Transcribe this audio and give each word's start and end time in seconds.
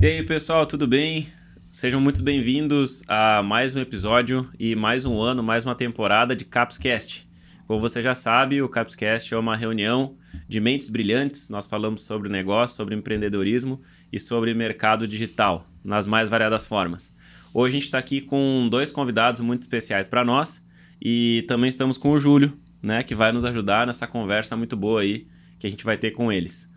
E 0.00 0.06
aí, 0.06 0.22
pessoal, 0.22 0.64
tudo 0.64 0.86
bem? 0.86 1.26
Sejam 1.70 2.00
muito 2.00 2.22
bem-vindos 2.22 3.02
a 3.06 3.42
mais 3.42 3.76
um 3.76 3.80
episódio 3.80 4.48
e 4.58 4.74
mais 4.74 5.04
um 5.04 5.20
ano, 5.20 5.42
mais 5.42 5.66
uma 5.66 5.74
temporada 5.74 6.34
de 6.34 6.42
Capscast. 6.46 7.28
Como 7.66 7.78
você 7.78 8.00
já 8.00 8.14
sabe, 8.14 8.62
o 8.62 8.68
Capscast 8.70 9.34
é 9.34 9.36
uma 9.36 9.54
reunião 9.54 10.16
de 10.48 10.58
mentes 10.58 10.88
brilhantes. 10.88 11.50
Nós 11.50 11.66
falamos 11.66 12.00
sobre 12.00 12.30
negócio, 12.30 12.78
sobre 12.78 12.94
empreendedorismo 12.94 13.78
e 14.10 14.18
sobre 14.18 14.54
mercado 14.54 15.06
digital, 15.06 15.66
nas 15.84 16.06
mais 16.06 16.30
variadas 16.30 16.66
formas. 16.66 17.14
Hoje 17.52 17.68
a 17.68 17.78
gente 17.78 17.84
está 17.84 17.98
aqui 17.98 18.22
com 18.22 18.68
dois 18.70 18.90
convidados 18.90 19.42
muito 19.42 19.60
especiais 19.60 20.08
para 20.08 20.24
nós 20.24 20.66
e 20.98 21.44
também 21.46 21.68
estamos 21.68 21.98
com 21.98 22.12
o 22.12 22.18
Júlio, 22.18 22.56
né, 22.82 23.02
que 23.02 23.14
vai 23.14 23.32
nos 23.32 23.44
ajudar 23.44 23.86
nessa 23.86 24.06
conversa 24.06 24.56
muito 24.56 24.78
boa 24.78 25.02
aí 25.02 25.26
que 25.58 25.66
a 25.66 25.70
gente 25.70 25.84
vai 25.84 25.98
ter 25.98 26.12
com 26.12 26.32
eles. 26.32 26.69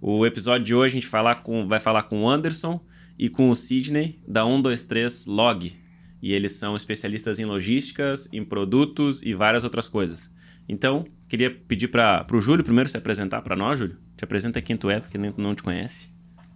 O 0.00 0.24
episódio 0.24 0.64
de 0.64 0.74
hoje 0.74 0.92
a 0.92 1.00
gente 1.00 1.10
vai 1.10 1.20
falar 1.20 1.34
com, 1.36 1.68
vai 1.68 1.78
falar 1.78 2.04
com 2.04 2.22
o 2.22 2.28
Anderson 2.28 2.80
e 3.18 3.28
com 3.28 3.50
o 3.50 3.54
Sidney 3.54 4.18
da 4.26 4.44
123 4.44 5.26
Log. 5.26 5.78
E 6.22 6.32
eles 6.32 6.52
são 6.52 6.74
especialistas 6.74 7.38
em 7.38 7.44
logísticas, 7.44 8.26
em 8.32 8.42
produtos 8.42 9.22
e 9.22 9.34
várias 9.34 9.62
outras 9.62 9.86
coisas. 9.86 10.32
Então, 10.66 11.04
queria 11.28 11.50
pedir 11.50 11.88
para 11.88 12.26
o 12.32 12.40
Júlio 12.40 12.64
primeiro 12.64 12.88
se 12.88 12.96
apresentar 12.96 13.42
para 13.42 13.54
nós, 13.54 13.78
Júlio. 13.78 13.98
Te 14.16 14.24
apresenta 14.24 14.62
quem 14.62 14.74
tu 14.74 14.88
é, 14.88 15.00
porque 15.00 15.18
nem, 15.18 15.34
não 15.36 15.54
te 15.54 15.62
conhece. 15.62 16.08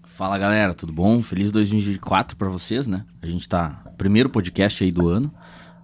Fala 0.04 0.38
galera, 0.38 0.72
tudo 0.72 0.92
bom? 0.92 1.22
Feliz 1.22 1.50
2024 1.50 2.36
para 2.38 2.48
vocês, 2.48 2.86
né? 2.86 3.04
A 3.20 3.26
gente 3.26 3.46
tá 3.46 3.92
primeiro 3.98 4.30
podcast 4.30 4.82
aí 4.82 4.90
do 4.90 5.08
ano, 5.08 5.34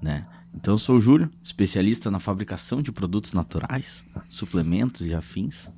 né? 0.01 0.27
Então 0.55 0.75
eu 0.75 0.79
sou 0.79 0.97
o 0.97 1.01
Júlio, 1.01 1.31
especialista 1.42 2.11
na 2.11 2.19
fabricação 2.19 2.81
de 2.81 2.91
produtos 2.91 3.33
naturais, 3.33 4.05
suplementos 4.29 5.06
e 5.06 5.15
afins, 5.15 5.70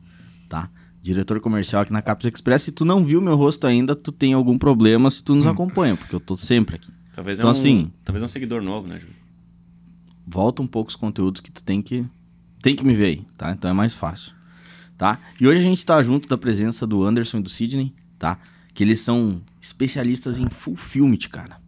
tá? 0.48 0.70
Diretor 1.02 1.40
comercial 1.40 1.82
aqui 1.82 1.92
na 1.92 2.00
Caps 2.00 2.24
Express. 2.26 2.62
Se 2.62 2.72
tu 2.72 2.84
não 2.84 3.04
viu 3.04 3.20
meu 3.20 3.34
rosto 3.36 3.66
ainda, 3.66 3.94
tu 3.96 4.12
tem 4.12 4.32
algum 4.34 4.56
problema 4.56 5.10
se 5.10 5.22
tu 5.22 5.34
nos 5.34 5.46
acompanha, 5.50 5.96
porque 5.96 6.14
eu 6.14 6.20
tô 6.20 6.36
sempre 6.36 6.76
aqui. 6.76 6.90
Talvez 7.14 7.38
Então, 7.38 7.50
é 7.50 7.52
um, 7.52 7.56
assim- 7.56 7.92
talvez 8.04 8.22
é 8.22 8.24
um 8.24 8.28
seguidor 8.28 8.62
novo, 8.62 8.86
né, 8.86 8.98
Júlio? 9.00 9.16
Volta 10.26 10.62
um 10.62 10.66
pouco 10.66 10.90
os 10.90 10.96
conteúdos 10.96 11.40
que 11.40 11.50
tu 11.50 11.62
tem 11.62 11.82
que 11.82 12.06
tem 12.62 12.76
que 12.76 12.84
me 12.84 12.94
ver 12.94 13.06
aí, 13.06 13.26
tá? 13.36 13.50
Então 13.50 13.68
é 13.68 13.74
mais 13.74 13.92
fácil, 13.92 14.32
tá? 14.96 15.18
E 15.40 15.48
hoje 15.48 15.58
a 15.58 15.62
gente 15.64 15.84
tá 15.84 16.00
junto 16.00 16.28
da 16.28 16.38
presença 16.38 16.86
do 16.86 17.02
Anderson 17.04 17.38
e 17.38 17.42
do 17.42 17.48
Sidney, 17.50 17.92
tá? 18.20 18.38
Que 18.72 18.84
eles 18.84 19.00
são 19.00 19.42
especialistas 19.60 20.38
em 20.38 20.48
fulfillment, 20.48 21.28
cara. 21.28 21.60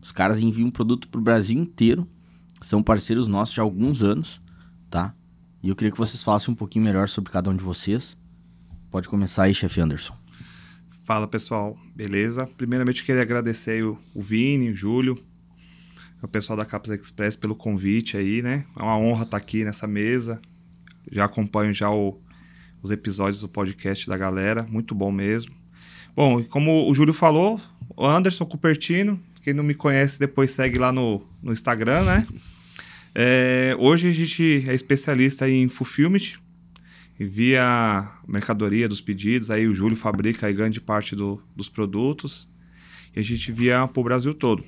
Os 0.00 0.10
caras 0.10 0.40
enviam 0.40 0.70
produto 0.70 1.06
pro 1.08 1.20
Brasil 1.20 1.60
inteiro, 1.60 2.08
são 2.62 2.82
parceiros 2.82 3.28
nossos 3.28 3.58
há 3.58 3.62
alguns 3.62 4.02
anos, 4.02 4.40
tá? 4.88 5.14
E 5.62 5.68
eu 5.68 5.76
queria 5.76 5.92
que 5.92 5.98
vocês 5.98 6.22
falassem 6.22 6.50
um 6.50 6.56
pouquinho 6.56 6.84
melhor 6.86 7.08
sobre 7.10 7.30
cada 7.30 7.50
um 7.50 7.54
de 7.54 7.62
vocês. 7.62 8.16
Pode 8.90 9.08
começar 9.08 9.44
aí, 9.44 9.54
chefe 9.54 9.80
Anderson. 9.80 10.16
Fala 11.04 11.26
pessoal, 11.26 11.76
beleza? 11.94 12.46
Primeiramente 12.56 13.04
queria 13.04 13.22
agradecer 13.22 13.82
o, 13.84 13.98
o 14.14 14.20
Vini, 14.20 14.70
o 14.70 14.74
Júlio, 14.74 15.18
o 16.22 16.28
pessoal 16.28 16.56
da 16.56 16.64
Caps 16.64 16.90
Express 16.90 17.36
pelo 17.36 17.54
convite 17.54 18.16
aí, 18.16 18.42
né? 18.42 18.64
É 18.78 18.82
uma 18.82 18.98
honra 18.98 19.24
estar 19.24 19.36
aqui 19.36 19.64
nessa 19.64 19.86
mesa. 19.86 20.40
Já 21.10 21.24
acompanho 21.24 21.72
já 21.72 21.90
o- 21.90 22.18
os 22.82 22.90
episódios 22.90 23.40
do 23.40 23.48
podcast 23.48 24.08
da 24.08 24.16
galera, 24.16 24.66
muito 24.68 24.94
bom 24.94 25.10
mesmo. 25.10 25.54
Bom, 26.14 26.42
como 26.44 26.90
o 26.90 26.94
Júlio 26.94 27.14
falou, 27.14 27.60
o 27.96 28.06
Anderson 28.06 28.44
Cupertino, 28.44 29.20
quem 29.42 29.54
não 29.54 29.64
me 29.64 29.74
conhece 29.74 30.18
depois 30.18 30.50
segue 30.50 30.78
lá 30.78 30.92
no, 30.92 31.22
no 31.42 31.52
Instagram, 31.52 32.04
né? 32.04 32.26
É, 33.14 33.74
hoje 33.78 34.08
a 34.08 34.10
gente 34.12 34.64
é 34.68 34.74
especialista 34.74 35.48
em 35.48 35.68
fulfillment, 35.68 36.38
envia 37.18 38.08
mercadoria 38.26 38.88
dos 38.88 39.00
pedidos, 39.00 39.50
aí 39.50 39.66
o 39.66 39.74
Júlio 39.74 39.96
fabrica 39.96 40.46
aí 40.46 40.52
grande 40.54 40.80
parte 40.80 41.16
do- 41.16 41.42
dos 41.56 41.68
produtos 41.68 42.48
e 43.14 43.20
a 43.20 43.22
gente 43.22 43.50
envia 43.50 43.86
para 43.88 44.00
o 44.00 44.04
Brasil 44.04 44.32
todo. 44.34 44.64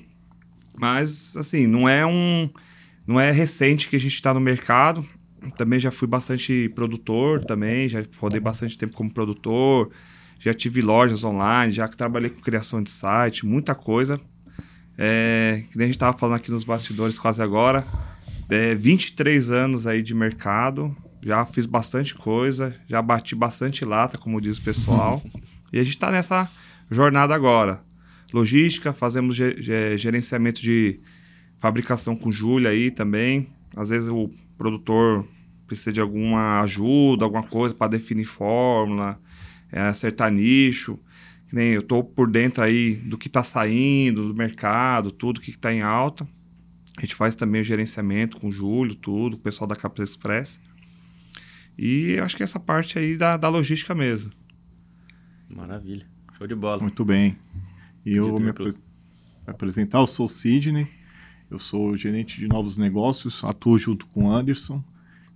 Mas, 0.77 1.35
assim, 1.37 1.67
não 1.67 1.87
é 1.87 2.05
um. 2.05 2.49
Não 3.05 3.19
é 3.19 3.31
recente 3.31 3.89
que 3.89 3.95
a 3.95 3.99
gente 3.99 4.13
está 4.13 4.33
no 4.33 4.39
mercado. 4.39 5.05
Também 5.57 5.79
já 5.79 5.91
fui 5.91 6.07
bastante 6.07 6.69
produtor 6.75 7.43
também, 7.43 7.89
já 7.89 8.03
rodei 8.17 8.39
bastante 8.39 8.77
tempo 8.77 8.95
como 8.95 9.11
produtor, 9.11 9.89
já 10.39 10.53
tive 10.53 10.81
lojas 10.81 11.23
online, 11.23 11.73
já 11.73 11.87
trabalhei 11.87 12.29
com 12.29 12.39
criação 12.41 12.81
de 12.81 12.89
site, 12.91 13.45
muita 13.45 13.73
coisa. 13.73 14.19
É, 14.97 15.63
que 15.71 15.77
nem 15.77 15.85
a 15.85 15.87
gente 15.87 15.95
estava 15.95 16.15
falando 16.17 16.35
aqui 16.35 16.51
nos 16.51 16.63
bastidores 16.63 17.17
quase 17.17 17.41
agora. 17.41 17.85
É, 18.49 18.75
23 18.75 19.49
anos 19.49 19.87
aí 19.87 20.01
de 20.01 20.13
mercado, 20.13 20.95
já 21.23 21.45
fiz 21.45 21.65
bastante 21.65 22.15
coisa, 22.15 22.75
já 22.87 23.01
bati 23.01 23.35
bastante 23.35 23.85
lata, 23.85 24.17
como 24.17 24.41
diz 24.41 24.57
o 24.57 24.61
pessoal. 24.61 25.21
e 25.71 25.79
a 25.79 25.83
gente 25.83 25.95
está 25.95 26.11
nessa 26.11 26.49
jornada 26.89 27.33
agora. 27.35 27.83
Logística, 28.33 28.93
fazemos 28.93 29.35
ge- 29.35 29.55
ge- 29.61 29.97
gerenciamento 29.97 30.61
de 30.61 30.99
fabricação 31.57 32.15
com 32.15 32.31
Júlia 32.31 32.69
aí 32.69 32.89
também. 32.89 33.47
Às 33.75 33.89
vezes 33.89 34.09
o 34.09 34.29
produtor 34.57 35.27
precisa 35.67 35.91
de 35.91 36.01
alguma 36.01 36.61
ajuda, 36.61 37.23
alguma 37.25 37.43
coisa 37.43 37.75
para 37.75 37.87
definir 37.91 38.25
fórmula, 38.25 39.19
é, 39.71 39.81
acertar 39.81 40.31
nicho. 40.31 40.97
Que 41.47 41.55
nem 41.55 41.71
eu 41.71 41.81
tô 41.81 42.03
por 42.03 42.29
dentro 42.31 42.63
aí 42.63 42.95
do 42.95 43.17
que 43.17 43.27
está 43.27 43.43
saindo 43.43 44.27
do 44.27 44.33
mercado, 44.33 45.11
tudo 45.11 45.41
que 45.41 45.51
está 45.51 45.73
em 45.73 45.81
alta. 45.81 46.25
A 46.97 47.01
gente 47.01 47.15
faz 47.15 47.35
também 47.35 47.61
o 47.61 47.63
gerenciamento 47.63 48.39
com 48.39 48.47
o 48.47 48.51
Júlio, 48.51 48.95
tudo, 48.95 49.35
o 49.35 49.39
pessoal 49.39 49.67
da 49.67 49.75
Caps 49.75 50.09
Express. 50.11 50.59
E 51.83 52.11
eu 52.11 52.23
acho 52.23 52.37
que 52.37 52.43
essa 52.43 52.59
parte 52.59 52.99
aí 52.99 53.17
da, 53.17 53.35
da 53.37 53.49
logística 53.49 53.95
mesmo. 53.95 54.31
Maravilha. 55.55 56.05
Show 56.37 56.45
de 56.45 56.53
bola. 56.53 56.79
Muito 56.79 57.03
bem. 57.03 57.35
E 58.05 58.15
eu 58.15 58.25
Editor 58.25 58.39
me 58.43 58.49
apre- 58.51 58.73
apresentar, 59.47 59.97
eu 59.97 60.05
sou 60.05 60.27
o 60.27 60.29
Sidney, 60.29 60.87
eu 61.49 61.57
sou 61.57 61.97
gerente 61.97 62.39
de 62.39 62.47
novos 62.47 62.77
negócios, 62.77 63.43
atuo 63.43 63.79
junto 63.79 64.05
com 64.05 64.25
o 64.25 64.31
Anderson, 64.31 64.83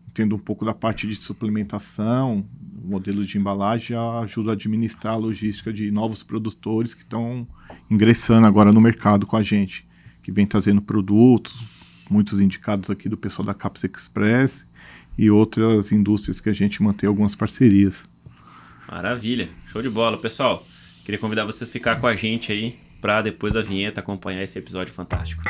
entendo 0.08 0.36
um 0.36 0.40
pouco 0.40 0.64
da 0.64 0.74
parte 0.74 1.08
de 1.08 1.16
suplementação, 1.16 2.46
modelos 2.84 3.26
de 3.26 3.40
embalagem, 3.40 3.90
já 3.96 4.20
ajudo 4.20 4.52
a 4.52 4.54
administrar 4.54 5.16
a 5.16 5.18
logística 5.18 5.74
de 5.74 5.90
novos 5.90 6.22
produtores 6.22 6.94
que 6.94 7.02
estão 7.02 7.48
ingressando 7.90 8.46
agora 8.46 8.72
no 8.72 8.80
mercado 8.80 9.26
com 9.26 9.36
a 9.36 9.42
gente, 9.42 9.88
que 10.22 10.32
vem 10.32 10.46
trazendo 10.46 10.80
produtos, 10.80 11.64
muitos 12.08 12.40
indicados 12.40 12.92
aqui 12.92 13.10
do 13.10 13.18
pessoal 13.18 13.48
da 13.48 13.54
Caps 13.56 13.84
Express 13.84 14.68
e 15.18 15.30
outras 15.30 15.92
indústrias 15.92 16.42
que 16.42 16.50
a 16.50 16.54
gente 16.54 16.82
mantém 16.82 17.08
algumas 17.08 17.36
parcerias. 17.36 18.04
Maravilha. 18.88 19.50
Show 19.66 19.82
de 19.82 19.90
bola. 19.90 20.18
Pessoal, 20.18 20.66
queria 21.04 21.20
convidar 21.20 21.46
vocês 21.46 21.70
a 21.70 21.74
ficar 21.74 22.00
com 22.00 22.08
a 22.08 22.16
gente 22.16 22.52
aí 22.52 22.78
para 23.02 23.22
depois 23.22 23.54
da 23.54 23.62
vinheta 23.62 24.00
acompanhar 24.00 24.44
esse 24.44 24.58
episódio 24.58 24.94
fantástico. 24.94 25.44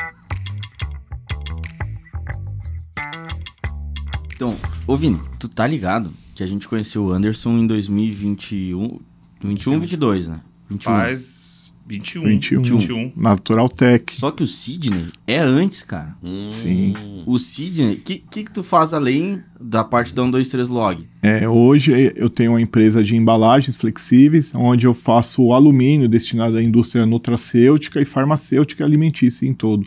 Então, 4.34 4.56
ô 4.86 4.96
Vini, 4.96 5.18
tu 5.38 5.48
tá 5.48 5.66
ligado 5.66 6.12
que 6.34 6.42
a 6.42 6.46
gente 6.46 6.68
conheceu 6.68 7.04
o 7.04 7.12
Anderson 7.12 7.56
em 7.56 7.66
2021, 7.66 9.00
21, 9.40 9.80
22, 9.80 10.28
né? 10.28 10.40
21. 10.68 10.92
Faz 10.92 11.45
21. 11.88 12.22
21. 12.24 12.62
21. 12.62 13.12
Natural 13.16 13.68
Tech. 13.68 14.12
Só 14.14 14.30
que 14.32 14.42
o 14.42 14.46
Sidney 14.46 15.06
é 15.26 15.38
antes, 15.38 15.82
cara. 15.82 16.16
Sim. 16.50 16.94
O 17.24 17.38
Sidney, 17.38 17.94
o 17.94 18.00
que, 18.00 18.16
que 18.18 18.44
que 18.44 18.50
tu 18.50 18.64
faz 18.64 18.92
além 18.92 19.40
da 19.60 19.84
parte 19.84 20.12
da 20.12 20.22
123 20.22 20.68
Log? 20.68 21.06
É, 21.22 21.48
hoje 21.48 22.12
eu 22.16 22.28
tenho 22.28 22.52
uma 22.52 22.60
empresa 22.60 23.02
de 23.04 23.16
embalagens 23.16 23.76
flexíveis, 23.76 24.52
onde 24.54 24.86
eu 24.86 24.94
faço 24.94 25.42
o 25.42 25.52
alumínio 25.52 26.08
destinado 26.08 26.56
à 26.56 26.62
indústria 26.62 27.06
nutracêutica 27.06 28.00
e 28.00 28.04
farmacêutica 28.04 28.82
e 28.82 28.86
alimentícia 28.86 29.46
em 29.46 29.54
todo. 29.54 29.86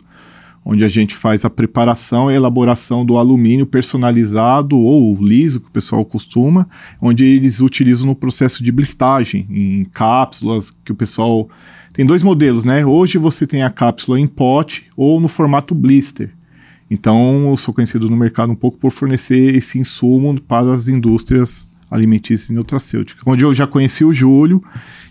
Onde 0.64 0.84
a 0.84 0.88
gente 0.88 1.14
faz 1.14 1.44
a 1.44 1.50
preparação 1.50 2.30
e 2.30 2.34
elaboração 2.34 3.04
do 3.04 3.16
alumínio 3.16 3.66
personalizado 3.66 4.78
ou 4.78 5.14
liso, 5.16 5.60
que 5.60 5.68
o 5.68 5.70
pessoal 5.70 6.04
costuma, 6.04 6.68
onde 7.00 7.24
eles 7.24 7.60
utilizam 7.60 8.06
no 8.06 8.14
processo 8.14 8.62
de 8.62 8.70
blistagem, 8.70 9.46
em 9.50 9.84
cápsulas, 9.84 10.70
que 10.70 10.92
o 10.92 10.94
pessoal. 10.94 11.48
Tem 11.92 12.06
dois 12.06 12.22
modelos, 12.22 12.64
né? 12.64 12.84
Hoje 12.84 13.18
você 13.18 13.46
tem 13.46 13.62
a 13.62 13.70
cápsula 13.70 14.18
em 14.18 14.26
pote 14.26 14.86
ou 14.96 15.20
no 15.20 15.28
formato 15.28 15.74
blister. 15.74 16.30
Então, 16.90 17.48
eu 17.48 17.56
sou 17.56 17.72
conhecido 17.72 18.08
no 18.08 18.16
mercado 18.16 18.52
um 18.52 18.56
pouco 18.56 18.78
por 18.78 18.90
fornecer 18.90 19.54
esse 19.54 19.78
insumo 19.78 20.40
para 20.40 20.72
as 20.72 20.88
indústrias 20.88 21.68
alimentícias 21.90 22.50
e 22.50 22.52
nutracêuticas. 22.52 23.22
Onde 23.26 23.44
eu 23.44 23.54
já 23.54 23.66
conheci 23.66 24.04
o 24.04 24.12
Júlio, 24.12 24.62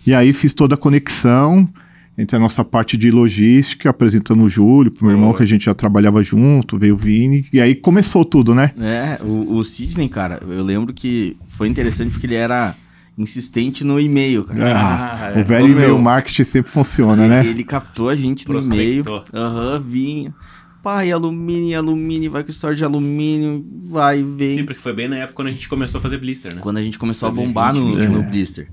e 0.06 0.14
aí 0.14 0.32
fiz 0.32 0.54
toda 0.54 0.74
a 0.74 0.78
conexão 0.78 1.68
entre 2.16 2.36
a 2.36 2.38
nossa 2.38 2.62
parte 2.62 2.96
de 2.98 3.10
logística, 3.10 3.88
apresentando 3.88 4.42
o 4.42 4.48
Júlio, 4.48 4.90
pro 4.90 5.06
meu 5.06 5.16
irmão, 5.16 5.32
que 5.32 5.42
a 5.42 5.46
gente 5.46 5.64
já 5.64 5.74
trabalhava 5.74 6.22
junto, 6.22 6.78
veio 6.78 6.94
o 6.94 6.98
Vini, 6.98 7.46
e 7.50 7.60
aí 7.60 7.74
começou 7.74 8.26
tudo, 8.26 8.54
né? 8.54 8.72
É, 8.78 9.18
o, 9.22 9.56
o 9.56 9.64
Sidney, 9.64 10.08
cara, 10.08 10.42
eu 10.46 10.62
lembro 10.62 10.92
que 10.92 11.36
foi 11.46 11.66
interessante 11.68 12.10
porque 12.10 12.26
ele 12.26 12.34
era 12.34 12.74
insistente 13.18 13.84
no 13.84 14.00
e-mail, 14.00 14.44
cara. 14.44 14.60
Ah, 14.64 15.32
é. 15.36 15.40
o 15.40 15.44
velho 15.44 15.68
e-mail 15.68 15.98
marketing 15.98 16.44
sempre 16.44 16.70
funciona, 16.70 17.22
ele, 17.24 17.28
né? 17.34 17.46
ele 17.46 17.64
captou 17.64 18.08
a 18.08 18.16
gente 18.16 18.48
no 18.48 18.58
e-mail. 18.58 19.02
Aham, 19.34 19.82
vinha. 19.86 20.34
Pai, 20.82 21.12
alumínio, 21.12 21.76
alumínio, 21.78 22.30
vai 22.30 22.42
com 22.42 22.50
história 22.50 22.74
de 22.74 22.82
alumínio, 22.82 23.62
vai, 23.90 24.22
vem. 24.22 24.56
Sim, 24.58 24.64
porque 24.64 24.80
foi 24.80 24.94
bem 24.94 25.08
na 25.08 25.16
época 25.16 25.34
quando 25.34 25.48
a 25.48 25.50
gente 25.50 25.68
começou 25.68 25.98
a 25.98 26.02
fazer 26.02 26.16
blister, 26.16 26.54
né? 26.54 26.60
Quando 26.62 26.78
a 26.78 26.82
gente 26.82 26.98
começou 26.98 27.28
a 27.28 27.32
Foi 27.32 27.44
bombar 27.44 27.74
no, 27.74 27.92
2020, 27.92 28.10
no 28.14 28.22
é. 28.22 28.30
blister. 28.30 28.68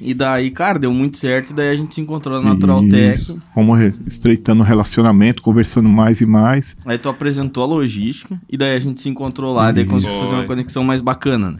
E 0.00 0.14
daí, 0.14 0.50
cara, 0.50 0.78
deu 0.78 0.94
muito 0.94 1.18
certo. 1.18 1.50
E 1.50 1.52
daí 1.52 1.68
a 1.68 1.74
gente 1.74 1.94
se 1.94 2.00
encontrou 2.00 2.40
na 2.40 2.50
Natural 2.54 2.82
Tech. 2.88 3.36
Fomos 3.52 3.78
re- 3.78 3.92
estreitando 4.06 4.62
o 4.62 4.64
relacionamento, 4.64 5.42
conversando 5.42 5.88
mais 5.90 6.20
e 6.22 6.26
mais. 6.26 6.74
Aí 6.86 6.96
tu 6.96 7.08
apresentou 7.08 7.64
a 7.64 7.66
logística. 7.66 8.40
E 8.48 8.56
daí 8.56 8.76
a 8.76 8.80
gente 8.80 9.02
se 9.02 9.08
encontrou 9.10 9.52
lá. 9.52 9.68
E 9.68 9.72
daí 9.74 9.84
conseguiu 9.84 10.18
fazer 10.20 10.36
uma 10.36 10.44
conexão 10.44 10.82
mais 10.84 11.02
bacana, 11.02 11.50
né? 11.50 11.58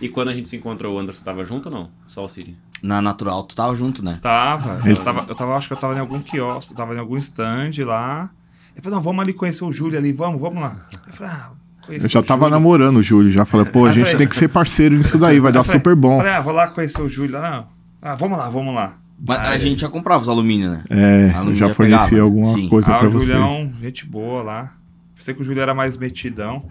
E 0.00 0.08
quando 0.08 0.28
a 0.28 0.34
gente 0.34 0.48
se 0.48 0.56
encontrou, 0.56 0.96
o 0.96 0.98
Anderson 0.98 1.24
tava 1.24 1.44
junto 1.44 1.68
ou 1.68 1.74
não? 1.74 1.90
Só 2.06 2.24
o 2.24 2.28
Sidney? 2.28 2.56
Na 2.82 3.02
Natural, 3.02 3.42
tu 3.42 3.56
tava 3.56 3.74
junto, 3.74 4.04
né? 4.04 4.18
Tava, 4.22 4.80
eu 4.88 4.96
tava, 4.96 5.24
eu 5.28 5.34
tava, 5.34 5.56
acho 5.56 5.66
que 5.66 5.72
eu 5.74 5.78
tava 5.78 5.94
em 5.94 5.98
algum 5.98 6.20
quiosque, 6.20 6.72
tava 6.74 6.94
em 6.94 6.98
algum 6.98 7.16
stand 7.18 7.70
lá. 7.84 8.30
Ele 8.74 8.82
falou, 8.82 8.96
não, 8.98 9.02
vamos 9.02 9.20
ali 9.22 9.32
conhecer 9.32 9.64
o 9.64 9.72
Júlio 9.72 9.98
ali, 9.98 10.12
vamos, 10.12 10.40
vamos 10.40 10.62
lá. 10.62 10.76
Eu 11.06 11.12
falei, 11.12 11.32
ah, 11.34 11.50
Eu 11.88 12.08
já 12.08 12.20
o 12.20 12.22
tava 12.22 12.42
Júlio. 12.42 12.50
namorando 12.52 12.98
o 12.98 13.02
Júlio, 13.02 13.32
já 13.32 13.44
falei, 13.44 13.66
pô, 13.66 13.86
a 13.86 13.92
gente 13.92 14.16
tem 14.16 14.28
que 14.28 14.36
ser 14.36 14.46
parceiro 14.48 14.96
nisso 14.96 15.18
daí, 15.18 15.40
vai 15.40 15.50
dar 15.50 15.64
falei- 15.64 15.80
super 15.80 15.96
bom. 15.96 16.18
Falei, 16.18 16.32
ah, 16.32 16.40
vou 16.40 16.52
lá 16.54 16.68
conhecer 16.68 17.02
o 17.02 17.08
Júlio 17.08 17.32
lá, 17.40 17.50
não. 17.50 17.66
Ah, 18.00 18.14
vamos 18.14 18.38
lá, 18.38 18.48
vamos 18.48 18.72
lá. 18.72 18.96
Mas 19.26 19.40
a 19.40 19.58
gente 19.58 19.80
já 19.80 19.88
comprava 19.88 20.22
os 20.22 20.28
alumínios, 20.28 20.70
né? 20.70 20.84
É, 20.90 21.32
Ah, 21.34 21.42
não 21.42 21.56
já 21.56 21.66
já 21.66 21.74
forneci 21.74 22.10
pegava, 22.10 22.22
alguma 22.24 22.52
sim. 22.52 22.68
coisa 22.68 22.94
Ah, 22.94 22.98
pra 23.00 23.08
o 23.08 23.10
você. 23.10 23.26
Julião, 23.32 23.72
gente 23.80 24.06
boa 24.06 24.44
lá. 24.44 24.74
Pensei 25.16 25.34
que 25.34 25.40
o 25.40 25.44
Júlio 25.44 25.60
era 25.60 25.74
mais 25.74 25.96
metidão. 25.96 26.64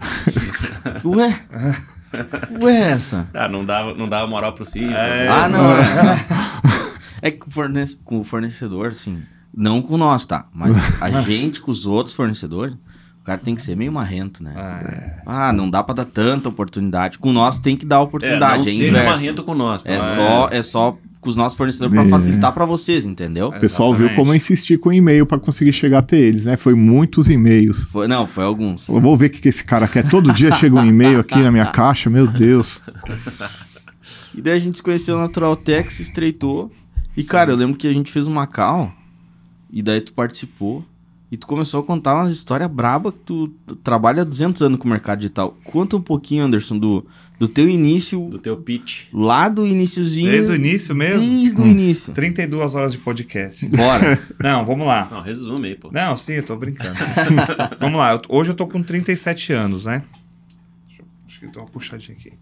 Ué? 1.04 1.40
Ué, 2.62 2.90
essa? 2.92 3.28
Ah, 3.34 3.48
não 3.48 3.64
dava, 3.64 3.94
não 3.94 4.08
dava 4.08 4.26
moral 4.26 4.52
pro 4.52 4.64
Sidney. 4.66 4.94
É. 4.94 5.28
Ah, 5.28 5.48
não. 5.48 5.60
É 7.20 7.32
que 7.32 7.48
o 7.48 7.50
fornece- 7.50 7.98
com 8.04 8.20
o 8.20 8.24
fornecedor, 8.24 8.86
assim. 8.88 9.20
Não 9.52 9.82
com 9.82 9.96
nós, 9.96 10.24
tá? 10.24 10.46
Mas 10.54 10.78
a 11.02 11.20
gente 11.22 11.60
com 11.60 11.70
os 11.72 11.84
outros 11.84 12.14
fornecedores, 12.14 12.74
o 13.20 13.24
cara 13.24 13.40
tem 13.40 13.56
que 13.56 13.62
ser 13.62 13.76
meio 13.76 13.90
marrento, 13.90 14.40
né? 14.44 14.52
Ah, 15.26 15.52
não 15.52 15.68
dá 15.68 15.82
pra 15.82 15.96
dar 15.96 16.04
tanta 16.04 16.48
oportunidade. 16.48 17.18
Com 17.18 17.32
nós 17.32 17.58
tem 17.58 17.76
que 17.76 17.84
dar 17.84 17.96
É, 17.96 17.98
não 17.98 18.04
oportunidade. 18.04 18.60
É, 18.60 18.64
seja 18.72 18.86
inverso. 18.86 19.10
marrento 19.10 19.42
com 19.42 19.52
nós. 19.54 19.82
É 19.84 19.96
pô. 19.96 20.04
só, 20.14 20.48
é 20.52 20.62
só 20.62 20.96
com 21.20 21.28
os 21.30 21.36
nossos 21.36 21.56
fornecedores 21.58 21.92
pra 21.94 22.04
É. 22.04 22.08
facilitar 22.08 22.52
pra 22.52 22.64
vocês, 22.64 23.04
entendeu? 23.04 23.48
O 23.48 23.58
pessoal 23.60 23.90
viu 23.90 24.06
Exatamente. 24.06 24.16
como 24.16 24.32
eu 24.32 24.36
insisti 24.36 24.78
com 24.78 24.88
o 24.90 24.92
e-mail 24.92 25.26
pra 25.26 25.38
conseguir 25.38 25.72
chegar 25.72 25.98
até 25.98 26.16
eles, 26.16 26.44
né? 26.44 26.56
Foi 26.56 26.74
muitos 26.74 27.28
e-mails. 27.28 27.84
Foi, 27.86 28.06
não, 28.06 28.26
foi 28.26 28.44
alguns. 28.44 28.88
Eu 28.88 29.00
vou 29.00 29.16
ver 29.16 29.26
o 29.26 29.30
que, 29.30 29.40
que 29.40 29.48
esse 29.48 29.64
cara 29.64 29.88
quer. 29.88 30.08
Todo 30.08 30.32
dia 30.32 30.52
chega 30.52 30.76
um 30.76 30.84
e-mail 30.86 31.18
aqui 31.20 31.38
na 31.40 31.50
minha 31.50 31.66
caixa, 31.72 32.08
meu 32.08 32.26
Deus. 32.26 32.80
E 34.34 34.40
daí 34.40 34.54
a 34.54 34.58
gente 34.58 34.76
se 34.76 34.82
conheceu 34.82 35.16
na 35.16 35.22
Natural 35.22 35.56
Tech, 35.56 35.92
se 35.92 36.02
estreitou. 36.02 36.70
E, 37.16 37.24
cara, 37.24 37.50
eu 37.50 37.56
lembro 37.56 37.76
que 37.76 37.88
a 37.88 37.92
gente 37.92 38.12
fez 38.12 38.26
uma 38.28 38.46
call, 38.46 38.92
e 39.72 39.82
daí 39.82 40.00
tu 40.00 40.12
participou, 40.12 40.84
e 41.30 41.36
tu 41.36 41.46
começou 41.46 41.80
a 41.80 41.82
contar 41.84 42.14
umas 42.14 42.32
histórias 42.32 42.70
braba 42.70 43.12
que 43.12 43.18
tu 43.18 43.48
trabalha 43.82 44.22
há 44.22 44.24
200 44.24 44.62
anos 44.62 44.78
com 44.78 44.86
o 44.86 44.90
mercado 44.90 45.18
digital. 45.20 45.56
Conta 45.64 45.96
um 45.96 46.00
pouquinho, 46.00 46.44
Anderson, 46.44 46.78
do, 46.78 47.04
do 47.38 47.46
teu 47.46 47.68
início, 47.68 48.28
Do 48.30 48.38
teu 48.38 48.56
pitch. 48.56 49.08
lá 49.12 49.48
do 49.50 49.66
iniciozinho. 49.66 50.30
Desde 50.30 50.52
o 50.52 50.54
início 50.54 50.94
mesmo? 50.94 51.20
Desde 51.20 51.60
o 51.60 51.66
início. 51.66 52.12
32 52.14 52.74
horas 52.74 52.92
de 52.92 52.98
podcast. 52.98 53.66
Bora. 53.68 54.18
Não, 54.42 54.64
vamos 54.64 54.86
lá. 54.86 55.06
Não, 55.10 55.20
resume 55.22 55.68
aí, 55.68 55.74
pô. 55.74 55.90
Não, 55.92 56.16
sim, 56.16 56.32
eu 56.32 56.42
tô 56.42 56.56
brincando. 56.56 56.96
Vamos 57.78 57.98
lá, 57.98 58.12
eu- 58.14 58.22
hoje 58.30 58.50
eu 58.50 58.54
tô 58.54 58.66
com 58.66 58.82
37 58.82 59.52
anos, 59.52 59.84
né? 59.84 60.02
Deixa 60.86 61.02
eu- 61.02 61.06
Acho 61.26 61.40
que 61.40 61.46
eu 61.46 61.50
dou 61.52 61.62
uma 61.62 61.68
puxadinha 61.68 62.16
aqui. 62.18 62.32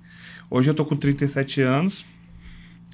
Hoje 0.49 0.71
eu 0.71 0.75
tô 0.75 0.85
com 0.85 0.95
37 0.95 1.61
anos 1.61 2.07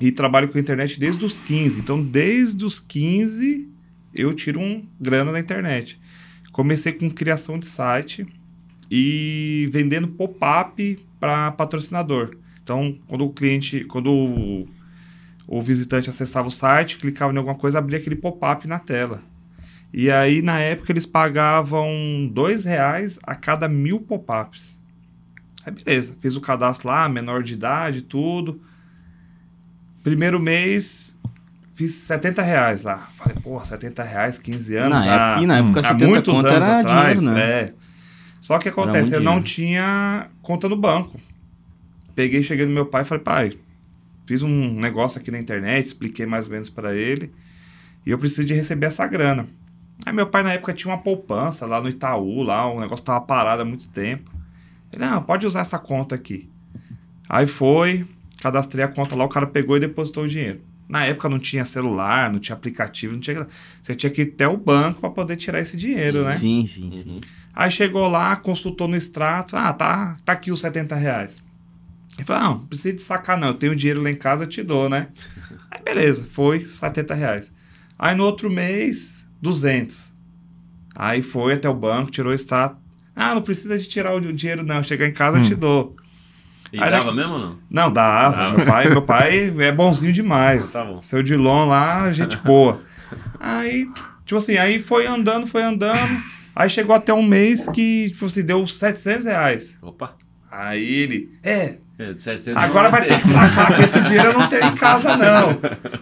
e 0.01 0.11
trabalho 0.11 0.49
com 0.49 0.57
a 0.57 0.61
internet 0.61 0.99
desde 0.99 1.23
os 1.25 1.39
15. 1.39 1.79
Então, 1.81 2.03
desde 2.03 2.65
os 2.65 2.81
15, 2.81 3.69
eu 4.15 4.35
tiro 4.35 4.61
um 4.61 4.87
grana 5.01 5.33
na 5.33 5.41
internet. 5.41 6.01
Comecei 6.53 6.93
com 6.93 7.11
criação 7.11 7.59
de 7.59 7.67
site 7.67 8.27
e 8.91 9.69
vendendo 9.73 10.09
pop-up 10.09 10.99
para 11.19 11.51
patrocinador. 11.53 12.37
Então, 12.63 12.95
quando 13.07 13.25
o 13.25 13.33
cliente, 13.33 13.85
quando 13.85 14.13
o, 14.13 14.69
o 15.49 15.63
visitante 15.63 16.11
acessava 16.11 16.49
o 16.49 16.51
site, 16.51 16.99
clicava 16.99 17.33
em 17.33 17.37
alguma 17.37 17.57
coisa, 17.57 17.79
abria 17.79 17.99
aquele 17.99 18.17
pop-up 18.17 18.69
na 18.69 18.79
tela. 18.79 19.23
E 19.93 20.11
aí, 20.11 20.43
na 20.43 20.59
época, 20.59 20.93
eles 20.93 21.07
pagavam 21.07 22.31
dois 22.33 22.65
reais 22.65 23.19
a 23.25 23.35
cada 23.35 23.69
mil 23.69 24.01
pop-ups. 24.01 24.81
Aí, 25.65 25.73
beleza. 25.73 26.17
Fiz 26.21 26.37
o 26.37 26.41
cadastro 26.41 26.89
lá, 26.89 27.09
menor 27.09 27.43
de 27.43 27.55
idade, 27.55 28.03
tudo. 28.03 28.61
Primeiro 30.03 30.41
mês, 30.41 31.17
fiz 31.75 31.95
70 31.95 32.43
reais 32.43 32.83
lá. 32.83 33.09
Falei, 33.17 33.37
porra, 33.43 33.65
70 33.65 34.03
reais, 34.03 34.39
15 34.39 34.77
anos. 34.77 35.05
Na 35.05 35.05
época- 35.33 35.43
e 35.43 35.47
na 35.47 35.59
época, 35.59 35.81
há 35.81 35.83
70 35.85 36.07
muitos 36.07 36.35
conto 36.35 36.47
anos 36.49 36.63
era 36.63 36.79
atrás. 36.81 37.19
dinheiro, 37.21 37.37
né? 37.39 37.51
É. 37.61 37.75
Só 38.41 38.59
que 38.59 38.69
acontece, 38.69 39.15
eu 39.15 39.21
não 39.21 39.43
tinha 39.43 40.27
conta 40.43 40.69
no 40.69 40.77
banco. 40.77 41.19
Peguei, 42.15 42.43
cheguei 42.43 42.67
no 42.67 42.73
meu 42.73 42.87
pai 42.87 43.03
e 43.03 43.05
falei, 43.05 43.23
pai, 43.25 43.53
fiz 44.27 44.43
um 44.43 44.75
negócio 44.81 45.21
aqui 45.21 45.31
na 45.31 45.39
internet, 45.39 45.87
expliquei 45.87 46.27
mais 46.27 46.47
ou 46.47 46.53
menos 46.53 46.69
para 46.69 46.95
ele. 46.95 47.33
E 48.05 48.11
eu 48.11 48.19
preciso 48.19 48.45
de 48.45 48.53
receber 48.53 48.87
essa 48.87 49.07
grana. 49.07 49.47
Aí 50.05 50.13
meu 50.13 50.27
pai 50.27 50.43
na 50.43 50.53
época 50.53 50.73
tinha 50.73 50.93
uma 50.93 51.01
poupança 51.01 51.65
lá 51.65 51.81
no 51.81 51.89
Itaú, 51.89 52.43
lá, 52.43 52.67
o 52.67 52.81
negócio 52.81 53.05
tava 53.05 53.21
parado 53.21 53.63
há 53.63 53.65
muito 53.65 53.89
tempo. 53.89 54.31
Ele, 54.93 55.05
não, 55.05 55.23
pode 55.23 55.47
usar 55.47 55.61
essa 55.61 55.79
conta 55.79 56.17
aqui. 56.17 56.51
Aí 57.29 57.47
foi, 57.47 58.05
cadastrei 58.43 58.85
a 58.85 58.89
conta 58.89 59.15
lá, 59.15 59.25
o 59.25 59.29
cara 59.29 59.47
pegou 59.47 59.77
e 59.77 59.81
depositou 59.81 60.25
o 60.25 60.29
dinheiro. 60.29 60.61
Na 60.93 61.07
época 61.07 61.27
não 61.27 61.39
tinha 61.39 61.65
celular, 61.65 62.31
não 62.31 62.39
tinha 62.39 62.55
aplicativo, 62.55 63.15
não 63.15 63.21
tinha. 63.21 63.49
Você 63.81 63.95
tinha 63.95 64.11
que 64.11 64.21
ir 64.21 64.33
até 64.35 64.47
o 64.47 64.59
banco 64.59 65.01
para 65.01 65.09
poder 65.09 65.37
tirar 65.37 65.59
esse 65.59 65.75
dinheiro, 65.75 66.23
né? 66.23 66.35
Sim, 66.35 66.67
sim, 66.67 66.93
sim. 66.95 67.11
Uhum. 67.13 67.21
Aí 67.55 67.71
chegou 67.71 68.07
lá, 68.09 68.37
consultou 68.37 68.87
no 68.87 68.95
extrato, 68.95 69.57
ah, 69.57 69.73
tá, 69.73 70.19
tá 70.23 70.35
aqui 70.35 70.53
os 70.53 70.61
70 70.61 70.95
reais. 70.95 71.43
Ele 72.19 72.27
falou, 72.27 72.43
não, 72.43 72.55
não 72.59 72.67
precisa 72.67 72.95
de 72.95 73.01
sacar 73.01 73.39
não, 73.39 73.49
eu 73.49 73.55
tenho 73.55 73.75
dinheiro 73.75 74.03
lá 74.03 74.11
em 74.11 74.15
casa, 74.15 74.45
eu 74.45 74.47
te 74.47 74.63
dou, 74.63 74.91
né? 74.91 75.09
Aí 75.73 75.81
beleza, 75.83 76.29
foi 76.31 76.61
70 76.61 77.15
reais. 77.15 77.51
Aí 77.99 78.15
no 78.15 78.25
outro 78.25 78.51
mês, 78.51 79.27
200. 79.41 80.13
Aí 80.95 81.23
foi 81.23 81.55
até 81.55 81.71
o 81.71 81.75
banco, 81.75 82.11
tirou 82.11 82.33
o 82.33 82.35
extrato. 82.35 82.77
Ah, 83.17 83.35
não 83.35 83.41
precisa 83.41 83.79
de 83.79 83.89
tirar 83.89 84.15
o 84.15 84.21
dinheiro 84.31 84.63
não, 84.63 84.83
chegar 84.83 85.07
em 85.07 85.13
casa 85.13 85.39
eu 85.39 85.43
te 85.43 85.55
dou. 85.55 85.97
E 86.73 86.83
Aí 86.83 86.91
dava 86.91 87.05
daqui- 87.05 87.17
mesmo 87.17 87.33
ou 87.35 87.39
não? 87.39 87.59
Não, 87.71 87.93
dava. 87.93 88.57
Meu 88.57 88.67
pai, 88.67 88.89
meu 88.89 89.03
pai 89.03 89.53
é 89.59 89.73
bonzinho 89.73 90.13
demais. 90.13 90.73
Tá 90.73 90.85
bom. 90.85 91.01
Seu 91.03 91.23
Dilon 91.23 91.67
lá, 91.67 92.11
gente 92.13 92.37
boa. 92.45 92.81
Aí, 93.39 93.87
tipo 94.25 94.39
assim, 94.39 94.57
aí 94.57 94.79
foi 94.79 95.07
andando, 95.07 95.47
foi 95.47 95.63
andando. 95.63 96.23
Aí 96.57 96.69
chegou 96.71 96.95
até 96.95 97.13
um 97.13 97.23
mês 97.23 97.69
que, 97.69 98.11
tipo 98.11 98.25
assim, 98.27 98.43
deu 98.43 98.67
700 98.67 99.25
reais. 99.27 99.79
Opa. 99.83 100.15
Aí 100.51 100.83
ele, 100.85 101.39
é, 101.43 101.77
É, 101.99 102.13
de 102.13 102.21
700 102.21 102.63
agora 102.63 102.91
vai 102.91 103.07
ter 103.07 103.21
que 103.21 103.29
sacar, 103.29 103.75
que 103.77 103.83
esse 103.83 104.01
dinheiro 104.03 104.29
eu 104.33 104.39
não 104.39 104.49
tenho 104.49 104.65
em 104.67 104.75
casa, 104.75 105.17
não. 105.17 105.51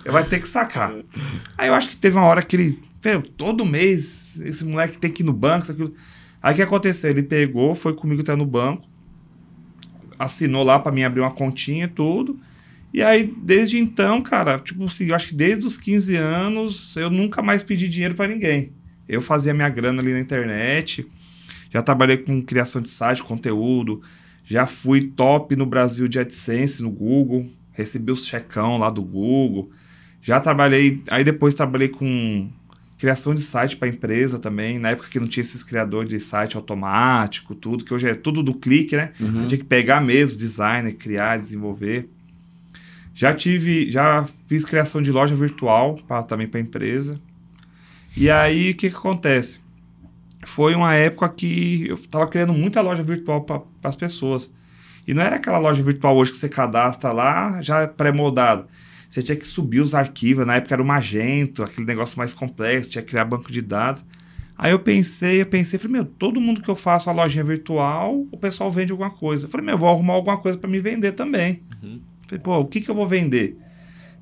Eu 0.04 0.12
vai 0.12 0.24
ter 0.24 0.40
que 0.40 0.48
sacar. 0.48 0.92
Aí 1.58 1.68
eu 1.68 1.74
acho 1.74 1.88
que 1.88 1.96
teve 1.96 2.16
uma 2.16 2.26
hora 2.26 2.42
que 2.42 2.56
ele, 2.56 2.82
"Meu, 3.04 3.22
todo 3.22 3.64
mês 3.64 4.40
esse 4.42 4.64
moleque 4.64 4.98
tem 4.98 5.10
que 5.10 5.22
ir 5.22 5.26
no 5.26 5.32
banco, 5.32 5.62
isso, 5.64 5.72
aquilo. 5.72 5.94
Aí 6.42 6.52
o 6.52 6.56
que 6.56 6.62
aconteceu? 6.62 7.10
Ele 7.10 7.22
pegou, 7.22 7.74
foi 7.74 7.92
comigo 7.94 8.22
até 8.22 8.34
no 8.34 8.46
banco, 8.46 8.82
assinou 10.20 10.62
lá 10.62 10.78
pra 10.78 10.92
mim 10.92 11.02
abrir 11.02 11.22
uma 11.22 11.30
continha 11.30 11.86
e 11.86 11.88
tudo. 11.88 12.38
E 12.92 13.02
aí, 13.02 13.24
desde 13.42 13.78
então, 13.78 14.20
cara, 14.20 14.58
tipo 14.58 14.84
assim, 14.84 15.06
eu 15.06 15.14
acho 15.14 15.28
que 15.28 15.34
desde 15.34 15.66
os 15.66 15.78
15 15.78 16.14
anos 16.16 16.94
eu 16.96 17.08
nunca 17.08 17.40
mais 17.40 17.62
pedi 17.62 17.88
dinheiro 17.88 18.14
pra 18.14 18.28
ninguém. 18.28 18.72
Eu 19.08 19.22
fazia 19.22 19.54
minha 19.54 19.68
grana 19.70 20.02
ali 20.02 20.12
na 20.12 20.20
internet, 20.20 21.06
já 21.70 21.80
trabalhei 21.80 22.18
com 22.18 22.42
criação 22.42 22.82
de 22.82 22.90
site, 22.90 23.22
conteúdo, 23.22 24.02
já 24.44 24.66
fui 24.66 25.08
top 25.08 25.56
no 25.56 25.64
Brasil 25.64 26.06
de 26.06 26.18
AdSense 26.18 26.82
no 26.82 26.90
Google, 26.90 27.46
recebi 27.72 28.12
os 28.12 28.26
checão 28.26 28.76
lá 28.76 28.90
do 28.90 29.02
Google. 29.02 29.70
Já 30.20 30.38
trabalhei, 30.38 31.02
aí 31.10 31.24
depois 31.24 31.54
trabalhei 31.54 31.88
com 31.88 32.50
criação 33.00 33.34
de 33.34 33.40
site 33.40 33.78
para 33.78 33.88
empresa 33.88 34.38
também, 34.38 34.78
na 34.78 34.90
época 34.90 35.08
que 35.08 35.18
não 35.18 35.26
tinha 35.26 35.40
esses 35.40 35.64
criadores 35.64 36.10
de 36.10 36.20
site 36.20 36.54
automático, 36.54 37.54
tudo, 37.54 37.82
que 37.82 37.94
hoje 37.94 38.06
é 38.06 38.14
tudo 38.14 38.42
do 38.42 38.52
clique, 38.52 38.94
né? 38.94 39.12
Você 39.18 39.46
tinha 39.46 39.58
que 39.58 39.64
pegar 39.64 40.02
mesmo, 40.02 40.38
designer, 40.38 40.92
criar, 40.92 41.38
desenvolver. 41.38 42.10
Já 43.14 43.32
tive, 43.32 43.90
já 43.90 44.26
fiz 44.46 44.66
criação 44.66 45.00
de 45.00 45.10
loja 45.10 45.34
virtual 45.34 45.98
pra, 46.06 46.22
também 46.22 46.46
para 46.46 46.60
empresa. 46.60 47.14
E 48.14 48.30
aí 48.30 48.72
o 48.72 48.74
que, 48.74 48.90
que 48.90 48.96
acontece? 48.96 49.60
Foi 50.44 50.74
uma 50.74 50.94
época 50.94 51.26
que 51.30 51.86
eu 51.88 51.96
tava 51.96 52.26
criando 52.28 52.52
muita 52.52 52.82
loja 52.82 53.02
virtual 53.02 53.40
para 53.42 53.62
as 53.82 53.96
pessoas. 53.96 54.50
E 55.08 55.14
não 55.14 55.22
era 55.22 55.36
aquela 55.36 55.58
loja 55.58 55.82
virtual 55.82 56.14
hoje 56.16 56.32
que 56.32 56.36
você 56.36 56.50
cadastra 56.50 57.12
lá, 57.12 57.62
já 57.62 57.88
pré-moldado. 57.88 58.66
Você 59.10 59.24
tinha 59.24 59.34
que 59.34 59.46
subir 59.46 59.80
os 59.80 59.92
arquivos, 59.92 60.46
na 60.46 60.54
época 60.54 60.72
era 60.72 60.80
o 60.80 60.86
Magento, 60.86 61.64
aquele 61.64 61.84
negócio 61.84 62.16
mais 62.16 62.32
complexo, 62.32 62.90
tinha 62.90 63.02
que 63.02 63.10
criar 63.10 63.24
banco 63.24 63.50
de 63.50 63.60
dados. 63.60 64.04
Aí 64.56 64.70
eu 64.70 64.78
pensei, 64.78 65.40
eu 65.40 65.46
pensei, 65.46 65.80
falei, 65.80 65.94
meu, 65.94 66.04
todo 66.04 66.40
mundo 66.40 66.62
que 66.62 66.68
eu 66.68 66.76
faço 66.76 67.10
a 67.10 67.12
lojinha 67.12 67.42
virtual, 67.42 68.24
o 68.30 68.36
pessoal 68.36 68.70
vende 68.70 68.92
alguma 68.92 69.10
coisa. 69.10 69.46
Eu 69.46 69.50
falei, 69.50 69.66
meu, 69.66 69.74
eu 69.74 69.78
vou 69.78 69.88
arrumar 69.88 70.14
alguma 70.14 70.36
coisa 70.36 70.56
para 70.56 70.70
me 70.70 70.78
vender 70.78 71.12
também. 71.12 71.60
Falei, 72.28 72.40
pô, 72.40 72.58
o 72.58 72.66
que, 72.66 72.80
que 72.80 72.88
eu 72.88 72.94
vou 72.94 73.08
vender? 73.08 73.58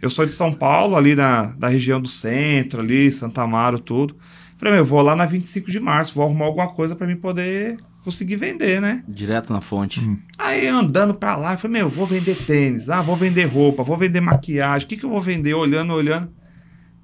Eu 0.01 0.09
sou 0.09 0.25
de 0.25 0.33
São 0.33 0.55
Paulo, 0.55 0.97
ali 0.97 1.15
na, 1.15 1.43
da 1.59 1.69
região 1.69 2.01
do 2.01 2.09
centro, 2.09 2.81
ali, 2.81 3.13
Santa 3.13 3.43
Amaro, 3.43 3.79
tudo. 3.79 4.17
Falei, 4.57 4.73
meu, 4.73 4.81
eu 4.81 4.87
vou 4.87 5.03
lá 5.03 5.15
na 5.15 5.27
25 5.27 5.71
de 5.71 5.79
março, 5.79 6.15
vou 6.15 6.25
arrumar 6.25 6.47
alguma 6.47 6.69
coisa 6.69 6.97
para 6.97 7.07
mim 7.07 7.17
poder 7.17 7.77
conseguir 8.09 8.37
vender, 8.37 8.81
né? 8.81 9.03
Direto 9.07 9.53
na 9.53 9.61
fonte. 9.61 10.01
Aí 10.39 10.67
andando 10.67 11.13
pra 11.15 11.37
lá, 11.37 11.53
eu 11.53 11.59
falei, 11.59 11.81
meu, 11.83 11.91
vou 11.91 12.07
vender 12.07 12.35
tênis, 12.37 12.89
ah, 12.89 13.03
vou 13.03 13.17
vender 13.17 13.45
roupa, 13.45 13.83
vou 13.83 13.97
vender 13.97 14.21
maquiagem, 14.21 14.87
o 14.87 14.89
que, 14.89 14.97
que 14.97 15.05
eu 15.05 15.11
vou 15.11 15.21
vender? 15.21 15.55
Olhando, 15.55 15.93
olhando, 15.93 16.31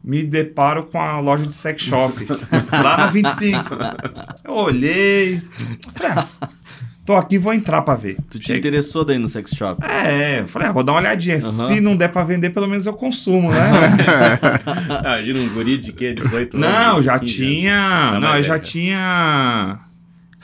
me 0.03 0.23
deparo 0.23 0.85
com 0.85 0.99
a 0.99 1.19
loja 1.21 1.47
de 1.47 1.55
sex 1.55 1.83
shop, 1.83 2.27
lá 2.73 2.97
na 2.99 3.07
25. 3.09 3.71
Eu 4.45 4.55
olhei, 4.55 5.41
falei, 5.95 6.13
ah, 6.41 6.49
tô 7.05 7.15
aqui, 7.15 7.39
vou 7.39 7.53
entrar 7.55 7.83
pra 7.83 7.95
ver. 7.95 8.17
Tu 8.31 8.39
te 8.39 8.47
Cheguei- 8.47 8.59
interessou 8.61 9.05
daí 9.05 9.19
no 9.19 9.29
sex 9.29 9.51
shop? 9.55 9.83
É, 9.87 10.41
eu 10.41 10.49
falei, 10.49 10.69
ah, 10.69 10.73
vou 10.73 10.83
dar 10.85 10.93
uma 10.93 11.01
olhadinha. 11.01 11.37
Aham. 11.39 11.69
Se 11.69 11.81
não 11.81 11.97
der 11.97 12.09
pra 12.09 12.23
vender, 12.25 12.51
pelo 12.51 12.67
menos 12.69 12.85
eu 12.87 12.95
consumo, 12.95 13.51
né? 13.51 13.59
Ah, 15.05 15.19
Imagina 15.19 15.41
um 15.41 15.49
guri 15.55 15.77
de 15.79 15.93
quê? 15.93 16.13
18 16.15 16.57
anos? 16.57 16.69
não, 16.69 17.03
já 17.03 17.19
15 17.19 17.35
tinha. 17.35 17.73
Tá 18.15 18.21
não, 18.21 18.29
mais 18.31 18.37
eu 18.47 18.53
já 18.55 18.59
tinha. 18.59 19.79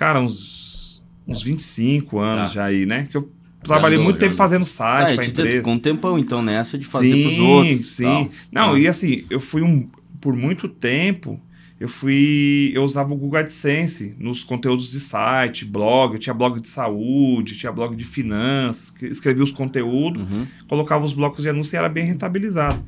Cara, 0.00 0.18
uns, 0.20 1.04
uns 1.28 1.42
25 1.42 2.18
anos 2.18 2.48
Tá. 2.48 2.54
já 2.54 2.64
aí, 2.64 2.86
né? 2.86 3.06
Que 3.10 3.18
eu 3.18 3.30
trabalhei 3.62 3.98
muito 3.98 4.18
tempo 4.18 4.34
fazendo 4.34 4.64
site 4.64 5.14
pra 5.14 5.24
te 5.24 5.30
empresa. 5.30 5.58
ficou 5.58 5.74
um 5.74 5.78
tempão 5.78 6.18
então 6.18 6.40
nessa 6.40 6.78
de 6.78 6.86
fazer 6.86 7.12
sim, 7.12 7.22
pros 7.24 7.38
outros. 7.38 7.86
Sim, 7.90 8.02
tal. 8.04 8.30
Não, 8.50 8.72
Ah. 8.74 8.78
e 8.80 8.88
assim, 8.88 9.24
eu 9.28 9.38
fui 9.38 9.60
um. 9.60 9.86
Por 10.18 10.34
muito 10.34 10.68
tempo, 10.70 11.38
eu 11.78 11.86
fui. 11.86 12.72
Eu 12.74 12.82
usava 12.82 13.12
o 13.12 13.16
Google 13.16 13.40
AdSense 13.40 14.14
nos 14.18 14.42
conteúdos 14.42 14.90
de 14.90 14.98
site, 15.00 15.66
blog. 15.66 16.14
Eu 16.14 16.18
tinha 16.18 16.32
blog 16.34 16.58
de 16.60 16.68
saúde, 16.68 17.58
tinha 17.58 17.70
blog 17.70 17.94
de 17.94 18.04
finanças, 18.04 18.94
escrevia 19.02 19.44
os 19.44 19.52
conteúdos, 19.52 20.22
Uhum. 20.22 20.46
colocava 20.66 21.04
os 21.04 21.12
blocos 21.12 21.42
de 21.42 21.50
anúncio 21.50 21.76
e 21.76 21.78
era 21.78 21.90
bem 21.90 22.06
rentabilizado. 22.06 22.82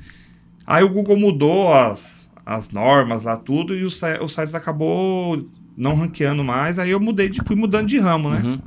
Aí 0.66 0.83
o 0.83 0.88
Google 0.88 1.19
mudou 1.19 1.75
as, 1.75 2.31
as 2.47 2.71
normas 2.71 3.25
lá, 3.25 3.37
tudo, 3.37 3.75
e 3.76 3.83
os, 3.85 4.00
os 4.23 4.33
sites 4.33 4.54
acabou 4.54 5.47
não 5.76 5.95
ranqueando 5.95 6.45
mais. 6.45 6.79
Aí 6.79 6.91
eu 6.91 7.00
mudei, 7.00 7.29
de, 7.29 7.41
fui 7.47 7.57
mudando 7.57 7.88
de 7.88 7.99
ramo, 7.99 8.31
né? 8.31 8.41
Uhum. 8.43 8.61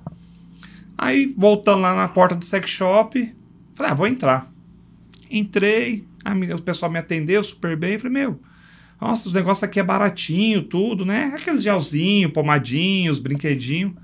Aí, 0.97 1.33
voltando 1.37 1.81
lá 1.81 1.95
na 1.95 2.07
porta 2.07 2.35
do 2.35 2.45
sex 2.45 2.69
shop, 2.69 3.33
falei, 3.75 3.91
ah, 3.91 3.95
vou 3.95 4.07
entrar. 4.07 4.51
Entrei, 5.29 6.05
a 6.23 6.33
o 6.55 6.61
pessoal 6.61 6.91
me 6.91 6.97
atendeu 6.97 7.43
super 7.43 7.75
bem. 7.75 7.97
Falei, 7.97 8.13
meu, 8.13 8.39
nossa, 8.99 9.27
os 9.27 9.33
negócios 9.33 9.63
aqui 9.63 9.79
é 9.79 9.83
baratinho, 9.83 10.63
tudo, 10.63 11.05
né? 11.05 11.33
Aqueles 11.35 11.61
gelzinhos, 11.61 12.31
pomadinhos, 12.31 13.19
brinquedinho. 13.19 13.95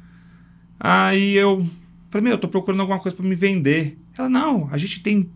Aí 0.80 1.36
eu 1.36 1.66
falei, 2.10 2.26
meu, 2.26 2.34
eu 2.34 2.38
tô 2.38 2.48
procurando 2.48 2.82
alguma 2.82 3.00
coisa 3.00 3.16
pra 3.16 3.26
me 3.26 3.36
vender. 3.36 3.98
Ela, 4.18 4.30
não, 4.30 4.68
a 4.72 4.78
gente 4.78 5.02
tem 5.02 5.30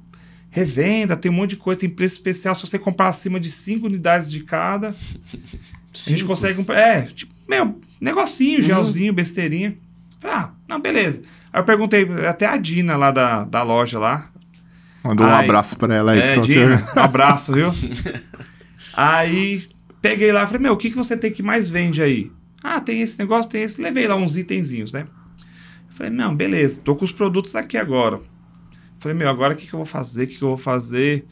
revenda, 0.49 1.17
tem 1.17 1.29
um 1.29 1.35
monte 1.35 1.51
de 1.51 1.57
coisa, 1.57 1.81
tem 1.81 1.89
preço 1.89 2.15
especial. 2.15 2.55
Se 2.55 2.65
você 2.65 2.79
comprar 2.79 3.09
acima 3.09 3.39
de 3.39 3.51
5 3.51 3.85
unidades 3.85 4.31
de 4.31 4.41
cada, 4.41 4.89
a 4.89 6.09
gente 6.09 6.23
consegue. 6.23 6.63
É, 6.71 7.01
tipo, 7.03 7.34
meu, 7.47 7.79
negocinho, 7.99 8.61
gelzinho, 8.61 9.13
besteirinha. 9.13 9.77
Falei, 10.19 10.37
ah, 10.37 10.51
não, 10.67 10.79
beleza. 10.79 11.21
Aí 11.53 11.61
eu 11.61 11.65
perguntei, 11.65 12.07
até 12.27 12.45
a 12.45 12.57
Dina 12.57 12.97
lá 12.97 13.11
da, 13.11 13.43
da 13.45 13.63
loja 13.63 13.99
lá. 13.99 14.29
Mandou 15.03 15.25
um 15.25 15.29
Ai. 15.29 15.43
abraço 15.45 15.77
pra 15.77 15.95
ela 15.95 16.13
aí. 16.13 16.19
É, 16.19 16.39
Dina, 16.39 16.77
que- 16.81 16.99
um 16.99 17.01
abraço, 17.03 17.53
viu? 17.53 17.71
aí 18.95 19.63
peguei 20.01 20.31
lá 20.31 20.45
falei, 20.45 20.61
meu, 20.61 20.73
o 20.73 20.77
que, 20.77 20.89
que 20.89 20.95
você 20.95 21.15
tem 21.17 21.31
que 21.31 21.43
mais 21.43 21.69
vende 21.69 22.01
aí? 22.01 22.31
Ah, 22.63 22.79
tem 22.79 23.01
esse 23.01 23.17
negócio, 23.19 23.49
tem 23.51 23.61
esse. 23.63 23.81
Levei 23.81 24.07
lá 24.07 24.15
uns 24.15 24.35
itenzinhos, 24.35 24.91
né? 24.91 25.05
Falei, 25.89 26.11
não, 26.11 26.35
beleza, 26.35 26.81
tô 26.81 26.95
com 26.95 27.05
os 27.05 27.11
produtos 27.11 27.55
aqui 27.55 27.77
agora. 27.77 28.19
Falei, 28.99 29.17
meu, 29.17 29.29
agora 29.29 29.53
o 29.53 29.57
que, 29.57 29.67
que 29.67 29.73
eu 29.73 29.77
vou 29.79 29.85
fazer? 29.85 30.23
O 30.23 30.27
que, 30.27 30.37
que 30.37 30.43
eu 30.43 30.49
vou 30.49 30.57
fazer? 30.57 31.25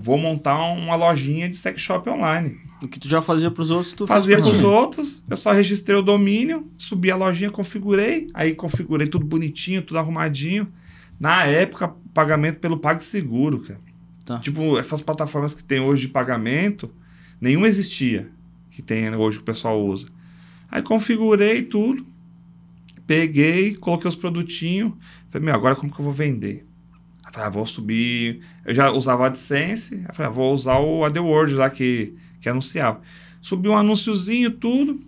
Vou 0.00 0.18
montar 0.18 0.56
uma 0.72 0.94
lojinha 0.96 1.48
de 1.48 1.56
sex 1.56 1.80
shop 1.80 2.08
online. 2.10 2.58
O 2.82 2.88
que 2.88 2.98
tu 2.98 3.08
já 3.08 3.20
fazia 3.20 3.50
pros 3.50 3.70
outros, 3.70 3.92
tu 3.92 4.06
Fazia 4.06 4.38
pros 4.38 4.58
ti. 4.58 4.64
outros, 4.64 5.22
eu 5.28 5.36
só 5.36 5.52
registrei 5.52 5.96
o 5.96 6.02
domínio, 6.02 6.66
subi 6.78 7.10
a 7.10 7.16
lojinha, 7.16 7.50
configurei, 7.50 8.26
aí 8.32 8.54
configurei 8.54 9.06
tudo 9.06 9.24
bonitinho, 9.26 9.82
tudo 9.82 9.98
arrumadinho. 9.98 10.66
Na 11.18 11.44
época, 11.44 11.94
pagamento 12.14 12.58
pelo 12.58 12.78
PagSeguro, 12.78 13.60
cara. 13.60 13.80
Tá. 14.24 14.38
Tipo, 14.38 14.78
essas 14.78 15.02
plataformas 15.02 15.52
que 15.54 15.62
tem 15.62 15.80
hoje 15.80 16.06
de 16.06 16.12
pagamento, 16.12 16.90
nenhuma 17.40 17.66
existia 17.68 18.30
que 18.70 18.80
tem 18.80 19.14
hoje 19.14 19.36
que 19.38 19.42
o 19.42 19.44
pessoal 19.44 19.84
usa. 19.84 20.06
Aí 20.70 20.80
configurei 20.80 21.62
tudo, 21.62 22.06
peguei, 23.06 23.74
coloquei 23.74 24.08
os 24.08 24.16
produtinhos, 24.16 24.92
falei, 25.28 25.46
meu, 25.46 25.54
agora 25.54 25.74
como 25.74 25.92
que 25.92 26.00
eu 26.00 26.04
vou 26.04 26.14
vender? 26.14 26.64
Aí 27.30 27.34
falei, 27.34 27.46
ah, 27.46 27.50
vou 27.50 27.66
subir. 27.66 28.40
Eu 28.64 28.74
já 28.74 28.90
usava 28.90 29.22
o 29.22 29.26
AdSense, 29.26 30.04
aí 30.08 30.14
falei, 30.14 30.30
ah, 30.30 30.34
vou 30.34 30.52
usar 30.52 30.78
o 30.78 31.04
AdWords 31.04 31.56
lá 31.56 31.70
que, 31.70 32.14
que 32.40 32.48
anunciava. 32.48 33.00
Subi 33.40 33.68
um 33.68 33.76
anúnciozinho, 33.76 34.50
tudo, 34.50 35.00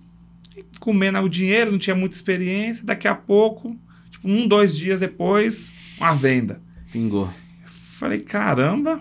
comendo 0.78 1.18
o 1.18 1.28
dinheiro, 1.28 1.72
não 1.72 1.78
tinha 1.78 1.96
muita 1.96 2.14
experiência. 2.14 2.84
Daqui 2.84 3.08
a 3.08 3.14
pouco, 3.14 3.76
tipo, 4.10 4.28
um, 4.28 4.46
dois 4.46 4.76
dias 4.76 5.00
depois, 5.00 5.72
uma 5.98 6.14
venda. 6.14 6.62
Pingou. 6.92 7.32
Falei, 7.66 8.20
caramba, 8.20 9.00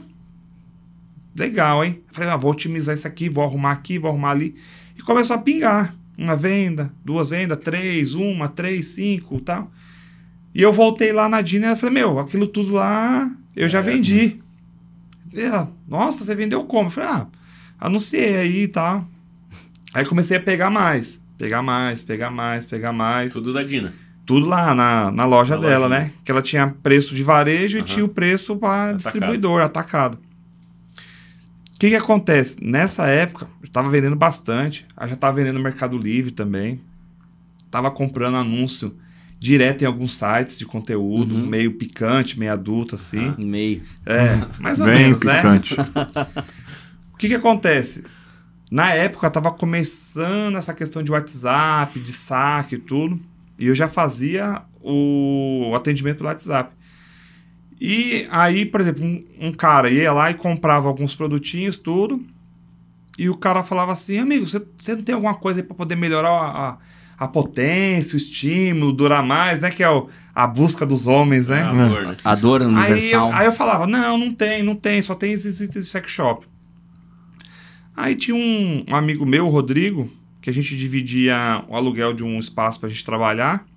legal, 1.35 1.85
hein? 1.85 2.01
Falei, 2.11 2.29
ah, 2.29 2.37
vou 2.37 2.51
otimizar 2.51 2.95
isso 2.95 3.07
aqui, 3.07 3.29
vou 3.29 3.43
arrumar 3.43 3.71
aqui, 3.71 3.99
vou 3.99 4.09
arrumar 4.09 4.31
ali. 4.31 4.55
E 4.97 5.01
começou 5.01 5.35
a 5.35 5.39
pingar. 5.39 5.95
Uma 6.17 6.35
venda, 6.35 6.93
duas 7.03 7.29
vendas, 7.29 7.57
três, 7.63 8.13
uma, 8.13 8.47
três, 8.47 8.87
cinco 8.87 9.37
e 9.37 9.41
tal. 9.41 9.71
E 10.53 10.61
eu 10.61 10.73
voltei 10.73 11.13
lá 11.13 11.29
na 11.29 11.41
Dina 11.41 11.71
e 11.71 11.75
falei, 11.75 11.95
meu, 11.95 12.19
aquilo 12.19 12.47
tudo 12.47 12.73
lá 12.73 13.29
eu 13.55 13.69
já 13.69 13.81
vendi. 13.81 14.39
E 15.33 15.41
ela, 15.41 15.71
Nossa, 15.87 16.23
você 16.23 16.35
vendeu 16.35 16.63
como? 16.65 16.87
Eu 16.87 16.91
falei, 16.91 17.09
ah, 17.09 17.27
anunciei 17.79 18.35
aí 18.35 18.63
e 18.63 18.67
tal. 18.67 19.07
Aí 19.93 20.05
comecei 20.05 20.37
a 20.37 20.41
pegar 20.41 20.69
mais. 20.69 21.21
Pegar 21.37 21.61
mais, 21.61 22.03
pegar 22.03 22.29
mais, 22.29 22.65
pegar 22.65 22.93
mais. 22.93 23.33
Tudo 23.33 23.51
da 23.51 23.63
Dina. 23.63 23.93
Tudo 24.25 24.47
lá 24.47 24.75
na, 24.75 25.11
na 25.11 25.25
loja 25.25 25.55
Na 25.55 25.61
dela, 25.61 25.89
né? 25.89 26.11
Que 26.23 26.31
ela 26.31 26.41
tinha 26.41 26.67
preço 26.83 27.15
de 27.15 27.23
varejo 27.23 27.77
e 27.77 27.79
Aham. 27.79 27.85
tinha 27.85 28.05
o 28.05 28.09
preço 28.09 28.55
para 28.55 28.93
distribuidor, 28.93 29.61
atacado. 29.61 30.17
O 31.75 31.79
que, 31.79 31.89
que 31.89 31.95
acontece? 31.95 32.57
Nessa 32.61 33.07
época, 33.07 33.47
eu 33.59 33.65
estava 33.65 33.89
vendendo 33.89 34.15
bastante. 34.15 34.85
Eu 34.99 35.07
já 35.07 35.15
estava 35.15 35.35
vendendo 35.35 35.55
no 35.55 35.63
Mercado 35.63 35.97
Livre 35.97 36.31
também. 36.31 36.79
Tava 37.71 37.89
comprando 37.89 38.37
anúncio 38.37 38.95
direto 39.41 39.81
em 39.81 39.85
alguns 39.85 40.15
sites 40.15 40.59
de 40.59 40.67
conteúdo, 40.67 41.33
Uhum. 41.33 41.47
meio 41.47 41.71
picante, 41.73 42.37
meio 42.39 42.53
adulto, 42.53 42.93
assim. 42.93 43.33
Meio. 43.39 43.81
É, 44.05 44.39
mais 44.59 44.79
ou 44.79 44.85
Bem 44.85 44.99
menos, 45.05 45.21
né? 45.21 45.41
picante. 45.41 45.75
O 47.11 47.17
que 47.21 47.27
que 47.27 47.35
acontece? 47.35 48.03
Na 48.71 48.93
época 48.93 49.29
tava 49.29 49.51
começando 49.51 50.57
essa 50.57 50.73
questão 50.73 51.03
de 51.03 51.11
WhatsApp, 51.11 51.99
de 51.99 52.11
saque 52.13 52.75
e 52.75 52.77
tudo, 52.79 53.19
e 53.59 53.67
eu 53.67 53.75
já 53.75 53.87
fazia 53.87 54.61
o 54.81 55.71
atendimento 55.75 56.17
pelo 56.17 56.29
WhatsApp. 56.29 56.73
E 57.79 58.27
aí, 58.31 58.65
por 58.65 58.81
exemplo, 58.81 59.03
um, 59.03 59.23
um 59.39 59.51
cara 59.51 59.89
ia 59.89 60.11
lá 60.13 60.29
e 60.31 60.35
comprava 60.35 60.87
alguns 60.87 61.15
produtinhos, 61.15 61.77
tudo, 61.77 62.23
e 63.17 63.29
o 63.29 63.35
cara 63.37 63.63
falava 63.63 63.91
assim, 63.91 64.17
amigo, 64.19 64.47
você, 64.47 64.61
você 64.77 64.95
não 64.95 65.03
tem 65.03 65.13
alguma 65.13 65.35
coisa 65.35 65.59
aí 65.59 65.63
para 65.63 65.75
poder 65.75 65.95
melhorar 65.95 66.29
a, 66.31 66.69
a, 66.69 66.77
a 67.21 67.27
potência, 67.27 68.15
o 68.15 68.17
estímulo, 68.17 68.91
durar 68.91 69.21
mais, 69.21 69.59
né? 69.59 69.69
Que 69.69 69.83
é 69.83 69.89
o, 69.91 70.09
a 70.33 70.47
busca 70.47 70.87
dos 70.87 71.05
homens, 71.05 71.49
né? 71.49 71.61
A 71.61 71.71
dor, 71.71 72.07
né? 72.07 72.17
A 72.23 72.35
dor 72.35 72.61
Aí 72.61 72.67
eu, 72.67 72.73
universal. 72.73 73.31
aí 73.31 73.45
eu 73.45 73.51
falava, 73.51 73.85
não, 73.85 74.17
não 74.17 74.33
tem, 74.33 74.63
não 74.63 74.73
tem, 74.73 74.99
só 75.03 75.13
tem 75.13 75.35
de 75.35 75.83
sex 75.83 76.09
shop. 76.09 76.47
Aí 77.95 78.15
tinha 78.15 78.35
um, 78.35 78.83
um 78.89 78.95
amigo 78.95 79.23
meu, 79.23 79.45
o 79.45 79.51
Rodrigo, 79.51 80.09
que 80.41 80.49
a 80.49 80.53
gente 80.53 80.75
dividia 80.75 81.63
o 81.67 81.75
aluguel 81.75 82.11
de 82.11 82.23
um 82.23 82.39
espaço 82.39 82.79
pra 82.79 82.89
gente 82.89 83.05
trabalhar. 83.05 83.67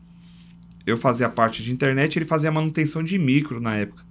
Eu 0.86 0.96
fazia 0.96 1.26
a 1.26 1.30
parte 1.30 1.62
de 1.62 1.70
internet, 1.70 2.18
ele 2.18 2.24
fazia 2.24 2.48
a 2.48 2.52
manutenção 2.52 3.02
de 3.02 3.18
micro 3.18 3.60
na 3.60 3.76
época. 3.76 4.02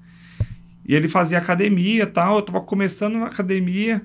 E 0.88 0.94
ele 0.94 1.08
fazia 1.08 1.40
academia 1.40 2.04
e 2.04 2.06
tal, 2.06 2.36
eu 2.36 2.44
tava 2.44 2.62
começando 2.62 3.16
na 3.16 3.26
academia. 3.26 4.00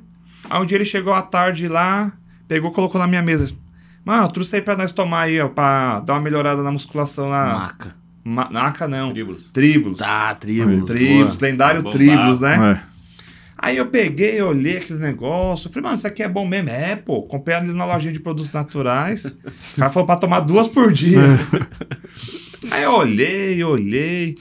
Aí 0.49 0.59
um 0.59 0.65
dia 0.65 0.79
ele 0.79 0.87
chegou 0.87 1.13
à 1.13 1.21
tarde 1.21 1.69
lá, 1.69 2.17
pegou, 2.47 2.71
colocou 2.71 2.99
na 2.99 3.07
minha 3.07 3.21
mesa. 3.21 3.55
Mano, 4.09 4.25
eu 4.25 4.29
trouxe 4.29 4.57
aí 4.57 4.63
pra 4.63 4.75
nós 4.75 4.91
tomar 4.91 5.25
aí, 5.25 5.39
ó, 5.39 5.51
pra 5.51 6.01
dar 6.01 6.15
uma 6.15 6.21
melhorada 6.23 6.63
na 6.63 6.73
musculação 6.73 7.29
lá. 7.29 7.59
Maca. 7.59 7.95
Ma 8.25 8.49
Maca 8.51 8.89
não. 8.89 9.11
Tribulus. 9.13 9.51
Tribulus. 9.51 9.99
Tá, 9.99 10.35
tribo. 10.35 10.87
Tribos, 10.87 11.39
lendário 11.39 11.83
Bombado. 11.83 11.99
Tribos, 11.99 12.41
né? 12.41 12.83
É. 12.85 12.89
Aí 13.59 13.77
eu 13.77 13.85
peguei, 13.89 14.41
olhei 14.41 14.79
aquele 14.79 14.99
negócio, 14.99 15.69
falei, 15.69 15.83
mano, 15.83 15.97
isso 15.97 16.07
aqui 16.07 16.23
é 16.23 16.29
bom 16.29 16.47
mesmo? 16.47 16.71
É, 16.71 16.97
pô, 16.97 17.21
comprei 17.25 17.55
ali 17.55 17.71
na 17.75 17.85
lojinha 17.85 18.11
de 18.15 18.19
produtos 18.19 18.51
naturais. 18.51 19.27
O 19.27 19.77
cara 19.77 19.91
falou 19.91 20.07
pra 20.07 20.17
tomar 20.17 20.41
duas 20.41 20.69
por 20.69 20.91
dia. 20.91 21.21
Aí 22.71 22.85
eu 22.85 22.93
olhei, 22.93 23.63
olhei, 23.63 24.39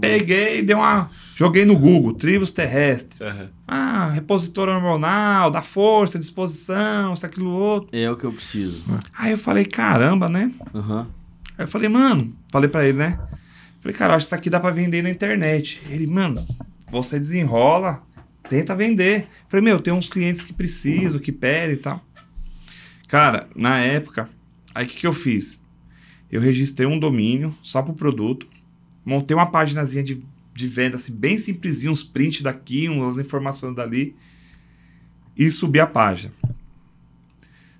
Peguei, 0.00 0.62
dei 0.62 0.74
uma. 0.74 1.10
Joguei 1.36 1.64
no 1.64 1.76
Google, 1.76 2.12
tribos 2.12 2.50
terrestres. 2.50 3.20
Aham. 3.20 3.50
Ah, 3.66 4.10
repositor 4.10 4.68
hormonal, 4.68 5.50
da 5.50 5.62
força, 5.62 6.18
disposição, 6.18 7.14
isso, 7.14 7.24
aquilo, 7.24 7.50
outro. 7.50 7.96
É 7.96 8.10
o 8.10 8.16
que 8.16 8.24
eu 8.24 8.32
preciso. 8.32 8.84
Aí 9.16 9.32
eu 9.32 9.38
falei, 9.38 9.64
caramba, 9.64 10.28
né? 10.28 10.50
Aham. 10.74 11.06
Aí 11.56 11.64
eu 11.64 11.68
falei, 11.68 11.88
mano, 11.88 12.36
falei 12.50 12.68
pra 12.68 12.84
ele, 12.86 12.98
né? 12.98 13.18
Falei, 13.78 13.96
cara, 13.96 14.14
acho 14.14 14.24
que 14.24 14.28
isso 14.28 14.34
aqui 14.34 14.50
dá 14.50 14.58
pra 14.58 14.70
vender 14.70 15.02
na 15.02 15.10
internet. 15.10 15.80
Ele, 15.88 16.06
mano, 16.06 16.34
você 16.90 17.18
desenrola, 17.18 18.02
tenta 18.48 18.74
vender. 18.74 19.28
Falei, 19.48 19.64
meu, 19.64 19.80
tem 19.80 19.92
uns 19.92 20.08
clientes 20.08 20.42
que 20.42 20.52
precisam, 20.52 21.20
que 21.20 21.30
pedem 21.30 21.74
e 21.74 21.78
tal. 21.78 22.04
Cara, 23.08 23.48
na 23.54 23.78
época, 23.78 24.28
aí 24.74 24.84
o 24.84 24.88
que, 24.88 24.96
que 24.96 25.06
eu 25.06 25.12
fiz? 25.12 25.60
Eu 26.30 26.40
registrei 26.40 26.86
um 26.86 26.98
domínio 26.98 27.54
só 27.62 27.82
pro 27.82 27.94
produto. 27.94 28.46
Montei 29.08 29.34
uma 29.34 29.46
páginazinha 29.50 30.02
de, 30.02 30.22
de 30.54 30.68
venda, 30.68 30.96
assim, 30.96 31.14
bem 31.14 31.38
simplesinho, 31.38 31.90
uns 31.90 32.02
prints 32.02 32.42
daqui, 32.42 32.90
umas 32.90 33.18
informações 33.18 33.74
dali. 33.74 34.14
E 35.34 35.50
subi 35.50 35.80
a 35.80 35.86
página. 35.86 36.30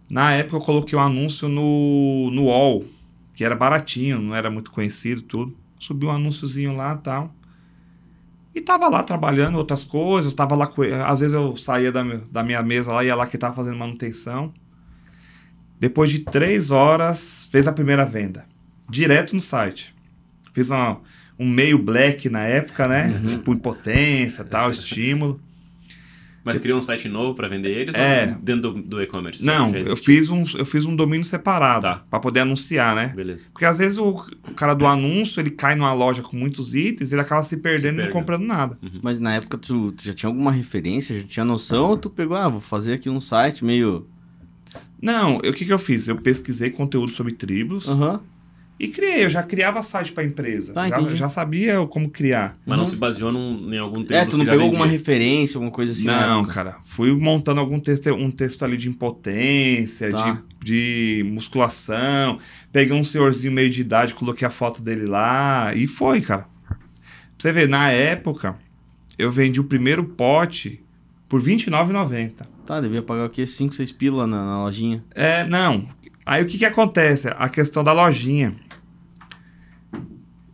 Na 0.09 0.33
época 0.33 0.57
eu 0.57 0.61
coloquei 0.61 0.99
um 0.99 1.03
anúncio 1.03 1.51
no, 1.51 2.31
no 2.33 2.45
UOL, 2.45 2.87
que 3.35 3.45
era 3.45 3.55
baratinho, 3.55 4.19
não 4.19 4.35
era 4.35 4.51
muito 4.51 4.71
conhecido 4.71 5.21
tudo. 5.21 5.55
Subi 5.79 6.07
um 6.07 6.11
anúnciozinho 6.11 6.75
lá 6.75 6.95
e 6.95 7.03
tal. 7.03 7.35
E 8.55 8.61
tava 8.63 8.89
lá 8.89 9.03
trabalhando 9.03 9.57
outras 9.59 9.85
coisas, 9.85 10.33
tava 10.33 10.57
lá. 10.57 10.73
Às 11.07 11.21
vezes 11.21 11.35
eu 11.35 11.55
saía 11.59 11.93
da, 11.93 12.03
da 12.33 12.43
minha 12.43 12.63
mesa 12.63 12.91
lá, 12.91 13.05
ia 13.05 13.15
lá 13.15 13.27
que 13.27 13.37
tava 13.37 13.55
fazendo 13.55 13.77
manutenção. 13.77 14.53
Depois 15.79 16.11
de 16.11 16.21
três 16.21 16.71
horas, 16.71 17.47
fez 17.53 17.69
a 17.69 17.73
primeira 17.73 18.07
venda. 18.07 18.47
Direto 18.89 19.35
no 19.35 19.43
site. 19.43 19.95
Fiz 20.55 20.71
uma- 20.71 21.01
um 21.39 21.49
meio 21.49 21.79
black 21.79 22.29
na 22.29 22.41
época, 22.45 22.89
né? 22.89 23.21
Tipo 23.27 23.53
impotência 23.53 24.45
tal, 24.45 24.71
estímulo. 24.71 25.41
Mas 26.45 26.59
criou 26.61 26.79
um 26.79 26.83
site 26.83 27.09
novo 27.11 27.35
pra 27.35 27.47
vender 27.47 27.71
eles 27.77 27.95
É. 27.95 28.33
ou 28.35 28.43
dentro 28.43 28.73
do, 28.73 28.83
do 28.83 29.03
e-commerce? 29.03 29.45
Não, 29.45 29.75
eu 29.75 29.95
fiz, 29.95 30.31
um, 30.31 30.43
eu 30.57 30.65
fiz 30.65 30.87
um 30.87 30.97
domínio 30.97 31.25
separado 31.25 31.83
Tá. 31.83 32.03
pra 32.09 32.19
poder 32.19 32.41
anunciar, 32.41 32.95
né? 32.95 33.13
Beleza. 33.15 33.49
Porque 33.53 33.67
às 33.67 33.79
vezes 33.79 33.99
o, 33.99 34.09
o 34.09 34.55
cara 34.55 34.73
do 34.73 34.87
anúncio, 34.87 35.41
ele 35.41 35.51
cai 35.51 35.75
numa 35.77 35.93
loja 35.93 36.23
com 36.23 36.35
muitos 36.37 36.75
itens, 36.75 37.13
ele 37.13 37.21
acaba 37.21 37.43
se 37.43 37.59
perdendo 37.59 38.01
e 38.01 38.05
não 38.07 38.13
comprando 38.13 38.45
nada. 38.47 38.79
Mas 39.03 39.19
na 39.19 39.35
época 39.35 39.59
tu, 39.59 39.93
tu 39.93 40.03
já 40.03 40.15
tinha 40.15 40.31
alguma 40.31 40.51
referência, 40.51 41.21
já 41.21 41.27
tinha 41.27 41.45
noção, 41.45 41.91
ou 41.91 41.97
tu 41.99 42.09
pegou, 42.09 42.35
ah, 42.37 42.49
vou 42.49 42.61
fazer 42.63 42.95
aqui 42.95 43.11
um 43.11 43.21
site 43.21 43.63
meio. 43.63 44.07
Não, 45.03 45.37
o 45.37 45.53
que, 45.53 45.67
que 45.67 45.73
eu 45.73 45.79
fiz? 45.79 46.09
Eu 46.09 46.17
pesquisei 46.17 46.71
conteúdo 46.71 47.11
sobre 47.11 47.33
tribos 47.35 47.87
Aham. 47.89 48.21
E 48.79 48.89
criei. 48.89 49.25
Eu 49.25 49.29
já 49.31 49.43
criava 49.43 49.83
site 49.83 50.13
pra 50.13 50.23
empresa. 50.25 50.73
Tá, 50.73 50.87
já, 50.89 51.01
já 51.15 51.29
sabia 51.29 51.85
como 51.87 52.09
criar. 52.11 52.57
Mas 52.67 52.79
não 52.79 52.87
se 52.87 52.97
baseou 52.97 53.33
num, 53.33 53.73
em 53.75 53.79
algum 53.79 54.01
É, 54.03 54.05
tribo 54.05 54.31
tu 54.31 54.37
não 54.39 54.45
pegou 54.45 54.63
alguma 54.65 54.87
referência, 54.87 55.57
alguma 55.57 55.73
coisa 55.73 55.93
assim? 55.93 56.05
não, 56.07 56.41
época? 56.41 56.55
cara. 56.55 56.77
Fui 56.85 57.13
montando 57.13 57.61
algum 57.61 57.81
texto, 57.81 58.13
um 58.15 58.31
texto 58.31 58.65
ali 58.65 58.77
de 58.77 58.89
impotência, 58.89 60.11
Tá. 60.11 60.41
de, 60.63 61.23
de 61.23 61.25
musculação. 61.31 62.39
Peguei 62.73 62.97
um 62.97 63.05
senhorzinho 63.05 63.53
meio 63.53 63.71
de 63.71 63.81
idade, 63.81 64.15
coloquei 64.15 64.47
a 64.47 64.51
foto 64.51 64.83
dele 64.83 65.07
lá 65.07 65.73
e 65.75 65.87
foi, 65.87 66.21
cara. 66.21 66.47
Pra 66.69 66.77
você 67.39 67.53
ver, 67.53 67.69
na 67.69 67.91
época, 67.91 68.57
eu 69.19 69.31
vendi 69.31 69.61
o 69.61 69.65
primeiro 69.65 70.05
pote 70.05 70.81
por 71.29 71.41
R$29,90. 71.43 72.33
Tá, 72.67 72.81
devia 72.81 73.03
pagar 73.03 73.27
o 73.27 73.31
quê? 73.31 73.47
5, 73.47 73.75
6 73.75 73.93
pila 73.93 74.27
na, 74.27 74.45
na 74.45 74.63
lojinha. 74.65 75.03
É, 75.15 75.45
não. 75.45 75.89
Aí 76.27 76.43
o 76.43 76.47
que 76.47 76.59
que 76.59 76.65
acontece? 76.65 77.29
A 77.37 77.49
questão 77.49 77.83
da 77.83 77.93
lojinha. 77.93 78.55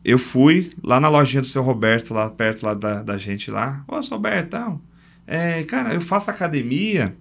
Eu 0.05 0.19
fui 0.19 0.71
lá 0.83 1.01
na 1.01 1.09
lojinha 1.09 1.41
do 1.41 1.47
seu 1.47 1.63
Roberto, 1.63 2.13
lá 2.13 2.29
perto 2.31 2.65
lá 2.65 2.75
da, 2.75 3.03
da 3.03 3.17
gente 3.17 3.51
lá. 3.51 3.83
Ô, 3.89 4.03
seu 4.03 4.17
Roberto, 4.17 4.51
tal. 4.51 4.81
É, 5.27 5.63
cara, 5.65 5.95
eu 5.95 6.01
faço 6.01 6.31
academia 6.31 7.17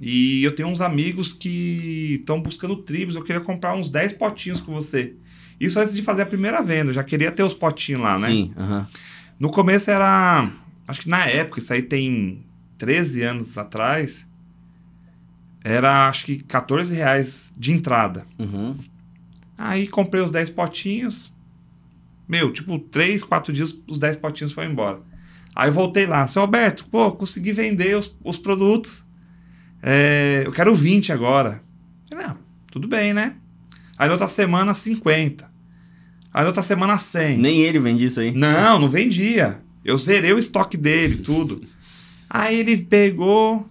e 0.00 0.44
eu 0.44 0.54
tenho 0.54 0.68
uns 0.68 0.80
amigos 0.80 1.32
que 1.32 2.18
estão 2.20 2.40
buscando 2.40 2.76
tribos. 2.76 3.16
Eu 3.16 3.24
queria 3.24 3.40
comprar 3.40 3.74
uns 3.74 3.90
10 3.90 4.12
potinhos 4.12 4.60
com 4.60 4.72
você. 4.72 5.14
Isso 5.58 5.78
antes 5.78 5.94
de 5.94 6.02
fazer 6.02 6.22
a 6.22 6.26
primeira 6.26 6.62
venda. 6.62 6.90
Eu 6.90 6.94
já 6.94 7.04
queria 7.04 7.32
ter 7.32 7.42
os 7.42 7.52
potinhos 7.52 8.00
lá, 8.00 8.18
né? 8.18 8.28
Sim, 8.28 8.52
aham. 8.56 8.88
No 9.38 9.50
começo 9.50 9.90
era. 9.90 10.50
Acho 10.86 11.02
que 11.02 11.08
na 11.08 11.26
época, 11.26 11.58
isso 11.58 11.72
aí 11.72 11.82
tem 11.82 12.44
13 12.78 13.22
anos 13.22 13.58
atrás. 13.58 14.26
Era 15.62 16.08
acho 16.08 16.24
que 16.24 16.38
14 16.38 16.94
reais 16.94 17.52
de 17.56 17.72
entrada. 17.72 18.24
Uhum. 18.38 18.76
Aí 19.58 19.86
comprei 19.86 20.22
os 20.22 20.30
10 20.30 20.50
potinhos. 20.50 21.32
Meu, 22.30 22.52
tipo, 22.52 22.78
3, 22.78 23.24
4 23.24 23.52
dias 23.52 23.76
os 23.88 23.98
10 23.98 24.18
potinhos 24.18 24.52
foram 24.52 24.70
embora. 24.70 25.00
Aí 25.52 25.68
eu 25.68 25.72
voltei 25.72 26.06
lá. 26.06 26.28
Seu 26.28 26.42
Alberto, 26.42 26.84
pô, 26.88 27.10
consegui 27.10 27.52
vender 27.52 27.96
os, 27.96 28.16
os 28.24 28.38
produtos. 28.38 29.04
É, 29.82 30.44
eu 30.46 30.52
quero 30.52 30.72
20 30.72 31.12
agora. 31.12 31.60
Falei, 32.08 32.26
ah, 32.26 32.36
tudo 32.70 32.86
bem, 32.86 33.12
né? 33.12 33.34
Aí 33.98 34.06
na 34.06 34.12
outra 34.12 34.28
semana, 34.28 34.72
50. 34.72 35.50
Aí 36.32 36.42
na 36.42 36.46
outra 36.46 36.62
semana, 36.62 36.96
100. 36.96 37.38
Nem 37.38 37.62
ele 37.62 37.80
vende 37.80 38.04
isso 38.04 38.20
aí. 38.20 38.30
Não, 38.30 38.78
não 38.78 38.88
vendia. 38.88 39.60
Eu 39.84 39.98
zerei 39.98 40.32
o 40.32 40.38
estoque 40.38 40.76
dele, 40.76 41.16
tudo. 41.26 41.60
Aí 42.28 42.60
ele 42.60 42.76
pegou. 42.76 43.68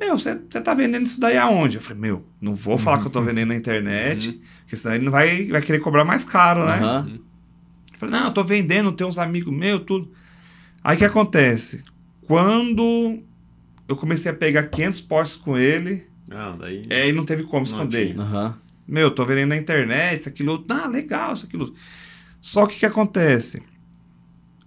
Meu, 0.00 0.16
você 0.16 0.34
tá 0.34 0.72
vendendo 0.72 1.04
isso 1.04 1.20
daí 1.20 1.36
aonde? 1.36 1.76
Eu 1.76 1.82
falei, 1.82 2.00
meu, 2.00 2.24
não 2.40 2.54
vou 2.54 2.78
falar 2.78 3.00
que 3.00 3.06
eu 3.06 3.10
tô 3.10 3.20
vendendo 3.22 3.48
na 3.48 3.54
internet, 3.54 4.40
porque 4.60 4.76
senão 4.76 4.94
ele 4.94 5.04
não 5.04 5.12
vai, 5.12 5.44
vai 5.48 5.60
querer 5.60 5.80
cobrar 5.80 6.06
mais 6.06 6.24
caro, 6.24 6.64
né? 6.64 6.78
Aham. 6.78 7.20
Falei, 8.06 8.20
não, 8.20 8.26
eu 8.28 8.34
tô 8.34 8.42
vendendo, 8.44 8.92
tem 8.92 9.06
uns 9.06 9.18
amigos 9.18 9.52
meus, 9.54 9.82
tudo. 9.84 10.10
Aí 10.82 10.96
o 10.96 10.98
que 10.98 11.04
acontece? 11.04 11.82
Quando 12.22 13.18
eu 13.88 13.96
comecei 13.96 14.30
a 14.30 14.34
pegar 14.34 14.64
500 14.64 15.00
potes 15.02 15.36
com 15.36 15.56
ele, 15.58 16.06
Não, 16.28 16.56
daí... 16.58 16.82
aí 16.90 17.12
não 17.12 17.24
teve 17.24 17.42
como 17.44 17.64
esconder. 17.64 18.18
Aham. 18.18 18.58
Meu, 18.86 19.10
tô 19.10 19.24
vendendo 19.24 19.48
na 19.50 19.56
internet, 19.56 20.20
isso, 20.20 20.28
aquilo. 20.28 20.64
Ah, 20.70 20.86
legal, 20.88 21.32
isso, 21.32 21.46
aquilo. 21.46 21.74
Só 22.40 22.66
que 22.66 22.76
o 22.76 22.78
que 22.78 22.86
acontece? 22.86 23.62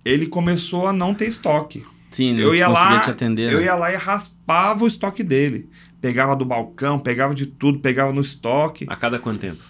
Ele 0.04 0.26
começou 0.26 0.88
a 0.88 0.94
não 0.94 1.14
ter 1.14 1.28
estoque. 1.28 1.84
Sim, 2.10 2.38
Eu 2.40 2.56
ia 2.56 2.68
lá, 2.68 3.02
te 3.02 3.12
atender. 3.12 3.52
eu 3.52 3.60
né? 3.60 3.66
ia 3.66 3.76
lá 3.76 3.92
e 3.92 3.96
raspava 3.96 4.84
o 4.84 4.88
estoque 4.88 5.22
dele. 5.24 5.70
Pegava 6.02 6.36
do 6.36 6.46
balcão, 6.46 6.98
pegava 6.98 7.36
de 7.36 7.46
tudo, 7.46 7.80
pegava 7.80 8.12
no 8.14 8.22
estoque. 8.22 8.86
A 8.88 8.96
cada 8.96 9.20
quanto 9.20 9.40
tempo? 9.40 9.62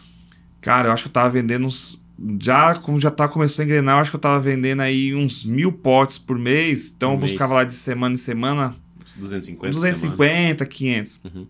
Cara, 0.61 0.87
eu 0.89 0.91
acho 0.93 1.03
que 1.03 1.09
eu 1.09 1.13
tava 1.13 1.29
vendendo 1.29 1.65
uns. 1.65 1.99
Já, 2.39 2.75
como 2.75 2.99
já 2.99 3.11
tá, 3.11 3.27
começou 3.27 3.61
a 3.61 3.65
engrenar, 3.65 3.95
eu 3.97 4.01
acho 4.01 4.09
que 4.09 4.15
eu 4.15 4.19
tava 4.21 4.39
vendendo 4.39 4.81
aí 4.81 5.13
uns 5.13 5.45
mil 5.45 5.71
potes 5.71 6.17
por 6.17 6.37
mês. 6.37 6.91
Então 6.95 7.11
Por 7.11 7.15
eu 7.15 7.19
mês. 7.19 7.31
buscava 7.31 7.53
lá 7.53 7.63
de 7.63 7.73
semana 7.73 8.15
em 8.15 8.17
semana 8.17 8.75
Uns 9.05 9.13
250 9.13 9.71
250, 9.71 10.65
500. 10.65 11.19
Uhum. 11.23 11.47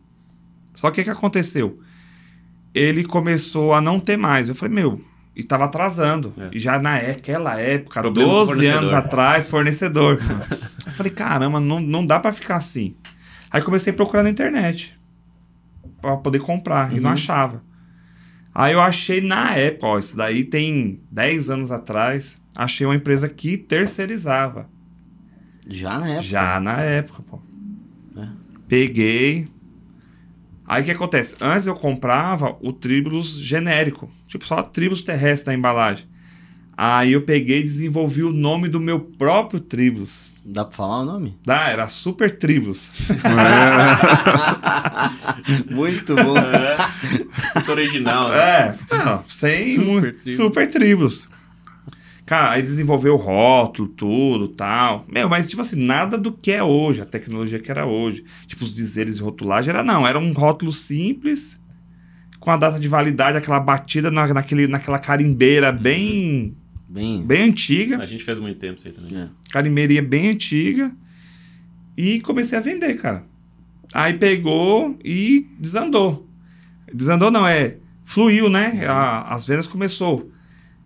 Só 0.73 0.91
que 0.91 1.01
o 1.01 1.03
que 1.03 1.09
aconteceu? 1.09 1.75
Ele 2.73 3.03
começou 3.03 3.73
a 3.73 3.81
não 3.81 3.99
ter 3.99 4.17
mais. 4.17 4.49
Eu 4.49 4.55
falei, 4.55 4.75
meu, 4.75 5.01
e 5.35 5.43
tava 5.43 5.65
atrasando. 5.65 6.33
É. 6.37 6.49
E 6.51 6.59
já 6.59 6.79
naquela 6.79 7.59
época, 7.59 8.01
Problema 8.01 8.29
com 8.29 8.35
12 8.37 8.47
fornecedor. 8.51 8.77
anos 8.77 8.93
atrás, 8.93 9.47
fornecedor. 9.47 10.19
eu 10.85 10.91
falei, 10.91 11.11
caramba, 11.11 11.59
não, 11.59 11.79
não 11.79 12.05
dá 12.05 12.19
pra 12.19 12.33
ficar 12.33 12.57
assim. 12.57 12.95
Aí 13.49 13.61
comecei 13.61 13.93
a 13.93 13.95
procurar 13.95 14.23
na 14.23 14.29
internet 14.29 14.99
pra 16.01 16.17
poder 16.17 16.39
comprar 16.39 16.93
e 16.93 16.99
não 16.99 17.09
achava. 17.09 17.63
Aí 18.57 18.73
eu 18.73 18.81
achei 18.81 19.21
na 19.21 19.55
época, 19.55 19.85
ó, 19.85 19.99
isso 19.99 20.17
daí 20.17 20.43
tem 20.43 20.99
10 21.11 21.51
anos 21.51 21.71
atrás, 21.71 22.41
achei 22.55 22.87
uma 22.87 22.95
empresa 22.95 23.29
que 23.29 23.55
terceirizava. 23.55 24.67
Já 25.67 25.99
na 25.99 26.07
época. 26.07 26.21
Já 26.23 26.59
na 26.59 26.81
época, 26.81 27.21
pô. 27.21 27.39
É. 28.19 28.27
Peguei. 28.67 29.47
Aí 30.65 30.81
o 30.81 30.85
que 30.85 30.89
acontece? 30.89 31.35
Antes 31.39 31.67
eu 31.67 31.75
comprava 31.75 32.57
o 32.59 32.73
Tribulus 32.73 33.37
genérico. 33.37 34.09
Tipo, 34.25 34.43
só 34.43 34.63
Tribulus 34.63 35.03
terrestre 35.03 35.51
na 35.51 35.53
embalagem. 35.53 36.07
Aí 36.79 37.13
eu 37.13 37.23
peguei 37.23 37.61
e 37.61 37.63
desenvolvi 37.63 38.21
o 38.23 38.31
nome 38.31 38.67
do 38.67 38.79
meu 38.79 38.99
próprio 38.99 39.59
Tribulus. 39.59 40.29
Dá 40.45 40.63
pra 40.63 40.77
falar 40.77 40.99
o 41.01 41.05
nome? 41.05 41.35
Ah, 41.47 41.71
era 41.71 41.87
Super 41.87 42.37
Tribulus. 42.37 42.91
Muito 45.69 46.15
bom. 46.15 46.33
Muito 47.55 47.71
original, 47.71 48.29
né? 48.29 48.37
é, 48.37 48.75
não, 48.95 49.23
sem 49.27 49.75
Super 49.75 49.85
mu- 49.85 50.01
Tribulus. 50.01 50.35
Super 50.35 50.67
Tribulus. 50.67 51.27
Cara, 52.25 52.51
aí 52.51 52.61
desenvolveu 52.61 53.13
o 53.13 53.17
rótulo, 53.17 53.87
tudo 53.87 54.49
tal. 54.49 55.05
Meu, 55.09 55.29
mas 55.29 55.49
tipo 55.49 55.61
assim, 55.61 55.77
nada 55.81 56.17
do 56.17 56.31
que 56.31 56.51
é 56.51 56.61
hoje, 56.61 57.01
a 57.01 57.05
tecnologia 57.05 57.59
que 57.59 57.71
era 57.71 57.85
hoje. 57.85 58.25
Tipo, 58.45 58.65
os 58.65 58.73
dizeres 58.73 59.15
de 59.15 59.21
rotulagem 59.21 59.69
era 59.69 59.81
não, 59.83 60.05
era 60.05 60.19
um 60.19 60.33
rótulo 60.33 60.73
simples, 60.73 61.57
com 62.39 62.51
a 62.51 62.57
data 62.57 62.79
de 62.79 62.87
validade, 62.89 63.37
aquela 63.37 63.59
batida 63.61 64.11
na, 64.11 64.27
naquele, 64.33 64.67
naquela 64.67 64.99
carimbeira 64.99 65.71
bem, 65.71 66.53
Bem. 66.89 67.21
bem 67.25 67.49
antiga. 67.49 68.01
A 68.01 68.05
gente 68.05 68.23
fez 68.23 68.39
muito 68.39 68.59
tempo 68.59 68.77
isso 68.77 68.87
aí 68.87 68.93
também. 68.93 69.15
É. 69.23 69.29
Carimbeirinha 69.51 70.01
bem 70.01 70.29
antiga. 70.29 70.95
E 71.97 72.19
comecei 72.21 72.57
a 72.57 72.61
vender, 72.61 72.93
cara. 72.95 73.25
Aí 73.93 74.13
pegou 74.13 74.97
e 75.03 75.47
desandou. 75.59 76.27
Desandou 76.93 77.29
não, 77.31 77.45
é. 77.47 77.77
Fluiu, 78.05 78.49
né? 78.49 78.85
A- 78.87 79.33
as 79.33 79.45
vendas 79.45 79.67
começou. 79.67 80.31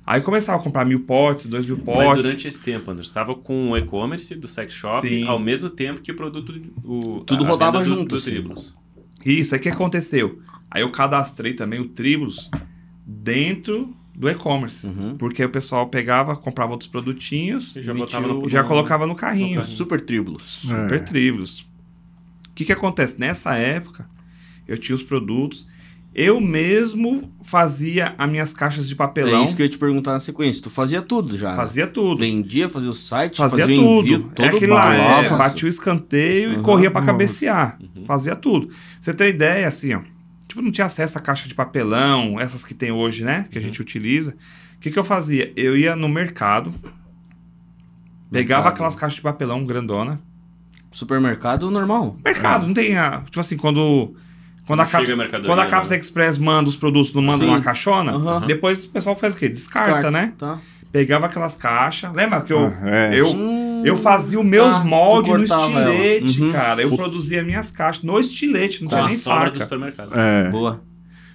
Aí 0.06 0.20
começava 0.22 0.60
a 0.60 0.64
comprar 0.64 0.84
mil 0.86 1.02
potes, 1.02 1.46
dois 1.46 1.66
mil 1.66 1.76
Mas 1.78 1.86
potes. 1.86 2.24
durante 2.24 2.48
esse 2.48 2.60
tempo, 2.60 2.90
Anderson, 2.90 3.10
estava 3.10 3.36
com 3.36 3.70
o 3.72 3.78
e-commerce 3.78 4.34
do 4.36 4.48
sex 4.48 4.74
shop 4.74 5.08
Sim. 5.08 5.28
ao 5.28 5.38
mesmo 5.38 5.70
tempo 5.70 6.02
que 6.02 6.12
o 6.12 6.16
produto. 6.16 6.52
O, 6.84 7.20
Tudo 7.22 7.44
a- 7.44 7.48
a 7.48 7.50
rodava 7.50 7.78
venda 7.84 7.90
do- 7.90 7.96
junto, 8.00 8.16
Do, 8.16 8.54
assim. 8.54 8.74
Isso, 9.24 9.54
aí 9.54 9.60
o 9.60 9.64
que 9.64 9.70
aconteceu? 9.70 10.42
Aí 10.72 10.82
eu 10.82 10.92
cadastrei 10.92 11.54
também 11.54 11.80
o 11.80 11.86
Tribulus 11.90 12.50
dentro 13.06 13.96
do 14.15 14.30
e-commerce. 14.30 14.86
Uhum. 14.88 15.15
Porque 15.17 15.43
o 15.43 15.50
pessoal 15.50 15.88
pegava, 15.88 16.36
comprava 16.36 16.71
outros 16.74 16.89
produtinhos 16.89 17.76
E 17.76 17.82
já 17.82 17.93
botava 17.93 18.28
no, 18.28 18.50
já 18.50 18.63
colocava 18.63 19.08
no 19.08 19.15
carrinho. 19.15 19.56
no 19.56 19.62
carrinho. 19.62 19.65
Super 19.78 20.02
Tribulus. 20.02 20.43
Super 20.43 20.93
É. 20.93 21.00
Tribulus. 21.00 21.62
O 21.62 22.54
que 22.54 22.65
que 22.65 22.74
acontece? 22.74 23.19
Nessa 23.19 23.56
época, 23.56 24.08
eu 24.67 24.78
tinha 24.78 24.95
os 24.95 25.02
produtos 25.04 25.65
Eu 26.13 26.41
mesmo 26.41 27.32
fazia 27.41 28.13
as 28.17 28.30
minhas 28.30 28.54
caixas 28.54 28.86
de 28.89 28.95
papelão. 28.97 29.39
É 29.39 29.43
isso 29.45 29.56
que 29.56 29.62
eu 29.62 29.65
ia 29.65 29.69
te 29.71 29.78
perguntar 29.78 30.12
na 30.12 30.19
sequência. 30.19 30.62
Tu 30.62 30.69
fazia 30.69 31.02
tudo 31.02 31.38
já. 31.38 31.52
né? 31.52 31.56
Fazia 31.56 31.88
tudo. 31.88 32.19
Vendia, 32.19 32.67
fazia 32.67 32.89
o 32.89 32.93
site, 32.93 33.38
Fazia 33.38 33.60
fazia, 33.65 33.76
tudo. 33.78 34.00
envio, 34.08 34.19
todo 34.36 34.45
é 34.45 34.50
aquele 34.50 34.74
lá, 34.74 34.93
é, 34.93 35.30
batia 35.30 35.65
o 35.65 35.69
escanteio 35.69 36.52
e 36.52 36.56
Uhum. 36.58 36.62
corria 36.63 36.91
pra 36.91 37.00
Nossa. 37.00 37.13
cabecear. 37.13 37.80
Fazia 38.06 38.36
tudo. 38.36 38.67
Pra 38.67 38.76
Você 39.00 39.13
tem 39.13 39.30
ideia, 39.30 39.65
assim, 39.69 39.93
ó. 39.93 40.02
Tipo, 40.52 40.62
não 40.62 40.70
tinha 40.72 40.84
acesso 40.84 41.18
a 41.18 41.22
caixa 41.22 41.48
de 41.48 41.56
papelão, 41.56 42.38
essas 42.38 42.62
que 42.62 42.74
tem 42.74 42.92
hoje, 42.92 43.24
né? 43.24 43.48
Que 43.50 43.58
a 43.58 43.62
gente 43.62 43.82
utiliza. 43.82 44.32
O 44.76 44.80
que, 44.82 44.92
que 44.92 45.00
eu 45.00 45.04
fazia? 45.06 45.50
Eu 45.56 45.78
ia 45.78 45.96
no 45.96 46.10
mercado, 46.10 46.74
pegava 48.30 48.64
Mercado. 48.64 48.68
aquelas 48.74 48.96
caixas 48.96 49.16
de 49.16 49.22
papelão 49.22 49.64
grandona. 49.66 50.20
Supermercado 50.92 51.72
normal. 51.72 52.18
Mercado, 52.24 52.68
não 52.68 52.74
tem 52.74 52.98
a. 52.98 53.22
Tipo 53.22 53.40
assim, 53.40 53.56
quando. 53.56 54.14
Quando 54.68 54.82
a, 54.82 54.86
Caps, 54.86 55.10
quando 55.46 55.60
a 55.60 55.66
Caps 55.68 55.90
né? 55.90 55.98
Express 55.98 56.38
manda 56.38 56.68
os 56.70 56.76
produtos, 56.76 57.14
não 57.14 57.22
manda 57.22 57.46
Sim. 57.46 57.50
uma 57.50 57.62
caixona, 57.62 58.12
Aham. 58.12 58.46
depois 58.46 58.84
o 58.86 58.90
pessoal 58.90 59.16
faz 59.16 59.34
o 59.34 59.38
quê? 59.38 59.48
Descarta, 59.48 60.12
né? 60.12 60.34
Tá. 60.38 60.60
Pegava 60.92 61.28
aquelas 61.28 61.56
caixas. 61.56 62.14
Lembra 62.14 62.42
que 62.42 62.52
eu, 62.52 62.60
Ah, 62.68 62.88
é. 62.90 63.20
eu, 63.20 63.28
Hum, 63.32 63.71
eu 63.86 63.98
fazia 63.98 64.39
os 64.39 64.46
meus 64.46 64.78
tu 64.78 64.86
moldes 64.86 65.32
no 65.32 65.44
estilete, 65.44 66.41
Uhum. 66.41 66.52
cara. 66.52 66.82
Eu 66.82 66.96
produzia 66.96 67.44
minhas 67.44 67.72
caixas 67.72 68.04
no 68.04 68.20
estilete, 68.20 68.82
não 68.84 68.89
Com 68.89 68.96
tinha 68.96 69.06
a 69.06 69.08
nem 69.08 69.15
sobra 69.17 69.50
do 69.50 69.54
faca. 69.60 69.63
supermercado. 69.63 70.20
É. 70.20 70.50
Boa. 70.50 70.82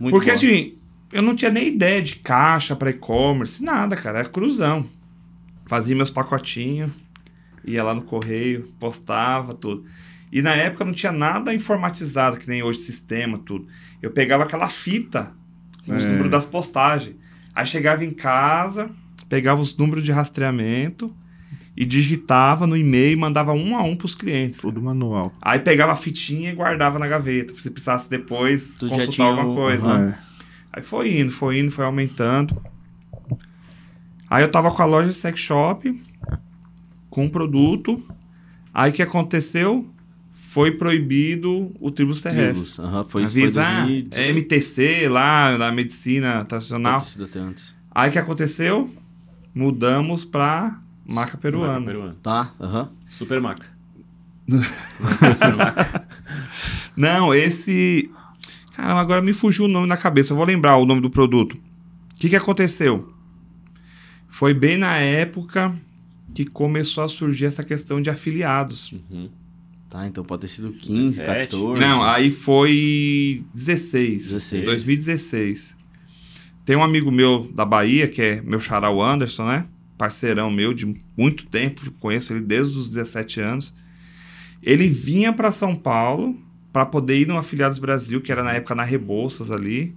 Muito 0.01 0.13
Porque 0.13 0.31
boa. 0.31 0.37
assim, 0.37 0.75
eu 1.13 1.23
não 1.23 1.35
tinha 1.35 1.51
nem 1.51 1.69
ideia 1.69 2.03
de 2.03 2.17
caixa 2.17 2.75
para 2.77 2.91
e-commerce, 2.91 3.63
nada, 3.63 3.97
cara. 3.97 4.21
Era 4.21 4.29
cruzão. 4.29 4.85
Fazia 5.67 5.97
meus 5.97 6.11
pacotinhos, 6.11 6.91
ia 7.65 7.83
lá 7.83 7.95
no 7.95 8.03
correio, 8.03 8.69
postava 8.79 9.53
tudo. 9.55 9.85
E 10.33 10.43
na 10.43 10.55
época 10.55 10.85
não 10.85 10.93
tinha 10.93 11.13
nada 11.13 11.55
informatizado, 11.55 12.37
que 12.39 12.49
nem 12.49 12.63
hoje 12.63 12.81
sistema, 12.81 13.39
tudo. 13.39 13.67
Eu 14.03 14.11
pegava 14.11 14.43
aquela 14.45 14.69
fita 14.69 15.33
com 15.85 15.95
os 15.95 16.05
É. 16.05 16.09
números 16.09 16.31
das 16.31 16.45
postagens. 16.45 17.17
Aí 17.55 17.65
chegava 17.65 18.05
em 18.05 18.11
casa, 18.11 18.91
pegava 19.29 19.61
os 19.61 19.77
números 19.77 20.05
de 20.05 20.13
rastreamento 20.13 21.15
e 21.77 21.85
digitava 21.85 22.67
no 22.67 22.77
e-mail 22.77 23.13
e 23.13 23.17
mandava 23.17 23.53
um 23.53 23.77
a 23.77 23.83
um 23.83 23.95
pros 23.97 24.15
clientes. 24.15 24.59
Tudo 24.59 24.81
manual. 24.81 25.33
Aí 25.43 25.59
pegava 25.59 25.93
a 25.93 25.97
fitinha 25.97 26.51
e 26.51 26.55
guardava 26.55 26.99
na 26.99 27.07
gaveta, 27.07 27.53
se 27.55 27.71
precisasse 27.71 28.09
depois 28.09 28.75
Tu 28.77 28.89
consultar 28.89 29.25
alguma 29.27 29.49
o- 29.51 29.55
coisa. 29.55 29.87
Aham. 29.89 30.09
É. 30.11 30.19
Aí 30.73 30.83
foi 30.83 31.19
indo, 31.21 31.31
foi 31.33 31.59
indo, 31.59 31.71
foi 31.71 31.85
aumentando. 31.85 32.57
Aí 34.29 34.43
eu 34.43 34.51
tava 34.51 34.71
com 34.71 34.83
a 34.83 34.85
loja 34.85 35.09
de 35.11 35.15
sex 35.17 35.39
shop, 35.39 35.95
com 37.09 37.25
um 37.25 37.29
produto. 37.29 38.03
Aí 38.75 38.91
o 38.91 38.95
que 38.95 39.03
aconteceu? 39.03 39.89
Foi 40.33 40.73
proibido 40.73 41.73
o 41.81 41.91
tribus 41.91 42.21
terrestre. 42.23 42.53
Tribos. 42.55 42.79
Aham, 42.79 43.05
foi 43.05 43.23
isso. 43.23 43.33
Foi 43.35 43.43
Avisar 43.43 43.87
2018. 43.87 44.15
é 44.19 44.29
MTC 44.31 45.09
lá, 45.09 45.57
na 45.59 45.71
medicina 45.73 46.45
tradicional. 46.45 47.03
Aí 47.95 48.09
o 48.09 48.13
que 48.13 48.19
aconteceu? 48.19 48.91
Mudamos 49.55 50.25
pra 50.25 50.81
maca 51.07 51.37
peruana. 51.39 51.81
Maca 51.81 51.87
peruana. 51.87 52.17
Tá, 52.23 52.53
aham. 52.61 52.91
Super 53.09 53.41
maca. 53.41 53.67
Super 55.35 55.55
maca. 55.57 56.09
Não, 56.97 57.35
esse. 57.35 58.11
Caramba, 58.75 59.01
agora 59.01 59.23
me 59.23 59.33
fugiu 59.33 59.65
o 59.65 59.69
nome 59.69 59.87
na 59.87 59.97
cabeça. 59.97 60.33
Eu 60.33 60.37
vou 60.37 60.45
lembrar 60.45 60.77
o 60.77 60.85
nome 60.85 61.01
do 61.01 61.11
produto. 61.11 61.55
O 61.55 62.19
que, 62.19 62.29
que 62.29 62.37
aconteceu? 62.37 63.13
Foi 64.29 64.53
bem 64.53 64.77
na 64.77 64.97
época 64.99 65.75
que 66.35 66.45
começou 66.45 67.03
a 67.03 67.09
surgir 67.09 67.47
essa 67.47 67.65
questão 67.65 68.03
de 68.03 68.11
afiliados. 68.11 68.93
Uhum. 68.93 69.31
Tá, 69.89 70.07
então 70.07 70.25
pode 70.25 70.43
ter 70.43 70.49
sido 70.49 70.73
15, 70.73 71.21
17. 71.21 71.57
14. 71.57 71.81
Não, 71.81 72.03
aí 72.05 72.31
foi 72.31 73.45
16. 73.55 74.25
16. 74.25 74.65
2016. 74.67 75.77
Tem 76.65 76.77
um 76.77 76.83
amigo 76.83 77.11
meu 77.11 77.51
da 77.55 77.65
Bahia, 77.65 78.09
que 78.09 78.21
é 78.21 78.43
meu 78.43 78.61
xará 78.61 78.91
o 78.91 79.03
Anderson, 79.03 79.47
né? 79.47 79.67
Parceirão 79.97 80.51
meu 80.51 80.75
de 80.75 80.95
muito 81.17 81.47
tempo, 81.47 81.91
conheço 81.99 82.33
ele 82.33 82.41
desde 82.41 82.79
os 82.79 82.89
17 82.89 83.41
anos. 83.41 83.75
Ele 84.63 84.89
vinha 84.89 85.33
para 85.33 85.53
São 85.53 85.75
Paulo 85.75 86.39
para 86.73 86.85
poder 86.85 87.21
ir 87.21 87.27
no 87.27 87.39
Afiliados 87.39 87.79
Brasil, 87.79 88.21
que 88.21 88.31
era 88.31 88.43
na 88.43 88.53
época 88.53 88.75
na 88.75 88.83
Rebouças 88.83 89.51
ali. 89.51 89.95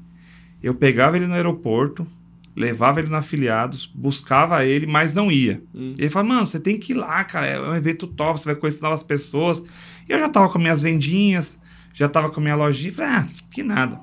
Eu 0.63 0.75
pegava 0.75 1.17
ele 1.17 1.27
no 1.27 1.33
aeroporto, 1.33 2.07
levava 2.55 2.99
ele 2.99 3.09
no 3.09 3.17
Afiliados, 3.17 3.85
buscava 3.85 4.65
ele, 4.65 4.85
mas 4.85 5.13
não 5.13 5.31
ia. 5.31 5.63
Hum. 5.73 5.93
Ele 5.97 6.09
falava, 6.09 6.35
mano, 6.35 6.47
você 6.47 6.59
tem 6.59 6.77
que 6.77 6.93
ir 6.93 6.95
lá, 6.95 7.23
cara, 7.23 7.47
é 7.47 7.59
um 7.59 7.75
evento 7.75 8.07
top, 8.07 8.39
você 8.39 8.45
vai 8.45 8.55
conhecer 8.55 8.81
novas 8.81 9.03
pessoas. 9.03 9.63
E 10.07 10.11
eu 10.11 10.19
já 10.19 10.29
tava 10.29 10.49
com 10.49 10.59
minhas 10.59 10.81
vendinhas, 10.81 11.61
já 11.93 12.07
tava 12.07 12.29
com 12.29 12.41
minha 12.41 12.55
lojinha, 12.55 12.93
falei, 12.93 13.11
ah, 13.11 13.27
que 13.51 13.63
nada. 13.63 13.99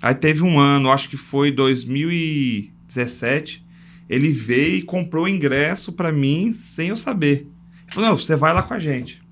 Aí 0.00 0.14
teve 0.14 0.42
um 0.42 0.58
ano, 0.58 0.90
acho 0.90 1.08
que 1.08 1.16
foi 1.16 1.52
2017, 1.52 3.64
ele 4.08 4.30
veio 4.30 4.76
e 4.76 4.82
comprou 4.82 5.24
o 5.24 5.28
ingresso 5.28 5.92
pra 5.92 6.12
mim 6.12 6.52
sem 6.52 6.88
eu 6.88 6.96
saber. 6.96 7.46
Ele 7.84 7.92
falou, 7.94 8.10
não, 8.10 8.16
você 8.18 8.36
vai 8.36 8.52
lá 8.52 8.62
com 8.62 8.74
a 8.74 8.78
gente. 8.78 9.22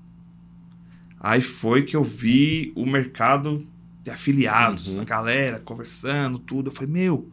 Aí 1.19 1.41
foi 1.41 1.83
que 1.83 1.95
eu 1.95 2.03
vi 2.03 2.71
o 2.75 2.85
mercado 2.85 3.67
de 4.03 4.09
afiliados, 4.09 4.95
Uhum. 4.95 5.01
a 5.01 5.05
galera 5.05 5.59
conversando, 5.59 6.39
tudo. 6.39 6.69
Eu 6.71 6.73
falei, 6.73 6.89
meu, 6.91 7.29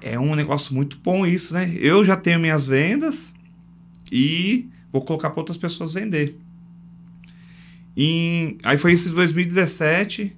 é 0.00 0.18
um 0.18 0.34
negócio 0.34 0.74
muito 0.74 0.98
bom 0.98 1.26
isso, 1.26 1.52
né? 1.52 1.74
Eu 1.78 2.04
já 2.04 2.16
tenho 2.16 2.40
minhas 2.40 2.66
vendas 2.66 3.34
e 4.10 4.68
vou 4.90 5.02
colocar 5.04 5.30
para 5.30 5.40
outras 5.40 5.58
pessoas 5.58 5.92
vender. 5.92 6.38
E 7.96 8.58
aí 8.64 8.76
foi 8.78 8.92
isso 8.92 9.08
em 9.08 9.12
2017. 9.12 10.36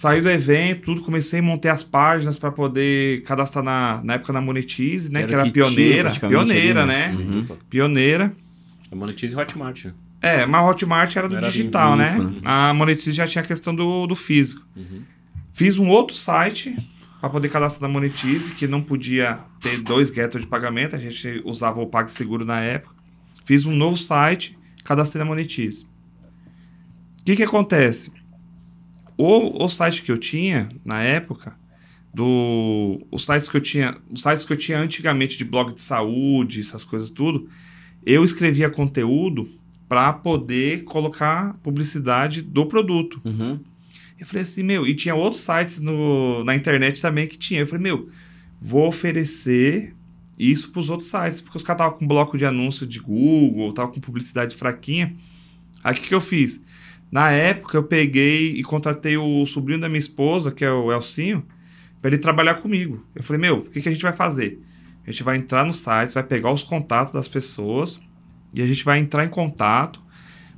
Saí 0.00 0.22
do 0.22 0.30
evento, 0.30 0.86
tudo, 0.86 1.02
comecei 1.02 1.40
a 1.40 1.42
montar 1.42 1.72
as 1.72 1.82
páginas 1.82 2.38
para 2.38 2.50
poder 2.50 3.20
cadastrar 3.20 3.62
na, 3.62 4.00
na 4.02 4.14
época 4.14 4.32
na 4.32 4.40
Monetize, 4.40 5.12
né? 5.12 5.20
Que 5.20 5.26
Que 5.26 5.34
era 5.34 5.44
que 5.44 5.50
pioneira. 5.50 6.10
Pioneira, 6.10 6.84
ali, 6.84 6.88
né? 6.90 7.08
né? 7.08 7.14
Uhum. 7.22 7.46
Pioneira. 7.68 8.32
A 8.90 8.96
Monetize 8.96 9.34
e 9.34 9.36
Hotmart. 9.36 9.88
É, 10.22 10.46
mas 10.46 10.62
a 10.62 10.66
Hotmart 10.66 11.14
era 11.14 11.28
do 11.28 11.36
Era 11.36 11.46
digital, 11.46 11.96
né? 11.96 12.16
né? 12.18 12.40
A 12.42 12.72
Monetize 12.72 13.12
já 13.12 13.26
tinha 13.26 13.44
a 13.44 13.46
questão 13.46 13.74
do, 13.74 14.06
do 14.06 14.16
físico. 14.16 14.66
Uhum. 14.74 15.02
Fiz 15.52 15.76
um 15.76 15.90
outro 15.90 16.16
site 16.16 16.74
para 17.20 17.28
poder 17.28 17.50
cadastrar 17.50 17.86
na 17.86 17.92
Monetize, 17.92 18.52
que 18.52 18.66
não 18.66 18.80
podia 18.80 19.40
ter 19.60 19.82
dois 19.82 20.08
getters 20.08 20.44
de 20.44 20.48
pagamento, 20.48 20.96
a 20.96 20.98
gente 20.98 21.42
usava 21.44 21.78
o 21.78 21.86
PagSeguro 21.86 22.46
na 22.46 22.58
época. 22.58 22.94
Fiz 23.44 23.66
um 23.66 23.76
novo 23.76 23.98
site, 23.98 24.58
cadastrei 24.82 25.18
na 25.22 25.26
Monetize. 25.26 25.84
O 27.20 27.24
que 27.26 27.36
que 27.36 27.42
acontece? 27.42 28.18
O, 29.22 29.66
o 29.66 29.68
site 29.68 30.02
que 30.02 30.10
eu 30.10 30.16
tinha 30.16 30.70
na 30.82 31.02
época, 31.02 31.54
do 32.12 33.06
os 33.10 33.26
sites 33.26 33.50
que 33.50 33.56
eu 33.58 33.60
tinha, 33.60 33.98
os 34.10 34.22
sites 34.22 34.46
que 34.46 34.52
eu 34.54 34.56
tinha 34.56 34.78
antigamente 34.78 35.36
de 35.36 35.44
blog 35.44 35.74
de 35.74 35.82
saúde, 35.82 36.60
essas 36.60 36.84
coisas 36.84 37.10
tudo, 37.10 37.46
eu 38.06 38.24
escrevia 38.24 38.70
conteúdo 38.70 39.46
para 39.86 40.10
poder 40.10 40.84
colocar 40.84 41.52
publicidade 41.62 42.40
do 42.40 42.64
produto. 42.64 43.20
Uhum. 43.22 43.60
Eu 44.18 44.24
falei 44.24 44.42
assim, 44.42 44.62
meu, 44.62 44.86
e 44.86 44.94
tinha 44.94 45.14
outros 45.14 45.42
sites 45.42 45.80
no, 45.80 46.42
na 46.42 46.54
internet 46.54 47.02
também 47.02 47.26
que 47.26 47.36
tinha. 47.36 47.60
Eu 47.60 47.66
falei, 47.66 47.82
meu, 47.82 48.08
vou 48.58 48.88
oferecer 48.88 49.94
isso 50.38 50.70
para 50.70 50.80
os 50.80 50.88
outros 50.88 51.10
sites, 51.10 51.42
porque 51.42 51.58
os 51.58 51.62
caras 51.62 51.82
estavam 51.82 51.98
com 51.98 52.06
bloco 52.06 52.38
de 52.38 52.46
anúncio 52.46 52.86
de 52.86 52.98
Google, 52.98 53.74
tava 53.74 53.92
com 53.92 54.00
publicidade 54.00 54.56
fraquinha. 54.56 55.14
Aí 55.84 55.92
o 55.92 55.96
que, 55.96 56.08
que 56.08 56.14
eu 56.14 56.22
fiz? 56.22 56.62
Na 57.10 57.30
época 57.30 57.76
eu 57.76 57.82
peguei 57.82 58.52
e 58.52 58.62
contratei 58.62 59.16
o 59.16 59.44
sobrinho 59.46 59.80
da 59.80 59.88
minha 59.88 59.98
esposa, 59.98 60.50
que 60.52 60.64
é 60.64 60.70
o 60.70 60.92
Elcinho, 60.92 61.44
para 62.00 62.10
ele 62.10 62.18
trabalhar 62.18 62.54
comigo. 62.56 63.04
Eu 63.14 63.22
falei, 63.22 63.40
meu, 63.40 63.58
o 63.58 63.62
que, 63.64 63.80
que 63.80 63.88
a 63.88 63.92
gente 63.92 64.02
vai 64.02 64.12
fazer? 64.12 64.62
A 65.06 65.10
gente 65.10 65.22
vai 65.22 65.36
entrar 65.36 65.64
no 65.64 65.72
site, 65.72 66.14
vai 66.14 66.22
pegar 66.22 66.52
os 66.52 66.62
contatos 66.62 67.12
das 67.12 67.26
pessoas 67.26 67.98
e 68.54 68.62
a 68.62 68.66
gente 68.66 68.84
vai 68.84 68.98
entrar 68.98 69.24
em 69.24 69.28
contato 69.28 70.00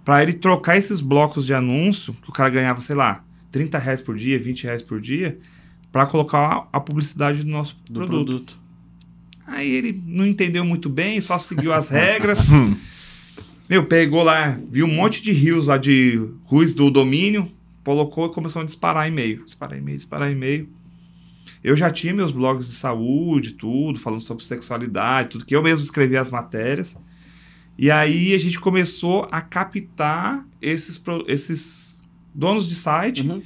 para 0.05 0.23
ele 0.23 0.33
trocar 0.33 0.77
esses 0.77 1.01
blocos 1.01 1.47
de 1.47 1.55
anúncio 1.55 2.13
que 2.23 2.29
o 2.29 2.33
cara 2.33 2.51
ganhava, 2.51 2.81
sei 2.81 2.97
lá, 2.97 3.25
30 3.51 3.79
reais 3.79 4.03
por 4.03 4.17
dia, 4.17 4.39
20 4.39 4.65
reais 4.65 4.83
por 4.83 5.01
dia, 5.01 5.39
para 5.91 6.07
colocar 6.07 6.69
a 6.73 6.81
publicidade 6.81 7.45
do 7.45 7.51
nosso 7.51 7.77
Do 7.87 8.01
produto. 8.01 8.27
produto. 8.27 8.59
Aí 9.47 9.71
ele 9.71 10.03
não 10.07 10.27
entendeu 10.27 10.65
muito 10.65 10.89
bem, 10.89 11.21
só 11.21 11.39
seguiu 11.39 11.73
as 11.73 11.89
regras. 11.91 12.49
Meu, 13.69 13.87
pegou 13.87 14.23
lá, 14.23 14.59
viu 14.69 14.87
um 14.87 14.95
monte 14.95 15.23
de 15.23 15.33
rios 15.33 15.67
lá 15.69 15.79
de 15.79 16.17
ruas 16.45 16.75
do 16.75 16.91
domínio, 16.91 17.51
colocou 17.85 18.27
e 18.27 18.33
começou 18.33 18.63
a 18.63 18.65
disparar 18.65 19.09
e-mail. 19.09 19.45
Disparar 19.45 19.79
e-mail, 19.79 19.97
disparar 19.97 20.31
e-mail. 20.31 20.69
Eu 21.65 21.77
já 21.77 21.91
tinha 21.91 22.13
meus 22.13 22.33
blogs 22.33 22.67
de 22.67 22.75
saúde, 22.75 23.53
tudo, 23.53 23.99
falando 23.99 24.21
sobre 24.21 24.45
sexualidade, 24.45 25.31
tudo 25.31 25.45
que 25.45 25.55
eu 25.55 25.63
mesmo 25.63 25.85
escrevia 25.85 26.21
as 26.21 26.31
matérias. 26.31 26.97
E 27.79 27.91
aí 27.91 28.35
a 28.35 28.39
gente 28.39 28.61
começou 28.61 29.27
a 29.31 29.41
captar 29.41 30.47
esses, 30.61 31.03
esses 31.27 32.03
donos 32.35 32.69
de 32.69 32.75
site 32.75 33.27
Uhum. 33.27 33.43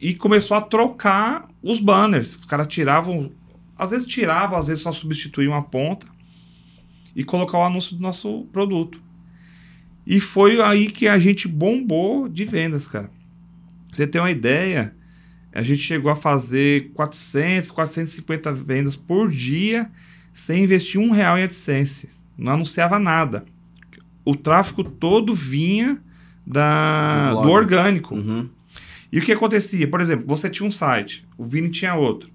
e 0.00 0.14
começou 0.14 0.56
a 0.56 0.60
trocar 0.60 1.48
os 1.62 1.80
banners. 1.80 2.36
Os 2.36 2.44
caras 2.44 2.66
tiravam, 2.66 3.32
às 3.78 3.90
vezes 3.90 4.06
tiravam, 4.06 4.58
às 4.58 4.66
vezes 4.66 4.82
só 4.82 4.92
substituíam 4.92 5.54
a 5.54 5.62
ponta 5.62 6.06
e 7.16 7.24
colocar 7.24 7.58
o 7.58 7.64
anúncio 7.64 7.96
do 7.96 8.02
nosso 8.02 8.46
produto. 8.52 9.00
E 10.08 10.20
foi 10.20 10.58
aí 10.62 10.90
que 10.90 11.06
a 11.06 11.18
gente 11.18 11.46
bombou 11.46 12.30
de 12.30 12.46
vendas, 12.46 12.86
cara. 12.86 13.08
Pra 13.08 13.12
você 13.92 14.06
ter 14.06 14.18
uma 14.18 14.30
ideia, 14.30 14.94
A 15.52 15.62
gente 15.62 15.80
chegou 15.80 16.10
a 16.10 16.16
fazer 16.16 16.90
400, 16.92 17.70
450 17.70 18.52
vendas 18.52 18.96
por 18.96 19.30
dia 19.30 19.90
sem 20.32 20.64
investir 20.64 21.00
um 21.00 21.10
real 21.10 21.36
em 21.36 21.42
AdSense. 21.42 22.16
Não 22.36 22.52
anunciava 22.52 22.98
nada. 22.98 23.44
O 24.24 24.36
tráfego 24.36 24.84
todo 24.84 25.34
vinha 25.34 26.00
da, 26.46 27.34
Do 27.34 27.42
do, 27.42 27.50
orgânico. 27.50 28.14
Uhum. 28.14 28.48
E 29.10 29.18
o 29.18 29.22
que 29.22 29.32
acontecia? 29.32 29.88
Por 29.88 30.00
exemplo, 30.00 30.26
você 30.26 30.48
tinha 30.48 30.66
um 30.66 30.70
site, 30.70 31.26
o 31.36 31.44
Vini 31.44 31.70
tinha 31.70 31.94
outro. 31.94 32.30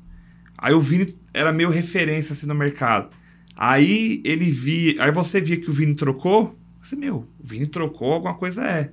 Aí 0.57 0.73
o 0.73 0.81
Vini 0.81 1.15
era 1.33 1.51
meio 1.53 1.69
referência 1.69 2.33
assim 2.33 2.45
no 2.45 2.55
mercado. 2.55 3.09
Aí 3.55 4.21
ele 4.25 4.49
via, 4.51 4.95
aí 4.99 5.11
você 5.11 5.39
via 5.39 5.57
que 5.57 5.69
o 5.69 5.73
Vini 5.73 5.95
trocou, 5.95 6.59
você, 6.83 6.95
meu, 6.95 7.27
o 7.39 7.47
Vini 7.47 7.65
trocou, 7.65 8.13
alguma 8.13 8.33
coisa 8.33 8.65
é. 8.65 8.91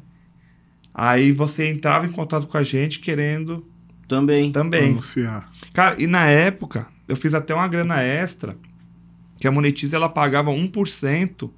Aí 0.95 1.33
você 1.33 1.69
entrava 1.69 2.07
em 2.07 2.11
contato 2.13 2.47
com 2.47 2.57
a 2.57 2.63
gente 2.63 3.01
querendo 3.01 3.67
Também. 4.09 4.53
também. 4.53 4.91
Anunciar. 4.91 5.51
Cara, 5.73 6.01
e 6.01 6.07
na 6.07 6.27
época, 6.27 6.87
eu 7.09 7.17
fiz 7.17 7.35
até 7.35 7.55
uma 7.55 7.69
grana 7.69 8.03
extra, 8.03 8.57
que 9.39 9.47
a 9.47 9.53
Monetize 9.53 9.95
ela 9.95 10.09
pagava 10.09 10.51
1% 10.51 11.51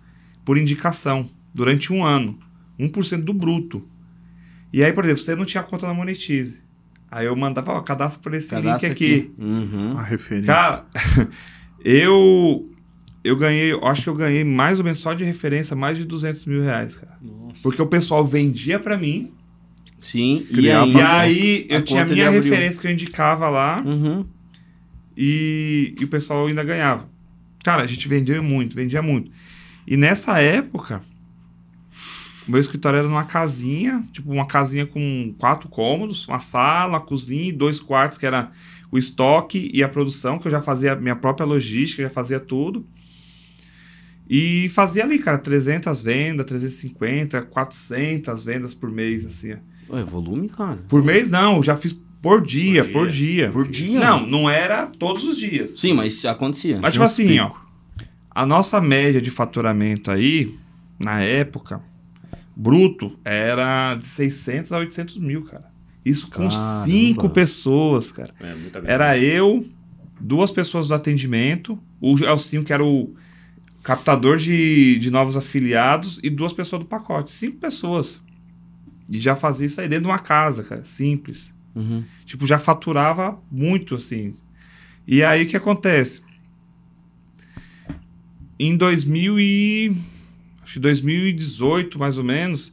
por 0.44 0.56
indicação 0.56 1.28
durante 1.52 1.92
um 1.92 2.04
ano. 2.04 2.38
1% 2.78 3.22
do 3.22 3.34
bruto. 3.34 3.86
E 4.72 4.82
aí, 4.82 4.92
por 4.92 5.04
exemplo, 5.04 5.20
você 5.20 5.34
não 5.34 5.44
tinha 5.44 5.62
conta 5.62 5.86
na 5.86 5.94
Monetize. 5.94 6.62
Aí 7.10 7.26
eu 7.26 7.36
mandava, 7.36 7.72
ó, 7.72 7.80
cadastra 7.82 8.20
por 8.22 8.32
esse 8.32 8.50
Cadastra 8.50 8.88
link 8.88 8.92
aqui. 8.92 9.32
Uhum. 9.38 9.98
A 9.98 10.02
referência. 10.02 10.52
Cara, 10.52 10.86
eu 11.84 12.70
eu 13.24 13.36
ganhei, 13.36 13.72
eu 13.72 13.84
acho 13.86 14.02
que 14.02 14.08
eu 14.08 14.14
ganhei 14.14 14.44
mais 14.44 14.78
ou 14.78 14.84
menos 14.84 14.98
só 14.98 15.14
de 15.14 15.24
referência 15.24 15.76
mais 15.76 15.96
de 15.98 16.04
200 16.04 16.44
mil 16.46 16.62
reais, 16.62 16.96
cara. 16.96 17.16
Nossa. 17.22 17.62
Porque 17.62 17.80
o 17.80 17.86
pessoal 17.86 18.24
vendia 18.24 18.78
pra 18.78 18.96
mim, 18.96 19.32
Sim. 20.00 20.44
E 20.50 20.54
Criava 20.54 20.84
aí, 20.84 20.96
e 20.96 21.00
aí 21.02 21.66
eu 21.68 21.80
tinha 21.80 22.02
a 22.02 22.06
minha 22.06 22.28
referência 22.28 22.80
que 22.80 22.86
eu 22.88 22.90
indicava 22.90 23.48
lá 23.48 23.80
Uhum. 23.86 24.26
e, 25.16 25.94
e 25.98 26.04
o 26.04 26.08
pessoal 26.08 26.46
ainda 26.46 26.64
ganhava. 26.64 27.08
Cara, 27.62 27.82
a 27.82 27.86
gente 27.86 28.08
vendia 28.08 28.42
muito, 28.42 28.74
vendia 28.74 29.00
muito. 29.00 29.30
E 29.86 29.96
nessa 29.96 30.40
época, 30.40 31.02
o 32.48 32.50
meu 32.50 32.60
escritório 32.60 32.98
era 32.98 33.06
numa 33.08 33.22
casinha, 33.24 34.02
tipo 34.12 34.32
uma 34.32 34.46
casinha 34.46 34.84
com 34.86 35.32
quatro 35.38 35.68
cômodos, 35.68 36.26
uma 36.26 36.40
sala, 36.40 36.98
cozinha 36.98 37.48
e 37.48 37.52
dois 37.52 37.78
quartos, 37.78 38.18
que 38.18 38.26
era 38.26 38.50
o 38.90 38.98
estoque 38.98 39.70
e 39.72 39.84
a 39.84 39.88
produção, 39.88 40.36
que 40.38 40.48
eu 40.48 40.50
já 40.50 40.60
fazia 40.60 40.94
a 40.94 40.96
minha 40.96 41.14
própria 41.14 41.46
logística, 41.46 42.02
já 42.02 42.10
fazia 42.10 42.40
tudo. 42.40 42.84
E 44.28 44.68
fazia 44.70 45.04
ali, 45.04 45.18
cara, 45.18 45.38
300 45.38 46.00
vendas, 46.00 46.46
350, 46.46 47.42
400 47.42 48.44
vendas 48.44 48.74
por 48.74 48.90
mês, 48.90 49.24
assim. 49.26 49.54
Ué, 49.90 50.02
volume, 50.04 50.48
cara. 50.48 50.78
Por 50.88 51.02
mês 51.04 51.28
não, 51.28 51.56
eu 51.56 51.62
já 51.62 51.76
fiz 51.76 51.92
por 52.22 52.40
dia, 52.40 52.84
Por 52.84 52.92
por 52.92 53.08
dia. 53.08 53.42
dia. 53.42 53.50
Por 53.50 53.68
dia? 53.68 54.00
Não, 54.00 54.24
não 54.26 54.48
era 54.48 54.86
todos 54.86 55.24
os 55.24 55.36
dias. 55.36 55.70
Sim, 55.78 55.92
mas 55.92 56.14
isso 56.14 56.28
acontecia. 56.28 56.78
Mas, 56.80 56.92
tipo 56.92 57.04
assim, 57.04 57.38
ó. 57.40 57.50
A 58.30 58.46
nossa 58.46 58.80
média 58.80 59.20
de 59.20 59.30
faturamento 59.30 60.10
aí, 60.10 60.54
na 60.98 61.20
época, 61.20 61.82
bruto, 62.56 63.18
era 63.24 63.94
de 63.96 64.06
600 64.06 64.72
a 64.72 64.78
800 64.78 65.18
mil, 65.18 65.42
cara. 65.44 65.70
Isso 66.04 66.26
com 66.30 66.48
Caramba. 66.48 66.84
cinco 66.84 67.28
pessoas, 67.28 68.10
cara. 68.10 68.32
É. 68.40 68.92
Era 68.92 69.18
eu, 69.18 69.66
duas 70.18 70.50
pessoas 70.50 70.88
do 70.88 70.94
atendimento, 70.94 71.78
o 72.00 72.16
Elcinho, 72.18 72.64
que 72.64 72.72
era 72.72 72.84
o 72.84 73.14
captador 73.82 74.36
de, 74.38 74.98
de 74.98 75.10
novos 75.10 75.36
afiliados, 75.36 76.20
e 76.22 76.30
duas 76.30 76.52
pessoas 76.52 76.82
do 76.82 76.88
pacote. 76.88 77.30
Cinco 77.30 77.58
pessoas. 77.58 78.20
E 79.10 79.18
já 79.18 79.34
fazia 79.34 79.66
isso 79.66 79.80
aí 79.80 79.88
dentro 79.88 80.04
de 80.04 80.10
uma 80.10 80.18
casa, 80.18 80.62
cara. 80.62 80.84
Simples. 80.84 81.52
Uhum. 81.74 82.04
Tipo, 82.24 82.46
já 82.46 82.58
faturava 82.58 83.38
muito, 83.50 83.94
assim. 83.94 84.34
E 85.06 85.22
aí, 85.22 85.42
o 85.42 85.46
que 85.46 85.56
acontece? 85.56 86.22
Em 88.58 88.76
2000 88.76 89.40
e... 89.40 89.96
Acho 90.62 90.74
que 90.74 90.80
2018, 90.80 91.98
mais 91.98 92.16
ou 92.16 92.22
menos, 92.24 92.72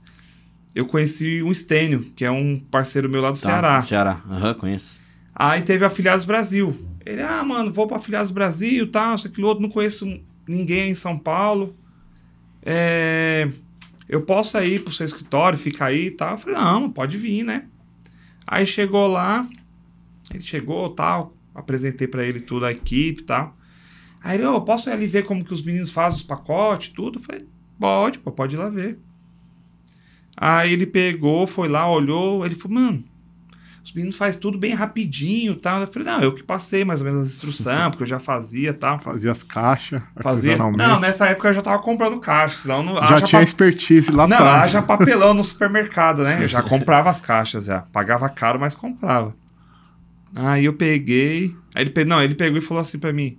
eu 0.76 0.86
conheci 0.86 1.42
o 1.42 1.54
Stênio, 1.54 2.12
que 2.16 2.24
é 2.24 2.32
um 2.32 2.60
parceiro 2.60 3.10
meu 3.10 3.22
lá 3.22 3.32
do 3.32 3.40
Tá, 3.40 3.50
Ceará. 3.50 3.82
Ceará. 3.82 4.22
Aham, 4.30 4.54
conheço. 4.54 5.00
Aí 5.34 5.62
teve 5.64 5.84
Afiliados 5.84 6.24
Brasil. 6.24 6.78
Ele, 7.06 7.24
ah, 7.24 7.44
mano, 7.44 7.72
vou 7.72 7.88
pra 7.88 7.98
Afiliados 7.98 8.30
Brasil, 8.30 8.86
tal, 8.92 9.16
isso, 9.16 9.26
aquilo 9.28 9.48
outro, 9.48 9.64
não 9.64 9.70
conheço 9.70 10.20
ninguém 10.50 10.90
em 10.90 10.96
São 10.96 11.18
Paulo. 11.18 11.76
É, 12.64 13.48
eu 14.08 14.24
posso 14.24 14.58
ir 14.60 14.84
pro 14.84 14.92
seu 14.92 15.06
escritório, 15.06 15.58
ficar 15.58 15.88
aí 15.88 16.08
e 16.08 16.12
tal. 16.12 16.32
Eu 16.32 16.38
falei, 16.38 16.60
não, 16.60 16.92
pode 16.92 17.18
vir, 17.18 17.44
né? 17.44 17.68
Aí 18.48 18.66
chegou 18.66 19.08
lá, 19.08 19.48
ele 20.34 20.42
chegou, 20.42 20.90
tal, 20.90 21.36
apresentei 21.54 22.08
pra 22.08 22.26
ele 22.26 22.40
tudo, 22.40 22.66
a 22.66 22.72
equipe 22.72 23.22
e 23.22 23.26
tal. 23.26 23.56
Aí 24.22 24.38
ele, 24.38 24.46
ô, 24.46 24.60
posso 24.62 24.90
ir 24.90 24.94
ali 24.94 25.06
ver 25.06 25.24
como 25.24 25.46
que 25.46 25.54
os 25.54 25.62
meninos 25.62 25.92
fazem 25.92 26.20
os 26.20 26.26
pacotes, 26.26 26.90
tudo? 26.90 27.20
Eu 27.20 27.24
falei, 27.24 27.46
pode, 27.80 28.20
pô, 28.20 28.32
pode 28.32 28.56
ir 28.56 28.58
lá 28.58 28.68
ver. 28.68 29.00
Aí 30.36 30.74
ele 30.74 30.88
pegou, 30.88 31.46
foi 31.46 31.68
lá, 31.68 31.90
olhou, 31.90 32.46
ele 32.46 32.56
falou, 32.56 32.80
mano, 32.80 33.04
os 33.84 33.94
meninos 33.94 34.16
fazem 34.18 34.40
tudo 34.40 34.58
bem 34.58 34.74
rapidinho 34.74 35.54
e 35.54 35.56
tal. 35.56 35.82
Eu 35.82 35.88
falei, 35.88 36.08
não, 36.08 36.22
eu 36.22 36.34
que 36.36 36.44
passei 36.44 36.84
mais 36.86 37.02
ou 37.02 37.06
menos 37.08 37.22
as 37.22 37.34
instruções, 37.34 37.90
porque 37.90 38.04
eu 38.04 38.08
já 38.08 38.20
fazia 38.20 38.74
tal. 38.74 39.00
Fazia 39.00 39.32
as 39.32 39.42
caixas. 39.44 40.02
Fazia. 40.22 40.58
Não, 40.58 41.00
nessa 41.00 41.28
época 41.28 41.48
eu 41.50 41.54
já 41.54 41.62
tava 41.62 41.82
comprando 41.82 42.20
caixa, 42.20 42.58
senão 42.60 42.84
não. 42.84 42.96
Já 42.98 43.22
tinha 43.22 43.40
pa- 43.40 43.44
expertise 43.44 44.12
lá 44.12 44.28
Não, 44.28 44.38
atrás. 44.38 44.64
haja 44.70 44.82
papelão 44.82 45.34
no 45.34 45.44
supermercado, 45.44 46.24
né? 46.24 46.44
Eu 46.44 46.48
já 46.48 46.62
comprava 46.64 47.10
as 47.10 47.22
caixas 47.22 47.66
já. 47.66 47.82
Pagava 47.82 48.30
caro, 48.30 48.60
mas 48.60 48.76
comprava. 48.76 49.36
Aí 50.36 50.66
eu 50.66 50.74
peguei. 50.74 51.56
Aí 51.76 51.84
ele, 51.84 51.90
pe- 51.90 52.06
não, 52.06 52.22
ele 52.22 52.36
pegou 52.36 52.58
e 52.58 52.62
falou 52.62 52.82
assim 52.82 53.00
pra 53.00 53.12
mim: 53.14 53.38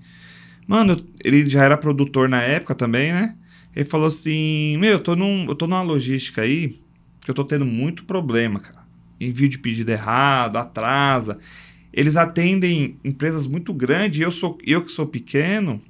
Mano, 0.67 0.97
ele 1.25 1.49
já 1.49 1.65
era 1.65 1.77
produtor 1.77 2.29
na 2.29 2.41
época 2.43 2.75
também, 2.75 3.13
né? 3.13 3.37
Ele 3.75 3.85
falou 3.85 4.07
assim: 4.09 4.77
Meu, 4.79 4.93
eu 4.93 4.99
tô, 4.99 5.15
num, 5.15 5.47
eu 5.49 5.55
tô 5.55 5.67
numa 5.67 5.83
logística 5.83 6.43
aí 6.43 6.81
que 7.21 7.31
eu 7.31 7.35
tô 7.35 7.45
tendo 7.45 7.65
muito 7.65 8.05
problema, 8.05 8.59
cara. 8.59 8.80
Envio 9.21 9.49
de 9.49 9.59
pedido 9.59 9.91
errado, 9.91 10.57
atrasa. 10.57 11.39
Eles 11.93 12.17
atendem 12.17 12.97
empresas 13.05 13.47
muito 13.47 13.73
grandes 13.75 14.19
e 14.21 14.23
eu, 14.23 14.31
sou, 14.31 14.57
eu 14.65 14.83
que 14.83 14.91
sou 14.93 15.07
pequeno, 15.07 15.81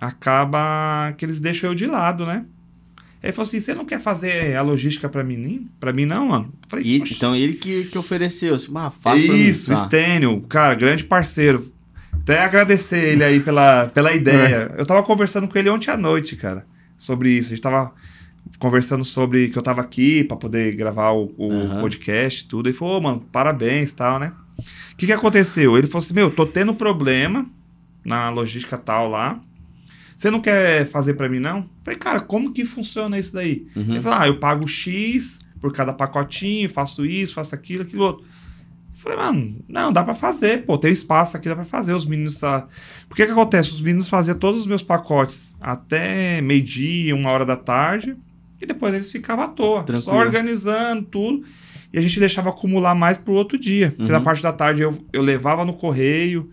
acaba 0.00 1.12
que 1.16 1.24
eles 1.24 1.40
deixam 1.40 1.70
eu 1.70 1.74
de 1.74 1.86
lado, 1.86 2.24
né? 2.26 2.44
Aí 3.22 3.28
ele 3.28 3.32
falou 3.32 3.46
assim: 3.48 3.60
Você 3.60 3.74
não 3.74 3.84
quer 3.84 4.00
fazer 4.00 4.54
a 4.56 4.62
logística 4.62 5.08
pra 5.08 5.24
mim? 5.24 5.68
Pra 5.80 5.92
mim, 5.92 6.04
não, 6.06 6.28
mano. 6.28 6.52
Falei, 6.68 6.84
E, 6.86 6.98
"Poxa, 6.98 7.14
então 7.14 7.34
ele 7.34 7.54
que, 7.54 7.84
que 7.84 7.98
ofereceu. 7.98 8.54
Assim, 8.54 8.70
ah, 8.74 8.90
faz 8.90 9.24
pra 9.24 9.34
mim. 9.34 9.40
isso, 9.40 9.70
Tá. 9.70 9.76
Stênio, 9.76 10.40
cara, 10.42 10.74
grande 10.74 11.04
parceiro. 11.04 11.72
Até 12.12 12.42
agradecer 12.42 13.12
ele 13.12 13.24
aí 13.24 13.40
pela, 13.40 13.86
pela 13.92 14.12
ideia. 14.14 14.72
Eu 14.78 14.86
tava 14.86 15.02
conversando 15.02 15.48
com 15.48 15.58
ele 15.58 15.68
ontem 15.68 15.90
à 15.90 15.96
noite, 15.96 16.36
cara, 16.36 16.66
sobre 16.96 17.30
isso. 17.30 17.48
A 17.48 17.50
gente 17.50 17.60
tava 17.62 17.92
conversando 18.58 19.04
sobre 19.04 19.48
que 19.48 19.58
eu 19.58 19.62
tava 19.62 19.80
aqui 19.80 20.24
pra 20.24 20.36
poder 20.36 20.74
gravar 20.74 21.10
o, 21.12 21.32
o 21.36 21.52
Aham. 21.52 21.80
podcast 21.80 22.44
e 22.44 22.48
tudo. 22.48 22.68
Ele 22.68 22.76
falou, 22.76 22.98
"Ô, 22.98 23.00
mano, 23.00 23.20
parabéns 23.32 23.92
tal, 23.92 24.18
né? 24.18 24.32
O 24.92 24.96
que 24.96 25.06
que 25.06 25.12
aconteceu? 25.12 25.76
Ele 25.76 25.86
falou 25.86 26.04
assim, 26.04 26.14
meu, 26.14 26.30
tô 26.30 26.46
tendo 26.46 26.74
problema 26.74 27.46
na 28.04 28.30
logística 28.30 28.78
tal 28.78 29.08
lá. 29.08 29.40
Você 30.14 30.30
não 30.30 30.40
quer 30.40 30.86
fazer 30.86 31.14
pra 31.14 31.28
mim, 31.28 31.40
não? 31.40 31.58
Eu 31.58 31.68
falei, 31.84 31.98
cara, 31.98 32.20
como 32.20 32.52
que 32.52 32.64
funciona 32.64 33.18
isso 33.18 33.32
daí? 33.32 33.66
Uhum. 33.74 33.94
Ele 33.94 34.00
falou, 34.00 34.18
ah, 34.20 34.26
eu 34.28 34.38
pago 34.38 34.66
X 34.68 35.40
por 35.60 35.72
cada 35.72 35.92
pacotinho, 35.92 36.68
faço 36.68 37.04
isso, 37.04 37.34
faço 37.34 37.54
aquilo, 37.54 37.82
aquilo 37.82 38.04
outro. 38.04 38.24
Eu 38.24 39.00
Falei, 39.00 39.18
mano, 39.18 39.64
não, 39.68 39.92
dá 39.92 40.04
pra 40.04 40.14
fazer, 40.14 40.64
pô, 40.64 40.78
tem 40.78 40.92
espaço 40.92 41.36
aqui, 41.36 41.48
dá 41.48 41.56
pra 41.56 41.64
fazer. 41.64 41.92
Os 41.92 42.06
meninos. 42.06 42.38
Tá... 42.38 42.68
Por 43.08 43.16
que 43.16 43.26
que 43.26 43.32
acontece? 43.32 43.70
Os 43.70 43.80
meninos 43.80 44.08
faziam 44.08 44.36
todos 44.36 44.60
os 44.60 44.66
meus 44.66 44.82
pacotes 44.82 45.56
até 45.60 46.40
meio-dia, 46.40 47.14
uma 47.14 47.30
hora 47.30 47.44
da 47.44 47.56
tarde, 47.56 48.16
e 48.64 48.66
depois 48.66 48.92
eles 48.94 49.10
ficavam 49.12 49.44
à 49.44 49.48
toa, 49.48 49.78
só 49.80 49.84
Tranquilo. 49.84 50.16
organizando 50.18 51.02
tudo. 51.04 51.44
E 51.92 51.98
a 51.98 52.00
gente 52.00 52.18
deixava 52.18 52.50
acumular 52.50 52.94
mais 52.94 53.16
pro 53.18 53.34
outro 53.34 53.56
dia. 53.58 53.90
Porque 53.90 54.04
Uhum. 54.10 54.18
na 54.18 54.20
parte 54.20 54.42
da 54.42 54.52
tarde 54.52 54.82
eu, 54.82 55.06
eu 55.12 55.22
levava 55.22 55.64
no 55.64 55.74
correio, 55.74 56.50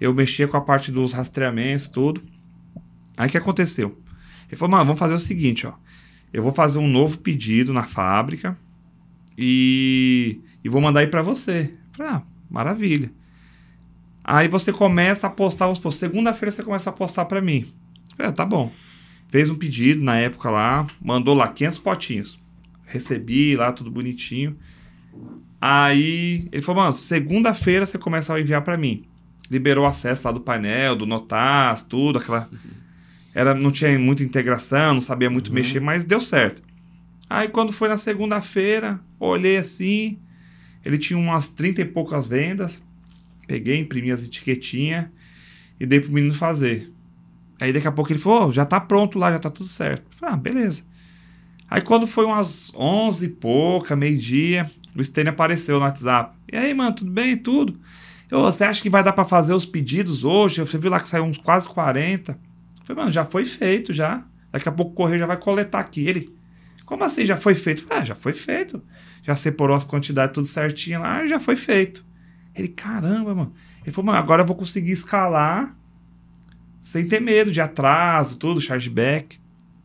eu 0.00 0.14
mexia 0.14 0.46
com 0.46 0.56
a 0.56 0.60
parte 0.60 0.92
dos 0.92 1.12
rastreamentos, 1.12 1.88
tudo. 1.88 2.22
Aí 3.16 3.26
o 3.28 3.30
que 3.30 3.36
aconteceu? 3.38 3.98
Ele 4.48 4.56
falou, 4.56 4.70
mano, 4.72 4.84
vamos 4.84 4.98
fazer 5.00 5.14
o 5.14 5.18
seguinte, 5.18 5.66
ó. 5.66 5.72
Eu 6.32 6.42
vou 6.42 6.52
fazer 6.52 6.78
um 6.78 6.86
novo 6.88 7.18
pedido 7.18 7.72
na 7.72 7.82
fábrica 7.82 8.56
e, 9.36 10.40
e 10.64 10.68
vou 10.68 10.80
mandar 10.80 11.00
aí 11.00 11.06
pra 11.06 11.22
você. 11.22 11.70
Eu 11.72 11.96
falei, 11.96 12.12
ah, 12.12 12.22
maravilha. 12.50 13.10
Aí 14.22 14.48
você 14.48 14.72
começa 14.72 15.26
a 15.26 15.30
postar, 15.30 15.66
vamos 15.66 15.78
supor, 15.78 15.92
segunda-feira 15.92 16.50
você 16.50 16.62
começa 16.62 16.90
a 16.90 16.92
postar 16.92 17.24
pra 17.26 17.40
mim. 17.40 17.66
Eu 18.10 18.16
falei, 18.16 18.30
ah, 18.30 18.32
tá 18.32 18.44
bom. 18.46 18.70
Fez 19.34 19.50
um 19.50 19.56
pedido 19.56 20.04
na 20.04 20.16
época 20.16 20.48
lá, 20.48 20.86
mandou 21.02 21.34
lá 21.34 21.48
500 21.48 21.80
potinhos. 21.80 22.38
Recebi 22.84 23.56
lá, 23.56 23.72
tudo 23.72 23.90
bonitinho. 23.90 24.56
Aí 25.60 26.48
ele 26.52 26.62
falou, 26.62 26.82
mano, 26.82 26.92
segunda-feira 26.92 27.84
você 27.84 27.98
começa 27.98 28.32
a 28.32 28.40
enviar 28.40 28.62
pra 28.62 28.76
mim. 28.76 29.02
Liberou 29.50 29.86
acesso 29.86 30.22
lá 30.24 30.30
do 30.30 30.38
painel, 30.40 30.94
do 30.94 31.04
Notas, 31.04 31.82
tudo, 31.82 32.20
aquela. 32.20 32.48
Era, 33.34 33.54
não 33.54 33.72
tinha 33.72 33.98
muita 33.98 34.22
integração, 34.22 34.94
não 34.94 35.00
sabia 35.00 35.28
muito 35.28 35.52
mexer, 35.52 35.80
mas 35.80 36.04
deu 36.04 36.20
certo. 36.20 36.62
Aí 37.28 37.48
quando 37.48 37.72
foi 37.72 37.88
na 37.88 37.96
segunda-feira, 37.96 39.00
olhei 39.18 39.56
assim. 39.56 40.16
Ele 40.84 40.96
tinha 40.96 41.18
umas 41.18 41.48
30 41.48 41.80
e 41.80 41.84
poucas 41.84 42.24
vendas. 42.24 42.80
Peguei, 43.48 43.80
imprimi 43.80 44.12
as 44.12 44.24
etiquetinhas 44.24 45.06
e 45.80 45.84
dei 45.84 45.98
pro 45.98 46.12
menino 46.12 46.32
fazer. 46.32 46.93
Aí 47.64 47.72
daqui 47.72 47.88
a 47.88 47.92
pouco 47.92 48.12
ele 48.12 48.18
falou, 48.18 48.48
"Ô, 48.48 48.52
já 48.52 48.64
tá 48.66 48.78
pronto 48.78 49.18
lá, 49.18 49.32
já 49.32 49.38
tá 49.38 49.48
tudo 49.48 49.68
certo. 49.68 50.02
Eu 50.12 50.18
falei, 50.18 50.34
ah, 50.34 50.38
beleza. 50.38 50.82
Aí 51.70 51.80
quando 51.80 52.06
foi 52.06 52.26
umas 52.26 52.70
11 52.76 53.24
e 53.24 53.28
pouca, 53.28 53.96
meio-dia, 53.96 54.70
o 54.94 55.02
Stênio 55.02 55.32
apareceu 55.32 55.76
no 55.78 55.84
WhatsApp. 55.84 56.36
E 56.52 56.56
aí, 56.56 56.74
mano, 56.74 56.94
tudo 56.94 57.10
bem? 57.10 57.36
Tudo? 57.38 57.80
Eu, 58.30 58.42
você 58.42 58.64
acha 58.64 58.82
que 58.82 58.90
vai 58.90 59.02
dar 59.02 59.14
pra 59.14 59.24
fazer 59.24 59.54
os 59.54 59.64
pedidos 59.64 60.24
hoje? 60.24 60.60
Você 60.60 60.76
viu 60.76 60.90
lá 60.90 61.00
que 61.00 61.08
saiu 61.08 61.24
uns 61.24 61.38
quase 61.38 61.66
40. 61.66 62.32
Eu 62.32 62.38
falei, 62.84 63.02
mano, 63.02 63.12
já 63.12 63.24
foi 63.24 63.46
feito, 63.46 63.94
já. 63.94 64.24
Daqui 64.52 64.68
a 64.68 64.72
pouco 64.72 64.92
o 64.92 64.94
correio 64.94 65.20
já 65.20 65.26
vai 65.26 65.38
coletar 65.38 65.80
aqui. 65.80 66.06
Ele, 66.06 66.28
como 66.84 67.02
assim 67.02 67.24
já 67.24 67.38
foi 67.38 67.54
feito? 67.54 67.86
Ah, 67.88 68.04
já 68.04 68.14
foi 68.14 68.34
feito. 68.34 68.82
Já 69.22 69.34
separou 69.34 69.74
as 69.74 69.84
quantidades 69.84 70.34
tudo 70.34 70.46
certinho 70.46 71.00
lá, 71.00 71.26
já 71.26 71.40
foi 71.40 71.56
feito. 71.56 72.04
Ele, 72.54 72.68
caramba, 72.68 73.34
mano. 73.34 73.54
Ele 73.82 73.90
falou, 73.90 74.06
mano, 74.06 74.18
agora 74.18 74.42
eu 74.42 74.46
vou 74.46 74.54
conseguir 74.54 74.92
escalar 74.92 75.74
sem 76.84 77.08
ter 77.08 77.18
medo 77.20 77.50
de 77.50 77.62
atraso, 77.62 78.36
tudo, 78.36 78.60
chargeback. 78.60 79.38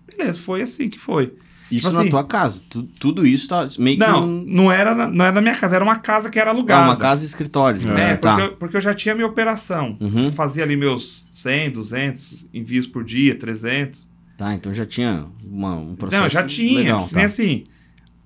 Beleza, 0.06 0.38
foi 0.38 0.62
assim 0.62 0.90
que 0.90 1.00
foi. 1.00 1.34
Isso 1.72 1.82
Tipo 1.88 1.94
na 1.94 2.00
assim- 2.02 2.10
tua 2.10 2.24
casa. 2.26 2.62
Tu- 2.68 2.84
tudo 3.00 3.26
isso 3.28 3.48
tá 3.48 3.70
meio 3.78 3.98
que. 3.98 4.06
Não, 4.06 4.28
um- 4.28 4.44
não 4.46 4.72
era, 4.72 4.94
na, 4.96 5.08
não 5.08 5.24
era 5.24 5.36
na 5.36 5.42
minha 5.42 5.56
casa, 5.56 5.76
era 5.76 5.84
uma 5.86 5.96
casa 5.98 6.30
que 6.30 6.38
era 6.40 6.50
Ah, 6.50 6.54
alugada. 6.54 6.84
uma 6.90 6.98
casa 6.98 7.22
e 7.24 7.26
escritório. 7.28 7.80
É, 7.96 8.18
tá. 8.18 8.32
porque, 8.36 8.42
eu, 8.48 8.56
porque 8.58 8.78
eu 8.78 8.82
já 8.82 8.94
tinha 8.94 9.14
minha 9.16 9.28
operação. 9.28 9.96
Uhum. 10.02 10.32
Fazia 10.32 10.64
ali 10.64 10.76
meus 10.76 11.28
100, 11.32 11.70
200 11.72 12.50
envios 12.54 12.86
por 12.88 13.04
dia, 13.04 13.36
300. 13.36 14.10
Tá, 14.36 14.54
então 14.54 14.74
já 14.74 14.86
tinha 14.86 15.28
uma- 15.46 15.76
um 15.76 15.96
processo. 15.96 16.22
Não, 16.24 16.30
já 16.30 16.44
tinha. 16.44 16.80
Legal, 16.80 17.08
Que 17.08 17.16
nem 17.16 17.24
tá. 17.24 17.28
assim, 17.28 17.64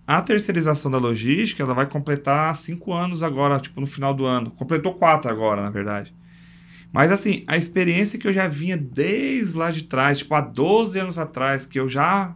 a 0.07 0.21
terceirização 0.21 0.89
da 0.89 0.97
logística, 0.97 1.61
ela 1.61 1.73
vai 1.73 1.85
completar 1.85 2.55
cinco 2.55 2.93
anos 2.93 3.21
agora, 3.23 3.59
tipo, 3.59 3.79
no 3.81 3.85
final 3.87 4.13
do 4.13 4.25
ano. 4.25 4.51
Completou 4.51 4.93
quatro 4.93 5.29
agora, 5.29 5.61
na 5.61 5.69
verdade. 5.69 6.13
Mas 6.93 7.11
assim, 7.11 7.41
a 7.47 7.57
experiência 7.57 8.17
que 8.19 8.27
eu 8.27 8.31
já 8.33 8.47
vinha 8.47 8.77
desde 8.77 9.57
lá 9.57 9.71
de 9.71 9.83
trás, 9.83 10.19
tipo, 10.19 10.33
há 10.35 10.41
12 10.41 10.99
anos 10.99 11.17
atrás, 11.17 11.65
que 11.65 11.79
eu 11.79 11.89
já 11.89 12.35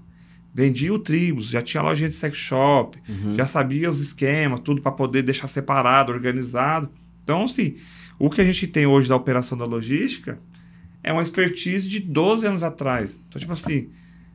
vendia 0.54 0.91
o 0.91 0.98
Tribus, 0.98 1.46
já 1.46 1.62
tinha 1.62 1.84
lojinha 1.84 2.10
de 2.10 2.15
sex 2.15 2.36
shop, 2.36 2.98
Uhum. 3.08 3.36
já 3.36 3.46
sabia 3.46 3.88
os 3.88 4.00
esquemas, 4.02 4.60
tudo 4.60 4.82
para 4.82 4.91
poder 4.91 5.22
deixar 5.22 5.48
separado, 5.48 6.12
organizado. 6.12 6.89
Então, 7.24 7.43
assim, 7.43 7.76
o 8.17 8.28
que 8.32 8.41
a 8.41 8.43
gente 8.43 8.65
tem 8.65 8.88
hoje 8.88 9.08
da 9.08 9.15
operação 9.15 9.56
da 9.56 9.65
logística 9.65 10.39
é 11.04 11.13
uma 11.13 11.22
expertise 11.22 11.88
de 11.88 12.00
12 12.00 12.48
anos 12.48 12.63
atrás. 12.63 13.22
Então, 13.30 13.39
tipo 13.39 13.54
assim, 13.54 13.89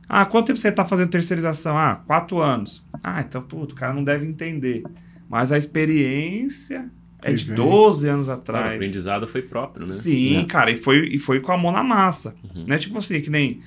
ah, 0.09 0.25
quanto 0.25 0.47
tempo 0.47 0.59
você 0.61 0.69
está 0.69 0.85
fazendo 0.85 1.09
terceirização? 1.11 1.77
Ah, 1.77 1.97
quatro 2.07 2.39
anos. 2.41 2.87
Ah, 3.03 3.21
então, 3.21 3.43
puto, 3.43 3.75
o 3.75 3.79
cara 3.79 3.93
não 3.93 4.05
deve 4.05 4.25
entender. 4.25 4.85
Mas 5.29 5.51
a 5.51 5.59
experiência 5.59 6.89
é 7.23 7.33
de 7.33 7.45
Vem. 7.47 7.55
12 7.57 8.09
anos 8.09 8.27
Claro, 8.27 8.39
o 8.41 8.43
atrás. 8.43 8.75
aprendizado 8.75 9.27
foi 9.27 9.43
próprio, 9.43 9.87
né? 9.87 9.93
Sim, 9.93 10.39
É. 10.41 10.45
cara, 10.45 10.71
e 10.71 10.77
foi, 10.77 11.07
e 11.07 11.19
foi 11.19 11.41
com 11.41 11.53
a 11.53 11.59
mão 11.59 11.71
na 11.73 11.83
massa. 11.83 12.35
Uhum. 12.55 12.65
Não 12.67 12.75
é 12.75 12.79
tipo 12.79 12.99
assim, 12.99 13.21
que 13.21 13.31
nem 13.31 13.61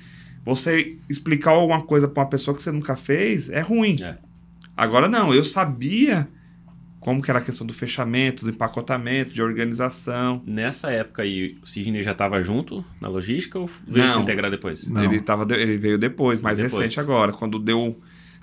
você 0.44 0.96
explicar 1.08 1.50
alguma 1.52 1.82
coisa 1.82 2.06
pra 2.06 2.22
uma 2.22 2.28
pessoa 2.28 2.54
que 2.56 2.62
você 2.62 2.70
nunca 2.70 2.94
fez, 2.96 3.48
é 3.50 3.60
ruim. 3.60 3.96
É. 4.02 4.16
Agora 4.76 5.08
não, 5.08 5.32
eu 5.34 5.42
sabia 5.44 6.28
como 7.00 7.22
que 7.22 7.30
era 7.30 7.38
a 7.38 7.42
questão 7.42 7.66
do 7.66 7.72
fechamento, 7.72 8.44
do 8.44 8.50
empacotamento, 8.50 9.32
de 9.32 9.40
organização. 9.40 10.42
Nessa 10.44 10.90
época 10.90 11.22
aí, 11.22 11.56
o 11.62 11.66
Sidney 11.66 12.02
já 12.02 12.12
estava 12.12 12.42
junto 12.42 12.84
na 13.00 13.08
logística 13.08 13.58
ou 13.58 13.66
veio 13.88 14.06
Não. 14.06 14.14
se 14.16 14.20
integrar 14.22 14.50
depois? 14.50 14.88
Não. 14.88 15.02
Ele, 15.04 15.20
tava, 15.20 15.46
ele 15.54 15.78
veio 15.78 15.96
depois, 15.98 16.40
mais 16.40 16.58
Depois. 16.58 16.74
recente 16.82 16.98
agora, 17.00 17.32
quando 17.32 17.58
deu 17.58 17.98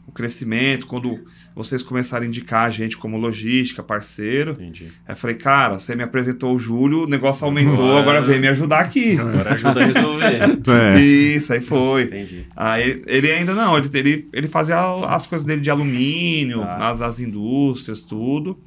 o 0.06 0.12
crescimento, 0.12 0.86
quando 0.86 1.24
vocês 1.56 1.82
começaram 1.82 2.26
a 2.26 2.28
indicar 2.28 2.66
a 2.68 2.70
gente 2.70 2.98
como 2.98 3.18
logística, 3.18 3.82
parceiro. 3.82 4.52
Entendi. 4.52 4.86
Aí 5.08 5.14
eu 5.14 5.16
falei, 5.16 5.36
cara, 5.38 5.80
você 5.80 5.96
me 5.96 6.04
apresentou 6.04 6.54
o 6.56 6.60
Júlio, 6.60 7.04
o 7.04 7.08
negócio 7.08 7.46
aumentou, 7.46 7.86
Agora- 7.98 8.20
agora 8.20 8.22
vem 8.22 8.40
me 8.40 8.48
ajudar 8.50 8.80
aqui. 8.82 9.18
Agora 9.18 9.54
ajuda 9.54 9.82
a 9.82 9.86
resolver. 9.86 10.40
É, 10.98 11.00
Isso, 11.02 11.54
aí 11.54 11.62
foi. 11.62 12.04
Entendi. 12.04 12.46
Aí 12.56 13.02
ele 13.08 13.32
ainda 13.32 13.54
não, 13.56 13.78
ele, 13.78 13.90
ele, 13.94 14.30
ele 14.34 14.48
fazia 14.48 14.78
as 15.08 15.26
coisas 15.26 15.46
dele 15.48 15.62
de 15.62 15.70
alumínio, 15.72 16.60
Tá. 16.62 16.78
nas 16.78 17.02
as 17.02 17.20
indústrias, 17.20 18.02
tudo. 18.04 18.60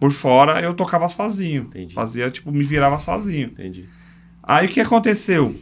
Por 0.00 0.10
fora 0.10 0.60
eu 0.60 0.74
tocava 0.74 1.08
sozinho. 1.08 1.62
Entendi. 1.62 1.94
Fazia, 1.94 2.30
tipo, 2.30 2.50
me 2.50 2.64
virava 2.64 2.98
sozinho. 2.98 3.48
Entendi. 3.48 3.84
Aí 4.42 4.66
o 4.66 4.68
que 4.68 4.80
aconteceu? 4.80 5.54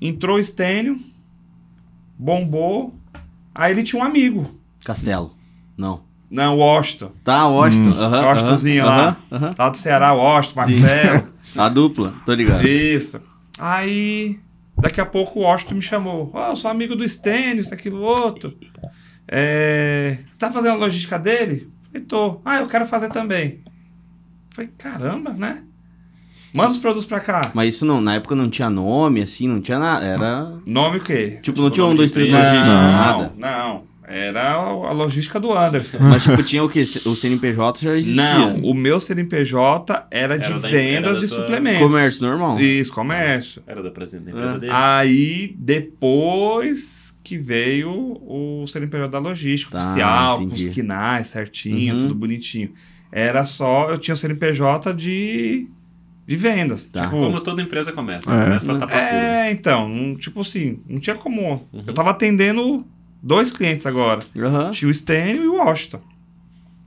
Entrou 0.00 0.36
o 0.38 0.42
Stênio, 0.42 0.98
bombou. 2.18 2.94
Aí 3.54 3.72
ele 3.72 3.82
tinha 3.82 4.00
um 4.00 4.04
amigo. 4.04 4.57
Castelo. 4.84 5.36
Não. 5.76 6.02
Não, 6.30 6.56
o 6.56 6.58
Washington. 6.58 7.12
Tá, 7.24 7.46
Washington. 7.46 7.98
Aham, 7.98 8.26
Washingtonzinho 8.26 8.84
lá. 8.84 9.16
aham. 9.32 9.50
Lá 9.58 9.68
do 9.70 9.76
Ceará, 9.76 10.12
o 10.12 10.18
Washington. 10.18 10.60
Marcelo. 10.60 11.28
A 11.56 11.68
dupla, 11.70 12.14
tô 12.26 12.34
ligado. 12.34 12.66
Isso. 12.68 13.20
Aí, 13.58 14.38
daqui 14.76 15.00
a 15.00 15.06
pouco 15.06 15.40
o 15.40 15.42
Washington 15.42 15.76
me 15.76 15.82
chamou. 15.82 16.30
Ó, 16.34 16.50
eu 16.50 16.56
sou 16.56 16.70
amigo 16.70 16.94
do 16.94 17.08
Stênio, 17.08 17.60
isso, 17.60 17.72
aquilo, 17.72 18.02
outro. 18.02 18.54
É, 19.30 20.18
você 20.30 20.38
tá 20.38 20.50
fazendo 20.50 20.72
a 20.72 20.76
logística 20.76 21.18
dele? 21.18 21.70
Falei, 21.86 22.06
tô. 22.06 22.40
Ah, 22.44 22.58
eu 22.60 22.66
quero 22.66 22.86
fazer 22.86 23.08
também. 23.08 23.62
Falei, 24.50 24.70
caramba, 24.76 25.32
né? 25.32 25.62
Manda 26.54 26.70
os 26.70 26.78
produtos 26.78 27.06
pra 27.06 27.20
cá. 27.20 27.50
Mas 27.54 27.74
isso 27.74 27.86
não, 27.86 28.00
na 28.00 28.14
época 28.14 28.34
não 28.34 28.48
tinha 28.48 28.68
nome, 28.70 29.22
assim, 29.22 29.48
não 29.48 29.60
tinha 29.60 29.78
nada. 29.78 30.04
Era. 30.04 30.52
Nome 30.66 30.98
o 30.98 31.00
quê? 31.02 31.38
Tipo, 31.42 31.60
não 31.62 31.70
tinha 31.70 31.86
um, 31.86 31.94
dois, 31.94 32.10
três 32.10 32.30
logística, 32.30 32.64
não, 32.64 32.92
nada. 32.92 33.32
não. 33.36 33.87
Era 34.10 34.54
a 34.54 34.92
logística 34.92 35.38
do 35.38 35.52
Anderson. 35.52 35.98
Mas, 36.00 36.22
tipo, 36.22 36.42
tinha 36.42 36.64
o 36.64 36.68
quê? 36.68 36.80
O 37.04 37.14
CNPJ 37.14 37.84
já 37.84 37.94
existia. 37.94 38.22
Não, 38.38 38.54
o 38.62 38.72
meu 38.72 38.98
CNPJ 38.98 40.06
era 40.10 40.38
de 40.38 40.46
Era 40.46 40.58
da- 40.58 40.68
vendas 40.68 41.10
era 41.16 41.20
de 41.20 41.28
tua- 41.28 41.38
suplementos. 41.40 41.82
Comércio 41.86 42.22
normal. 42.26 42.58
Isso, 42.58 42.92
comércio. 42.92 43.62
Era 43.66 43.82
da 43.82 43.90
presidente 43.90 44.24
da 44.26 44.30
empresa 44.30 44.56
É. 44.56 44.58
dele. 44.60 44.72
Aí, 44.74 45.54
depois 45.58 47.14
que 47.22 47.36
veio 47.36 47.90
o 48.22 48.64
CNPJ 48.66 49.08
da 49.10 49.18
logística 49.18 49.72
Tá, 49.78 49.84
oficial, 49.84 50.36
com 50.38 50.42
entendi. 50.44 50.68
os 50.68 50.74
quinais 50.74 51.26
certinho, 51.26 51.94
Uhum. 51.94 52.00
tudo 52.00 52.14
bonitinho. 52.14 52.72
Era 53.12 53.44
só, 53.44 53.90
eu 53.90 53.98
tinha 53.98 54.14
o 54.14 54.16
CNPJ 54.16 54.92
de, 54.94 55.66
de 56.26 56.36
vendas. 56.36 56.86
Tá. 56.86 57.04
Tipo, 57.04 57.16
Como 57.18 57.40
toda 57.40 57.60
empresa 57.60 57.92
começa. 57.92 58.32
É. 58.32 58.44
Começa 58.44 58.86
pra 58.86 58.98
é, 58.98 59.50
então, 59.50 60.16
tipo 60.18 60.40
assim, 60.40 60.78
não 60.88 60.98
tinha 60.98 61.16
como. 61.16 61.66
Uhum. 61.72 61.84
Eu 61.86 61.92
tava 61.92 62.10
atendendo 62.10 62.86
dois 63.22 63.50
clientes 63.50 63.86
agora. 63.86 64.20
Aham. 64.36 64.70
Tinha 64.70 64.90
o 64.90 64.94
Stênio 64.94 65.44
e 65.44 65.48
o 65.48 65.56
Washington. 65.56 66.00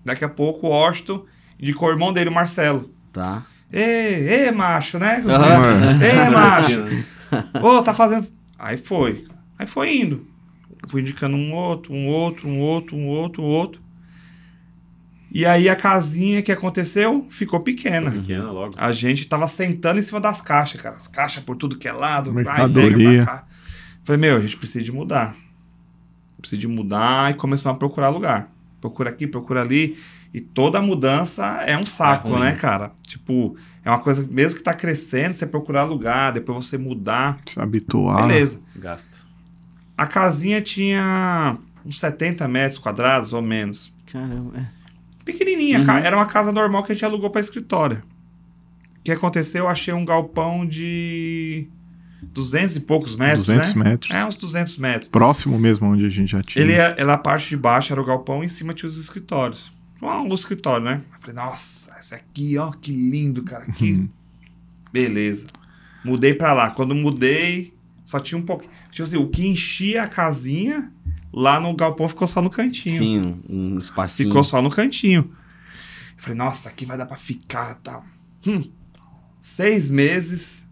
Daqui 0.03 0.25
a 0.25 0.29
pouco 0.29 0.67
o 0.67 0.69
Washington 0.71 1.25
indicou 1.59 1.89
o 1.89 1.91
irmão 1.91 2.11
dele, 2.11 2.29
o 2.29 2.33
Marcelo. 2.33 2.91
Tá. 3.13 3.45
Ê, 3.71 4.47
ê, 4.47 4.51
macho, 4.51 4.97
né? 4.99 5.23
Aham. 5.25 5.99
Ê, 6.01 6.29
macho. 6.29 6.83
Ô, 7.63 7.81
tá 7.81 7.93
fazendo. 7.93 8.27
Aí 8.57 8.77
foi. 8.77 9.25
Aí 9.57 9.65
foi 9.67 9.95
indo. 9.95 10.27
Fui 10.89 11.01
indicando 11.01 11.35
um 11.37 11.53
outro, 11.53 11.93
um 11.93 12.07
outro, 12.07 12.47
um 12.49 12.59
outro, 12.59 12.97
um 12.97 13.07
outro, 13.07 13.43
um 13.43 13.45
outro. 13.45 13.81
E 15.33 15.45
aí 15.45 15.69
a 15.69 15.75
casinha 15.75 16.41
que 16.41 16.51
aconteceu 16.51 17.25
ficou 17.29 17.63
pequena. 17.63 18.11
Pequena 18.11 18.51
logo. 18.51 18.73
A 18.77 18.91
gente 18.91 19.25
tava 19.25 19.47
sentando 19.47 19.99
em 19.99 20.01
cima 20.01 20.19
das 20.19 20.41
caixas, 20.41 20.81
cara. 20.81 20.97
As 20.97 21.07
caixas 21.07 21.41
por 21.43 21.55
tudo 21.55 21.77
que 21.77 21.87
é 21.87 21.93
lado. 21.93 22.33
vai, 22.33 22.43
Mercadoria. 22.43 23.19
pega 23.21 23.25
cá. 23.25 23.45
Falei, 24.03 24.19
meu, 24.19 24.37
a 24.37 24.41
gente 24.41 24.57
precisa 24.57 24.83
de 24.83 24.91
mudar. 24.91 25.35
Precisa 26.41 26.59
de 26.59 26.67
mudar 26.67 27.31
e 27.31 27.35
começamos 27.35 27.75
a 27.75 27.79
procurar 27.79 28.09
lugar. 28.09 28.51
Procura 28.81 29.09
aqui, 29.11 29.27
procura 29.27 29.61
ali. 29.61 29.97
E 30.33 30.39
toda 30.41 30.81
mudança 30.81 31.45
é 31.67 31.77
um 31.77 31.85
saco, 31.85 32.35
É 32.37 32.39
né, 32.39 32.51
cara? 32.55 32.91
Tipo, 33.05 33.55
é 33.83 33.89
uma 33.89 33.99
coisa, 33.99 34.25
mesmo 34.29 34.57
que 34.57 34.63
tá 34.63 34.73
crescendo, 34.73 35.33
você 35.33 35.45
procurar 35.45 35.83
lugar, 35.83 36.31
depois 36.31 36.65
você 36.65 36.77
mudar. 36.77 37.37
se 37.45 37.59
habituar. 37.59 38.27
Beleza. 38.27 38.61
Gasto. 38.75 39.27
A 39.97 40.07
casinha 40.07 40.61
tinha 40.61 41.57
uns 41.85 41.99
70 41.99 42.47
metros 42.47 42.79
quadrados 42.79 43.33
ou 43.33 43.41
menos. 43.41 43.93
Caramba. 44.11 44.57
É. 44.57 44.67
Pequenininha, 45.25 45.79
Uhum. 45.79 45.89
era 45.97 46.15
uma 46.15 46.25
casa 46.25 46.51
normal 46.51 46.81
que 46.83 46.91
a 46.91 46.95
gente 46.95 47.05
alugou 47.05 47.29
para 47.29 47.41
escritório. 47.41 48.01
O 48.99 49.03
que 49.03 49.11
aconteceu? 49.11 49.65
Eu 49.65 49.67
achei 49.69 49.93
um 49.93 50.05
galpão 50.05 50.65
de 50.65 51.67
200 52.21 52.75
e 52.75 52.79
poucos 52.81 53.15
metros, 53.15 53.47
200 53.47 53.75
né? 53.75 53.83
metros. 53.89 54.11
É, 54.11 54.25
uns 54.25 54.35
200 54.35 54.77
metros. 54.77 55.09
Próximo 55.09 55.57
mesmo 55.57 55.87
onde 55.87 56.05
a 56.05 56.09
gente 56.09 56.31
já 56.31 56.41
tinha. 56.41 56.63
Ele, 56.63 56.73
é- 56.73 56.95
ela, 56.97 57.13
a 57.13 57.17
parte 57.17 57.49
de 57.49 57.57
baixo 57.57 57.91
era 57.91 58.01
o 58.01 58.05
galpão, 58.05 58.43
em 58.43 58.47
cima 58.47 58.73
tinha 58.73 58.87
os 58.87 58.97
escritórios. 58.97 59.71
Um, 60.01 60.07
um 60.07 60.33
escritório, 60.33 60.83
né? 60.85 61.01
Eu 61.13 61.19
falei, 61.19 61.35
nossa, 61.35 61.95
esse 61.99 62.15
aqui, 62.15 62.57
ó, 62.57 62.71
que 62.71 62.91
lindo, 62.91 63.43
cara. 63.43 63.65
Que... 63.71 63.93
Uhum. 63.93 64.09
Beleza. 64.91 65.47
Mudei 66.03 66.33
pra 66.33 66.53
lá. 66.53 66.71
Quando 66.71 66.93
mudei, 66.95 67.73
só 68.03 68.19
tinha 68.19 68.37
um 68.37 68.41
pouquinho. 68.41 68.71
Tipo 68.89 69.03
assim, 69.03 69.17
o 69.17 69.29
que 69.29 69.47
enchia 69.47 70.03
a 70.03 70.07
casinha, 70.07 70.91
lá 71.31 71.59
no 71.59 71.73
galpão 71.75 72.09
ficou 72.09 72.27
só 72.27 72.41
no 72.41 72.49
cantinho. 72.49 72.97
Sim, 72.97 73.39
um 73.47 73.77
espacinho. 73.77 74.29
Ficou 74.29 74.43
só 74.43 74.61
no 74.61 74.69
cantinho. 74.69 75.21
Eu 75.21 76.23
falei, 76.23 76.37
nossa, 76.37 76.69
aqui 76.69 76.85
vai 76.85 76.97
dar 76.97 77.05
pra 77.05 77.15
ficar 77.15 77.75
tal. 77.75 78.03
Hum. 78.45 78.63
Seis 79.39 79.89
meses, 79.89 80.67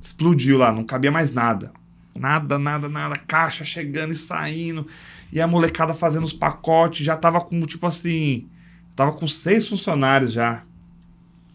explodiu 0.00 0.58
lá, 0.58 0.72
não 0.72 0.84
cabia 0.84 1.10
mais 1.10 1.32
nada. 1.32 1.72
Nada, 2.16 2.58
nada, 2.58 2.88
nada. 2.88 3.16
Caixa 3.16 3.64
chegando 3.64 4.12
e 4.12 4.16
saindo. 4.16 4.86
E 5.32 5.40
a 5.40 5.46
molecada 5.46 5.94
fazendo 5.94 6.24
os 6.24 6.32
pacotes, 6.32 7.04
já 7.06 7.16
tava 7.16 7.40
com, 7.40 7.60
tipo 7.60 7.86
assim. 7.86 8.48
Tava 8.96 9.12
com 9.12 9.26
seis 9.28 9.68
funcionários 9.68 10.32
já. 10.32 10.62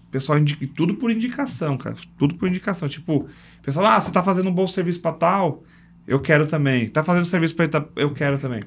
Pessoal, 0.10 0.38
indi- 0.40 0.68
tudo 0.68 0.94
por 0.96 1.12
indicação, 1.12 1.78
cara. 1.78 1.96
Tudo 2.18 2.36
por 2.36 2.48
indicação. 2.48 2.88
Tipo, 2.88 3.28
pessoal, 3.62 3.86
ah, 3.88 4.00
você 4.00 4.12
tá 4.12 4.24
fazendo 4.24 4.48
um 4.50 4.54
bom 4.54 4.68
serviço 4.68 5.02
pra 5.02 5.12
tal? 5.12 5.64
Eu 6.08 6.20
quero 6.22 6.46
também. 6.48 6.88
Tá 6.88 7.04
fazendo 7.04 7.26
serviço 7.26 7.56
pra 7.56 7.68
tal? 7.68 7.90
Eu 7.96 8.12
quero 8.14 8.38
também. 8.38 8.62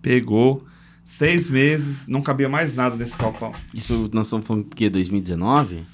Pegou. 0.00 0.64
Seis 1.04 1.48
meses, 1.48 2.06
não 2.06 2.22
cabia 2.22 2.48
mais 2.48 2.74
nada 2.74 2.94
nesse 2.94 3.16
galpão. 3.18 3.52
Isso 3.74 4.08
nós 4.12 4.26
estamos 4.26 4.46
falando 4.46 4.68
do 4.68 4.76
quê? 4.76 4.88
2019? 4.88 5.84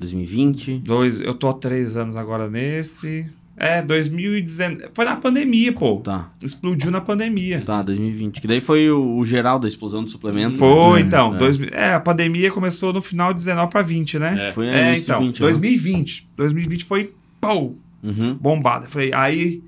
2020? 0.00 0.78
Dois, 0.78 1.20
eu 1.20 1.34
tô 1.34 1.48
há 1.48 1.52
três 1.54 1.96
anos 1.96 2.16
agora 2.16 2.48
nesse. 2.48 3.26
É, 3.56 3.82
2019. 3.82 4.88
Foi 4.94 5.04
na 5.04 5.16
pandemia, 5.16 5.70
pô. 5.72 5.98
Tá, 5.98 6.30
Explodiu 6.42 6.90
na 6.90 7.00
pandemia. 7.02 7.60
tá, 7.60 7.82
2020. 7.82 8.40
Que 8.40 8.46
daí 8.46 8.60
foi 8.60 8.90
o, 8.90 9.18
o 9.18 9.24
geral 9.24 9.58
da 9.58 9.68
explosão 9.68 10.02
do 10.02 10.10
suplemento. 10.10 10.56
Foi, 10.56 11.00
né? 11.00 11.06
então. 11.06 11.34
É. 11.34 11.38
dois 11.38 11.58
mil- 11.58 11.68
é, 11.72 11.92
a 11.92 12.00
pandemia 12.00 12.50
começou 12.50 12.90
no 12.92 13.02
final 13.02 13.32
de 13.34 13.38
19 13.40 13.70
para 13.70 13.82
20, 13.82 14.18
né? 14.18 14.48
É. 14.48 14.52
Foi 14.52 14.66
É, 14.66 14.96
então. 14.96 15.20
20, 15.20 15.40
né? 15.40 15.46
2020. 15.46 16.28
2020 16.36 16.84
foi, 16.86 17.12
pô, 17.40 17.74
Uhum. 18.02 18.34
bombada. 18.40 18.86
Foi 18.88 19.12
aí, 19.12 19.62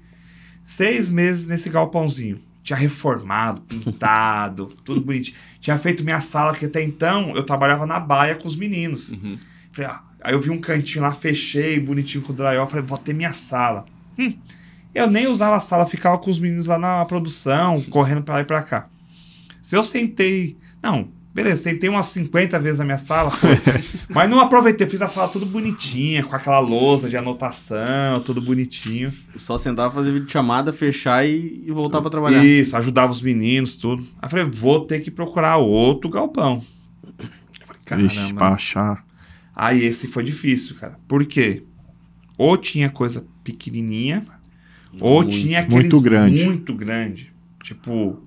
seis 0.64 1.10
meses 1.10 1.46
nesse 1.46 1.68
galpãozinho. 1.68 2.38
Tinha 2.62 2.78
reformado, 2.78 3.60
pintado, 3.62 4.72
tudo 4.84 5.02
bonitinho. 5.02 5.36
Tinha 5.60 5.76
feito 5.76 6.02
minha 6.02 6.20
sala, 6.20 6.54
que 6.54 6.64
até 6.64 6.82
então 6.82 7.34
eu 7.36 7.42
trabalhava 7.42 7.84
na 7.84 8.00
baia 8.00 8.36
com 8.36 8.48
os 8.48 8.56
meninos. 8.56 9.10
Uhum. 9.10 9.36
Falei, 9.70 9.90
ah, 9.90 10.02
aí 10.22 10.32
eu 10.34 10.40
vi 10.40 10.50
um 10.50 10.60
cantinho 10.60 11.02
lá, 11.02 11.12
fechei, 11.12 11.78
bonitinho 11.80 12.22
com 12.24 12.32
o 12.32 12.36
drywall. 12.36 12.66
Falei, 12.66 12.84
vou 12.84 12.98
ter 12.98 13.12
minha 13.12 13.32
sala. 13.32 13.84
Hum, 14.18 14.32
eu 14.94 15.06
nem 15.10 15.26
usava 15.26 15.56
a 15.56 15.60
sala, 15.60 15.86
ficava 15.86 16.18
com 16.18 16.30
os 16.30 16.38
meninos 16.38 16.66
lá 16.66 16.78
na 16.78 17.04
produção, 17.04 17.80
correndo 17.90 18.22
pra 18.22 18.36
lá 18.36 18.40
e 18.40 18.44
pra 18.44 18.62
cá. 18.62 18.88
Se 19.60 19.76
eu 19.76 19.82
sentei. 19.82 20.56
Não, 20.82 21.08
beleza, 21.32 21.62
sentei 21.62 21.88
umas 21.88 22.06
50 22.06 22.58
vezes 22.58 22.78
na 22.80 22.84
minha 22.84 22.98
sala, 22.98 23.32
mas 24.10 24.28
não 24.28 24.40
aproveitei, 24.40 24.86
fiz 24.86 25.00
a 25.00 25.08
sala 25.08 25.28
tudo 25.28 25.46
bonitinha, 25.46 26.24
com 26.24 26.34
aquela 26.34 26.58
lousa 26.58 27.08
de 27.08 27.16
anotação, 27.16 28.20
tudo 28.24 28.40
bonitinho. 28.42 29.12
Só 29.36 29.56
sentava, 29.56 29.94
fazer 29.94 30.12
vídeo 30.12 30.28
chamada, 30.28 30.72
fechar 30.72 31.26
e, 31.26 31.62
e 31.66 31.70
voltar 31.70 32.00
pra 32.00 32.10
trabalhar. 32.10 32.44
Isso, 32.44 32.76
ajudava 32.76 33.12
os 33.12 33.22
meninos, 33.22 33.76
tudo. 33.76 34.04
Aí 34.20 34.28
falei, 34.28 34.44
vou 34.44 34.80
ter 34.80 35.00
que 35.00 35.10
procurar 35.10 35.56
outro 35.56 36.10
galpão. 36.10 36.62
Eu 37.18 37.66
falei, 37.86 38.06
Ixi, 38.06 38.16
caramba. 38.16 38.34
pra 38.36 38.48
achar. 38.48 39.04
Aí 39.54 39.84
esse 39.84 40.06
foi 40.08 40.22
difícil, 40.24 40.76
cara. 40.76 40.98
Por 41.06 41.24
quê? 41.26 41.62
Ou 42.38 42.56
tinha 42.56 42.88
coisa 42.90 43.24
pequenininha, 43.44 44.24
ou 45.00 45.22
Muito, 45.22 45.30
tinha 45.32 45.60
aqueles 45.60 45.82
muito 45.84 46.00
grande. 46.00 46.44
muito 46.44 46.74
grande. 46.74 47.32
Tipo, 47.62 48.22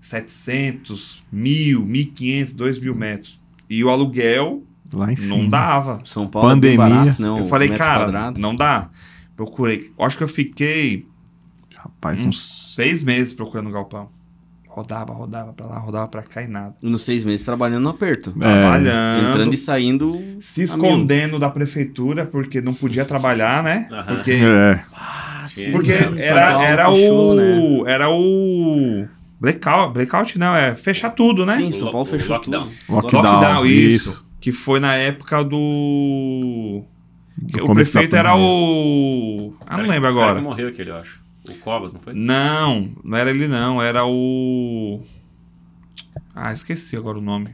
700, 0.00 1.24
1000, 1.32 1.84
1500, 1.84 2.52
2000 2.52 2.94
metros. 2.94 3.40
E 3.68 3.82
o 3.84 3.90
aluguel 3.90 4.62
Lá 4.92 5.12
em 5.12 5.16
cima. 5.16 5.36
não 5.38 5.48
dava. 5.48 6.00
São 6.04 6.26
Paulo 6.26 6.48
é 6.48 6.52
Pandemia. 6.54 6.76
barato, 6.78 7.20
né? 7.22 7.28
eu 7.28 7.46
falei, 7.46 7.68
cara, 7.70 8.04
quadrado. 8.04 8.40
não 8.40 8.54
dá. 8.54 8.90
Procurei. 9.36 9.90
Eu 9.98 10.04
acho 10.04 10.16
que 10.16 10.22
eu 10.24 10.28
fiquei 10.28 11.06
Rapaz, 11.76 12.20
uns 12.22 12.26
uns 12.28 12.74
seis 12.74 13.02
meses 13.02 13.32
procurando 13.32 13.70
galpão. 13.70 14.08
Rodava, 14.78 15.12
rodava 15.12 15.52
pra 15.52 15.66
lá, 15.66 15.78
rodava 15.78 16.06
pra 16.08 16.22
cá 16.22 16.42
e 16.42 16.46
nada. 16.46 16.74
Nos 16.82 17.02
seis 17.02 17.24
meses 17.24 17.44
trabalhando 17.44 17.82
no 17.82 17.88
aperto. 17.90 18.32
É, 18.36 18.40
Trabalhando. 18.40 19.28
Entrando 19.28 19.54
e 19.54 19.56
saindo. 19.56 20.20
se 20.40 20.62
escondendo 20.62 21.38
da 21.38 21.50
prefeitura 21.50 22.24
porque 22.24 22.60
não 22.60 22.72
podia 22.72 23.04
trabalhar, 23.04 23.62
né? 23.62 23.88
Aham. 23.90 24.14
Porque 24.14 24.30
É, 24.32 24.80
Ah, 24.94 25.44
sim. 25.48 25.72
Porque 25.72 25.90
era, 25.92 26.50
Paulo 26.52 26.64
era 26.64 26.90
fechou, 26.90 27.32
o. 27.32 27.34
né? 27.84 27.92
Era 27.92 28.08
o. 28.10 29.06
Blackout, 29.40 29.92
blackout 29.94 30.38
não, 30.38 30.54
é 30.54 30.74
fechar 30.74 31.10
tudo, 31.10 31.44
né? 31.46 31.56
Sim, 31.56 31.70
São 31.72 31.88
O 31.88 31.90
Paulo 31.92 32.06
lo- 32.06 32.10
fechou 32.10 32.30
o 32.30 32.38
lockdown. 32.38 32.68
tudo. 32.86 32.94
lockdown, 32.96 33.22
Lockdown, 33.22 33.66
isso. 33.66 33.96
isso. 34.10 34.28
Que 34.40 34.52
foi 34.52 34.78
na 34.80 34.94
época 34.94 35.42
do. 35.44 36.82
Do 37.36 37.64
o 37.64 37.72
prefeito 37.72 38.14
era 38.16 38.36
o. 38.36 39.54
Ah, 39.66 39.78
não 39.78 39.86
lembro 39.86 40.10
O 40.10 40.14
cara 40.14 40.24
agora. 40.24 40.34
que 40.36 40.42
morreu 40.44 40.68
aquele, 40.68 40.90
eu 40.90 40.96
acho. 40.96 41.20
O 41.48 41.54
Covas, 41.58 41.92
não 41.94 42.00
foi? 42.00 42.12
Não, 42.14 42.90
não 43.04 43.16
era 43.16 43.30
ele 43.30 43.48
não, 43.48 43.80
era 43.82 44.04
o. 44.04 45.00
Ah, 46.34 46.52
esqueci 46.52 46.96
agora 46.96 47.18
o 47.18 47.22
nome. 47.22 47.50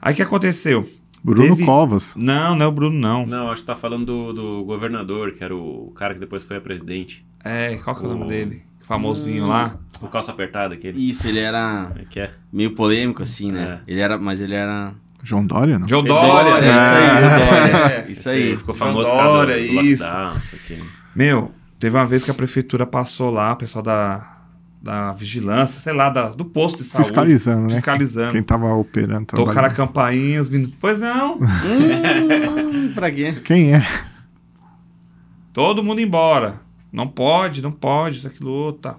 Aí 0.00 0.12
o 0.12 0.16
que 0.16 0.22
aconteceu? 0.22 0.88
Bruno 1.22 1.54
Teve- 1.54 1.64
Covas. 1.64 2.16
Não, 2.16 2.56
não 2.56 2.64
é 2.66 2.68
o 2.68 2.72
Bruno, 2.72 2.98
não. 2.98 3.24
Não, 3.26 3.50
acho 3.50 3.60
que 3.60 3.66
tá 3.66 3.76
falando 3.76 4.04
do, 4.06 4.32
do 4.32 4.64
governador, 4.64 5.32
que 5.32 5.44
era 5.44 5.54
o 5.54 5.92
cara 5.94 6.14
que 6.14 6.20
depois 6.20 6.44
foi 6.44 6.56
a 6.56 6.60
presidente. 6.60 7.24
É, 7.44 7.76
qual 7.76 7.94
que 7.94 8.04
é 8.04 8.08
o 8.08 8.10
nome 8.16 8.26
dele? 8.28 8.62
Famosinho 8.84 9.46
lá. 9.46 9.78
O 10.00 10.08
calça 10.08 10.32
apertada, 10.32 10.74
aquele. 10.74 10.98
Isso, 11.08 11.28
ele 11.28 11.38
era 11.38 11.86
Como 11.88 12.00
é 12.00 12.04
que 12.04 12.18
é? 12.20 12.30
meio 12.52 12.74
polêmico, 12.74 13.22
assim, 13.22 13.52
né? 13.52 13.80
Ele 13.86 14.00
era, 14.00 14.18
mas 14.18 14.40
ele 14.40 14.54
era. 14.54 14.92
João 15.22 15.46
Dória, 15.46 15.78
não? 15.78 15.86
João 15.88 16.02
Dória, 16.02 16.50
é, 16.58 16.60
né? 16.60 16.68
isso 16.68 16.88
aí, 16.98 17.06
É. 17.22 17.46
Dória. 17.78 18.10
Isso 18.10 18.10
Esse 18.10 18.28
aí. 18.30 18.56
Ficou 18.56 18.74
João 18.74 18.88
famoso 18.88 19.08
causa 19.10 19.24
Dória, 19.28 19.54
do, 19.54 19.60
do 19.74 19.80
isso. 19.82 20.02
lockdown, 20.04 20.36
isso 20.38 20.56
aqui. 20.56 20.82
Meu, 21.14 21.52
teve 21.82 21.96
uma 21.96 22.06
vez 22.06 22.22
que 22.22 22.30
a 22.30 22.34
prefeitura 22.34 22.86
passou 22.86 23.28
lá, 23.28 23.52
o 23.52 23.56
pessoal 23.56 23.82
da, 23.82 24.38
da 24.80 25.12
vigilância, 25.14 25.80
sei 25.80 25.92
lá, 25.92 26.08
da- 26.10 26.28
do 26.28 26.44
posto 26.44 26.78
de 26.78 26.84
saúde. 26.84 27.08
Fiscalizando, 27.08 27.62
né? 27.62 27.74
Fiscalizando. 27.74 28.30
Quem 28.32 28.42
tava 28.42 28.72
operando. 28.72 29.26
Tocaram 29.26 29.50
a 29.50 29.52
trabalhando. 29.52 29.76
campainha, 29.76 30.40
os 30.40 30.48
meninos. 30.48 30.74
Pois 30.80 31.00
não, 31.00 31.38
Hum, 31.42 32.92
pra 32.94 33.10
quê? 33.10 33.32
Quem 33.44 33.74
é? 33.74 33.84
todo 35.52 35.82
mundo 35.82 36.00
embora. 36.00 36.60
Não 36.92 37.08
pode, 37.08 37.60
não 37.62 37.72
pode, 37.72 38.18
isso, 38.18 38.26
aquilo, 38.28 38.50
outro, 38.50 38.82
tá. 38.82 38.96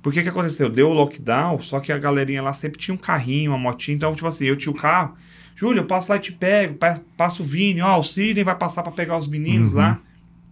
Por 0.00 0.12
que 0.12 0.22
que 0.22 0.28
aconteceu? 0.28 0.68
Deu 0.70 0.90
o 0.90 0.92
lockdown, 0.94 1.60
só 1.60 1.80
que 1.80 1.92
a 1.92 1.98
galerinha 1.98 2.42
lá 2.42 2.52
sempre 2.52 2.78
tinha 2.78 2.94
um 2.94 2.98
carrinho, 2.98 3.50
uma 3.52 3.58
motinha. 3.58 3.94
Então, 3.94 4.12
tipo 4.14 4.26
assim, 4.26 4.46
eu 4.46 4.56
tinha 4.56 4.72
o 4.72 4.76
carro. 4.76 5.14
Júlio, 5.54 5.80
eu 5.80 5.84
passo 5.86 6.10
lá 6.10 6.16
e 6.16 6.20
te 6.20 6.32
pego. 6.32 6.74
pa- 6.74 6.98
Passa 7.16 7.42
o 7.42 7.44
Vini. 7.46 7.80
Ó, 7.82 7.98
o 7.98 8.02
Sidney 8.02 8.42
vai 8.42 8.56
passar 8.56 8.82
pra 8.82 8.90
pegar 8.90 9.16
os 9.18 9.28
meninos 9.28 9.68
Uhum. 9.72 9.78
lá. 9.78 9.98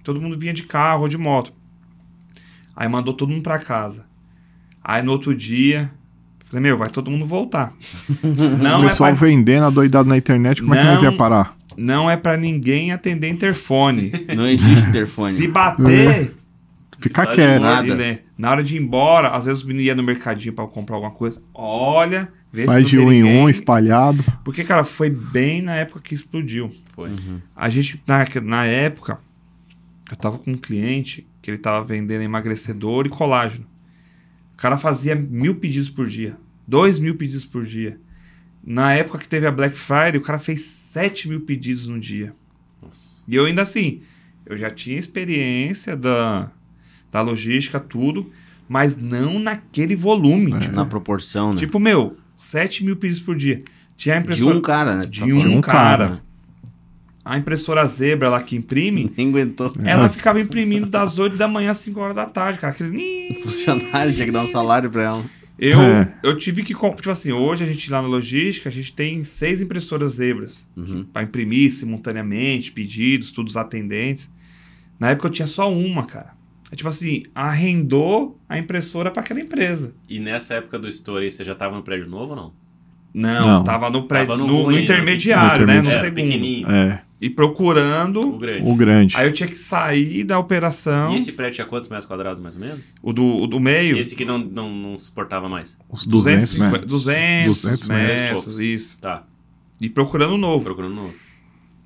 Todo 0.05 0.21
mundo 0.21 0.39
vinha 0.39 0.53
de 0.53 0.63
carro 0.65 1.03
ou 1.03 1.09
de 1.09 1.17
moto. 1.19 1.53
Aí 2.81 2.89
mandou 2.89 3.13
todo 3.13 3.29
mundo 3.29 3.43
pra 3.43 3.59
casa. 3.59 4.07
Aí 4.83 5.03
no 5.03 5.13
outro 5.13 5.35
dia, 5.35 5.91
falei, 6.47 6.63
meu, 6.63 6.79
vai 6.79 6.89
todo 6.89 7.11
mundo 7.11 7.27
voltar. 7.27 7.75
Não 8.59 8.81
o 8.81 8.85
é, 8.85 8.89
pessoal 8.89 9.15
pra, 9.15 9.27
vendendo 9.27 9.67
adoidado 9.67 10.09
na 10.09 10.17
internet, 10.17 10.63
como 10.63 10.75
é 10.75 10.79
que 10.79 10.85
nós 10.85 11.03
Não. 11.03 11.11
ia 11.13 11.17
parar? 11.17 11.61
não 11.77 12.11
é 12.11 12.17
pra 12.17 12.39
ninguém 12.39 12.91
atender 12.91 13.29
interfone. 13.29 14.11
Não 14.35 14.47
existe 14.47 14.89
interfone. 14.89 15.37
Se 15.37 15.47
bater, 15.47 16.35
Fica 16.99 17.25
Faz 17.25 17.37
quieto. 17.37 17.63
nada. 17.63 17.95
né, 17.95 18.21
na 18.37 18.51
hora 18.51 18.63
de 18.65 18.77
ir 18.77 18.81
embora, 18.81 19.29
às 19.29 19.45
vezes 19.45 19.63
o 19.63 19.67
menino 19.67 19.85
ia 19.85 19.95
no 19.95 20.03
mercadinho 20.03 20.55
pra 20.55 20.67
comprar 20.67 20.97
alguma 20.97 21.13
coisa. 21.13 21.41
Olha, 21.53 22.29
vê 22.51 22.65
Sai 22.65 22.83
se 22.83 22.91
de 22.91 22.97
não 22.97 23.05
um 23.05 23.09
tem 23.09 23.19
em 23.19 23.23
ninguém. 23.23 23.43
um, 23.43 23.49
espalhado. 23.49 24.25
Porque, 24.43 24.65
cara, 24.65 24.85
foi 24.85 25.11
bem 25.11 25.61
na 25.61 25.77
época 25.77 26.01
que 26.01 26.15
explodiu. 26.15 26.71
Foi. 26.95 27.11
A 27.55 27.69
gente, 27.69 28.03
na, 28.07 28.25
na 28.43 28.65
época, 28.65 29.19
eu 30.11 30.17
tava 30.17 30.39
com 30.39 30.51
um 30.51 30.57
cliente 30.57 31.27
que 31.43 31.51
ele 31.51 31.59
tava 31.59 31.85
vendendo 31.85 32.23
emagrecedor 32.23 33.07
e 33.07 33.09
colágeno. 33.09 33.67
O 34.55 34.57
cara 34.57 34.77
fazia 34.77 35.15
mil 35.15 35.55
pedidos 35.57 35.91
por 35.91 36.07
dia. 36.07 36.37
Dois 36.67 36.99
mil 36.99 37.17
pedidos 37.17 37.45
por 37.47 37.65
dia. 37.65 37.99
Na 38.63 38.93
época 38.93 39.19
que 39.19 39.29
teve 39.29 39.47
a 39.47 39.51
Black 39.51 39.77
Friday, 39.77 40.19
o 40.19 40.21
cara 40.23 40.39
fez 40.39 40.63
sete 40.63 41.29
mil 41.29 41.41
pedidos 41.41 41.89
num 41.89 41.99
dia. 41.99 42.35
Nossa. 42.83 43.23
E 43.27 43.35
eu 43.35 43.47
ainda 43.47 43.63
assim, 43.63 44.03
eu 44.45 44.57
já 44.57 44.71
tinha 44.71 44.99
experiência 44.99 45.97
da, 45.97 46.51
da 47.11 47.23
logística, 47.23 47.81
tudo, 47.81 48.31
mas 48.69 48.97
não 48.97 49.39
naquele 49.39 49.97
volume. 49.97 50.53
É. 50.55 50.59
Tipo, 50.59 50.77
Na 50.77 50.85
proporção, 50.85 51.51
né? 51.53 51.57
tipo, 51.57 51.81
meu, 51.81 52.17
7 52.37 52.85
mil 52.85 52.97
pedidos 52.97 53.23
por 53.23 53.35
dia. 53.35 53.59
Tinha 53.97 54.17
a 54.17 54.19
de 54.19 54.25
impressora, 54.25 54.57
um 54.57 54.61
cara, 54.61 54.97
né? 54.97 55.03
de 55.07 55.21
Tá 55.21 55.27
um 55.27 55.41
falando. 55.41 55.61
cara. 55.63 56.23
A 57.25 57.37
impressora 57.37 57.85
Zebra 57.87 58.29
lá 58.31 58.43
que 58.43 58.57
imprime, 58.57 59.11
Nem 59.17 59.29
aguentou. 59.31 59.73
ela 59.85 60.09
ficava 60.09 60.41
imprimindo 60.41 60.87
das 60.87 61.19
8 61.19 61.37
da 61.37 61.47
manhã 61.47 61.71
às 61.73 61.79
5 61.79 62.01
horas 62.01 62.17
da 62.17 62.27
tarde, 62.27 62.59
cara. 62.59 62.73
Aquele... 62.73 63.39
Funcionário 63.43 64.13
tinha 64.13 64.27
que 64.27 64.33
dar 64.33 64.43
um 64.43 64.47
salário 64.47 64.91
pra 64.91 65.03
ela. 65.03 65.25
Eu, 65.59 65.79
É. 65.79 66.15
eu 66.23 66.35
tive 66.37 66.63
que. 66.63 66.73
Tipo 66.75 67.11
assim, 67.11 67.33
hoje 67.33 67.63
a 67.63 67.67
gente 67.67 67.91
lá 67.91 68.01
na 68.01 68.09
logística, 68.09 68.71
a 68.71 68.73
gente 68.73 68.95
tem 68.95 69.23
seis 69.23 69.61
impressoras 69.61 70.13
Zebras 70.13 70.67
Uhum. 70.75 71.05
para 71.13 71.23
imprimir 71.23 71.71
simultaneamente, 71.71 72.73
pedidos, 72.73 73.31
todos 73.31 73.53
os 73.53 73.57
atendentes. 73.59 74.31
Na 74.99 75.11
época 75.11 75.27
eu 75.29 75.31
tinha 75.33 75.47
só 75.47 75.71
uma, 75.71 76.07
cara. 76.07 76.33
É 76.73 76.77
tipo 76.77 76.89
assim, 76.89 77.25
arrendou 77.35 78.39
a 78.49 78.59
impressora 78.59 79.11
para 79.11 79.21
aquela 79.23 79.41
empresa. 79.41 79.95
E 80.09 80.19
nessa 80.19 80.55
época 80.55 80.79
do 80.79 80.89
estouro 80.89 81.23
aí, 81.23 81.31
você 81.31 81.45
já 81.45 81.55
tava 81.55 81.77
no 81.77 81.83
prédio 81.83 82.09
novo 82.09 82.31
ou 82.31 82.37
não? 82.37 82.53
Não, 83.13 83.47
Não. 83.47 83.65
tava 83.65 83.91
no 83.91 84.05
prédio, 84.05 84.29
Tava 84.29 84.39
no 84.39 84.47
no, 84.47 84.53
no 84.53 84.63
ruim, 84.65 84.77
né? 84.77 84.83
intermediário, 84.83 85.67
No 85.67 85.73
né? 85.73 85.83
No 85.83 85.91
Era 85.91 86.01
segundo. 86.01 86.15
pequenininho. 86.15 86.71
É, 86.71 87.03
E 87.21 87.29
procurando. 87.29 88.23
O 88.35 88.39
grande. 88.39 88.71
o 88.71 88.75
grande. 88.75 89.17
Aí 89.17 89.27
eu 89.27 89.33
tinha 89.33 89.47
que 89.49 89.55
sair 89.55 90.25
da 90.25 90.39
operação. 90.39 91.13
E 91.15 91.19
esse 91.19 91.33
prédio 91.33 91.57
tinha 91.57 91.67
quantos 91.67 91.91
metros 91.91 92.07
quadrados, 92.07 92.41
mais 92.41 92.55
ou 92.55 92.61
menos? 92.63 92.95
O 93.03 93.13
do, 93.13 93.23
o 93.23 93.47
do 93.47 93.61
meio. 93.61 93.99
Esse 93.99 94.17
que 94.17 94.25
não, 94.25 94.39
não, 94.39 94.71
não 94.75 94.97
suportava 94.99 95.47
mais. 95.49 95.79
Uns 95.91 96.07
200, 96.07 96.55
250 96.55 96.81
né? 96.81 96.89
200, 96.89 97.63
200 97.63 97.89
metros, 97.89 98.47
metros. 98.47 98.59
isso. 98.59 98.99
Tá, 98.99 99.25
E 99.81 99.91
procurando 99.91 100.39
novo. 100.39 100.65
procurando 100.65 100.95
novo. 100.95 101.15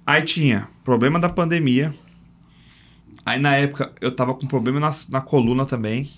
Aí 0.07 0.23
tinha 0.23 0.69
problema 0.85 1.19
da 1.19 1.29
pandemia. 1.29 1.93
Aí 3.27 3.41
na 3.41 3.57
época 3.57 3.91
eu 4.01 4.15
tava 4.15 4.35
com 4.35 4.47
problema 4.47 4.79
na, 4.79 4.91
na 5.11 5.21
coluna 5.21 5.67
também. 5.67 6.09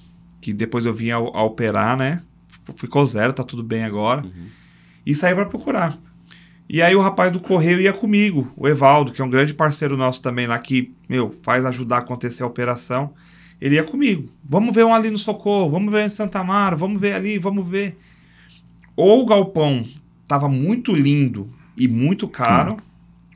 Que 0.42 0.52
depois 0.52 0.84
eu 0.84 0.92
vim 0.92 1.10
a, 1.10 1.16
a 1.16 1.42
operar, 1.42 1.96
né? 1.96 2.22
Ficou 2.76 3.04
zero, 3.06 3.32
tá 3.32 3.42
tudo 3.42 3.62
bem 3.62 3.82
agora. 3.84 4.22
Uhum. 4.22 4.46
E 5.06 5.14
saí 5.14 5.34
para 5.34 5.46
procurar. 5.46 5.96
E 6.68 6.82
aí 6.82 6.96
o 6.96 7.00
rapaz 7.00 7.30
do 7.30 7.38
correio 7.40 7.80
ia 7.80 7.92
comigo, 7.92 8.50
o 8.56 8.66
Evaldo, 8.66 9.12
que 9.12 9.22
é 9.22 9.24
um 9.24 9.30
grande 9.30 9.54
parceiro 9.54 9.96
nosso 9.96 10.20
também 10.20 10.46
lá, 10.46 10.58
que, 10.58 10.92
meu, 11.08 11.30
faz 11.42 11.64
ajudar 11.64 11.96
a 11.96 12.00
acontecer 12.00 12.42
a 12.42 12.46
operação. 12.46 13.12
Ele 13.60 13.76
ia 13.76 13.84
comigo. 13.84 14.28
Vamos 14.44 14.74
ver 14.74 14.84
um 14.84 14.92
ali 14.92 15.10
no 15.10 15.16
Socorro, 15.18 15.70
vamos 15.70 15.92
ver 15.92 16.04
em 16.04 16.08
Santa 16.08 16.42
Mara, 16.42 16.76
vamos 16.76 17.00
ver 17.00 17.14
ali, 17.14 17.38
vamos 17.38 17.66
ver. 17.66 17.96
Ou 18.96 19.22
o 19.22 19.26
galpão 19.26 19.84
tava 20.26 20.48
muito 20.48 20.94
lindo 20.94 21.48
e 21.76 21.86
muito 21.86 22.26
caro, 22.26 22.78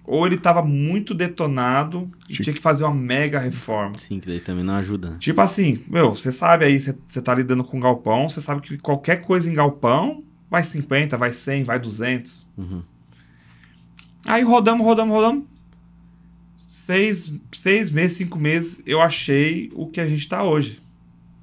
ou 0.05 0.26
ele 0.26 0.37
tava 0.37 0.61
muito 0.62 1.14
detonado 1.14 2.11
e 2.28 2.35
tinha 2.35 2.53
que 2.53 2.61
fazer 2.61 2.85
uma 2.85 2.95
mega 2.95 3.39
reforma. 3.39 3.93
Sim, 3.97 4.18
que 4.18 4.26
daí 4.26 4.41
também 4.41 4.64
não 4.64 4.74
ajuda. 4.74 5.11
né? 5.11 5.16
Tipo 5.20 5.41
assim, 5.41 5.78
meu, 5.87 6.14
você 6.14 6.33
sabe 6.33 6.64
aí, 6.64 6.78
você 6.81 6.97
você 7.07 7.22
tá 7.22 7.33
lidando 7.33 7.62
com 7.62 7.78
galpão, 7.78 8.28
você 8.28 8.41
sabe 8.41 8.61
que 8.61 8.76
qualquer 8.78 9.20
coisa 9.20 9.49
em 9.49 9.55
galpão 9.55 10.24
vai 10.51 10.62
50, 10.62 11.16
vai 11.16 11.31
100, 11.31 11.62
vai 11.62 11.78
200. 11.78 12.49
Uhum. 12.59 12.83
Aí 14.26 14.42
rodamos, 14.42 14.84
rodamos, 14.84 15.14
rodamos. 15.14 15.44
Seis, 16.56 17.32
seis 17.52 17.90
meses, 17.90 18.16
cinco 18.18 18.38
meses, 18.38 18.82
eu 18.86 19.00
achei 19.00 19.70
o 19.74 19.86
que 19.86 20.00
a 20.00 20.06
gente 20.06 20.28
tá 20.28 20.42
hoje. 20.42 20.80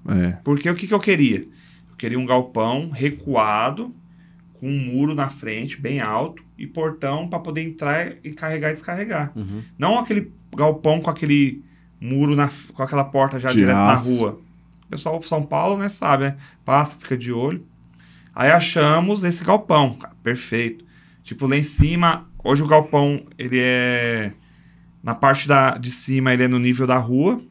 É. 0.07 0.37
Porque 0.43 0.69
o 0.69 0.75
que, 0.75 0.87
que 0.87 0.93
eu 0.93 0.99
queria? 0.99 1.39
Eu 1.89 1.95
queria 1.97 2.19
um 2.19 2.25
galpão 2.25 2.89
recuado, 2.89 3.93
com 4.53 4.69
um 4.69 4.79
muro 4.79 5.13
na 5.13 5.29
frente, 5.29 5.79
bem 5.79 5.99
alto, 5.99 6.43
e 6.57 6.65
portão 6.65 7.27
para 7.27 7.39
poder 7.39 7.61
entrar 7.61 8.13
e 8.23 8.31
carregar 8.31 8.71
e 8.71 8.73
descarregar. 8.73 9.31
Uhum. 9.35 9.61
Não 9.77 9.99
aquele 9.99 10.31
galpão 10.55 10.99
com 10.99 11.09
aquele 11.09 11.63
muro, 11.99 12.35
na, 12.35 12.49
com 12.73 12.81
aquela 12.81 13.03
porta 13.03 13.39
já 13.39 13.49
De 13.49 13.57
direto 13.57 13.75
na 13.75 13.95
rua. 13.95 14.39
O 14.85 14.89
pessoal 14.89 15.19
de 15.19 15.25
São 15.25 15.43
Paulo, 15.43 15.77
né, 15.77 15.89
sabe, 15.89 16.25
né? 16.25 16.37
Passa, 16.63 16.95
fica 16.97 17.17
de 17.17 17.31
olho. 17.31 17.65
Aí 18.33 18.49
achamos 18.49 19.23
esse 19.23 19.43
galpão, 19.43 19.95
cara, 19.95 20.15
perfeito. 20.23 20.85
Tipo, 21.23 21.47
lá 21.47 21.57
em 21.57 21.63
cima, 21.63 22.27
hoje 22.49 22.63
o 22.63 22.67
galpão, 22.67 23.25
ele 23.37 23.59
é... 23.59 24.33
Na 25.03 25.13
parte 25.15 25.47
da, 25.47 25.77
de 25.77 25.91
cima, 25.91 26.33
ele 26.33 26.43
é 26.43 26.47
no 26.47 26.59
nível 26.59 26.85
da 26.87 26.97
rua. 26.97 27.41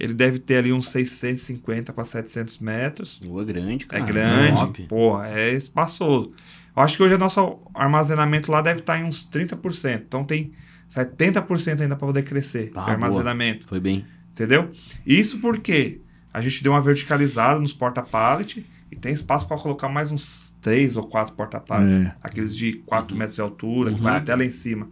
Ele 0.00 0.14
deve 0.14 0.38
ter 0.38 0.56
ali 0.56 0.72
uns 0.72 0.88
650 0.88 1.92
para 1.92 2.04
700 2.04 2.58
metros. 2.58 3.20
Rua 3.24 3.44
grande, 3.44 3.86
cara. 3.86 4.02
É 4.02 4.06
grande, 4.06 4.60
top. 4.60 4.82
pô, 4.84 5.22
é 5.22 5.50
espaçoso. 5.52 6.32
Eu 6.74 6.82
acho 6.82 6.96
que 6.96 7.02
hoje 7.02 7.14
o 7.14 7.18
nosso 7.18 7.58
armazenamento 7.74 8.50
lá 8.50 8.62
deve 8.62 8.80
estar 8.80 8.98
em 8.98 9.04
uns 9.04 9.28
30%. 9.28 10.02
Então 10.06 10.24
tem 10.24 10.52
70% 10.88 11.80
ainda 11.82 11.96
para 11.96 12.06
poder 12.06 12.22
crescer 12.22 12.70
Ah, 12.74 12.90
armazenamento, 12.92 13.66
Foi 13.66 13.78
bem. 13.80 14.06
entendeu? 14.30 14.70
Isso 15.06 15.38
porque 15.40 16.00
a 16.32 16.40
gente 16.40 16.62
deu 16.62 16.72
uma 16.72 16.80
verticalizada 16.80 17.60
nos 17.60 17.72
porta-pallet 17.74 18.64
e 18.90 18.96
tem 18.96 19.12
espaço 19.12 19.46
para 19.46 19.58
colocar 19.58 19.88
mais 19.88 20.10
uns 20.10 20.51
3 20.62 20.96
ou 20.96 21.02
4 21.06 21.34
porta-pallet. 21.34 22.06
É. 22.06 22.14
Aqueles 22.22 22.56
de 22.56 22.72
4 22.86 23.14
metros 23.14 23.34
de 23.34 23.40
altura, 23.42 23.90
que 23.90 23.96
Uhum. 23.96 24.02
vai 24.02 24.16
até 24.16 24.34
lá 24.34 24.44
em 24.44 24.50
cima. 24.50 24.88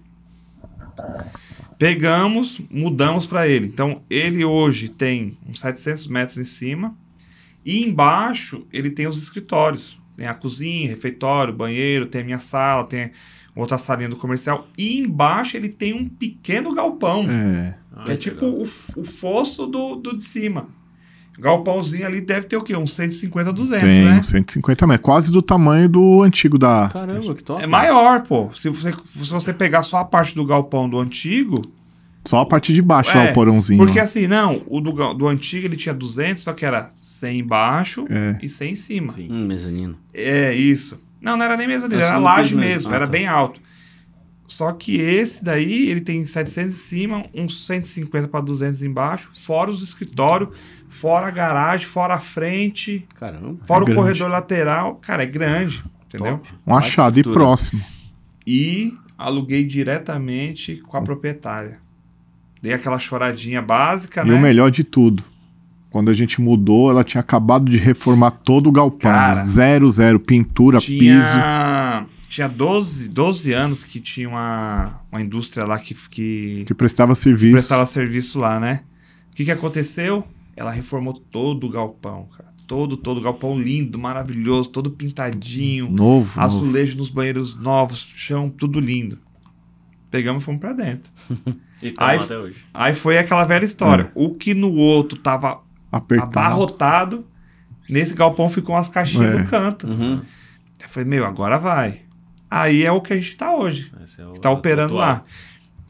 Pegamos, 1.78 2.60
mudamos 2.70 3.26
para 3.26 3.48
ele. 3.48 3.66
Então, 3.66 4.02
ele 4.10 4.44
hoje 4.44 4.88
tem 4.88 5.38
uns 5.48 5.60
700 5.60 6.06
metros 6.08 6.36
em 6.36 6.44
cima 6.44 6.94
e 7.64 7.82
embaixo 7.82 8.66
ele 8.72 8.90
tem 8.90 9.06
os 9.06 9.16
escritórios. 9.22 9.98
Tem 10.16 10.26
a 10.26 10.34
cozinha, 10.34 10.88
refeitório, 10.88 11.54
banheiro, 11.54 12.04
tem 12.04 12.20
a 12.20 12.24
minha 12.24 12.38
sala, 12.38 12.84
tem 12.84 13.12
outra 13.56 13.78
salinha 13.78 14.10
do 14.10 14.16
comercial. 14.16 14.68
E 14.76 14.98
embaixo 14.98 15.56
ele 15.56 15.70
tem 15.70 15.94
um 15.94 16.06
pequeno 16.06 16.74
galpão. 16.74 17.26
É. 17.30 17.74
Ah, 17.94 18.04
que 18.04 18.12
é 18.12 18.16
que 18.16 18.30
tipo 18.30 18.44
o, 18.44 18.62
o 18.62 19.04
fosso 19.04 19.66
do, 19.66 19.96
do 19.96 20.14
de 20.14 20.22
cima. 20.22 20.68
Galpãozinho 21.40 22.06
ali 22.06 22.20
deve 22.20 22.46
ter 22.46 22.56
o 22.56 22.62
quê? 22.62 22.76
Uns 22.76 22.92
150, 22.94 23.52
200, 23.52 23.88
Tem 23.94 24.04
né? 24.04 24.18
uns 24.18 24.26
150 24.26 24.86
metros. 24.86 25.04
Quase 25.04 25.32
do 25.32 25.40
tamanho 25.42 25.88
do 25.88 26.22
antigo 26.22 26.58
da. 26.58 26.88
Caramba, 26.92 27.34
que 27.34 27.42
top. 27.42 27.62
É 27.62 27.66
maior, 27.66 28.22
pô. 28.22 28.50
Se 28.54 28.68
você, 28.68 28.92
se 28.92 29.30
você 29.30 29.52
pegar 29.52 29.82
só 29.82 29.98
a 29.98 30.04
parte 30.04 30.34
do 30.34 30.44
galpão 30.44 30.88
do 30.88 30.98
antigo. 30.98 31.62
Só 32.26 32.38
a 32.40 32.46
parte 32.46 32.74
de 32.74 32.82
baixo 32.82 33.16
lá, 33.16 33.24
É, 33.24 33.30
o 33.30 33.34
porãozinho. 33.34 33.78
Porque 33.82 33.98
lá. 33.98 34.04
assim, 34.04 34.26
não, 34.26 34.62
o 34.66 34.78
do, 34.80 35.14
do 35.14 35.26
antigo 35.26 35.66
ele 35.66 35.74
tinha 35.76 35.94
200, 35.94 36.42
só 36.42 36.52
que 36.52 36.66
era 36.66 36.90
100 37.00 37.38
embaixo 37.38 38.06
É. 38.10 38.36
e 38.42 38.48
100 38.48 38.72
em 38.72 38.74
cima. 38.74 39.10
Sim. 39.10 39.28
Hum, 39.30 39.46
mezanino. 39.46 39.96
É, 40.12 40.52
isso. 40.54 41.02
Não, 41.20 41.36
não 41.36 41.44
era 41.44 41.56
nem 41.56 41.66
É 41.66 41.74
era 41.74 42.18
laje 42.18 42.54
mesmo. 42.54 42.60
mesmo, 42.60 42.92
Ah, 42.92 42.96
era 42.96 43.06
tá. 43.06 43.10
bem 43.12 43.26
alto. 43.26 43.58
Só 44.50 44.72
que 44.72 44.96
esse 45.00 45.44
daí, 45.44 45.88
ele 45.90 46.00
tem 46.00 46.24
700 46.24 46.72
em 46.74 46.76
cima, 46.76 47.24
uns 47.32 47.66
150 47.66 48.26
para 48.26 48.40
200 48.40 48.82
embaixo, 48.82 49.30
fora 49.32 49.70
os 49.70 49.80
escritórios, 49.80 50.48
fora 50.88 51.28
a 51.28 51.30
garagem, 51.30 51.86
fora 51.86 52.14
a 52.14 52.18
frente, 52.18 53.06
Caramba. 53.14 53.58
fora 53.64 53.82
o 53.82 53.86
grande. 53.86 54.00
corredor 54.00 54.28
lateral. 54.28 54.96
Cara, 54.96 55.22
é 55.22 55.26
grande, 55.26 55.84
entendeu? 56.08 56.38
Top. 56.38 56.48
Um 56.66 56.74
achado 56.74 57.20
e 57.20 57.22
próximo. 57.22 57.80
E 58.44 58.92
aluguei 59.16 59.62
diretamente 59.64 60.78
com 60.84 60.96
a 60.96 61.02
proprietária. 61.02 61.78
Dei 62.60 62.72
aquela 62.72 62.98
choradinha 62.98 63.62
básica, 63.62 64.22
E 64.22 64.28
né? 64.28 64.34
o 64.34 64.40
melhor 64.40 64.72
de 64.72 64.82
tudo. 64.82 65.22
Quando 65.90 66.10
a 66.10 66.14
gente 66.14 66.40
mudou, 66.40 66.90
ela 66.90 67.04
tinha 67.04 67.20
acabado 67.20 67.70
de 67.70 67.78
reformar 67.78 68.32
todo 68.32 68.68
o 68.68 68.72
galpão. 68.72 69.12
Cara. 69.12 69.44
zero, 69.44 69.88
zero. 69.88 70.18
Pintura, 70.18 70.80
piso. 70.80 71.38
Tinha, 72.30 72.48
tinha 72.48 72.48
12, 72.48 73.08
12 73.08 73.52
anos 73.52 73.84
que 73.84 73.98
tinha 74.00 74.28
uma, 74.28 75.00
uma 75.12 75.20
indústria 75.20 75.66
lá 75.66 75.78
que, 75.78 75.94
que 76.08 76.64
Que 76.66 76.74
prestava 76.74 77.14
serviço. 77.14 77.52
prestava 77.52 77.84
serviço 77.84 78.38
lá, 78.38 78.58
né? 78.60 78.84
O 79.32 79.36
que, 79.36 79.44
que 79.44 79.50
aconteceu? 79.50 80.24
Ela 80.56 80.70
reformou 80.70 81.14
todo 81.14 81.66
o 81.66 81.70
galpão, 81.70 82.28
cara. 82.36 82.50
Todo, 82.66 82.96
todo 82.96 83.18
o 83.18 83.20
galpão 83.20 83.58
lindo, 83.58 83.98
maravilhoso, 83.98 84.68
todo 84.68 84.90
pintadinho. 84.90 85.86
Novo. 85.86 85.96
novo. 85.96 86.40
Azulejo 86.40 86.96
nos 86.96 87.10
banheiros 87.10 87.56
novos, 87.56 87.98
chão, 87.98 88.48
tudo 88.48 88.78
lindo. 88.78 89.18
Pegamos 90.10 90.42
e 90.42 90.46
fomos 90.46 90.60
pra 90.60 90.72
dentro. 90.72 91.10
E 91.82 91.90
tá 91.92 92.08
Aí- 92.08 92.18
até 92.18 92.36
hoje. 92.36 92.56
Aí 92.74 92.94
foi 92.94 93.16
aquela 93.16 93.42
velha 93.44 93.64
história. 93.64 94.02
É. 94.02 94.10
O 94.14 94.34
que 94.34 94.52
no 94.52 94.70
outro 94.74 95.18
tava 95.18 95.62
Apertado. 95.90 96.30
abarrotado, 96.38 97.26
nesse 97.88 98.12
galpão 98.12 98.50
ficou 98.50 98.74
umas 98.74 98.90
caixinhas 98.90 99.34
É. 99.34 99.38
no 99.38 99.46
canto. 99.48 99.86
Uhum. 99.86 100.20
Eu 100.82 100.88
falei, 100.90 101.08
meu, 101.08 101.24
agora 101.24 101.56
vai. 101.58 102.02
Aí 102.50 102.84
é 102.84 102.90
o 102.90 103.00
que 103.00 103.12
a 103.12 103.16
gente 103.16 103.36
tá 103.36 103.54
hoje. 103.54 103.92
É 104.18 104.24
o, 104.26 104.32
que 104.32 104.40
tá 104.40 104.50
operando 104.50 104.94
atual. 104.98 105.08
lá. 105.16 105.24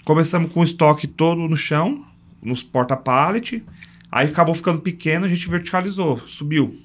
Começamos 0.04 0.52
com 0.52 0.60
o 0.60 0.64
estoque 0.64 1.06
todo 1.06 1.40
no 1.48 1.56
chão, 1.56 2.04
nos 2.42 2.62
porta-pallet. 2.62 3.62
Aí 4.10 4.28
acabou 4.28 4.54
ficando 4.54 4.80
pequeno, 4.80 5.24
a 5.24 5.28
gente 5.28 5.48
verticalizou, 5.48 6.20
subiu. 6.26 6.76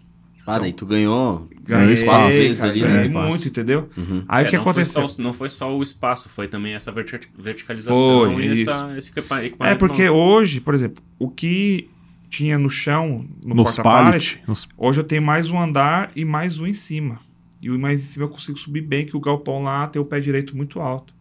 Ah, 0.47 0.59
daí 0.59 0.71
tu 0.71 0.85
ganhou. 0.85 1.49
Ganhei, 1.63 1.93
espaço, 1.93 2.27
vezes 2.29 2.59
cara, 2.59 2.71
ali, 2.71 2.81
ganhei 2.81 3.09
muito, 3.09 3.47
entendeu? 3.47 3.89
Uhum. 3.97 4.23
Aí 4.27 4.43
É, 4.43 4.47
o 4.47 4.49
que 4.51 4.57
não 4.57 4.63
foi 4.63 4.71
aconteceu? 4.73 5.09
só- 5.09 5.21
não 5.23 5.33
foi 5.33 5.49
só 5.49 5.75
o 5.75 5.81
espaço, 5.81 6.29
foi 6.29 6.47
também 6.47 6.75
essa 6.75 6.91
verti- 6.91 7.27
verticalização 7.35 7.95
Foi, 8.31 8.45
e 8.45 8.53
isso. 8.61 8.69
essa, 8.69 8.95
esse 8.95 9.09
equipa- 9.09 9.43
equipamento. 9.43 9.75
É 9.75 9.79
porque 9.79 10.07
novo. 10.07 10.19
hoje, 10.19 10.61
por 10.61 10.75
exemplo, 10.75 11.03
o 11.17 11.27
que 11.31 11.89
tinha 12.29 12.59
no 12.59 12.69
chão, 12.69 13.25
no 13.43 13.55
Nos 13.55 13.63
porta-pallet, 13.75 14.35
pallet. 14.35 14.43
Nos... 14.47 14.67
hoje 14.77 14.99
eu 14.99 15.03
tenho 15.03 15.23
mais 15.23 15.49
um 15.49 15.59
andar 15.59 16.11
e 16.15 16.23
mais 16.23 16.59
um 16.59 16.67
em 16.67 16.73
cima. 16.73 17.19
E 17.65 17.69
o 17.71 17.79
mais 17.79 17.99
em 17.99 18.03
cima 18.03 18.25
eu 18.25 18.29
consigo 18.29 18.59
subir 18.59 18.81
bem, 18.81 19.07
que 19.07 19.17
o 19.17 19.19
galpão 19.19 19.63
lá 19.63 19.87
tem 19.87 19.99
o 19.99 20.05
pé 20.05 20.19
direito 20.19 20.55
muito 20.55 20.79
alto. 20.79 21.15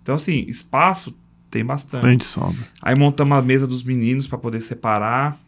Então, 0.00 0.14
assim, 0.14 0.46
espaço 0.48 1.14
tem 1.50 1.62
bastante. 1.62 2.06
A 2.06 2.10
gente. 2.10 2.24
Aí 2.80 2.94
montamos 2.94 3.36
a 3.36 3.42
mesa 3.42 3.66
dos 3.66 3.82
meninos 3.82 4.26
para 4.26 4.38
poder 4.38 4.62
separar. 4.62 5.38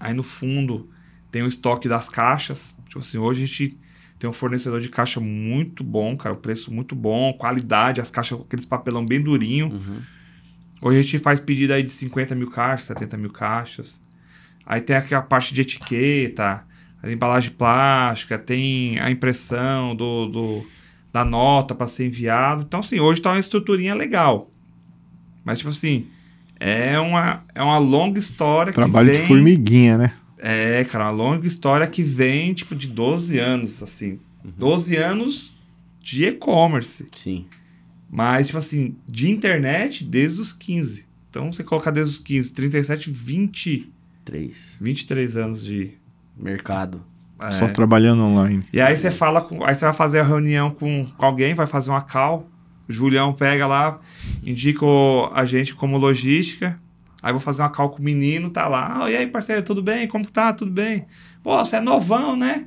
Aí 0.00 0.12
no 0.12 0.24
fundo 0.24 0.90
tem 1.30 1.44
o 1.44 1.46
estoque 1.46 1.88
das 1.88 2.08
caixas. 2.08 2.76
Tipo 2.86 2.98
assim, 2.98 3.16
hoje 3.18 3.44
a 3.44 3.46
gente 3.46 3.78
tem 4.18 4.28
um 4.28 4.32
fornecedor 4.32 4.80
de 4.80 4.88
caixa 4.88 5.20
muito 5.20 5.84
bom, 5.84 6.16
cara. 6.16 6.34
O 6.34 6.38
preço 6.38 6.74
muito 6.74 6.96
bom, 6.96 7.32
qualidade, 7.34 8.00
as 8.00 8.10
caixas 8.10 8.38
com 8.38 8.42
aqueles 8.42 8.66
papelão 8.66 9.06
bem 9.06 9.22
durinho. 9.22 9.68
Uhum. 9.68 10.02
Hoje 10.82 10.98
a 10.98 11.02
gente 11.02 11.18
faz 11.20 11.38
pedido 11.38 11.74
aí 11.74 11.84
de 11.84 11.90
50 11.90 12.34
mil 12.34 12.50
caixas, 12.50 12.88
70 12.88 13.16
mil 13.16 13.30
caixas. 13.30 14.00
Aí 14.66 14.80
tem 14.80 14.96
aquela 14.96 15.22
parte 15.22 15.54
de 15.54 15.60
etiqueta, 15.60 16.66
a 17.02 17.10
embalagem 17.10 17.50
plástica, 17.52 18.38
tem 18.38 18.98
a 19.00 19.10
impressão 19.10 19.94
do, 19.94 20.26
do- 20.26 20.66
da 21.12 21.24
nota 21.24 21.74
para 21.74 21.86
ser 21.86 22.06
enviado. 22.06 22.62
Então, 22.62 22.80
assim, 22.80 23.00
hoje 23.00 23.20
tá 23.20 23.30
uma 23.32 23.38
estruturinha 23.40 23.94
legal. 23.94 24.50
Mas, 25.44 25.58
tipo 25.58 25.70
assim, 25.70 26.06
é 26.58 26.98
uma, 26.98 27.44
é 27.54 27.62
uma 27.62 27.78
longa 27.78 28.18
história 28.18 28.72
Trabalho 28.72 29.08
que 29.08 29.12
vem... 29.14 29.22
de 29.22 29.28
formiguinha, 29.28 29.98
né? 29.98 30.12
É, 30.38 30.84
cara, 30.84 31.04
uma 31.06 31.10
longa 31.10 31.46
história 31.46 31.86
que 31.86 32.02
vem, 32.02 32.52
tipo, 32.54 32.74
de 32.74 32.86
12 32.88 33.38
anos, 33.38 33.82
assim. 33.82 34.20
12 34.44 34.96
anos 34.96 35.56
de 36.00 36.24
e-commerce. 36.24 37.06
Sim. 37.16 37.46
Mas, 38.10 38.46
tipo 38.46 38.58
assim, 38.58 38.96
de 39.06 39.30
internet 39.30 40.02
desde 40.04 40.40
os 40.40 40.52
15. 40.52 41.06
Então, 41.28 41.52
você 41.52 41.62
colocar 41.62 41.90
desde 41.90 42.14
os 42.14 42.18
15, 42.18 42.52
37, 42.52 43.10
20, 43.10 43.92
Três. 44.24 44.76
23 44.80 45.36
anos 45.36 45.64
de. 45.64 45.92
Mercado. 46.40 47.02
é. 47.42 47.52
Só 47.52 47.68
trabalhando 47.68 48.22
online. 48.22 48.64
E 48.72 48.80
aí 48.80 48.96
você 48.96 49.10
fala 49.10 49.40
com. 49.40 49.64
Aí 49.64 49.74
você 49.74 49.84
vai 49.84 49.94
fazer 49.94 50.20
a 50.20 50.24
reunião 50.24 50.70
com, 50.70 51.06
com 51.16 51.24
alguém, 51.26 51.54
vai 51.54 51.66
fazer 51.66 51.90
uma 51.90 52.00
call. 52.02 52.48
O 52.88 52.92
Julião 52.92 53.32
pega 53.32 53.66
lá, 53.66 54.00
indica 54.42 54.84
o- 54.84 55.30
a 55.32 55.44
gente 55.44 55.74
como 55.74 55.96
logística. 55.96 56.78
Aí 57.22 57.32
vou 57.32 57.40
fazer 57.40 57.62
uma 57.62 57.68
call 57.68 57.90
com 57.90 57.98
o 58.00 58.04
menino, 58.04 58.50
tá 58.50 58.66
lá. 58.66 59.04
Ah, 59.04 59.10
e 59.10 59.16
aí, 59.16 59.26
parceiro, 59.26 59.62
tudo 59.62 59.82
bem? 59.82 60.08
Como 60.08 60.24
que 60.24 60.32
tá? 60.32 60.52
Tudo 60.52 60.72
bem? 60.72 61.06
Pô, 61.42 61.56
você 61.58 61.76
é 61.76 61.80
novão, 61.80 62.34
né? 62.36 62.66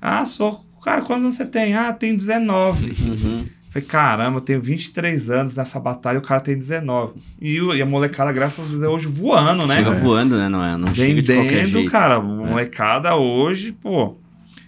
Ah, 0.00 0.26
sou. 0.26 0.66
Cara, 0.82 1.02
quantos 1.02 1.22
anos 1.24 1.36
você 1.36 1.46
tem? 1.46 1.74
Ah, 1.74 1.92
tem 1.92 2.14
19. 2.14 2.90
Uhum. 3.08 3.46
Falei, 3.72 3.88
caramba, 3.88 4.36
eu 4.36 4.40
tenho 4.42 4.60
23 4.60 5.30
anos 5.30 5.56
nessa 5.56 5.80
batalha 5.80 6.16
e 6.16 6.18
o 6.18 6.22
cara 6.22 6.42
tem 6.42 6.54
19. 6.54 7.14
E, 7.40 7.56
e 7.56 7.80
a 7.80 7.86
molecada, 7.86 8.30
graças 8.30 8.66
a 8.66 8.68
Deus, 8.68 8.82
é 8.82 8.86
hoje 8.86 9.06
voando, 9.06 9.66
né? 9.66 9.76
Chega 9.76 9.92
voando, 9.92 10.36
né? 10.36 10.46
Não 10.46 10.62
é? 10.62 10.76
Não 10.76 10.94
chega 10.94 11.22
de 11.22 11.32
qualquer 11.32 11.50
Vendendo, 11.50 11.68
jeito. 11.68 11.88
É. 11.88 11.90
cara, 11.90 12.20
molecada 12.20 13.16
hoje, 13.16 13.72
pô. 13.72 14.18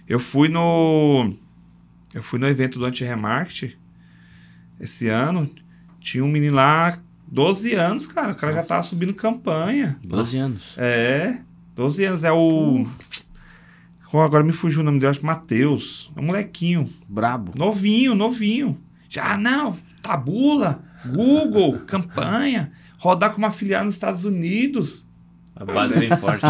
Eu 0.09 0.19
fui 0.19 0.49
no. 0.49 1.31
Eu 2.15 2.23
fui 2.23 2.39
no 2.39 2.47
evento 2.47 2.79
do 2.79 2.85
Anti-Remarket 2.85 3.77
esse 4.79 5.07
ano. 5.07 5.51
Tinha 5.99 6.25
um 6.25 6.27
menino 6.27 6.55
lá, 6.55 6.97
12 7.27 7.75
anos, 7.75 8.07
cara. 8.07 8.31
O 8.31 8.35
cara 8.35 8.53
já 8.53 8.63
tava 8.63 8.81
subindo 8.81 9.13
campanha. 9.13 9.99
12 10.03 10.37
anos. 10.39 10.77
É, 10.79 11.41
12 11.75 12.05
anos. 12.05 12.23
É 12.23 12.31
o. 12.31 12.87
Agora 14.11 14.43
me 14.43 14.51
fugiu 14.51 14.81
o 14.81 14.83
nome 14.83 14.97
dele, 14.97 15.11
acho 15.11 15.19
que 15.19 15.25
Matheus. 15.27 16.11
É 16.15 16.19
um 16.19 16.23
molequinho. 16.23 16.89
Brabo. 17.07 17.51
Novinho, 17.55 18.15
novinho. 18.15 18.79
Já, 19.15 19.37
não, 19.37 19.73
tabula, 20.01 20.83
Google, 21.05 21.79
campanha, 21.87 22.71
rodar 22.97 23.31
como 23.33 23.45
afiliado 23.45 23.85
nos 23.85 23.93
Estados 23.93 24.25
Unidos. 24.25 25.05
A 25.55 25.63
base 25.63 25.97
vem 25.97 26.09
forte. 26.17 26.43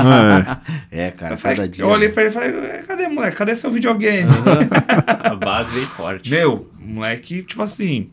É. 0.91 1.05
É, 1.07 1.11
cara, 1.11 1.35
Eu, 1.35 1.37
falei- 1.37 1.57
cada 1.57 1.69
dia. 1.69 1.83
eu 1.83 1.89
olhei 1.89 2.09
pra 2.09 2.23
ele 2.23 2.31
e 2.31 2.33
falei, 2.33 2.49
"É, 2.71 2.77
cadê, 2.81 3.07
moleque? 3.07 3.37
Cadê 3.37 3.55
seu 3.55 3.69
videogame? 3.69 4.27
A 5.23 5.35
base 5.35 5.71
vem 5.75 5.85
forte. 5.85 6.29
Meu, 6.31 6.71
moleque, 6.79 7.43
tipo 7.43 7.61
assim, 7.61 8.09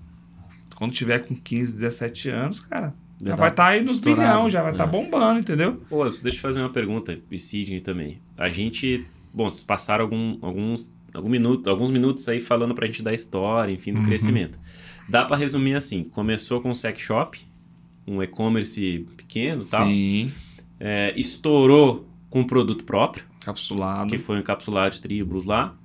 quando 0.76 0.92
tiver 0.92 1.20
com 1.20 1.34
15, 1.34 1.72
17 1.72 2.28
anos, 2.28 2.61
cara, 2.61 2.92
já, 3.22 3.30
Já 3.30 3.36
vai 3.36 3.48
tá 3.48 3.53
estar 3.53 3.66
aí 3.68 3.82
nos 3.82 3.94
estourado. 3.94 4.20
bilhão, 4.28 4.50
já 4.50 4.62
vai 4.62 4.72
estar 4.72 4.84
É. 4.84 4.86
bombando, 4.86 5.40
entendeu? 5.40 5.82
Pô, 5.88 6.05
deixa 6.05 6.28
eu 6.28 6.32
fazer 6.42 6.61
uma 6.61 6.68
pergunta, 6.70 7.18
e 7.30 7.38
Sidney 7.38 7.80
também. 7.80 8.20
A 8.36 8.50
gente, 8.50 9.07
bom, 9.32 9.48
vocês 9.48 9.62
passaram 9.64 10.05
algum- 10.05 10.36
alguns, 10.42 10.94
algum 11.14 11.28
minuto, 11.28 11.68
alguns 11.68 11.90
minutos 11.90 12.28
aí 12.28 12.40
falando 12.40 12.74
pra 12.74 12.86
gente 12.86 13.02
da 13.02 13.12
história, 13.12 13.72
enfim, 13.72 13.92
do 13.92 13.98
Uhum. 14.00 14.04
crescimento. 14.04 14.58
Dá 15.08 15.24
pra 15.24 15.36
resumir 15.36 15.74
assim, 15.74 16.04
começou 16.04 16.60
com 16.60 16.70
um 16.70 16.74
sex 16.74 17.00
shop, 17.00 17.40
um 18.06 18.22
e-commerce 18.22 19.06
pequeno 19.16 19.62
e 19.62 19.66
tal, 19.66 19.86
Sim, 19.86 20.32
é, 20.80 21.12
estourou 21.16 22.08
com 22.30 22.40
um 22.40 22.46
produto 22.46 22.84
próprio, 22.84 23.24
capsulado. 23.44 24.10
que 24.10 24.18
foi 24.18 24.38
encapsulado 24.38 24.94
de 24.94 25.00
tribos 25.02 25.44
lá, 25.44 25.76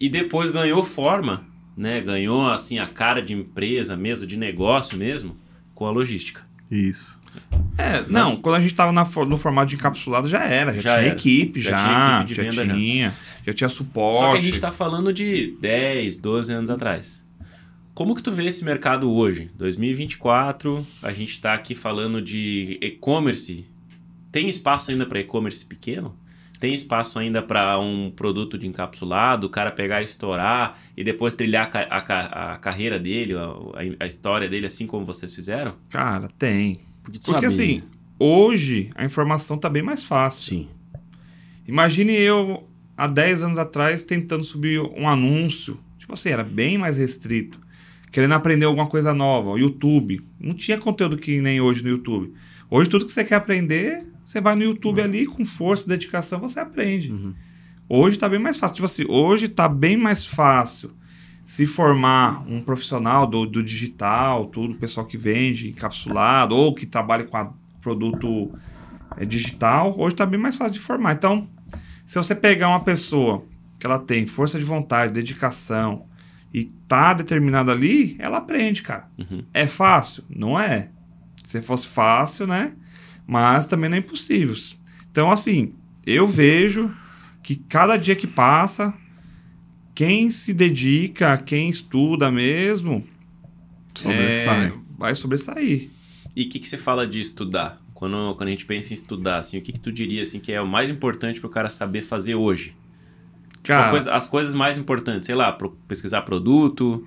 e 0.00 0.08
depois 0.08 0.50
ganhou 0.50 0.82
forma, 0.82 1.46
né, 1.76 2.00
ganhou 2.00 2.48
assim 2.48 2.78
a 2.78 2.86
cara 2.86 3.20
de 3.22 3.32
empresa 3.32 3.96
mesmo, 3.96 4.26
de 4.26 4.36
negócio 4.36 4.96
mesmo, 4.98 5.36
com 5.74 5.86
a 5.86 5.90
logística. 5.90 6.42
Isso. 6.70 7.17
É, 7.76 8.04
não, 8.08 8.36
quando 8.36 8.56
a 8.56 8.60
gente 8.60 8.74
tava 8.74 8.90
na 8.92 9.04
for- 9.04 9.26
no 9.26 9.38
formato 9.38 9.68
de 9.68 9.76
encapsulado 9.76 10.28
já 10.28 10.44
era, 10.44 10.72
já, 10.74 10.80
Já 10.80 10.90
tinha 10.94 11.04
era. 11.06 11.14
equipe, 11.14 11.60
Já 11.60 11.70
já, 11.70 11.76
tinha 11.76 12.16
equipe 12.16 12.24
de 12.26 12.34
já 12.34 12.42
venda, 12.42 12.74
tinha, 12.74 13.14
já 13.46 13.52
tinha 13.52 13.68
suporte. 13.68 14.18
Só 14.18 14.32
que 14.32 14.38
a 14.38 14.40
gente 14.40 14.60
tá 14.60 14.70
falando 14.70 15.12
de 15.12 15.56
10, 15.60 16.16
12 16.18 16.52
anos 16.52 16.70
atrás. 16.70 17.24
Como 17.94 18.14
que 18.14 18.22
tu 18.22 18.30
vê 18.32 18.46
esse 18.46 18.64
mercado 18.64 19.12
hoje? 19.12 19.50
2024, 19.56 20.86
a 21.02 21.12
gente 21.12 21.40
tá 21.40 21.54
aqui 21.54 21.74
falando 21.74 22.20
de 22.22 22.78
e-commerce. 22.80 23.66
Tem 24.30 24.48
espaço 24.48 24.90
ainda 24.90 25.06
para 25.06 25.20
e-commerce 25.20 25.64
pequeno? 25.64 26.16
Tem 26.60 26.74
espaço 26.74 27.18
ainda 27.20 27.40
para 27.40 27.78
um 27.78 28.10
produto 28.10 28.58
de 28.58 28.66
encapsulado, 28.66 29.46
o 29.46 29.50
cara 29.50 29.70
pegar 29.70 30.00
e 30.00 30.04
estourar 30.04 30.76
e 30.96 31.04
depois 31.04 31.32
trilhar 31.34 31.70
a, 31.72 31.98
a 31.98 32.54
a 32.54 32.58
carreira 32.58 32.98
dele, 32.98 33.34
a, 33.36 34.04
a 34.04 34.06
história 34.06 34.48
dele, 34.48 34.66
assim 34.66 34.84
como 34.86 35.06
vocês 35.06 35.32
fizeram? 35.32 35.74
Cara, 35.88 36.28
tem. 36.36 36.80
Porque, 37.10 37.18
tu 37.20 37.32
Porque 37.32 37.48
sabe- 37.50 37.62
assim, 37.64 37.82
hoje 38.18 38.90
a 38.94 39.04
informação 39.04 39.56
tá 39.56 39.68
bem 39.68 39.82
mais 39.82 40.04
fácil. 40.04 40.56
Sim. 40.58 40.68
Imagine 41.66 42.12
eu, 42.14 42.66
há 42.96 43.06
10 43.06 43.42
anos 43.42 43.58
atrás, 43.58 44.04
tentando 44.04 44.42
subir 44.44 44.80
um 44.80 45.08
anúncio. 45.08 45.78
Tipo 45.98 46.14
assim, 46.14 46.30
era 46.30 46.44
bem 46.44 46.78
mais 46.78 46.96
restrito. 46.96 47.60
Querendo 48.10 48.32
aprender 48.32 48.64
alguma 48.66 48.86
coisa 48.86 49.12
nova. 49.12 49.50
O 49.50 49.58
YouTube. 49.58 50.20
Não 50.40 50.54
tinha 50.54 50.78
conteúdo 50.78 51.18
que 51.18 51.40
nem 51.40 51.60
hoje 51.60 51.82
no 51.82 51.90
YouTube. 51.90 52.32
Hoje, 52.70 52.88
tudo 52.88 53.04
que 53.06 53.12
você 53.12 53.24
quer 53.24 53.34
aprender, 53.36 54.06
você 54.24 54.40
vai 54.40 54.54
no 54.54 54.62
YouTube 54.62 55.00
ali, 55.00 55.26
com 55.26 55.44
força 55.44 55.84
e 55.84 55.88
dedicação, 55.88 56.38
você 56.40 56.60
aprende. 56.60 57.14
Hoje 57.88 58.18
tá 58.18 58.28
bem 58.28 58.38
mais 58.38 58.58
fácil. 58.58 58.74
Tipo 58.76 58.86
assim, 58.86 59.04
hoje 59.08 59.48
tá 59.48 59.68
bem 59.68 59.96
mais 59.96 60.24
fácil 60.24 60.90
se 61.48 61.64
formar 61.64 62.44
um 62.46 62.60
profissional 62.60 63.26
do, 63.26 63.46
do 63.46 63.62
digital, 63.62 64.44
tudo, 64.48 64.74
o 64.74 64.76
pessoal 64.78 65.06
que 65.06 65.16
vende 65.16 65.70
encapsulado 65.70 66.54
ou 66.54 66.74
que 66.74 66.84
trabalha 66.84 67.24
com 67.24 67.38
a- 67.38 67.50
produto 67.80 68.52
é, 69.16 69.24
digital, 69.24 69.94
hoje 69.98 70.14
tá 70.14 70.26
bem 70.26 70.38
mais 70.38 70.56
fácil 70.56 70.74
de 70.74 70.80
formar. 70.80 71.14
Então, 71.14 71.48
se 72.04 72.16
você 72.16 72.34
pegar 72.34 72.68
uma 72.68 72.80
pessoa 72.84 73.46
que 73.80 73.86
ela 73.86 73.98
tem 73.98 74.26
força 74.26 74.58
de 74.58 74.64
vontade, 74.66 75.10
dedicação 75.10 76.04
e 76.52 76.64
tá 76.86 77.14
determinada 77.14 77.72
ali, 77.72 78.14
ela 78.18 78.36
aprende, 78.36 78.82
cara. 78.82 79.08
Uhum. 79.16 79.42
É 79.54 79.66
fácil? 79.66 80.24
Não 80.28 80.60
é. 80.60 80.90
Se 81.44 81.62
fosse 81.62 81.88
fácil, 81.88 82.46
né? 82.46 82.74
Mas 83.26 83.64
também 83.64 83.88
não 83.88 83.96
é 83.96 84.00
impossível. 84.00 84.54
Então, 85.10 85.30
assim, 85.30 85.72
eu 86.04 86.28
vejo 86.28 86.94
que 87.42 87.56
cada 87.56 87.96
dia 87.96 88.14
que 88.14 88.26
passa, 88.26 88.92
quem 89.98 90.30
se 90.30 90.54
dedica, 90.54 91.36
quem 91.38 91.68
estuda 91.68 92.30
mesmo, 92.30 93.04
Sobressai. 93.96 94.66
é, 94.66 94.72
vai 94.96 95.12
sobressair. 95.14 95.90
E 96.36 96.44
o 96.44 96.48
que, 96.48 96.60
que 96.60 96.68
você 96.68 96.76
fala 96.76 97.04
de 97.04 97.18
estudar? 97.18 97.82
Quando, 97.94 98.32
quando 98.36 98.46
a 98.46 98.50
gente 98.52 98.64
pensa 98.64 98.92
em 98.92 98.94
estudar, 98.94 99.38
assim, 99.38 99.58
o 99.58 99.60
que, 99.60 99.72
que 99.72 99.80
tu 99.80 99.90
diria 99.90 100.22
assim, 100.22 100.38
que 100.38 100.52
é 100.52 100.60
o 100.60 100.68
mais 100.68 100.88
importante 100.88 101.40
para 101.40 101.48
o 101.48 101.50
cara 101.50 101.68
saber 101.68 102.02
fazer 102.02 102.36
hoje? 102.36 102.76
Cara, 103.64 103.90
coisa- 103.90 104.14
as 104.14 104.28
coisas 104.28 104.54
mais 104.54 104.78
importantes, 104.78 105.26
sei 105.26 105.34
lá, 105.34 105.50
pro- 105.50 105.76
pesquisar 105.88 106.22
produto, 106.22 107.04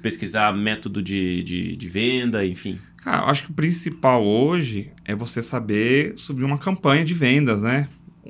pesquisar 0.00 0.56
método 0.56 1.02
de, 1.02 1.42
de, 1.42 1.74
de 1.76 1.88
venda, 1.88 2.46
enfim. 2.46 2.78
Cara, 2.98 3.24
eu 3.24 3.28
acho 3.28 3.46
que 3.46 3.50
o 3.50 3.54
principal 3.54 4.24
hoje 4.24 4.92
é 5.04 5.16
você 5.16 5.42
saber 5.42 6.12
subir 6.16 6.44
uma 6.44 6.58
campanha 6.58 7.04
de 7.04 7.12
vendas, 7.12 7.64
né? 7.64 7.88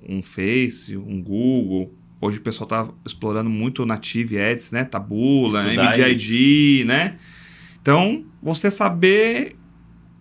Um 0.09 0.22
Face, 0.22 0.96
um 0.96 1.22
Google. 1.22 1.94
Hoje 2.20 2.38
o 2.38 2.42
pessoal 2.42 2.66
tá 2.68 2.88
explorando 3.04 3.48
muito 3.48 3.82
o 3.82 3.86
Native 3.86 4.38
Ads, 4.38 4.70
né? 4.72 4.84
Tabula, 4.84 5.64
Estudar 5.64 5.96
MDID, 5.96 6.84
né? 6.84 7.16
Então, 7.80 8.24
você 8.42 8.70
saber 8.70 9.56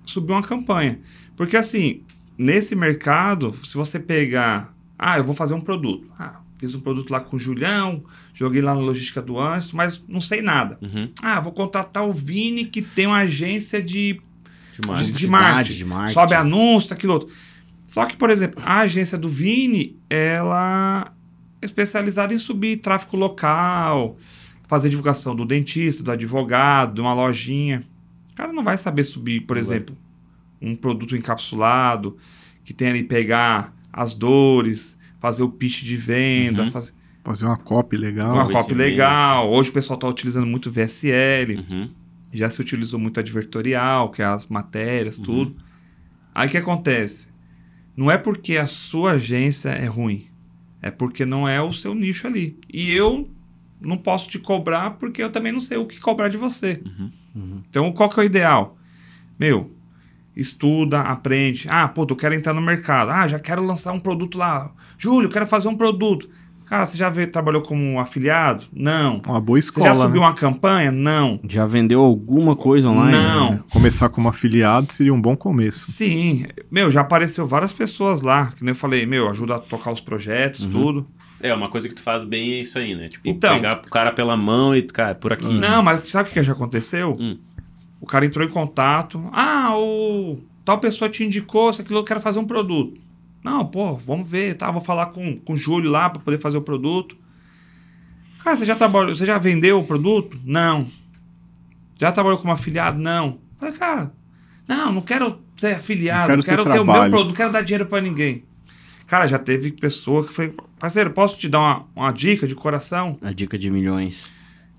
subir 0.05 0.31
uma 0.31 0.41
campanha. 0.41 0.99
Porque 1.35 1.57
assim, 1.57 2.03
nesse 2.37 2.75
mercado, 2.75 3.53
se 3.63 3.75
você 3.75 3.99
pegar... 3.99 4.73
Ah, 4.97 5.17
eu 5.17 5.23
vou 5.23 5.35
fazer 5.35 5.53
um 5.53 5.61
produto. 5.61 6.09
Ah, 6.17 6.41
fiz 6.57 6.73
um 6.75 6.79
produto 6.79 7.09
lá 7.11 7.19
com 7.19 7.35
o 7.35 7.39
Julião, 7.39 8.03
joguei 8.33 8.61
lá 8.61 8.73
na 8.73 8.81
logística 8.81 9.21
do 9.21 9.39
Anso, 9.39 9.75
mas 9.75 10.03
não 10.07 10.21
sei 10.21 10.41
nada. 10.41 10.77
Uhum. 10.81 11.11
Ah, 11.21 11.39
vou 11.39 11.51
contratar 11.51 12.03
o 12.05 12.11
Vini 12.13 12.65
que 12.65 12.81
tem 12.81 13.07
uma 13.07 13.19
agência 13.19 13.81
de 13.81 14.19
De 14.79 14.87
marketing. 14.87 15.11
de 15.13 15.27
marketing. 15.27 15.77
de 15.77 15.85
marketing. 15.85 16.13
Sobe 16.13 16.33
anúncio, 16.33 16.93
aquilo 16.93 17.13
outro. 17.13 17.29
Só 17.83 18.05
que, 18.05 18.15
por 18.15 18.29
exemplo, 18.29 18.61
a 18.65 18.79
agência 18.79 19.17
do 19.17 19.27
Vini, 19.27 19.97
ela 20.09 21.13
especializada 21.61 22.33
em 22.33 22.37
subir 22.37 22.77
tráfego 22.77 23.17
local, 23.17 24.17
fazer 24.67 24.89
divulgação 24.89 25.35
do 25.35 25.45
dentista, 25.45 26.03
do 26.03 26.11
advogado, 26.11 26.93
de 26.95 27.01
uma 27.01 27.13
lojinha. 27.13 27.85
O 28.31 28.35
cara 28.35 28.53
não 28.53 28.63
vai 28.63 28.77
saber 28.77 29.03
subir, 29.03 29.41
por 29.41 29.57
Não 29.57 29.63
vai. 29.63 29.75
exemplo, 29.77 29.97
um 30.61 30.75
produto 30.75 31.15
encapsulado, 31.15 32.17
que 32.63 32.73
tem 32.73 32.89
ali 32.89 33.03
pegar 33.03 33.73
as 33.91 34.13
dores, 34.13 34.97
fazer 35.19 35.43
o 35.43 35.49
pitch 35.49 35.83
de 35.83 35.95
venda, 35.97 36.63
Uhum. 36.63 36.71
fazer 36.71 36.93
Fazer 37.21 37.45
uma 37.45 37.57
copy 37.57 37.97
legal. 37.97 38.33
uma 38.33 38.49
copy 38.49 38.73
legal. 38.73 39.51
Hoje 39.51 39.69
o 39.69 39.73
pessoal 39.73 39.95
está 39.95 40.07
utilizando 40.07 40.47
muito 40.47 40.71
VSL 40.71 41.57
Uhum. 41.57 41.89
já 42.33 42.49
se 42.49 42.59
utilizou 42.61 42.97
muito 42.99 43.19
advertorial, 43.19 44.09
que 44.09 44.21
é 44.21 44.25
as 44.25 44.47
matérias, 44.47 45.17
Uhum. 45.19 45.23
tudo. 45.25 45.55
Aí 46.33 46.47
o 46.47 46.51
que 46.51 46.57
acontece? 46.57 47.27
Não 47.95 48.09
é 48.09 48.17
porque 48.17 48.55
a 48.55 48.65
sua 48.65 49.11
agência 49.13 49.69
é 49.69 49.85
ruim, 49.85 50.27
é 50.81 50.89
porque 50.91 51.25
não 51.25 51.47
é 51.47 51.61
o 51.61 51.73
seu 51.73 51.93
nicho 51.93 52.27
ali. 52.27 52.57
E 52.71 52.91
eu 52.91 53.29
não 53.79 53.97
posso 53.97 54.29
te 54.29 54.39
cobrar 54.39 54.91
porque 54.91 55.23
eu 55.23 55.29
também 55.29 55.51
não 55.51 55.59
sei 55.59 55.77
o 55.77 55.85
que 55.85 55.99
cobrar 55.99 56.29
de 56.29 56.37
você. 56.37 56.81
Uhum. 56.85 57.11
Então, 57.69 57.91
qual 57.91 58.09
que 58.09 58.19
é 58.19 58.23
o 58.23 58.25
ideal? 58.25 58.77
Meu, 59.39 59.73
estuda, 60.35 61.01
aprende. 61.01 61.67
Ah, 61.69 61.87
pô, 61.87 62.05
eu 62.09 62.15
quero 62.15 62.35
entrar 62.35 62.53
no 62.53 62.61
mercado. 62.61 63.11
Ah, 63.11 63.27
já 63.27 63.39
quero 63.39 63.65
lançar 63.65 63.93
um 63.93 63.99
produto 63.99 64.37
lá. 64.37 64.73
Júlio, 64.97 65.29
quero 65.29 65.47
fazer 65.47 65.67
um 65.67 65.75
produto. 65.75 66.29
Cara, 66.69 66.85
você 66.85 66.95
já 66.97 67.09
vê, 67.09 67.25
trabalhou 67.25 67.63
como 67.63 67.99
afiliado? 67.99 68.65
Não. 68.71 69.19
Uma 69.25 69.41
boa 69.41 69.59
Você 69.59 69.69
escola. 69.69 69.87
já 69.87 69.95
subiu 69.95 70.21
né? 70.21 70.27
uma 70.27 70.33
campanha? 70.35 70.91
Não. 70.91 71.39
Já 71.49 71.65
vendeu 71.65 71.99
alguma 72.05 72.55
coisa 72.55 72.87
online? 72.89 73.17
Não. 73.17 73.57
Começar 73.71 74.07
como 74.09 74.29
afiliado 74.29 74.93
seria 74.93 75.11
um 75.13 75.19
bom 75.19 75.35
começo. 75.35 75.91
Sim, 75.91 76.45
meu, 76.69 76.91
já 76.91 77.01
apareceu 77.01 77.47
várias 77.47 77.73
pessoas 77.73 78.21
lá, 78.21 78.51
que 78.55 78.63
nem 78.63 78.71
eu 78.71 78.75
falei, 78.75 79.05
meu, 79.07 79.27
ajuda 79.29 79.55
a 79.55 79.59
tocar 79.59 79.91
os 79.91 79.99
projetos, 79.99 80.65
tudo. 80.67 81.07
É, 81.41 81.51
uma 81.53 81.69
coisa 81.69 81.87
que 81.89 81.95
tu 81.95 82.03
faz 82.03 82.23
bem 82.23 82.53
é 82.53 82.59
isso 82.61 82.77
aí, 82.77 82.93
né? 82.93 83.07
Tipo, 83.07 83.27
Então- 83.27 83.55
pegar 83.55 83.81
o 83.83 83.89
cara 83.89 84.11
pela 84.11 84.37
mão 84.37 84.75
e, 84.75 84.83
cara, 84.83 85.15
por 85.15 85.33
aqui. 85.33 85.51
Não, 85.51 85.81
mas 85.81 86.07
sabe 86.09 86.29
o 86.29 86.31
que 86.33 86.43
já 86.43 86.51
aconteceu? 86.51 87.17
Hum. 87.19 87.37
O 87.99 88.05
cara 88.05 88.25
entrou 88.25 88.45
em 88.45 88.49
contato, 88.51 89.23
ah, 89.31 89.71
o 89.75 90.37
tal 90.63 90.77
pessoa 90.77 91.09
te 91.09 91.23
indicou, 91.23 91.69
isso 91.71 91.81
aquilo, 91.81 91.99
eu 91.99 92.03
quero 92.03 92.21
fazer 92.21 92.37
um 92.39 92.45
produto. 92.45 92.99
Não, 93.43 93.65
pô, 93.65 93.95
vamos 93.95 94.29
ver, 94.29 94.55
tá, 94.55 94.69
vou 94.69 94.81
falar 94.81 95.07
com, 95.07 95.37
com 95.37 95.53
o 95.53 95.57
Júlio 95.57 95.89
lá 95.89 96.09
para 96.09 96.21
poder 96.21 96.39
fazer 96.39 96.57
o 96.57 96.61
produto. 96.61 97.17
Cara, 98.43 98.55
você 98.55 98.65
já 98.65 98.75
trabalhou, 98.75 99.15
você 99.15 99.25
já 99.25 99.37
vendeu 99.37 99.79
o 99.79 99.85
produto? 99.85 100.37
Não. 100.43 100.87
Já 101.99 102.11
trabalhou 102.11 102.37
como 102.39 102.53
afiliado? 102.53 102.99
Não. 102.99 103.37
Falei, 103.59 103.75
cara, 103.75 104.11
não, 104.67 104.91
não 104.93 105.01
quero 105.01 105.39
ser 105.57 105.75
afiliado, 105.75 106.29
Não 106.29 106.37
não 106.37 106.43
quero 106.43 106.63
quero, 106.63 106.71
ter 106.71 106.71
ter 106.77 106.79
o 106.79 106.85
meu 106.85 106.93
trabalho. 106.93 107.11
produto, 107.11 107.29
não 107.29 107.35
quero 107.35 107.51
dar 107.51 107.61
dinheiro 107.61 107.85
pra 107.85 108.01
ninguém. 108.01 108.43
Cara, 109.07 109.25
já 109.27 109.39
teve 109.39 109.71
pessoa 109.71 110.25
que 110.25 110.31
foi, 110.33 110.53
parceiro, 110.77 111.09
posso 111.11 111.37
te 111.37 111.49
dar 111.49 111.59
uma, 111.59 111.85
uma 111.95 112.11
dica 112.11 112.47
de 112.47 112.55
coração? 112.55 113.17
A 113.21 113.31
dica 113.33 113.57
de 113.57 113.69
milhões. 113.69 114.31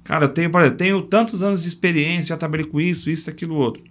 Cara, 0.04 0.24
eu 0.24 0.28
tenho, 0.28 0.50
por 0.50 0.61
exemplo, 0.61 0.78
tenho 0.78 1.02
tantos 1.02 1.42
anos 1.42 1.61
de 1.61 1.68
experiência, 1.68 2.28
já 2.28 2.36
trabalhei 2.36 2.64
com 2.66 2.80
isso, 2.80 3.11
isso, 3.11 3.28
aquilo, 3.28 3.56
outro. 3.56 3.82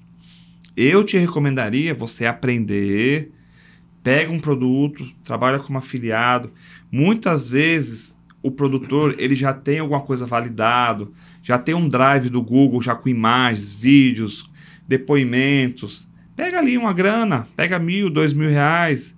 Eu 0.76 1.03
te 1.03 1.17
recomendaria 1.17 1.93
você 1.93 2.26
aprender, 2.26 3.32
pega 4.04 4.32
um 4.32 4.39
produto, 4.39 5.06
trabalha 5.24 5.60
como 5.60 5.78
afiliado. 5.78 6.52
Muitas 6.91 7.50
vezes 7.50 8.18
o 8.41 8.52
produtor 8.52 9.16
ele 9.20 9.36
já 9.36 9.54
tem 9.54 9.80
alguma 9.80 10.02
coisa 10.02 10.26
validado, 10.26 11.14
já 11.41 11.58
tem 11.58 11.76
um 11.76 11.88
drive 11.89 12.30
do 12.30 12.41
Google 12.41 12.82
já 12.82 12.95
com 12.95 13.10
imagens, 13.10 13.74
vídeos, 13.74 14.50
depoimentos. 14.88 16.08
Pega 16.36 16.60
ali 16.60 16.78
uma 16.78 16.93
grana, 16.93 17.47
pega 17.56 17.78
mil, 17.78 18.10
dois 18.10 18.34
mil 18.34 18.50
reais, 18.50 19.16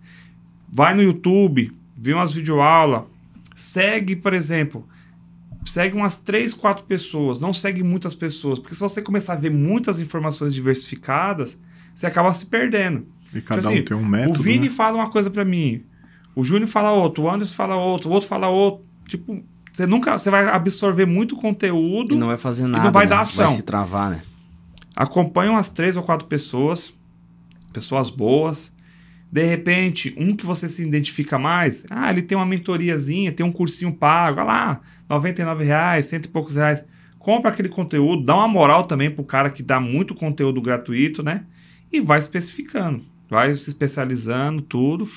vai 0.72 0.96
no 0.96 1.04
YouTube, 1.04 1.72
vê 1.96 2.14
umas 2.14 2.32
videoaulas, 2.32 3.04
segue, 3.54 4.16
por 4.16 4.34
exemplo, 4.34 4.88
segue 5.66 5.96
umas 5.96 6.18
três, 6.18 6.54
quatro 6.54 6.84
pessoas, 6.86 7.40
não 7.40 7.54
segue 7.54 7.84
muitas 7.84 8.16
pessoas, 8.16 8.58
porque 8.58 8.74
se 8.74 8.82
você 8.82 9.02
começar 9.02 9.34
a 9.34 9.38
ver 9.38 9.52
muitas 9.52 10.00
informações 10.00 10.54
diversificadas, 10.54 11.60
você 11.94 12.08
acaba 12.08 12.34
se 12.34 12.48
perdendo. 12.48 13.06
E 13.34 13.42
cada 13.42 13.62
Tipo 13.62 13.74
assim, 13.74 13.82
um 13.82 13.86
tem 13.86 13.98
um 13.98 14.06
método. 14.06 14.40
o 14.40 14.44
Vini 14.44 14.68
né? 14.68 14.74
fala 14.74 14.98
uma 14.98 15.10
coisa 15.10 15.30
pra 15.30 15.46
mim, 15.46 15.84
o 16.36 16.44
Júnior 16.44 16.68
fala 16.68 16.92
outro, 16.92 17.24
o 17.24 17.30
Anderson 17.30 17.56
fala 17.56 17.76
outro, 17.76 18.10
o 18.10 18.14
outro 18.14 18.28
fala 18.28 18.48
outro. 18.48 18.86
Tipo, 19.08 19.44
você 19.72 19.88
nunca, 19.88 20.18
você 20.18 20.30
vai 20.30 20.46
absorver 20.48 21.06
muito 21.06 21.36
conteúdo. 21.36 22.14
E 22.14 22.18
não 22.18 22.28
vai 22.28 22.38
fazer 22.38 22.68
nada. 22.68 22.86
não 22.86 22.92
vai 22.92 23.06
né? 23.06 23.10
dar 23.10 23.22
ação. 23.22 23.48
Vai 23.48 23.56
se 23.56 23.64
travar, 23.64 24.10
né? 24.12 24.24
Acompanha 24.96 25.52
umas 25.52 25.70
três 25.70 25.96
ou 25.96 26.04
quatro 26.04 26.28
pessoas, 26.28 26.94
pessoas 27.72 28.10
boas. 28.10 28.72
De 29.32 29.44
repente, 29.46 30.14
um 30.18 30.36
que 30.36 30.46
você 30.46 30.68
se 30.68 30.84
identifica 30.84 31.40
mais, 31.40 31.86
ah, 31.90 32.10
ele 32.12 32.22
tem 32.22 32.38
uma 32.38 32.46
mentoriazinha, 32.46 33.32
tem 33.32 33.46
um 33.46 33.52
cursinho 33.52 33.94
pago, 33.94 34.42
olha 34.42 34.48
lá, 34.48 34.82
99 35.10 35.64
reais, 35.64 36.06
cento 36.06 36.26
e 36.26 36.30
poucos 36.30 36.56
reais. 36.56 36.84
Compra 37.18 37.50
aquele 37.50 37.70
conteúdo, 37.70 38.26
dá 38.26 38.36
uma 38.36 38.48
moral 38.48 38.84
também 38.84 39.10
pro 39.10 39.24
cara 39.24 39.50
que 39.50 39.64
dá 39.64 39.80
muito 39.80 40.14
conteúdo 40.14 40.62
gratuito, 40.62 41.24
né? 41.24 41.46
E 41.90 42.02
vai 42.02 42.20
especificando, 42.20 43.06
vai 43.32 43.56
se 43.56 43.70
especializando, 43.70 44.62
tudo. 44.62 45.10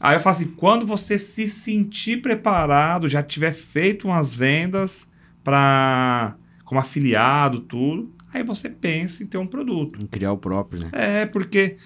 Aí 0.00 0.14
eu 0.14 0.20
falo 0.20 0.36
assim, 0.36 0.46
quando 0.46 0.86
você 0.86 1.18
se 1.18 1.48
sentir 1.48 2.22
preparado, 2.22 3.08
já 3.08 3.20
tiver 3.20 3.52
feito 3.52 4.06
umas 4.06 4.32
vendas 4.32 5.10
para 5.42 6.36
como 6.64 6.80
afiliado, 6.80 7.60
tudo, 7.60 8.14
aí 8.32 8.44
você 8.44 8.70
pensa 8.70 9.24
em 9.24 9.26
ter 9.26 9.38
um 9.38 9.46
produto. 9.46 10.00
Em 10.00 10.06
criar 10.06 10.32
o 10.32 10.38
próprio, 10.38 10.82
né? 10.82 10.90
É, 10.92 11.26
porque 11.26 11.76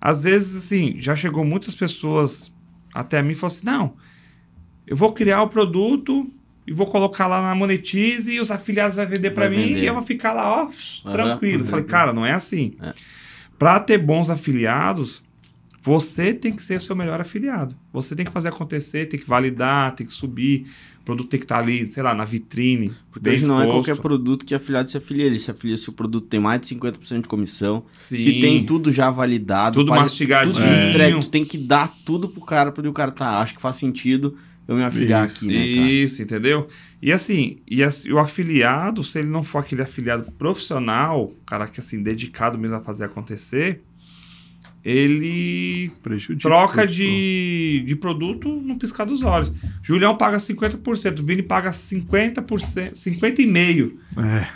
às 0.00 0.22
vezes, 0.22 0.64
assim, 0.64 0.94
já 0.98 1.14
chegou 1.14 1.44
muitas 1.44 1.74
pessoas 1.74 2.54
até 2.94 3.22
mim 3.22 3.32
e 3.32 3.34
falaram 3.34 3.56
assim: 3.56 3.66
não, 3.66 3.94
eu 4.86 4.96
vou 4.96 5.12
criar 5.12 5.42
o 5.42 5.48
produto 5.48 6.26
e 6.66 6.72
vou 6.72 6.86
colocar 6.86 7.26
lá 7.26 7.42
na 7.42 7.54
Monetize 7.54 8.32
e 8.32 8.40
os 8.40 8.50
afiliados 8.50 8.96
vão 8.96 9.06
vender 9.06 9.30
para 9.30 9.50
mim 9.50 9.56
vender. 9.56 9.82
e 9.82 9.86
eu 9.86 9.94
vou 9.94 10.02
ficar 10.02 10.32
lá, 10.32 10.62
ó, 10.62 10.70
tranquilo. 11.10 11.64
uhum. 11.64 11.68
Falei, 11.68 11.84
cara, 11.84 12.12
não 12.14 12.24
é 12.24 12.32
assim. 12.32 12.76
É. 12.80 12.94
Para 13.58 13.80
ter 13.80 13.98
bons 13.98 14.30
afiliados, 14.30 15.22
você 15.82 16.34
tem 16.34 16.52
que 16.52 16.62
ser 16.62 16.80
seu 16.80 16.96
melhor 16.96 17.20
afiliado. 17.20 17.76
Você 17.92 18.16
tem 18.16 18.26
que 18.26 18.32
fazer 18.32 18.48
acontecer, 18.48 19.06
tem 19.06 19.20
que 19.20 19.26
validar, 19.26 19.94
tem 19.94 20.04
que 20.06 20.12
subir. 20.12 20.66
O 21.00 21.04
produto 21.04 21.28
tem 21.28 21.38
que 21.38 21.44
estar 21.44 21.58
ali, 21.58 21.88
sei 21.88 22.02
lá, 22.02 22.12
na 22.12 22.24
vitrine. 22.24 22.92
Porque 23.10 23.30
hoje 23.30 23.46
não 23.46 23.62
é 23.62 23.66
qualquer 23.66 23.96
produto 23.96 24.44
que 24.44 24.52
afiliado 24.52 24.90
se 24.90 24.96
afilia. 24.96 25.26
Ele 25.26 25.38
se 25.38 25.48
afilia 25.48 25.76
se 25.76 25.88
o 25.88 25.92
produto 25.92 26.26
tem 26.26 26.40
mais 26.40 26.60
de 26.60 26.74
50% 26.74 27.22
de 27.22 27.28
comissão. 27.28 27.84
Sim. 27.92 28.18
Se 28.18 28.40
tem 28.40 28.66
tudo 28.66 28.90
já 28.90 29.10
validado. 29.10 29.78
Tudo 29.78 29.90
mastigadinho. 29.90 30.54
Tudo 30.54 30.66
entregue. 30.66 31.20
Tu 31.20 31.28
tem 31.28 31.44
que 31.44 31.56
dar 31.56 31.86
tudo 32.04 32.28
pro 32.28 32.40
cara, 32.40 32.72
porque 32.72 32.88
o 32.88 32.92
cara 32.92 33.12
tá, 33.12 33.38
acho 33.38 33.54
que 33.54 33.62
faz 33.62 33.76
sentido 33.76 34.36
eu 34.68 34.76
me 34.76 34.82
afiliar 34.84 35.24
Isso, 35.26 35.44
aqui, 35.44 35.54
né, 35.54 35.74
cara? 35.76 35.90
Isso, 35.90 36.22
entendeu? 36.22 36.68
E 37.00 37.12
assim, 37.12 37.56
e 37.70 37.82
assim, 37.84 38.10
o 38.12 38.18
afiliado, 38.18 39.04
se 39.04 39.18
ele 39.18 39.28
não 39.28 39.44
for 39.44 39.58
aquele 39.58 39.82
afiliado 39.82 40.30
profissional, 40.32 41.32
cara 41.46 41.66
que 41.66 41.78
assim, 41.80 42.02
dedicado 42.02 42.58
mesmo 42.58 42.76
a 42.76 42.80
fazer 42.82 43.04
acontecer, 43.04 43.82
ele 44.84 45.90
Prejudica. 46.02 46.48
troca 46.48 46.86
de, 46.86 47.82
de 47.86 47.96
produto 47.96 48.48
no 48.48 48.78
piscar 48.78 49.04
dos 49.04 49.22
olhos. 49.22 49.52
Julião 49.82 50.16
paga 50.16 50.36
50%, 50.38 51.22
Vini 51.22 51.42
paga 51.42 51.70
50%, 51.70 52.92
50,5%. 52.92 53.92
É. 54.18 54.46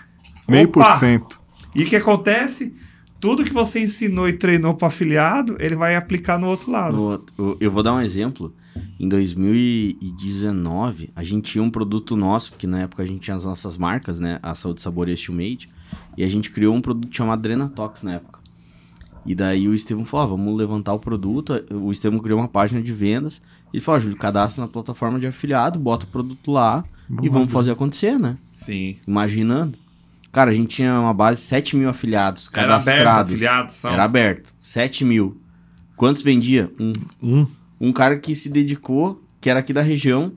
Meio 0.49 0.69
por 0.69 0.87
cento. 0.99 1.41
E 1.75 1.83
o 1.83 1.87
que 1.87 1.97
acontece? 1.97 2.75
Tudo 3.21 3.45
que 3.45 3.53
você 3.53 3.81
ensinou 3.81 4.29
e 4.29 4.33
treinou 4.33 4.75
para 4.75 4.89
afiliado, 4.89 5.57
ele 5.61 5.77
vai 5.77 5.95
aplicar 5.95 6.39
no 6.39 6.47
outro 6.47 6.71
lado. 6.71 6.97
No 6.97 7.03
outro- 7.03 7.57
eu 7.61 7.71
vou 7.71 7.83
dar 7.83 7.95
um 7.95 8.01
exemplo. 8.01 8.55
Em 8.99 9.09
2019, 9.09 11.11
a 11.15 11.23
gente 11.23 11.53
tinha 11.53 11.63
um 11.65 11.71
produto 11.71 12.17
nosso, 12.17 12.53
porque 12.53 12.67
na 12.67 12.81
época 12.81 13.03
a 13.03 13.07
gente 13.07 13.21
tinha 13.21 13.37
as 13.37 13.45
nossas 13.45 13.77
marcas, 13.77 14.19
né? 14.21 14.39
A 14.43 14.55
Saúde 14.55 14.81
Sabor 14.83 15.09
e 15.09 15.13
a 15.13 15.15
Estilmade. 15.15 15.69
E 16.17 16.25
a 16.25 16.29
gente 16.29 16.51
criou 16.51 16.75
um 16.75 16.81
produto 16.81 17.15
chamado 17.15 17.43
Drenatox 17.43 18.03
na 18.03 18.15
época. 18.15 18.41
E 19.25 19.35
daí 19.35 19.69
o 19.69 19.75
Estevão 19.75 20.05
falou, 20.05 20.25
ah, 20.25 20.29
vamos 20.31 20.57
levantar 20.57 20.93
o 20.95 20.99
produto. 20.99 21.63
O 21.71 21.93
Estevão 21.93 22.19
criou 22.21 22.39
uma 22.39 22.49
página 22.49 22.83
de 22.83 22.93
vendas. 22.93 23.43
Ele 23.73 23.83
falou, 23.83 23.97
ah, 23.97 24.01
Júlio, 24.01 24.17
cadastra 24.17 24.63
na 24.63 24.69
plataforma 24.69 25.21
de 25.21 25.27
afiliado, 25.27 25.79
bota 25.79 26.07
o 26.07 26.09
produto 26.09 26.51
lá 26.51 26.83
e 27.23 27.29
vamos 27.29 27.53
fazer 27.53 27.71
acontecer, 27.73 28.19
né? 28.19 28.37
Sim. 28.51 28.97
Imaginando. 29.07 29.79
Cara, 30.33 30.51
a 30.51 30.55
gente 30.55 30.77
tinha 30.77 30.99
uma 30.99 31.13
base 31.13 31.43
de 31.43 31.49
7 31.49 31.77
mil 31.77 31.89
afiliados 31.89 32.49
Era 32.55 32.77
aberto, 32.77 32.85
cadastrados. 32.87 33.33
afiliados 33.33 33.75
são. 33.75 33.91
Era 33.91 34.05
aberto. 34.05 34.55
7 34.59 35.05
mil. 35.05 35.41
Quantos 35.97 36.23
vendia? 36.23 36.73
Um. 36.79 36.93
Um. 37.23 37.47
Um 37.81 37.93
cara 37.93 38.19
que 38.19 38.35
se 38.35 38.49
dedicou, 38.51 39.23
que 39.41 39.49
era 39.49 39.61
aqui 39.61 39.73
da 39.73 39.83
região. 39.83 40.33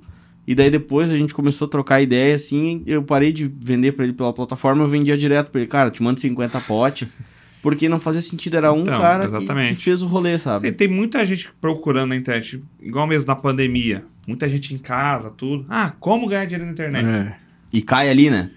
E 0.46 0.54
daí 0.54 0.70
depois 0.70 1.12
a 1.12 1.18
gente 1.18 1.34
começou 1.34 1.68
a 1.68 1.70
trocar 1.70 2.02
ideia, 2.02 2.36
assim, 2.36 2.84
eu 2.86 3.02
parei 3.04 3.32
de 3.32 3.50
vender 3.62 3.94
pra 3.94 4.04
ele 4.04 4.14
pela 4.14 4.34
plataforma, 4.34 4.84
eu 4.84 4.89
vendia 4.89 5.18
direto 5.18 5.50
pra 5.52 5.62
ele. 5.62 5.70
Cara, 5.70 5.89
te 5.89 6.04
mando 6.04 6.20
50 6.20 6.60
pote. 6.62 7.08
Porque 7.62 7.88
não 7.88 7.98
fazia 7.98 8.20
sentido, 8.22 8.58
era 8.58 8.74
um 8.74 8.82
Então, 8.82 9.00
cara 9.00 9.22
que, 9.22 9.28
exatamente. 9.36 9.76
que 9.76 9.84
fez 9.84 10.02
o 10.02 10.08
rolê, 10.08 10.38
sabe? 10.38 10.58
Assim, 10.58 10.74
tem 10.74 10.88
muita 10.89 11.26
gente 11.26 11.50
procurando 11.62 12.10
na 12.10 12.16
internet, 12.18 12.62
igual 12.82 13.08
mesmo 13.08 13.26
na 13.28 13.38
pandemia. 13.38 14.04
Muita 14.28 14.50
gente 14.50 14.74
em 14.74 14.78
casa, 14.78 15.30
tudo. 15.30 15.66
Ah, 15.70 15.94
como 15.98 16.28
ganhar 16.28 16.44
dinheiro 16.44 16.66
na 16.66 16.74
internet? 16.74 17.06
É. 17.06 17.38
E 17.72 17.82
cai 17.82 18.10
ali, 18.10 18.30
né? 18.30 18.52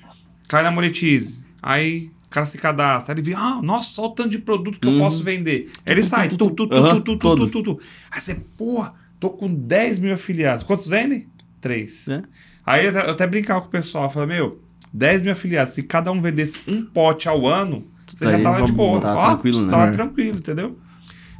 Cai 0.49 0.64
na 0.64 0.72
Monetize. 0.72 1.47
Aí 1.62 2.11
o 2.26 2.30
cara 2.30 2.44
se 2.46 2.58
cadastra. 2.58 3.14
Ele 3.14 3.22
vê, 3.22 3.34
ah, 3.34 3.60
nossa, 3.62 4.00
olha 4.00 4.10
o 4.10 4.14
tanto 4.14 4.30
de 4.30 4.38
produto 4.38 4.78
que 4.80 4.86
eu 4.86 4.92
Uhum. 4.92 4.98
posso 4.98 5.22
vender. 5.22 5.70
Aí 5.86 5.92
ele 5.92 6.02
sai, 6.02 6.28
tu, 6.28 6.36
tu, 6.36 6.50
tu, 6.50 6.66
tu, 6.68 7.00
tu, 7.02 7.16
tu, 7.16 7.36
tu, 7.36 7.50
tu, 7.50 7.62
tu. 7.62 7.80
Aí 8.10 8.20
você, 8.20 8.34
porra, 8.56 8.94
tô 9.20 9.30
com 9.30 9.52
10 9.52 9.98
mil 10.00 10.12
afiliados. 10.14 10.64
Quantos 10.64 10.88
vendem? 10.88 11.26
Três. 11.60 12.06
É. 12.08 12.22
Aí 12.64 12.86
eu 12.86 12.98
até, 13.08 13.24
eu 13.24 13.28
brincava 13.30 13.60
com 13.60 13.68
o 13.68 13.70
pessoal, 13.70 14.04
eu 14.04 14.10
falei, 14.10 14.36
meu, 14.36 14.60
10 14.92 15.22
mil 15.22 15.32
afiliados, 15.32 15.74
se 15.74 15.82
cada 15.82 16.10
um 16.10 16.20
vendesse 16.20 16.58
um 16.66 16.84
pote 16.84 17.28
ao 17.28 17.46
ano, 17.46 17.86
você 18.06 18.24
Tá 18.24 18.30
já 18.32 18.40
tava 18.40 18.62
de 18.64 18.72
boa. 18.72 19.00
tava 19.00 19.18
Ó, 19.18 19.26
tranquilo, 19.28 19.58
você 19.58 19.64
né? 19.64 19.70
tava 19.70 19.84
É. 19.84 19.90
tranquilo, 19.92 20.38
entendeu? 20.38 20.78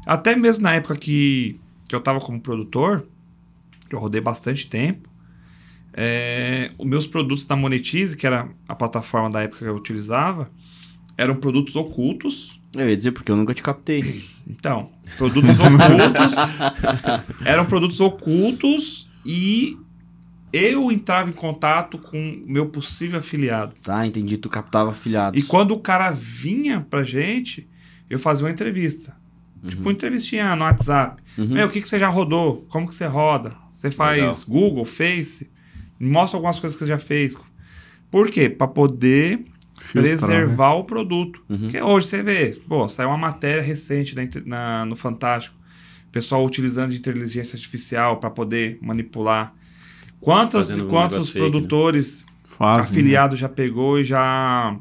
Até 0.07 0.37
mesmo 0.37 0.63
na 0.63 0.75
época 0.75 0.97
que, 0.97 1.59
que 1.89 1.95
eu 1.95 2.01
tava 2.01 2.21
como 2.21 2.41
produtor, 2.41 3.07
que 3.89 3.95
eu 3.95 3.99
rodei 3.99 4.21
bastante 4.21 4.69
tempo, 4.69 5.09
é, 5.93 6.71
os 6.79 6.87
meus 6.87 7.07
produtos 7.07 7.45
da 7.45 7.57
Monetize, 7.57 8.17
que 8.17 8.27
era 8.27 8.49
a 8.69 8.75
plataforma 8.75 9.31
da 9.31 9.43
época 9.43 9.59
que 9.61 9.65
eu 9.65 9.75
utilizava, 9.77 10.51
eram 11.17 11.37
produtos 11.37 11.77
ocultos. 11.77 12.61
Eu 12.75 12.89
ia 12.89 12.97
dizer 12.97 13.13
porque 13.13 13.31
eu 13.31 13.37
nunca 13.37 13.55
te 13.55 13.63
captei. 13.63 14.23
Então, 14.47 14.91
produtos 15.17 15.59
ocultos 15.59 16.35
eram 17.45 17.65
produtos 17.65 18.01
ocultos 18.01 19.09
e 19.25 19.79
eu 20.53 20.91
entrava 20.93 21.29
em 21.29 21.33
contato 21.33 21.99
com 21.99 22.43
meu 22.47 22.67
possível 22.67 23.19
afiliado. 23.19 23.75
Tá, 23.83 24.07
entendi. 24.07 24.37
Tu 24.37 24.49
captava 24.49 24.91
afiliados. 24.91 25.43
E 25.43 25.47
quando 25.47 25.73
o 25.73 25.79
cara 25.79 26.11
vinha 26.11 26.87
pra 26.89 27.03
gente, 27.03 27.69
eu 28.09 28.19
fazia 28.19 28.45
uma 28.45 28.53
entrevista. 28.53 29.17
Tipo, 29.67 29.83
uma 29.83 29.93
entrevistinha 29.93 30.55
no 30.55 30.63
WhatsApp. 30.63 31.21
Uhum. 31.37 31.49
Meu, 31.49 31.67
o 31.67 31.71
que, 31.71 31.81
que 31.81 31.89
você 31.89 31.99
já 31.99 32.09
rodou? 32.09 32.65
Como 32.69 32.87
que 32.87 32.95
você 32.95 33.07
roda? 33.07 33.57
Você 33.71 33.91
faz 33.91 34.21
Legal. 34.21 34.37
Google, 34.49 34.85
Face? 34.85 35.51
Mostra 35.99 36.37
algumas 36.37 36.59
coisas 36.61 36.79
que 36.79 36.85
você 36.85 36.91
já 36.91 36.99
fez. 36.99 37.37
Por 38.11 38.31
quê? 38.31 38.49
Pra 38.49 38.69
poder 38.69 39.45
Filtrar, 40.03 40.31
preservar 40.31 40.75
o 40.75 40.85
produto. 40.85 41.43
Uhum. 41.49 41.59
Porque 41.59 41.81
hoje 41.81 42.07
você 42.09 42.23
vê, 42.23 42.59
pô, 42.69 42.89
saiu 42.89 43.09
uma 43.09 43.19
matéria 43.19 43.63
recente 43.63 44.15
na 44.15 44.23
na- 44.45 44.85
no 44.87 44.97
Fantástico. 44.97 45.55
Pessoal 46.13 46.45
utilizando 46.47 46.91
de 46.93 46.97
inteligência 46.99 47.57
artificial 47.57 48.17
para 48.19 48.31
poder 48.31 48.79
manipular. 48.81 49.53
Quantos, 50.21 50.69
Fazendo 50.71 50.89
quantos 50.89 51.17
negócio 51.17 51.33
fake, 51.33 51.45
né? 51.45 51.51
produtores 51.51 52.25
Fazem, 52.45 52.81
afiliado 52.85 53.37
já 53.37 53.49
pegou 53.51 53.99
e 54.01 54.05
já 54.05 54.75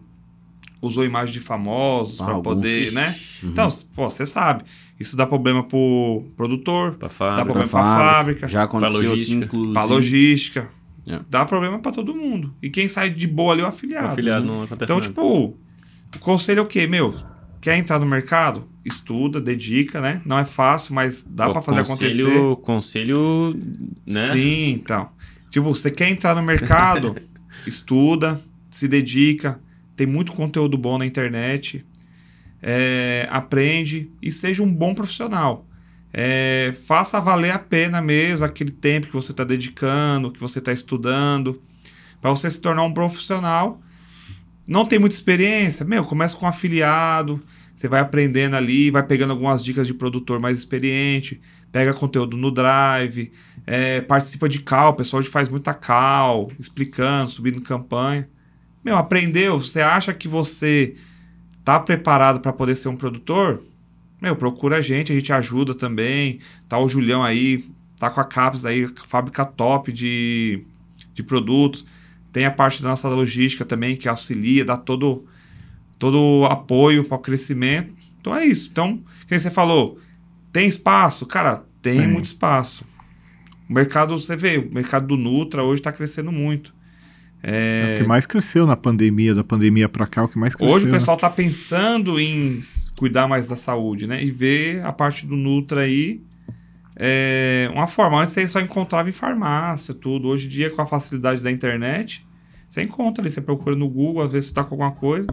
usou 0.81 1.03
imagem 1.03 1.33
de 1.33 1.39
famosos 1.41 2.21
Ah, 2.21 2.25
para 2.25 2.39
poder, 2.39 2.91
né? 2.93 3.13
Uhum. 3.43 3.49
Então, 3.49 3.67
pô, 3.95 4.09
você 4.09 4.25
sabe. 4.25 4.63
Isso 4.97 5.17
dá 5.17 5.25
problema 5.25 5.61
pro 5.61 6.23
produtor, 6.37 6.91
Pra 6.93 7.07
dá 7.09 7.13
fábrica. 7.13 7.43
problema 7.43 7.67
pra 7.67 7.83
fábrica, 7.83 8.47
Já 8.47 8.63
aconteceu 8.63 8.99
aqui, 8.99 9.07
logística. 9.09 9.45
inclusive. 9.45 9.73
pra 9.73 9.83
logística. 9.83 10.69
É. 11.07 11.19
dá 11.29 11.45
problema 11.45 11.79
pra 11.79 11.91
todo 11.91 12.15
mundo. 12.15 12.53
E 12.61 12.69
quem 12.69 12.87
sai 12.87 13.09
de 13.09 13.27
boa 13.27 13.53
ali 13.53 13.61
é 13.61 13.65
o 13.65 13.67
afiliado. 13.67 14.07
O 14.07 14.11
afiliado 14.11 14.45
não 14.45 14.63
acontece 14.63 14.85
Então, 14.85 14.97
nada. 14.97 15.07
tipo, 15.07 15.21
o 16.15 16.19
conselho 16.19 16.59
é 16.59 16.61
o 16.61 16.65
quê? 16.65 16.87
Meu, 16.87 17.13
quer 17.61 17.77
entrar 17.77 17.99
no 17.99 18.05
mercado? 18.05 18.67
Estuda, 18.83 19.41
dedica, 19.41 19.99
né? 20.01 20.21
Não 20.25 20.37
é 20.37 20.45
fácil, 20.45 20.93
mas 20.93 21.23
dá 21.23 21.47
Pô, 21.47 21.53
pra 21.53 21.61
fazer 21.61 21.87
conselho, 21.87 22.27
acontecer. 22.27 22.61
Conselho, 22.61 23.59
né? 24.07 24.31
Sim, 24.33 24.69
então. 24.73 25.09
Tipo, 25.49 25.69
você 25.69 25.89
quer 25.89 26.09
entrar 26.09 26.35
no 26.35 26.43
mercado? 26.43 27.15
estuda, 27.65 28.39
se 28.69 28.87
dedica, 28.87 29.59
tem 29.95 30.05
muito 30.05 30.33
conteúdo 30.33 30.77
bom 30.77 30.97
na 30.97 31.05
internet, 31.05 31.85
é, 32.61 33.27
aprende 33.31 34.11
e 34.21 34.31
seja 34.31 34.61
um 34.63 34.71
bom 34.71 34.93
profissional. 34.93 35.64
É, 36.17 36.73
faça 36.87 37.19
valer 37.19 37.51
a 37.51 37.59
pena 37.59 38.01
mesmo 38.01 38.45
aquele 38.45 38.71
tempo 38.71 39.07
que 39.07 39.13
você 39.13 39.31
está 39.31 39.43
dedicando, 39.43 40.31
que 40.31 40.39
você 40.39 40.59
está 40.59 40.71
estudando, 40.71 41.61
para 42.21 42.29
você 42.29 42.49
se 42.49 42.57
tornar 42.61 42.83
um 42.83 42.93
profissional. 42.93 43.81
Não 44.65 44.85
tem 44.85 44.97
muita 44.97 45.13
experiência? 45.13 45.85
Meu, 45.85 46.05
começa 46.05 46.37
com 46.37 46.45
um 46.45 46.49
afiliado, 46.49 47.43
você 47.75 47.89
vai 47.89 47.99
aprendendo 47.99 48.55
ali, 48.55 48.89
vai 48.89 49.03
pegando 49.03 49.31
algumas 49.31 49.61
dicas 49.61 49.85
de 49.85 49.93
produtor 49.93 50.39
mais 50.39 50.57
experiente, 50.57 51.41
pega 51.69 51.93
conteúdo 51.93 52.37
no 52.37 52.49
Drive, 52.49 53.33
é, 53.67 53.99
participa 53.99 54.47
de 54.47 54.59
call, 54.59 54.91
o 54.91 54.95
pessoal 54.95 55.21
faz 55.23 55.49
muita 55.49 55.73
call, 55.73 56.49
explicando, 56.57 57.29
subindo 57.29 57.59
campanha. 57.59 58.29
Meu, 58.81 58.95
aprendeu? 58.95 59.59
Você 59.59 59.81
acha 59.81 60.13
que 60.13 60.29
você 60.29 60.95
tá 61.65 61.77
preparado 61.77 62.39
para 62.39 62.53
poder 62.53 62.75
ser 62.75 62.87
um 62.87 62.95
produtor? 62.95 63.61
Meu, 64.25 64.35
procura 64.35 64.77
a 64.77 64.81
gente, 64.81 65.11
a 65.11 65.15
gente 65.15 65.31
ajuda 65.31 65.75
também. 65.75 66.39
Tá 66.67 66.79
o 66.79 66.89
Julião 66.89 67.23
aí, 67.23 67.63
tá 67.99 68.09
com 68.09 68.19
a 68.19 68.23
Caps 68.23 68.65
aí, 68.65 68.89
fábrica 69.07 69.45
top 69.45 69.93
de, 69.93 70.65
de 71.13 71.21
produtos. 71.21 71.85
Tem 72.31 72.43
a 72.43 72.49
parte 72.49 72.81
da 72.81 72.89
nossa 72.89 73.07
logística 73.07 73.63
também, 73.63 73.95
que 73.95 74.09
auxilia, 74.09 74.65
dá 74.65 74.75
todo, 74.75 75.27
todo 75.99 76.19
o 76.19 76.45
apoio 76.45 77.03
para 77.03 77.17
o 77.17 77.19
crescimento. 77.19 77.93
Então 78.19 78.35
é 78.35 78.43
isso. 78.43 78.67
Então, 78.71 78.99
quem 79.27 79.37
você 79.37 79.51
falou, 79.51 79.99
tem 80.51 80.67
espaço? 80.67 81.27
Cara, 81.27 81.63
tem 81.79 81.99
Tem. 81.99 82.07
muito 82.07 82.25
espaço. 82.25 82.83
O 83.69 83.73
mercado, 83.73 84.17
você 84.17 84.35
vê, 84.35 84.57
o 84.57 84.73
mercado 84.73 85.05
do 85.05 85.15
Nutra 85.15 85.61
hoje 85.63 85.81
está 85.81 85.91
crescendo 85.91 86.31
muito. 86.31 86.73
É 87.47 87.97
o 87.97 88.01
que 88.01 88.07
mais 88.07 88.25
cresceu 88.25 88.65
na 88.65 88.75
pandemia, 88.75 89.35
da 89.35 89.43
pandemia 89.43 89.87
pra 89.87 90.07
cá, 90.07 90.21
é 90.21 90.25
o 90.25 90.27
que 90.27 90.37
mais 90.37 90.55
cresceu. 90.55 90.75
Hoje 90.75 90.85
o 90.85 90.89
né? 90.89 90.97
pessoal 90.97 91.15
está 91.15 91.29
pensando 91.29 92.19
em 92.19 92.59
cuidar 92.97 93.27
mais 93.27 93.47
da 93.47 93.55
saúde, 93.55 94.07
né? 94.07 94.23
E 94.23 94.31
ver 94.31 94.83
a 94.83 94.91
parte 94.91 95.27
do 95.27 95.35
Nutra 95.35 95.81
aí 95.81 96.21
é 96.95 97.69
uma 97.71 97.85
forma. 97.85 98.19
Antes 98.19 98.33
você 98.33 98.47
só 98.47 98.59
encontrava 98.59 99.09
em 99.09 99.11
farmácia, 99.11 99.93
tudo. 99.93 100.27
Hoje 100.27 100.47
em 100.47 100.49
dia, 100.49 100.69
com 100.71 100.81
a 100.81 100.87
facilidade 100.87 101.41
da 101.41 101.51
internet, 101.51 102.25
você 102.67 102.81
encontra 102.81 103.21
ali. 103.21 103.29
Você 103.29 103.41
procura 103.41 103.75
no 103.75 103.87
Google, 103.87 104.23
às 104.23 104.31
vezes 104.31 104.49
você 104.49 104.55
tá 104.55 104.63
com 104.63 104.73
alguma 104.73 104.91
coisa. 104.91 105.27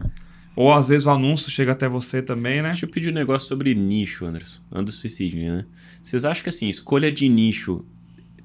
Ou 0.55 0.71
às 0.71 0.89
vezes 0.89 1.07
o 1.07 1.09
anúncio 1.09 1.49
chega 1.49 1.71
até 1.71 1.89
você 1.89 2.21
também, 2.21 2.61
né? 2.61 2.69
Deixa 2.69 2.85
eu 2.85 2.89
pedir 2.89 3.09
um 3.09 3.13
negócio 3.13 3.47
sobre 3.47 3.73
nicho, 3.73 4.23
Anderson. 4.23 4.61
Anderson 4.71 4.99
Suicídio, 4.99 5.39
né? 5.39 5.65
Vocês 6.03 6.23
acham 6.23 6.43
que 6.43 6.49
assim, 6.49 6.69
escolha 6.69 7.11
de 7.11 7.27
nicho 7.27 7.83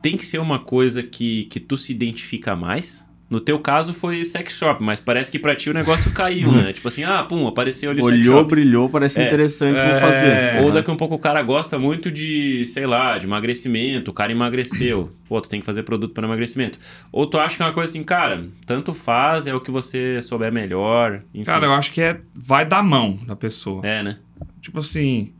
tem 0.00 0.16
que 0.16 0.24
ser 0.24 0.38
uma 0.38 0.58
coisa 0.58 1.02
que, 1.02 1.44
que 1.46 1.60
tu 1.60 1.76
se 1.76 1.92
identifica 1.92 2.56
mais? 2.56 3.06
No 3.30 3.38
teu 3.40 3.58
caso 3.60 3.92
foi 3.92 4.24
sex 4.24 4.54
shop, 4.54 4.82
mas 4.82 5.00
parece 5.00 5.30
que 5.30 5.38
pra 5.38 5.54
ti 5.54 5.68
o 5.68 5.74
negócio 5.74 6.10
caiu, 6.12 6.50
né? 6.50 6.72
Tipo 6.74 6.88
assim, 6.88 7.04
ah, 7.04 7.22
pum, 7.22 7.46
apareceu 7.46 7.90
ali 7.90 8.00
o 8.00 8.04
sex 8.04 8.16
Olhou, 8.18 8.38
shop. 8.38 8.50
brilhou, 8.50 8.88
parece 8.88 9.20
É, 9.20 9.26
interessante 9.26 9.78
é, 9.78 10.00
fazer. 10.00 10.62
Ou 10.62 10.72
daqui 10.72 10.88
a 10.90 10.92
um 10.94 10.96
pouco 10.96 11.14
o 11.14 11.18
cara 11.18 11.42
gosta 11.42 11.78
muito 11.78 12.10
de, 12.10 12.64
sei 12.64 12.86
lá, 12.86 13.18
de 13.18 13.26
emagrecimento, 13.26 14.10
o 14.10 14.14
cara 14.14 14.32
emagreceu. 14.32 15.12
Pô, 15.28 15.38
tu 15.42 15.48
tem 15.50 15.60
que 15.60 15.66
fazer 15.66 15.82
produto 15.82 16.14
para 16.14 16.24
emagrecimento. 16.26 16.78
Ou 17.12 17.26
tu 17.26 17.38
acha 17.38 17.54
que 17.54 17.62
é 17.62 17.66
uma 17.66 17.72
coisa 17.74 17.90
assim, 17.92 18.02
cara, 18.02 18.46
tanto 18.64 18.94
faz, 18.94 19.46
é 19.46 19.54
o 19.54 19.60
que 19.60 19.70
você 19.70 20.22
souber 20.22 20.50
melhor. 20.50 21.22
Enfim. 21.34 21.44
Cara, 21.44 21.66
eu 21.66 21.74
acho 21.74 21.92
que 21.92 22.00
é 22.00 22.20
vai 22.34 22.64
da 22.64 22.82
mão 22.82 23.18
da 23.26 23.36
pessoa. 23.36 23.86
É, 23.86 24.02
né? 24.02 24.16
Tipo 24.62 24.78
assim, 24.78 25.34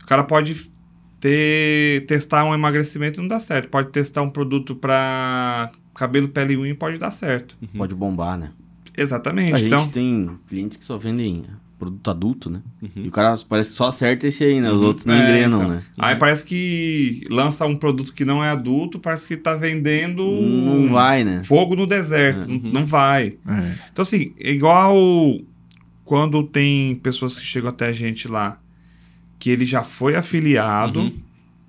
o 0.00 0.06
cara 0.06 0.22
pode 0.22 0.70
ter 1.18 2.04
testar 2.06 2.44
um 2.44 2.54
emagrecimento 2.54 3.18
e 3.18 3.20
não 3.20 3.28
dá 3.28 3.40
certo. 3.40 3.68
Pode 3.68 3.90
testar 3.90 4.22
um 4.22 4.30
produto 4.30 4.74
para 4.76 5.70
cabelo, 5.94 6.28
pele 6.28 6.54
e 6.54 6.56
unha 6.56 6.74
pode 6.74 6.98
dar 6.98 7.10
certo. 7.10 7.56
Pode 7.76 7.94
bombar, 7.94 8.38
né? 8.38 8.50
Exatamente. 8.96 9.54
A 9.54 9.58
gente 9.58 9.66
então, 9.66 9.88
tem 9.88 10.30
clientes 10.48 10.78
que 10.78 10.84
só 10.84 10.98
vendem 10.98 11.44
produto 11.78 12.10
adulto, 12.10 12.48
né? 12.50 12.60
Uhum. 12.80 12.90
E 13.04 13.08
o 13.08 13.10
cara 13.10 13.34
parece 13.48 13.70
que 13.70 13.76
só 13.76 13.88
acerta 13.88 14.26
esse 14.28 14.44
aí, 14.44 14.60
né? 14.60 14.70
Os 14.70 14.80
outros 14.82 15.04
não 15.06 15.14
É, 15.14 15.18
engrenam, 15.22 15.58
então. 15.58 15.70
né? 15.74 15.82
Aí 15.98 16.14
parece 16.14 16.44
que 16.44 17.22
lança 17.28 17.66
um 17.66 17.74
produto 17.76 18.12
que 18.12 18.24
não 18.24 18.44
é 18.44 18.50
adulto, 18.50 19.00
parece 19.00 19.26
que 19.26 19.36
tá 19.36 19.54
vendendo 19.56 20.22
Não 20.22 20.88
vai, 20.88 21.24
né? 21.24 21.42
fogo 21.42 21.74
no 21.74 21.86
deserto. 21.86 22.46
Não, 22.48 22.58
não 22.72 22.86
vai. 22.86 23.36
É. 23.48 23.74
Então, 23.92 24.02
assim, 24.02 24.32
é 24.38 24.52
igual 24.52 24.94
quando 26.04 26.42
tem 26.44 26.94
pessoas 26.96 27.36
que 27.36 27.44
chegam 27.44 27.70
até 27.70 27.86
a 27.88 27.92
gente 27.92 28.28
lá, 28.28 28.60
que 29.38 29.50
ele 29.50 29.64
já 29.64 29.82
foi 29.82 30.14
afiliado 30.14 31.00
Uhum. 31.00 31.12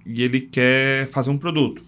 e 0.05 0.21
ele 0.21 0.41
quer 0.41 1.07
fazer 1.09 1.31
um 1.31 1.37
produto. 1.39 1.81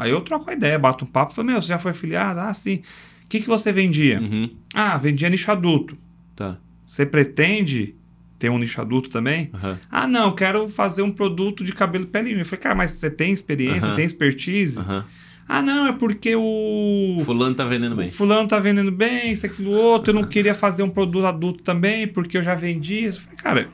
Uhum. 0.00 0.06
Aí 0.06 0.10
eu 0.10 0.20
troco 0.20 0.48
a 0.50 0.52
ideia, 0.52 0.78
bato 0.78 1.04
um 1.04 1.08
papo, 1.08 1.32
falo, 1.34 1.46
meu, 1.46 1.60
você 1.60 1.68
já 1.68 1.78
foi 1.78 1.90
afiliado? 1.90 2.40
Ah, 2.40 2.52
sim. 2.54 2.82
O 3.24 3.28
que, 3.28 3.40
que 3.40 3.46
você 3.46 3.72
vendia? 3.72 4.20
Uhum. 4.20 4.50
Ah, 4.74 4.96
vendia 4.96 5.28
nicho 5.28 5.50
adulto. 5.50 5.96
Tá. 6.34 6.58
Você 6.86 7.06
pretende 7.06 7.94
ter 8.38 8.48
um 8.48 8.58
nicho 8.58 8.80
adulto 8.80 9.10
também? 9.10 9.50
Aham. 9.54 9.78
Ah, 9.90 10.08
não, 10.08 10.26
eu 10.26 10.32
quero 10.34 10.68
fazer 10.68 11.02
um 11.02 11.10
produto 11.10 11.62
de 11.62 11.72
cabelo 11.72 12.06
pele 12.06 12.30
unha. 12.30 12.40
Eu 12.40 12.44
falei, 12.44 12.60
cara, 12.60 12.74
mas 12.74 12.92
você 12.92 13.10
tem 13.10 13.32
experiência, 13.32 13.88
Aham. 13.88 13.94
tem 13.94 14.04
expertise? 14.04 14.80
Aham. 14.80 15.04
Ah, 15.46 15.62
não, 15.62 15.88
é 15.88 15.92
porque 15.92 16.34
o... 16.36 17.22
Fulano 17.24 17.56
tá 17.56 17.64
vendendo 17.64 17.96
bem. 17.96 18.08
fulano 18.08 18.48
tá 18.48 18.60
vendendo 18.60 18.92
bem, 18.92 19.32
isso, 19.32 19.44
aquilo, 19.44 19.72
outro. 19.72 20.10
Eu 20.10 20.14
não 20.14 20.22
queria 20.28 20.54
fazer 20.54 20.84
um 20.84 20.88
produto 20.88 21.26
adulto 21.26 21.64
também, 21.64 22.06
porque 22.06 22.38
eu 22.38 22.42
já 22.42 22.54
vendi. 22.54 23.04
Eu 23.04 23.12
falei, 23.14 23.36
cara, 23.36 23.70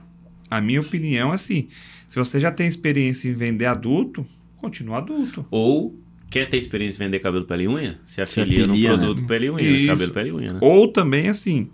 a 0.51 0.59
minha 0.59 0.81
opinião 0.81 1.33
é 1.33 1.35
assim, 1.35 1.69
se 2.09 2.19
você 2.19 2.41
já 2.41 2.51
tem 2.51 2.67
experiência 2.67 3.29
em 3.29 3.35
vender 3.35 3.67
adulto, 3.67 4.27
continua 4.57 4.99
adulto. 4.99 5.45
Ou 5.51 5.95
quer 6.31 6.49
ter 6.49 6.57
experiência 6.59 7.03
em 7.03 7.07
vender 7.07 7.19
cabelo, 7.21 7.45
pele 7.45 7.65
e 7.65 7.69
unha? 7.69 8.01
Se 8.05 8.21
afilia, 8.21 8.63
afilia, 8.63 8.91
no 8.91 8.97
né? 8.97 9.07
produto 9.07 9.27
pele 9.27 9.47
e 9.47 9.51
unha. 9.51 9.63
Isso. 9.63 9.87
Cabelo, 9.87 10.13
pele 10.13 10.29
e 10.29 10.33
unha, 10.33 10.53
né? 10.55 10.59
Ou 10.63 10.89
também 10.89 11.29
assim, 11.29 11.71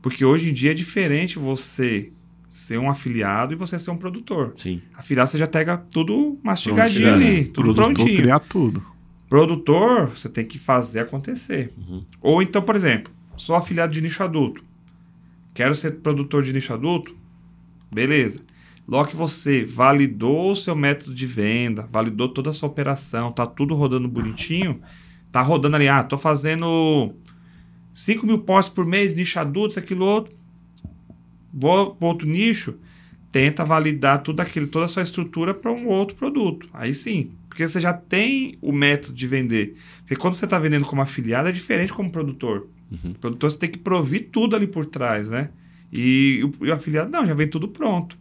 porque 0.00 0.24
hoje 0.24 0.50
em 0.50 0.52
dia 0.52 0.70
é 0.70 0.74
diferente 0.74 1.38
você 1.38 2.12
ser 2.48 2.78
um 2.78 2.90
afiliado 2.90 3.52
e 3.52 3.56
você 3.56 3.78
ser 3.78 3.90
um 3.90 3.96
produtor. 3.96 4.54
Sim. 4.56 4.80
Afiliado 4.94 5.30
você 5.30 5.38
já 5.38 5.46
pega 5.46 5.76
tudo 5.76 6.38
mastigadinho 6.42 7.08
Prontinho, 7.08 7.28
ali, 7.28 7.40
né? 7.42 7.44
tudo 7.52 7.74
Produtor 7.74 7.94
prontinho. 7.94 8.22
criar 8.22 8.40
tudo. 8.40 8.82
Produtor, 9.28 10.06
você 10.08 10.28
tem 10.28 10.44
que 10.44 10.58
fazer 10.58 11.00
acontecer. 11.00 11.72
Uhum. 11.76 12.02
Ou 12.22 12.40
então, 12.40 12.62
por 12.62 12.74
exemplo, 12.74 13.12
sou 13.36 13.54
afiliado 13.54 13.92
de 13.92 14.00
nicho 14.00 14.22
adulto. 14.22 14.64
Quero 15.54 15.74
ser 15.74 15.96
produtor 15.96 16.42
de 16.42 16.52
nicho 16.52 16.72
adulto? 16.72 17.14
Beleza. 17.92 18.40
Logo 18.88 19.10
que 19.10 19.16
você 19.16 19.62
validou 19.62 20.52
o 20.52 20.56
seu 20.56 20.74
método 20.74 21.14
de 21.14 21.26
venda, 21.26 21.86
validou 21.90 22.26
toda 22.26 22.48
a 22.48 22.52
sua 22.54 22.70
operação, 22.70 23.30
tá 23.30 23.46
tudo 23.46 23.74
rodando 23.74 24.08
bonitinho, 24.08 24.80
tá 25.30 25.42
rodando 25.42 25.76
ali, 25.76 25.86
ah, 25.86 26.02
tô 26.02 26.16
fazendo 26.16 27.12
5 27.92 28.26
mil 28.26 28.38
posts 28.38 28.74
por 28.74 28.86
mês, 28.86 29.14
nicho 29.14 29.38
adulto, 29.38 29.72
isso, 29.72 29.78
aquilo, 29.78 30.06
outro. 30.06 30.34
Vou 31.52 31.94
para 31.96 32.08
outro 32.08 32.26
nicho, 32.26 32.78
tenta 33.30 33.62
validar 33.62 34.22
tudo 34.22 34.40
aquilo, 34.40 34.66
toda 34.66 34.86
a 34.86 34.88
sua 34.88 35.02
estrutura 35.02 35.52
para 35.52 35.70
um 35.70 35.86
outro 35.88 36.16
produto. 36.16 36.66
Aí 36.72 36.94
sim, 36.94 37.32
porque 37.46 37.68
você 37.68 37.82
já 37.82 37.92
tem 37.92 38.56
o 38.62 38.72
método 38.72 39.14
de 39.14 39.26
vender. 39.26 39.76
Porque 39.98 40.16
quando 40.16 40.32
você 40.32 40.46
está 40.46 40.58
vendendo 40.58 40.86
como 40.86 41.02
afiliado, 41.02 41.46
é 41.46 41.52
diferente 41.52 41.92
como 41.92 42.10
produtor. 42.10 42.66
Uhum. 42.90 43.10
O 43.10 43.18
produtor 43.18 43.50
você 43.50 43.58
tem 43.58 43.70
que 43.70 43.78
provir 43.78 44.30
tudo 44.32 44.56
ali 44.56 44.66
por 44.66 44.86
trás, 44.86 45.28
né? 45.28 45.50
E 45.92 46.40
o, 46.42 46.64
e 46.64 46.70
o 46.70 46.74
afiliado, 46.74 47.10
não, 47.10 47.26
já 47.26 47.34
vem 47.34 47.46
tudo 47.46 47.68
pronto. 47.68 48.16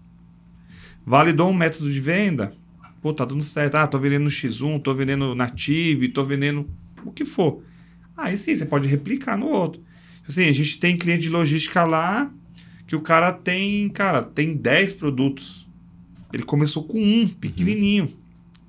Validou 1.08 1.50
um 1.50 1.54
método 1.54 1.90
de 1.90 2.02
venda, 2.02 2.54
pô, 3.02 3.14
tá 3.14 3.24
dando 3.24 3.42
certo. 3.42 3.76
Ah, 3.76 3.88
tô 3.88 3.98
vendendo 3.98 4.26
no 4.26 4.30
X1, 4.30 4.82
tô 4.82 4.94
vendendo 4.94 5.34
Native, 5.34 6.10
tô 6.10 6.22
vendendo 6.22 6.70
o 7.06 7.14
que 7.14 7.24
for. 7.24 7.64
Aí 8.18 8.38
sim, 8.38 8.54
você 8.54 8.66
pode 8.66 8.90
replicar 8.90 9.38
no 9.38 9.48
outro. 9.48 9.82
Assim, 10.28 10.50
a 10.50 10.52
gente 10.52 10.78
tem 10.78 10.98
cliente 10.98 11.22
de 11.22 11.30
logística 11.30 11.86
lá 11.86 12.30
que 12.86 12.94
o 12.94 13.00
cara 13.00 13.32
tem, 13.32 13.88
cara, 13.88 14.22
tem 14.22 14.54
10 14.54 14.94
produtos. 14.96 15.66
Ele 16.34 16.44
começou 16.44 16.84
com 16.84 17.02
um, 17.02 17.26
pequenininho. 17.26 18.12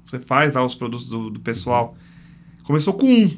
Você 0.04 0.20
faz 0.20 0.52
lá 0.52 0.64
os 0.64 0.76
produtos 0.76 1.08
do, 1.08 1.30
do 1.30 1.40
pessoal. 1.40 1.96
Começou 2.62 2.94
com 2.94 3.12
um. 3.12 3.30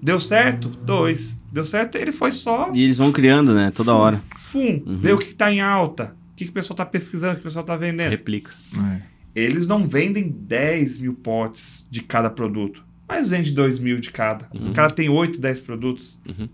Deu 0.00 0.20
certo? 0.20 0.68
Dois. 0.68 1.40
Deu 1.52 1.64
certo? 1.64 1.96
Ele 1.96 2.12
foi 2.12 2.30
só. 2.30 2.70
E 2.72 2.84
eles 2.84 2.98
vão 2.98 3.10
criando, 3.10 3.52
né? 3.52 3.72
Toda 3.76 3.96
hora. 3.96 4.16
Fum. 4.36 4.80
Vê 4.86 5.12
o 5.12 5.18
que 5.18 5.24
está 5.24 5.52
em 5.52 5.60
alta. 5.60 6.16
O 6.34 6.36
que, 6.36 6.46
que 6.46 6.50
o 6.50 6.52
pessoal 6.52 6.74
está 6.74 6.84
pesquisando, 6.84 7.34
o 7.34 7.36
que 7.36 7.42
o 7.42 7.44
pessoal 7.44 7.62
está 7.62 7.76
vendendo. 7.76 8.10
Replica. 8.10 8.52
É. 8.76 9.02
Eles 9.34 9.68
não 9.68 9.86
vendem 9.86 10.28
10 10.28 10.98
mil 10.98 11.14
potes 11.14 11.86
de 11.88 12.02
cada 12.02 12.28
produto, 12.28 12.84
mas 13.06 13.28
vende 13.28 13.52
2 13.52 13.78
mil 13.78 14.00
de 14.00 14.10
cada. 14.10 14.50
O 14.52 14.72
cara 14.72 14.90
tem 14.90 15.08
8, 15.08 15.40
10 15.40 15.60
produtos. 15.60 16.18
Uhum. 16.26 16.48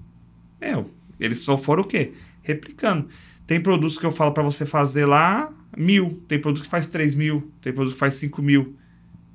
Meu, 0.61 0.91
eles 1.19 1.39
só 1.39 1.57
foram 1.57 1.83
o 1.83 1.87
quê? 1.87 2.13
Replicando. 2.43 3.09
Tem 3.47 3.59
produtos 3.59 3.97
que 3.97 4.05
eu 4.05 4.13
falo 4.13 4.33
para 4.33 4.43
você 4.43 4.67
fazer 4.67 5.07
lá 5.07 5.51
mil. 5.77 6.23
Tem 6.29 6.39
produto 6.39 6.63
que 6.65 6.69
faz 6.69 6.87
3 6.87 7.15
mil. 7.15 7.51
Tem 7.63 7.73
produto 7.73 7.95
que 7.95 7.99
faz 7.99 8.15
5 8.15 8.43
mil. 8.43 8.77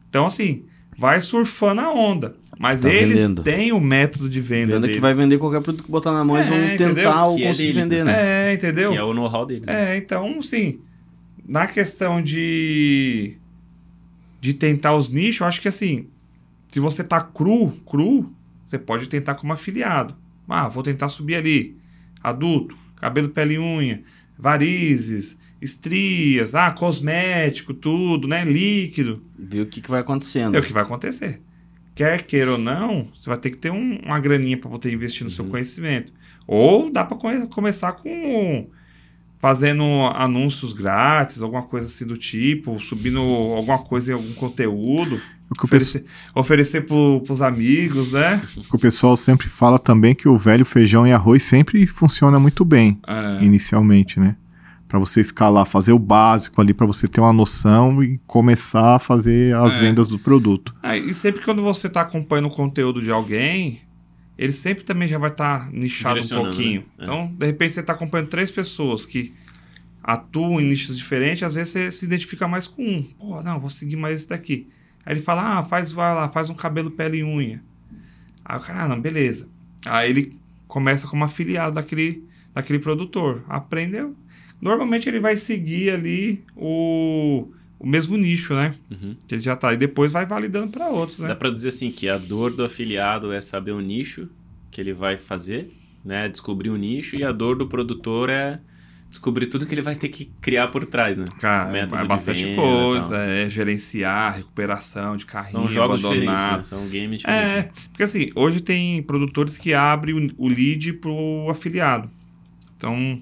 Então, 0.09 0.27
assim, 0.27 0.65
vai 0.95 1.19
surfando 1.21 1.81
a 1.81 1.91
onda. 1.91 2.35
Mas 2.57 2.81
Tá 2.81 2.89
eles 2.89 3.15
vendendo. 3.19 3.43
têm 3.43 3.71
o 3.73 3.79
método 3.81 4.29
de 4.29 4.39
venda 4.39 4.67
Venda 4.75 4.79
deles. 4.81 4.95
que 4.95 5.01
vai 5.01 5.13
vender 5.13 5.37
qualquer 5.37 5.61
produto 5.61 5.83
que 5.83 5.91
botar 5.91 6.13
na 6.13 6.23
mão, 6.23 6.37
eles 6.37 6.47
É, 6.47 6.51
vão 6.51 6.73
entendeu? 6.73 6.95
tentar 6.95 7.25
ou 7.27 7.35
Que 7.35 7.43
é 7.43 7.47
conseguir 7.47 7.73
deles, 7.73 7.89
vender, 7.89 8.05
né? 8.05 8.49
É, 8.49 8.53
entendeu? 8.53 8.91
Que 8.91 8.97
é 8.97 9.03
o 9.03 9.13
know-how 9.13 9.45
dele. 9.45 9.63
É, 9.67 9.97
então, 9.97 10.41
sim. 10.41 10.79
Na 11.47 11.67
questão 11.67 12.21
de 12.21 13.37
de 14.39 14.53
tentar 14.53 14.95
os 14.95 15.09
nichos, 15.09 15.41
eu 15.41 15.47
acho 15.47 15.59
que 15.61 15.67
assim, 15.67 16.07
se 16.67 16.79
você 16.79 17.03
tá 17.03 17.19
cru, 17.19 17.71
cru, 17.85 18.31
você 18.63 18.77
pode 18.77 19.09
tentar 19.09 19.33
como 19.35 19.51
afiliado. 19.51 20.15
Ah, 20.47 20.69
vou 20.69 20.83
tentar 20.83 21.07
subir 21.09 21.35
ali. 21.35 21.75
Adulto, 22.23 22.77
cabelo, 22.95 23.29
pele 23.29 23.55
e 23.55 23.59
unha, 23.59 24.03
varizes, 24.37 25.37
estrias, 25.61 26.53
ah, 26.55 26.69
cosmético, 26.71 27.73
tudo, 27.73 28.27
né? 28.27 28.45
Líquido. 28.45 29.23
Ver 29.37 29.61
o 29.61 29.65
que, 29.65 29.81
que 29.81 29.89
vai 29.89 30.01
acontecendo. 30.01 30.55
É 30.55 30.59
o 30.59 30.63
que 30.63 30.71
vai 30.73 30.83
acontecer. 30.83 31.41
Quer 31.95 32.23
queira 32.23 32.51
ou 32.51 32.57
não, 32.57 33.07
você 33.15 33.29
vai 33.29 33.37
ter 33.39 33.49
que 33.51 33.57
ter 33.57 33.71
um- 33.71 33.97
uma 34.05 34.19
graninha 34.19 34.57
para 34.57 34.69
poder 34.69 34.91
investir 34.93 35.23
no 35.23 35.29
seu 35.29 35.45
conhecimento. 35.45 36.11
Ou 36.45 36.91
dá 36.91 37.03
para 37.05 37.17
começar 37.47 37.93
com 37.93 38.67
fazendo 39.37 39.83
anúncios 40.15 40.73
grátis, 40.73 41.41
alguma 41.41 41.63
coisa 41.63 41.87
assim 41.87 42.05
do 42.05 42.17
tipo, 42.17 42.79
subindo 42.79 43.19
alguma 43.19 43.77
coisa 43.79 44.11
em 44.11 44.13
algum 44.15 44.33
conteúdo, 44.33 45.21
O 45.49 45.53
que 45.55 45.65
o, 45.65 45.67
pesso- 45.67 45.97
oferecer, 45.97 46.05
oferecer 46.35 46.81
pro, 46.85 47.21
pros 47.25 47.41
amigos, 47.41 48.11
né? 48.13 48.41
o 48.57 48.61
que 48.61 48.75
o 48.75 48.79
pessoal 48.79 49.15
sempre 49.15 49.47
fala 49.47 49.77
também 49.77 50.15
que 50.15 50.27
o 50.27 50.37
velho 50.37 50.65
feijão 50.65 51.05
e 51.05 51.11
arroz 51.11 51.43
sempre 51.43 51.85
funciona 51.85 52.39
muito 52.39 52.65
bem, 52.65 52.99
É. 53.07 53.43
inicialmente, 53.43 54.19
né? 54.19 54.35
Pra 54.87 54.99
você 54.99 55.19
escalar, 55.19 55.65
fazer 55.65 55.91
o 55.93 55.99
básico 55.99 56.61
ali, 56.61 56.73
pra 56.73 56.85
você 56.85 57.07
ter 57.07 57.19
uma 57.19 57.33
noção 57.33 58.03
e 58.03 58.17
começar 58.27 58.95
a 58.95 58.99
fazer 58.99 59.55
as 59.55 59.73
É. 59.73 59.79
vendas 59.81 60.07
do 60.07 60.19
produto. 60.19 60.75
Ah, 60.83 60.95
e 60.95 61.13
sempre 61.13 61.43
quando 61.43 61.61
você 61.63 61.87
está 61.87 62.01
acompanhando 62.01 62.45
o 62.47 62.51
conteúdo 62.51 63.01
de 63.01 63.09
alguém, 63.11 63.81
ele 64.37 64.51
sempre 64.51 64.83
também 64.83 65.07
já 65.07 65.17
vai 65.17 65.31
estar 65.31 65.71
nichado 65.71 66.11
um 66.17 66.21
Direcionando, 66.21 66.49
pouquinho. 66.49 66.81
né? 66.81 66.87
É. 66.99 67.03
Então, 67.03 67.33
de 67.35 67.45
repente, 67.47 67.73
você 67.73 67.79
está 67.79 67.93
acompanhando 67.93 68.27
três 68.29 68.51
pessoas 68.51 69.05
que 69.05 69.33
atuam 70.03 70.61
em 70.61 70.65
nichos 70.69 70.95
diferentes, 70.95 71.41
às 71.43 71.55
vezes 71.55 71.73
você 71.73 71.91
se 71.91 72.05
identifica 72.05 72.47
mais 72.47 72.67
com 72.67 72.83
um. 72.83 73.03
Pô, 73.03 73.41
não, 73.41 73.59
vou 73.59 73.71
seguir 73.71 73.95
mais 73.95 74.19
esse 74.21 74.29
daqui. 74.29 74.67
Aí 75.03 75.13
ele 75.13 75.19
fala, 75.21 75.57
ah, 75.59 75.63
faz, 75.63 75.91
vai 75.91 76.13
lá, 76.13 76.29
faz 76.29 76.49
um 76.49 76.53
cabelo, 76.53 76.91
pele 76.91 77.17
e 77.17 77.23
unha. 77.23 77.61
Aí 78.43 78.57
o 78.57 78.61
cara, 78.61 78.83
ah, 78.83 78.87
não, 78.87 79.01
beleza. 79.01 79.49
Aí 79.85 80.09
ele 80.11 80.37
começa 80.67 81.07
como 81.07 81.23
afiliado 81.23 81.73
daquele, 81.75 82.23
daquele 82.53 82.77
produtor. 82.79 83.43
Aprendeu. 83.49 84.15
Normalmente 84.61 85.07
ele 85.07 85.19
vai 85.19 85.35
seguir 85.35 85.91
ali 85.91 86.43
o, 86.55 87.47
o 87.79 87.87
mesmo 87.87 88.17
nicho, 88.17 88.53
né? 88.53 88.75
Uhum. 88.89 89.15
Que 89.27 89.35
ele 89.35 89.41
já 89.41 89.55
tá. 89.55 89.73
E 89.73 89.77
depois 89.77 90.11
vai 90.11 90.25
validando 90.25 90.71
para 90.71 90.87
outros, 90.87 91.19
né? 91.19 91.27
Dá 91.27 91.35
pra 91.35 91.49
dizer 91.49 91.69
assim 91.69 91.91
que 91.91 92.07
a 92.09 92.17
dor 92.17 92.51
do 92.51 92.63
afiliado 92.63 93.31
é 93.31 93.41
saber 93.41 93.71
o 93.71 93.81
nicho 93.81 94.29
que 94.71 94.81
ele 94.81 94.93
vai 94.93 95.17
fazer, 95.17 95.71
né? 96.03 96.27
Descobrir 96.27 96.69
o 96.69 96.77
nicho, 96.77 97.15
e 97.15 97.23
a 97.23 97.31
dor 97.31 97.55
do 97.55 97.67
produtor 97.67 98.29
é 98.29 98.59
descobrir 99.09 99.45
tudo 99.45 99.65
que 99.65 99.73
ele 99.73 99.81
vai 99.81 99.95
ter 99.95 100.09
que 100.09 100.25
criar 100.41 100.67
por 100.67 100.85
trás, 100.85 101.17
né? 101.17 101.25
Cara, 101.39 101.77
é 101.77 102.05
bastante 102.05 102.55
coisa, 102.55 103.17
é 103.17 103.49
gerenciar, 103.49 104.35
recuperação 104.37 105.15
de 105.15 105.25
carrinho 105.25 105.61
São 105.61 105.69
jogos 105.69 106.03
abandonado. 106.03 106.57
né? 106.57 106.63
São 106.63 106.79
games 106.89 107.19
diferentes. 107.19 107.29
É, 107.29 107.71
porque 107.89 108.03
assim, 108.03 108.29
hoje 108.35 108.59
tem 108.59 109.01
produtores 109.03 109.57
que 109.57 109.73
abrem 109.73 110.15
o, 110.37 110.45
o 110.45 110.47
lead 110.49 110.93
pro 110.93 111.47
afiliado. 111.49 112.09
Então, 112.75 113.21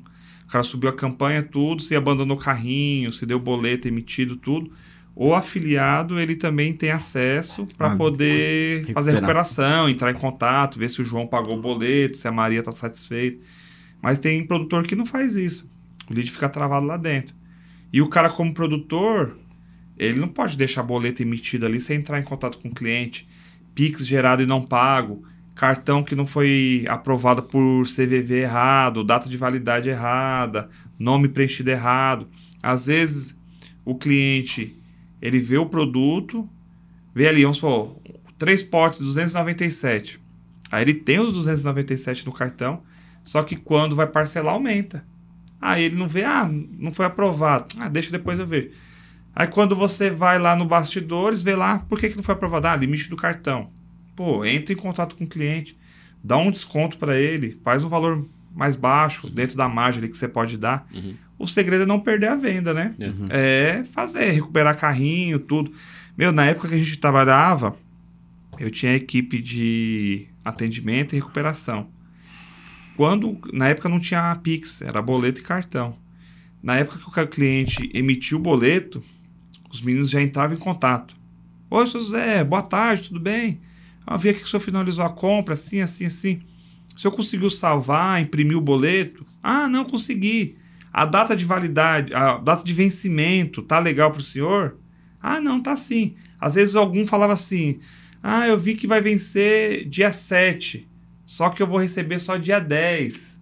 cara 0.54 0.64
subiu 0.64 0.90
a 0.90 0.94
campanha, 0.94 1.44
tudo, 1.44 1.82
se 1.82 1.96
abandonou 1.96 2.38
o 2.38 2.40
carrinho, 2.40 3.12
se 3.12 3.26
deu 3.26 3.40
boleto 3.40 3.88
emitido, 3.88 4.36
tudo. 4.36 4.72
O 5.16 5.34
afiliado, 5.34 6.20
ele 6.20 6.36
também 6.36 6.74
tem 6.74 6.92
acesso 6.92 7.68
para 7.78 7.88
Ah, 7.88 7.92
poder 7.92 8.88
fazer 8.94 9.12
a 9.12 9.14
recuperar. 9.14 9.16
recuperação, 9.16 9.90
entrar 9.90 10.12
em 10.12 10.16
contato, 10.16 10.80
ver 10.80 10.90
se 10.90 11.02
o 11.02 11.06
João 11.06 11.28
pagou 11.28 11.58
o 11.58 11.62
boleto, 11.62 12.18
se 12.18 12.28
a 12.28 12.32
Maria 12.32 12.60
está 12.60 12.72
satisfeita. 12.72 13.40
Mas 14.02 14.20
tem 14.20 14.46
produtor 14.46 14.86
que 14.88 14.96
não 14.96 15.06
faz 15.06 15.36
isso. 15.36 15.70
O 16.10 16.14
lead 16.14 16.30
fica 16.32 16.50
travado 16.50 16.86
lá 16.86 16.98
dentro. 16.98 17.36
E 17.92 18.02
o 18.02 18.10
cara, 18.10 18.30
como 18.30 18.54
produtor, 18.54 19.38
ele 19.98 20.20
não 20.20 20.28
pode 20.28 20.58
deixar 20.58 20.84
boleto 20.84 21.22
emitido 21.22 21.66
ali 21.66 21.80
sem 21.80 21.98
entrar 21.98 22.20
em 22.20 22.24
contato 22.24 22.58
com 22.60 22.70
o 22.70 22.74
cliente. 22.76 23.28
Pix 23.76 24.06
gerado 24.06 24.44
e 24.44 24.46
não 24.48 24.62
pago. 24.62 25.24
Cartão 25.56 26.04
que 26.04 26.16
não 26.16 26.26
foi 26.26 26.86
aprovado 26.88 27.44
por 27.44 27.84
CVV 27.86 28.42
errado, 28.42 29.04
data 29.04 29.30
de 29.30 29.38
validade 29.38 29.90
errada, 29.90 30.70
nome 30.98 31.28
preenchido 31.28 31.70
errado. 31.70 32.28
Às 32.62 32.88
vezes 32.88 33.40
o 33.86 33.96
cliente 33.96 34.82
ele 35.22 35.40
vê 35.40 35.58
o 35.58 35.66
produto, 35.66 36.50
vê 37.14 37.28
ali, 37.28 37.44
vamos 37.44 37.58
supor, 37.58 37.98
três 38.38 38.64
potes 38.64 39.00
297. 39.00 40.20
Aí 40.72 40.82
ele 40.82 40.94
tem 40.94 41.20
os 41.20 41.32
297 41.34 42.26
no 42.26 42.32
cartão, 42.32 42.82
só 43.24 43.44
que 43.44 43.56
quando 43.56 43.96
vai 43.96 44.08
parcelar 44.08 44.54
aumenta. 44.54 45.06
Aí 45.62 45.84
ele 45.84 45.96
não 45.96 46.08
vê, 46.08 46.24
ah, 46.24 46.50
não 46.50 46.92
foi 46.92 47.06
aprovado. 47.06 47.76
Ah, 47.80 47.88
deixa 47.88 48.12
depois 48.12 48.38
eu 48.40 48.46
ver. 48.46 48.76
Aí 49.36 49.48
quando 49.48 49.76
você 49.76 50.10
vai 50.10 50.38
lá 50.38 50.56
no 50.56 50.66
bastidores, 50.66 51.42
vê 51.42 51.56
lá, 51.56 51.80
por 51.80 52.00
que, 52.00 52.10
que 52.10 52.18
não 52.18 52.24
foi 52.24 52.34
aprovado? 52.34 52.68
Ah, 52.68 52.76
limite 52.76 53.10
do 53.10 53.16
cartão. 53.16 53.72
Pô, 54.16 54.46
entra 54.46 54.74
em 54.74 54.78
contato 54.78 55.16
com 55.16 55.24
o 55.24 55.28
cliente, 55.28 55.76
dá 56.24 56.38
um 56.38 56.52
desconto 56.52 56.98
para 56.98 57.20
ele, 57.20 57.60
faz 57.64 57.84
um 57.84 57.90
valor 57.90 58.26
mais 58.56 58.76
baixo, 58.76 59.30
dentro 59.30 59.58
da 59.58 59.68
margem 59.68 60.00
ali 60.00 60.10
que 60.10 60.18
você 60.18 60.28
pode 60.28 60.58
dar. 60.58 60.88
Uhum. 60.94 61.16
O 61.40 61.48
segredo 61.48 61.84
é 61.84 61.86
não 61.86 62.00
perder 62.00 62.28
a 62.28 62.36
venda, 62.36 62.74
né? 62.74 62.94
Uhum. 63.00 63.26
É 63.30 63.84
fazer, 63.92 64.32
recuperar 64.32 64.78
carrinho, 64.78 65.40
tudo. 65.40 65.72
Meu, 66.18 66.32
na 66.32 66.46
época 66.46 66.68
que 66.68 66.76
a 66.76 66.78
gente 66.78 66.98
trabalhava, 66.98 67.76
eu 68.60 68.70
tinha 68.70 68.96
equipe 68.96 69.42
de 69.42 70.28
atendimento 70.46 71.14
e 71.14 71.16
recuperação. 71.16 71.88
Quando, 72.96 73.40
na 73.52 73.70
época 73.70 73.90
não 73.90 74.00
tinha 74.00 74.36
Pix, 74.44 74.84
era 74.84 75.02
boleto 75.02 75.42
e 75.42 75.44
cartão. 75.44 75.98
Na 76.62 76.76
época 76.76 77.00
que 77.00 77.20
o 77.20 77.28
cliente 77.28 77.90
emitiu 77.94 78.38
o 78.38 78.42
boleto, 78.42 79.04
os 79.70 79.82
meninos 79.82 80.10
já 80.10 80.22
entravam 80.22 80.56
em 80.56 80.60
contato. 80.60 81.16
Oi, 81.70 81.88
seu 81.88 82.00
José, 82.00 82.44
boa 82.44 82.62
tarde, 82.62 83.10
tudo 83.10 83.20
bem? 83.20 83.60
Eu 84.10 84.18
vi 84.18 84.30
aqui 84.30 84.40
que 84.40 84.46
o 84.46 84.50
senhor 84.50 84.62
finalizou 84.62 85.06
a 85.06 85.10
compra, 85.10 85.54
assim, 85.54 85.82
assim, 85.82 86.06
assim. 86.06 86.42
O 86.96 87.00
senhor 87.00 87.14
conseguiu 87.14 87.50
salvar, 87.50 88.22
imprimir 88.22 88.58
o 88.58 88.62
boleto? 88.62 89.26
Ah, 89.42 89.68
não 89.68 89.86
consegui. 89.86 90.58
A 90.92 91.06
data 91.06 91.36
de 91.36 91.44
validade, 91.44 92.14
a 92.14 92.38
data 92.38 92.64
de 92.64 92.74
vencimento, 92.74 93.64
tá 93.64 93.80
legal 93.80 94.12
para 94.12 94.20
o 94.20 94.24
senhor? 94.24 94.78
Ah, 95.22 95.42
não, 95.42 95.62
tá 95.62 95.76
sim. 95.76 96.16
Às 96.40 96.56
vezes 96.56 96.76
algum 96.76 97.08
falava 97.08 97.34
assim: 97.34 97.80
Ah, 98.22 98.48
eu 98.48 98.58
vi 98.58 98.76
que 98.76 98.86
vai 98.86 99.02
vencer 99.02 99.88
dia 99.90 100.12
7, 100.12 100.88
só 101.26 101.50
que 101.50 101.64
eu 101.64 101.68
vou 101.68 101.80
receber 101.80 102.20
só 102.20 102.38
dia 102.38 102.60
10. 102.60 103.42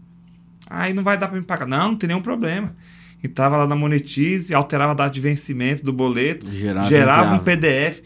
Aí 0.69 0.93
não 0.93 1.03
vai 1.03 1.17
dar 1.17 1.27
para 1.27 1.37
me 1.37 1.45
pagar. 1.45 1.67
Não, 1.67 1.89
não 1.89 1.95
tem 1.97 2.07
nenhum 2.07 2.21
problema. 2.21 2.73
Entrava 3.21 3.57
lá 3.57 3.67
na 3.67 3.75
Monetize, 3.75 4.53
alterava 4.53 4.93
a 4.93 4.95
data 4.95 5.13
de 5.13 5.19
vencimento 5.19 5.83
do 5.83 5.91
boleto, 5.91 6.49
Gerava, 6.49 6.87
gerava 6.87 7.35
um. 7.35 7.39
PDF, 7.39 8.01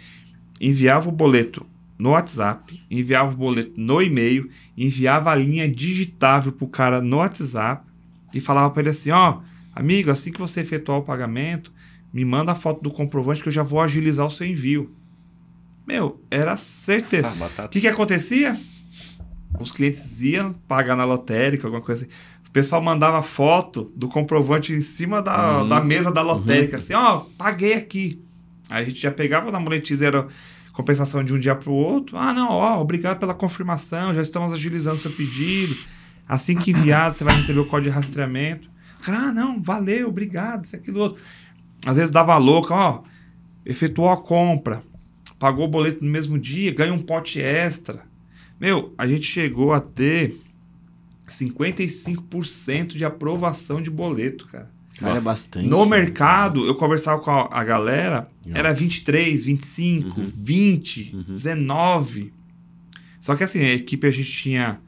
enviava 0.60 1.08
o 1.08 1.12
boleto 1.12 1.66
no 1.98 2.10
WhatsApp, 2.12 2.84
enviava 2.92 3.32
o 3.34 3.38
boleto 3.38 3.74
no 3.78 4.02
e-mail, 4.02 4.50
enviava 4.78 5.32
a 5.32 5.36
linha 5.36 5.68
digitável 5.70 6.52
pro 6.52 6.68
cara 6.68 7.02
no 7.02 7.18
WhatsApp 7.18 7.86
e 8.34 8.42
falava 8.42 8.70
para 8.70 8.82
ele 8.82 8.90
assim, 8.90 9.12
ó, 9.12 9.40
amigo, 9.74 10.12
assim 10.12 10.32
que 10.32 10.40
você 10.40 10.60
efetuar 10.62 10.98
o 11.00 11.04
pagamento, 11.04 11.72
me 12.14 12.26
manda 12.26 12.52
a 12.52 12.56
foto 12.56 12.82
do 12.82 12.92
comprovante 12.92 13.42
que 13.42 13.48
eu 13.50 13.54
já 13.54 13.64
vou 13.64 13.80
agilizar 13.82 14.26
o 14.26 14.30
seu 14.30 14.46
envio. 14.48 14.94
Meu, 15.88 16.20
era 16.32 16.58
certeza. 16.58 17.28
Ah, 17.28 17.32
batata. 17.36 17.68
O 17.68 17.70
que 17.70 17.82
que 17.82 17.88
acontecia? 17.88 18.60
Os 19.60 19.72
clientes 19.72 20.22
iam 20.22 20.52
pagar 20.54 20.96
na 20.98 21.06
lotérica, 21.06 21.68
alguma 21.68 21.82
coisa 21.84 22.06
assim. 22.06 22.12
O 22.48 22.52
pessoal 22.52 22.82
mandava 22.82 23.22
foto 23.22 23.92
do 23.96 24.08
comprovante 24.08 24.74
em 24.74 24.82
cima 24.82 25.22
da, 25.22 25.62
Uhum. 25.62 25.68
da 25.68 25.82
mesa 25.82 26.12
da 26.12 26.22
lotérica, 26.22 26.78
assim, 26.78 26.94
ó, 26.94 27.26
paguei 27.38 27.74
aqui. 27.74 28.22
Aí 28.70 28.84
a 28.84 28.86
gente 28.86 29.00
já 29.00 29.12
pegava 29.12 29.52
na 29.52 29.60
monetiza, 29.60 30.06
era 30.08 30.28
compensação 30.76 31.24
de 31.24 31.34
um 31.34 31.40
dia 31.40 31.56
para 31.56 31.70
o 31.70 31.74
outro. 31.74 32.18
Ah, 32.18 32.34
não, 32.34 32.50
ó, 32.50 32.82
obrigado 32.82 33.18
pela 33.18 33.34
confirmação, 33.34 34.14
já 34.14 34.22
estamos 34.22 34.52
agilizando 34.52 34.98
seu 34.98 35.12
pedido. 35.12 35.76
Assim 36.28 36.56
que 36.56 36.72
enviado, 36.72 37.18
você 37.18 37.24
vai 37.24 37.36
receber 37.36 37.60
o 37.60 37.66
código 37.66 37.90
de 37.90 37.96
rastreamento. 37.96 38.70
Cara, 39.02 39.30
ah, 39.30 39.32
não, 39.32 39.62
valeu, 39.62 40.10
obrigado, 40.10 40.66
isso, 40.66 40.76
aquilo, 40.76 41.00
outro. 41.00 41.24
Às 41.86 41.96
vezes 41.96 42.12
dava 42.12 42.36
louca, 42.38 42.74
ó, 42.74 43.04
efetuou 43.66 44.10
a 44.10 44.18
compra, 44.18 44.84
pagou 45.40 45.66
o 45.66 45.70
boleto 45.70 46.04
no 46.04 46.12
mesmo 46.12 46.38
dia, 46.38 46.74
ganha 46.74 46.94
um 46.94 47.02
pote 47.02 47.40
extra. 47.40 48.04
Meu, 48.60 48.94
a 48.98 49.08
gente 49.08 49.24
chegou 49.24 49.72
a 49.72 49.80
ter 49.80 50.42
55% 51.28 52.88
de 52.88 53.06
aprovação 53.06 53.82
de 53.82 53.90
boleto, 53.90 54.48
cara. 54.48 54.75
Cara, 54.98 55.18
é 55.18 55.22
bastante. 55.22 55.68
No 55.68 55.84
né? 55.86 55.98
mercado, 55.98 56.66
eu 56.66 56.76
conversava 56.76 57.22
com 57.22 57.32
a, 57.32 57.50
a 57.52 57.64
galera, 57.64 58.30
era 58.54 58.74
23, 58.74 59.44
25, 59.44 60.22
Uhum. 60.22 60.26
20, 60.26 61.26
19. 61.30 62.34
Só 63.20 63.36
que 63.36 63.44
assim, 63.44 63.64
a 63.64 63.74
equipe 63.74 64.08
a 64.08 64.12
gente 64.12 64.32
tinha 64.32 64.80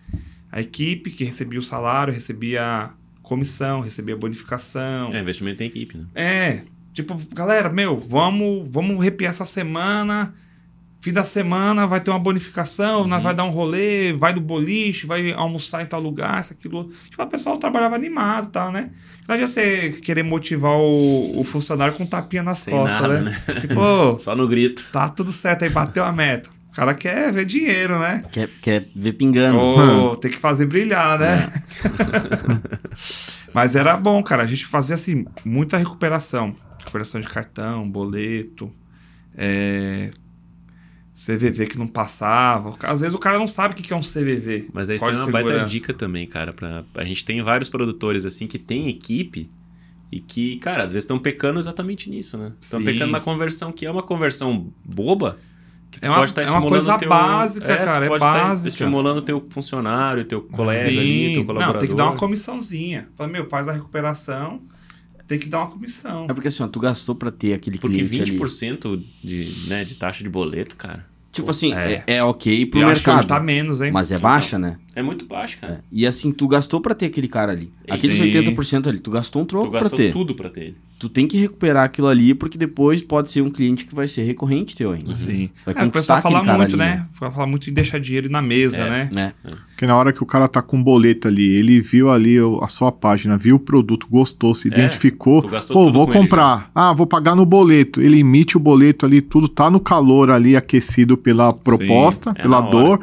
a 0.51 0.61
equipe 0.61 1.11
que 1.11 1.23
recebia 1.23 1.59
o 1.59 1.63
salário, 1.63 2.13
recebia 2.13 2.91
comissão, 3.21 3.81
recebia 3.81 4.15
bonificação. 4.15 5.13
É, 5.13 5.19
investimento 5.19 5.61
em 5.63 5.67
equipe, 5.67 5.97
né? 5.97 6.05
É, 6.15 6.63
tipo, 6.93 7.15
galera, 7.33 7.69
meu, 7.69 7.99
vamos, 7.99 8.69
vamos 8.69 8.99
arrepiar 8.99 9.31
essa 9.31 9.45
semana. 9.45 10.33
Fim 10.99 11.13
da 11.13 11.23
semana 11.23 11.85
vai 11.87 12.01
ter 12.01 12.11
uma 12.11 12.19
bonificação, 12.19 13.07
nós 13.07 13.21
vai 13.21 13.33
dar 13.33 13.43
um 13.43 13.49
rolê, 13.49 14.13
vai 14.13 14.33
do 14.33 14.41
boliche, 14.41 15.05
vai 15.05 15.31
almoçar 15.31 15.81
em 15.81 15.85
tal 15.85 16.01
lugar, 16.01 16.41
isso, 16.41 16.53
aquilo. 16.53 16.77
outro. 16.77 16.93
Tipo, 17.09 17.23
o 17.23 17.27
pessoal 17.27 17.57
trabalhava 17.57 17.95
animado 17.95 18.47
e 18.47 18.51
tal, 18.51 18.71
né? 18.71 18.91
Não 19.27 19.33
adianta 19.35 19.51
você 19.51 19.91
querer 20.01 20.23
motivar 20.23 20.73
o, 20.73 21.39
o 21.39 21.43
funcionário 21.43 21.93
com 21.93 22.03
um 22.03 22.07
tapinha 22.07 22.43
nas 22.43 22.59
Sem 22.59 22.73
costas, 22.73 23.01
nada, 23.01 23.21
né? 23.21 23.41
né? 23.47 23.59
Tipo, 23.59 24.17
Só 24.19 24.35
no 24.35 24.47
grito. 24.47 24.85
tá 24.91 25.09
tudo 25.09 25.31
certo 25.31 25.63
aí, 25.63 25.69
bateu 25.69 26.03
a 26.03 26.11
meta. 26.11 26.49
O 26.71 26.75
cara 26.77 26.93
quer 26.93 27.31
ver 27.33 27.45
dinheiro, 27.45 27.97
né? 27.97 28.21
Quer, 28.31 28.49
quer 28.61 28.87
ver 28.95 29.13
pingando. 29.13 29.59
Ou 29.59 30.15
tem 30.15 30.29
que 30.29 30.37
fazer 30.37 30.65
brilhar, 30.67 31.17
né? 31.19 31.51
Mas 33.53 33.75
era 33.75 33.97
bom, 33.97 34.21
cara. 34.21 34.43
A 34.43 34.45
gente 34.45 34.65
fazia 34.65 34.93
assim, 34.93 35.25
muita 35.43 35.77
recuperação. 35.77 36.55
Recuperação 36.79 37.19
de 37.19 37.27
cartão, 37.27 37.89
boleto, 37.89 38.71
é, 39.35 40.11
CVV 41.17 41.65
que 41.65 41.79
não 41.79 41.87
passava. 41.87 42.75
Às 42.83 43.01
vezes 43.01 43.15
o 43.15 43.17
cara 43.19 43.39
não 43.39 43.47
sabe 43.47 43.73
o 43.73 43.77
que 43.77 43.91
é 43.91 43.95
um 43.95 44.01
CVV. 44.01 44.69
Mas 44.71 44.87
aí 44.87 44.97
isso 44.97 45.05
é 45.05 45.11
uma 45.13 45.31
baita 45.31 45.65
dica 45.65 45.91
também, 45.91 46.27
cara. 46.27 46.53
Pra... 46.53 46.83
A 46.93 47.03
gente 47.03 47.25
tem 47.25 47.41
vários 47.41 47.69
produtores 47.69 48.23
assim 48.23 48.45
que 48.45 48.59
tem 48.59 48.87
equipe 48.87 49.49
e 50.11 50.19
que, 50.19 50.57
cara, 50.57 50.83
às 50.83 50.91
vezes 50.91 51.05
estão 51.05 51.17
pecando 51.17 51.57
exatamente 51.57 52.07
nisso, 52.07 52.37
né? 52.37 52.53
Estão 52.61 52.79
Sim. 52.79 52.85
pecando 52.85 53.11
na 53.11 53.19
conversão, 53.19 53.71
que 53.71 53.83
é 53.85 53.89
uma 53.91 54.03
conversão 54.03 54.71
boba. 54.85 55.39
Que 55.89 56.05
É 56.05 56.09
uma- 56.09 56.17
pode 56.19 56.31
estar 56.31 56.41
é 56.43 56.45
uma 56.45 56.57
estimulando 56.59 56.69
coisa 56.69 56.95
o 56.95 56.97
teu... 56.99 57.09
básica, 57.09 57.65
tu 57.65 57.85
cara, 57.85 58.05
é 58.05 58.13
estar 58.13 58.19
básica. 58.19 58.67
estimulando 58.69 59.17
o 59.17 59.21
teu 59.21 59.47
funcionário, 59.49 60.23
teu 60.23 60.41
colega 60.43 60.87
ali, 60.87 61.31
teu 61.33 61.41
Sim. 61.41 61.47
colaborador. 61.47 61.73
Não, 61.73 61.79
tem 61.79 61.89
que 61.89 61.95
dar 61.95 62.03
uma 62.05 62.15
comissãozinha. 62.15 63.07
Fala, 63.15 63.29
meu, 63.31 63.49
faz 63.49 63.67
a 63.67 63.71
recuperação, 63.71 64.61
tem 65.27 65.37
que 65.37 65.47
dar 65.49 65.59
uma 65.59 65.67
comissão. 65.67 66.25
É 66.29 66.33
porque 66.33 66.47
assim, 66.47 66.63
ó, 66.63 66.67
tu 66.67 66.79
gastou 66.79 67.13
pra 67.15 67.29
ter 67.31 67.53
aquele 67.53 67.77
Porque 67.77 67.97
cliente 68.05 68.21
ali. 68.31 68.39
20% 68.39 69.03
de, 69.23 69.51
né, 69.67 69.83
de 69.83 69.95
taxa 69.95 70.23
de 70.23 70.29
boleto, 70.29 70.75
cara, 70.75 71.05
Tipo 71.31 71.51
assim, 71.51 71.71
é, 71.73 72.03
É. 72.07 72.15
é 72.17 72.23
ok 72.23 72.65
pro 72.65 72.79
Eu 72.79 72.87
acho 72.87 73.03
que 73.03 73.09
mercado. 73.09 73.27
tá 73.27 73.39
menos, 73.39 73.79
hein? 73.81 73.91
Mas 73.91 74.11
é 74.11 74.17
baixa, 74.17 74.57
né? 74.57 74.77
É 74.99 75.03
muito 75.03 75.25
baixo, 75.25 75.57
cara. 75.59 75.73
É. 75.73 75.77
E 75.91 76.05
assim, 76.07 76.31
tu 76.31 76.47
gastou 76.47 76.81
pra 76.81 76.93
ter 76.93 77.05
aquele 77.05 77.27
cara 77.27 77.51
ali. 77.51 77.65
Sim. 77.65 77.71
Aqueles 77.89 78.19
80% 78.19 78.87
ali, 78.87 78.99
tu 78.99 79.11
gastou 79.11 79.41
um 79.41 79.45
Tu 79.45 79.49
troco 79.49 79.69
pra 79.71 79.81
gastou 79.81 79.97
ter. 79.97 80.11
tudo 80.11 80.33
pra 80.35 80.49
ter 80.49 80.61
ele. 80.65 80.75
Tu 80.99 81.07
tem 81.07 81.27
que 81.27 81.37
recuperar 81.37 81.83
aquilo 81.85 82.07
ali, 82.07 82.33
porque 82.33 82.57
depois 82.57 83.03
pode 83.03 83.29
ser 83.31 83.41
um 83.41 83.51
cliente 83.51 83.85
que 83.85 83.93
vai 83.93 84.07
ser 84.07 84.23
recorrente 84.23 84.75
teu 84.75 84.91
ainda. 84.93 85.15
Sim. 85.15 85.51
Vai 85.63 85.75
É, 85.75 85.77
o 85.77 85.83
conquistar 85.85 86.15
pessoal 86.15 86.21
fala 86.21 86.37
aquele 86.39 86.45
cara 86.47 86.57
muito, 86.57 86.81
ali, 86.81 86.91
né? 86.91 87.05
Fala 87.13 87.45
muito 87.45 87.69
em 87.69 87.73
deixar 87.73 87.99
dinheiro 87.99 88.27
na 88.31 88.41
mesa, 88.41 88.77
É. 88.79 88.89
né? 88.89 89.09
né? 89.13 89.33
Porque 89.69 89.85
na 89.85 89.95
hora 89.95 90.11
que 90.11 90.23
o 90.23 90.25
cara 90.25 90.47
tá 90.47 90.59
com 90.59 90.75
um 90.77 90.81
boleto 90.83 91.27
ali, 91.27 91.45
ele 91.55 91.79
viu 91.81 92.09
ali 92.09 92.37
a 92.63 92.67
sua 92.67 92.91
página, 92.91 93.37
viu 93.37 93.57
o 93.57 93.59
produto, 93.59 94.07
gostou, 94.09 94.55
se 94.55 94.69
É, 94.69 94.71
identificou. 94.71 95.43
tu 95.43 95.49
gastou 95.49 95.75
Pô, 95.75 95.85
tudo 95.85 95.93
vou 95.93 96.07
com 96.07 96.13
ele 96.13 96.21
comprar. 96.21 96.71
Ah, 96.73 96.91
vou 96.93 97.05
pagar 97.05 97.35
no 97.35 97.45
boleto. 97.45 98.01
Ele 98.01 98.17
emite 98.21 98.57
o 98.57 98.59
boleto 98.59 99.05
ali, 99.05 99.21
tudo 99.21 99.47
tá 99.47 99.69
no 99.69 99.79
calor 99.79 100.31
ali, 100.31 100.55
aquecido 100.55 101.15
pela 101.15 101.53
proposta, 101.53 102.31
é 102.31 102.41
pela 102.41 102.59
na 102.59 102.67
hora. 102.69 102.99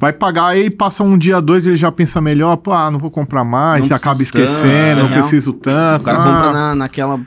Vai 0.00 0.14
pagar, 0.14 0.46
aí 0.46 0.70
passa 0.70 1.04
um 1.04 1.18
dia, 1.18 1.40
dois, 1.42 1.66
ele 1.66 1.76
já 1.76 1.92
pensa 1.92 2.22
melhor, 2.22 2.56
pô, 2.56 2.72
ah, 2.72 2.90
não 2.90 2.98
vou 2.98 3.10
comprar 3.10 3.44
mais, 3.44 3.86
Não 3.90 3.96
acaba 3.96 4.16
preciso 4.16 4.32
tanto, 4.38 4.44
esquecendo, 4.50 4.72
é 4.72 4.94
não 5.02 5.06
real. 5.08 5.20
preciso 5.20 5.52
tanto. 5.52 6.00
O 6.00 6.04
cara 6.04 6.18
ah, 6.18 6.24
compra 6.24 6.52
na, 6.54 6.74
naquela 6.74 7.16
na 7.18 7.24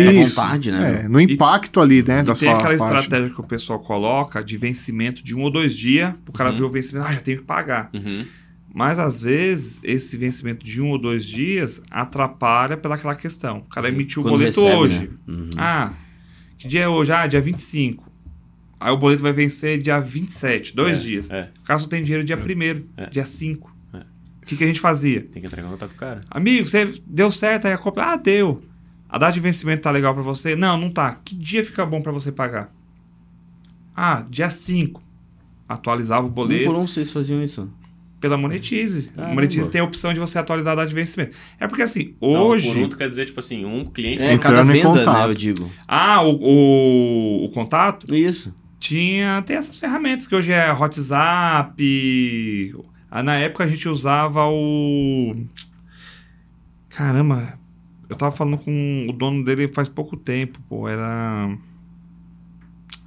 isso, 0.00 0.34
vontade, 0.36 0.72
né? 0.72 1.02
É, 1.04 1.08
no 1.08 1.20
impacto 1.20 1.80
ali, 1.80 2.02
né, 2.02 2.22
da 2.22 2.32
E 2.32 2.36
tem 2.36 2.48
sua 2.48 2.52
aquela 2.58 2.78
parte. 2.78 2.82
estratégia 2.82 3.28
que 3.34 3.40
o 3.40 3.44
pessoal 3.44 3.78
coloca 3.78 4.42
de 4.42 4.56
vencimento 4.56 5.22
de 5.22 5.36
um 5.36 5.42
ou 5.42 5.50
dois 5.50 5.76
dias, 5.76 6.14
o 6.26 6.32
cara 6.32 6.48
Uhum. 6.50 6.56
vê 6.56 6.62
o 6.62 6.70
vencimento, 6.70 7.06
ah, 7.06 7.12
já 7.12 7.20
tenho 7.20 7.38
que 7.40 7.44
pagar. 7.44 7.90
Uhum. 7.92 8.24
Mas 8.74 8.98
às 8.98 9.20
vezes 9.20 9.80
esse 9.84 10.16
vencimento 10.16 10.64
de 10.64 10.80
um 10.80 10.90
ou 10.92 10.98
dois 10.98 11.24
dias 11.26 11.82
atrapalha 11.90 12.76
pelaquela 12.76 13.14
questão. 13.14 13.58
O 13.58 13.68
cara 13.68 13.88
emitiu 13.88 14.22
o 14.22 14.24
Quando 14.24 14.38
boleto 14.38 14.60
recebe, 14.62 14.78
hoje. 14.80 15.00
né? 15.28 15.34
Uhum. 15.34 15.50
Ah, 15.58 15.92
que 16.56 16.66
dia 16.66 16.80
é 16.84 16.88
hoje? 16.88 17.12
Ah, 17.12 17.26
dia 17.26 17.40
25. 17.40 18.10
Aí 18.84 18.92
o 18.92 18.98
boleto 18.98 19.22
vai 19.22 19.32
vencer 19.32 19.78
dia 19.78 19.98
27, 19.98 20.76
dois 20.76 20.98
É, 20.98 21.00
dias. 21.00 21.30
É, 21.30 21.48
O 21.58 21.64
cara 21.64 21.78
só 21.80 21.88
tem 21.88 22.02
dinheiro 22.02 22.22
dia 22.22 22.36
1 22.36 22.84
É. 22.98 23.06
dia 23.08 23.24
5. 23.24 23.74
É. 23.94 23.96
O 23.96 24.46
que, 24.46 24.56
que 24.58 24.62
a 24.64 24.66
gente 24.66 24.78
fazia? 24.78 25.22
tem 25.22 25.40
que 25.40 25.46
entregar 25.46 25.66
no 25.66 25.72
contato 25.72 25.90
do 25.92 25.96
cara. 25.96 26.20
Amigo, 26.30 26.68
você 26.68 26.92
deu 27.06 27.32
certo 27.32 27.66
aí 27.66 27.72
a 27.72 27.78
compra? 27.78 28.12
Ah, 28.12 28.16
deu. 28.16 28.62
A 29.08 29.16
data 29.16 29.32
de 29.32 29.40
vencimento 29.40 29.82
tá 29.84 29.90
legal 29.90 30.12
pra 30.12 30.22
você? 30.22 30.54
Não, 30.54 30.76
não 30.76 30.90
tá. 30.90 31.14
Que 31.24 31.34
dia 31.34 31.64
fica 31.64 31.86
bom 31.86 32.02
pra 32.02 32.12
você 32.12 32.30
pagar? 32.30 32.70
Ah, 33.96 34.24
dia 34.28 34.50
5. 34.50 35.02
Atualizava 35.68 36.26
o 36.26 36.28
Um 36.28 36.32
boleto 36.32 36.64
por 36.66 36.76
um 36.78 36.86
vocês 36.86 37.10
faziam 37.10 37.42
isso. 37.42 37.70
pela 38.20 38.36
Monetize. 38.36 39.08
A 39.12 39.16
Caramba. 39.16 39.34
Monetize 39.34 39.70
tem 39.70 39.80
a 39.80 39.84
opção 39.84 40.12
de 40.12 40.20
você 40.20 40.38
atualizar 40.38 40.72
a 40.72 40.76
data 40.76 40.88
de 40.88 40.94
vencimento. 40.94 41.34
É 41.60 41.66
porque 41.66 41.82
assim, 41.82 42.14
Não, 42.20 42.28
hoje. 42.28 42.68
por 42.68 42.76
um, 42.78 42.88
tu 42.88 42.96
quer 42.98 43.08
dizer, 43.08 43.24
tipo 43.26 43.40
assim, 43.40 43.64
um 43.64 43.84
cliente... 43.86 44.22
É, 44.22 44.36
cada 44.36 44.62
em 44.62 44.66
venda, 44.66 45.10
né, 45.10 45.24
eu 45.26 45.34
digo. 45.34 45.70
Ah, 45.88 46.22
o, 46.22 46.36
o, 46.40 47.44
o 47.44 47.48
contato 47.50 48.14
Isso. 48.14 48.54
Tinha. 48.88 49.42
Tem 49.42 49.56
essas 49.56 49.78
ferramentas 49.78 50.26
que 50.26 50.34
hoje 50.34 50.52
é 50.52 50.72
WhatsApp. 50.72 52.74
Ah, 53.10 53.22
na 53.22 53.36
época 53.36 53.64
a 53.64 53.66
gente 53.66 53.88
usava 53.88 54.46
o. 54.46 55.36
Caramba, 56.88 57.58
eu 58.08 58.16
tava 58.16 58.32
falando 58.32 58.58
com 58.58 59.06
o 59.08 59.12
dono 59.12 59.44
dele 59.44 59.68
faz 59.68 59.88
pouco 59.88 60.16
tempo, 60.16 60.58
pô. 60.68 60.88
Era. 60.88 61.56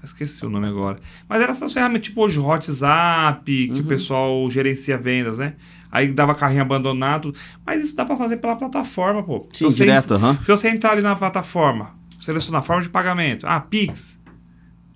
Esqueci 0.04 0.46
o 0.46 0.50
nome 0.50 0.68
agora. 0.68 0.98
Mas 1.28 1.42
era 1.42 1.52
essas 1.52 1.74
ferramentas, 1.74 2.08
tipo 2.08 2.22
hoje, 2.24 2.40
WhatsApp, 2.40 3.44
que 3.68 3.74
o 3.74 3.78
Uhum. 3.78 3.84
pessoal 3.84 4.50
gerencia 4.50 4.98
vendas, 4.98 5.38
né? 5.38 5.56
Aí 5.92 6.12
dava 6.14 6.34
carrinho 6.34 6.62
abandonado. 6.62 7.34
Mas 7.66 7.82
isso 7.82 7.96
dá 7.96 8.06
pra 8.06 8.16
fazer 8.16 8.38
pela 8.38 8.56
plataforma, 8.56 9.22
pô. 9.24 9.48
Se 9.52 9.60
Sim, 9.60 9.66
você 9.66 9.84
direto, 9.86 10.14
aham. 10.16 10.38
se 10.42 10.48
você 10.50 10.70
entrar 10.70 10.92
ali 10.92 11.02
na 11.02 11.16
plataforma, 11.16 11.92
selecionar 12.20 12.64
forma 12.64 12.82
de 12.82 12.90
pagamento, 12.90 13.46
ah, 13.48 13.60
Pix, 13.60 14.20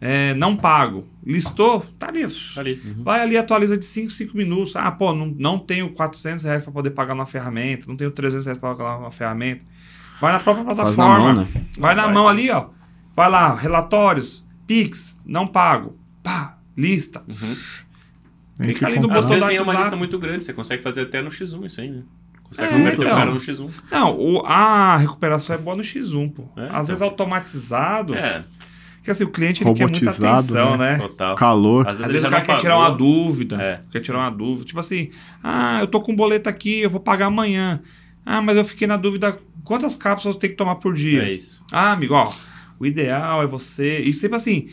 é, 0.02 0.34
não 0.34 0.56
pago, 0.58 1.08
listou, 1.24 1.86
tá 2.00 2.08
ali. 2.08 2.26
Tá 2.26 2.60
ali. 2.62 2.76
Vai 2.98 3.22
ali, 3.22 3.38
atualiza 3.38 3.78
de 3.78 3.86
5 3.86 4.10
5 4.10 4.36
minutos. 4.36 4.76
Ah, 4.76 4.92
pô, 4.92 5.14
não, 5.14 5.28
não 5.38 5.60
tenho 5.60 5.92
400 5.94 6.44
reais 6.44 6.64
para 6.64 6.72
poder 6.74 6.90
pagar 6.90 7.14
numa 7.14 7.28
ferramenta, 7.28 7.86
não 7.88 7.96
tenho 7.96 8.10
300 8.12 8.46
reais 8.46 8.58
para 8.58 8.76
pagar 8.76 8.98
numa 9.00 9.12
ferramenta. 9.12 9.64
Vai 10.20 10.34
na 10.34 10.40
própria 10.40 10.66
Faz 10.66 10.78
na 10.78 10.84
plataforma, 10.84 11.20
mão, 11.20 11.36
né? 11.44 11.66
vai 11.78 11.96
na 11.96 12.04
Vai. 12.06 12.14
mão 12.14 12.28
ali, 12.28 12.50
ó. 12.50 12.70
Vai 13.16 13.30
lá, 13.30 13.54
relatórios, 13.56 14.44
Pix, 14.68 15.20
não 15.26 15.46
pago. 15.48 15.98
Pá, 16.24 16.58
lista. 16.78 17.24
Uhum. 17.28 17.56
Fica 18.64 18.86
ali 18.88 18.96
no 18.98 19.04
comprar. 19.04 19.20
Às 19.20 19.26
botão 19.26 19.40
vezes 19.48 19.56
tem 19.66 19.74
uma 19.74 19.80
lista 19.82 19.96
muito 19.96 20.20
grande, 20.20 20.44
você 20.46 20.54
consegue 20.54 20.84
fazer 20.84 21.02
até 21.02 21.22
no 21.22 21.30
X1 21.30 21.66
isso 21.66 21.82
aí, 21.82 21.90
né? 21.90 22.04
Consegue 22.44 22.74
É, 22.74 22.78
converter 22.78 23.02
então. 23.02 23.14
o 23.14 23.18
cara 23.18 23.32
no 23.32 23.40
X1. 23.40 23.70
Não, 23.92 24.16
o- 24.20 24.46
a 24.46 24.98
recuperação 24.98 25.56
é 25.56 25.58
boa 25.60 25.76
no 25.76 25.84
X1, 25.84 26.30
pô. 26.30 26.44
É, 26.56 26.64
Às 26.66 26.70
então. 26.70 26.84
vezes 26.86 27.02
automatizado, 27.02 28.14
É, 28.14 28.44
porque 29.02 29.10
assim, 29.12 29.24
o 29.24 29.30
cliente 29.32 29.64
ele 29.64 29.74
quer 29.74 29.88
muita 29.90 30.12
atenção, 30.12 30.78
né? 30.78 30.92
né? 30.92 30.98
total. 31.00 31.36
Calor. 31.36 31.88
Às 31.88 31.98
vezes, 31.98 32.02
Às 32.02 32.06
ele 32.06 32.14
vezes 32.14 32.22
já 32.22 32.28
o 32.28 32.32
cara 32.32 32.42
quer 32.44 32.48
pagou. 32.52 32.62
tirar 32.62 32.78
uma 32.78 32.90
dúvida. 32.92 33.62
É. 33.62 33.82
Quer 33.92 34.00
tirar 34.00 34.20
uma 34.20 34.30
dúvida. 34.32 34.64
Tipo 34.64 34.80
assim, 34.80 35.10
ah, 35.44 35.80
eu 35.82 35.88
tô 35.88 36.00
com 36.00 36.12
um 36.12 36.16
boleto 36.16 36.48
aqui, 36.48 36.82
eu 36.82 36.90
vou 36.90 37.00
pagar 37.02 37.26
amanhã. 37.26 37.82
Ah, 38.24 38.42
mas 38.44 38.56
eu 38.58 38.64
fiquei 38.64 38.88
na 38.88 38.98
dúvida 38.98 39.36
quantas 39.64 39.96
cápsulas 39.96 40.36
eu 40.36 40.40
tenho 40.40 40.52
que 40.54 40.58
tomar 40.58 40.76
por 40.76 40.94
dia. 40.94 41.24
É 41.24 41.34
isso. 41.34 41.64
Ah, 41.72 41.94
amigo, 41.94 42.14
ó, 42.14 42.32
o 42.80 42.86
ideal 42.86 43.42
é 43.42 43.48
você. 43.48 44.02
E 44.02 44.14
sempre 44.14 44.36
assim, 44.38 44.70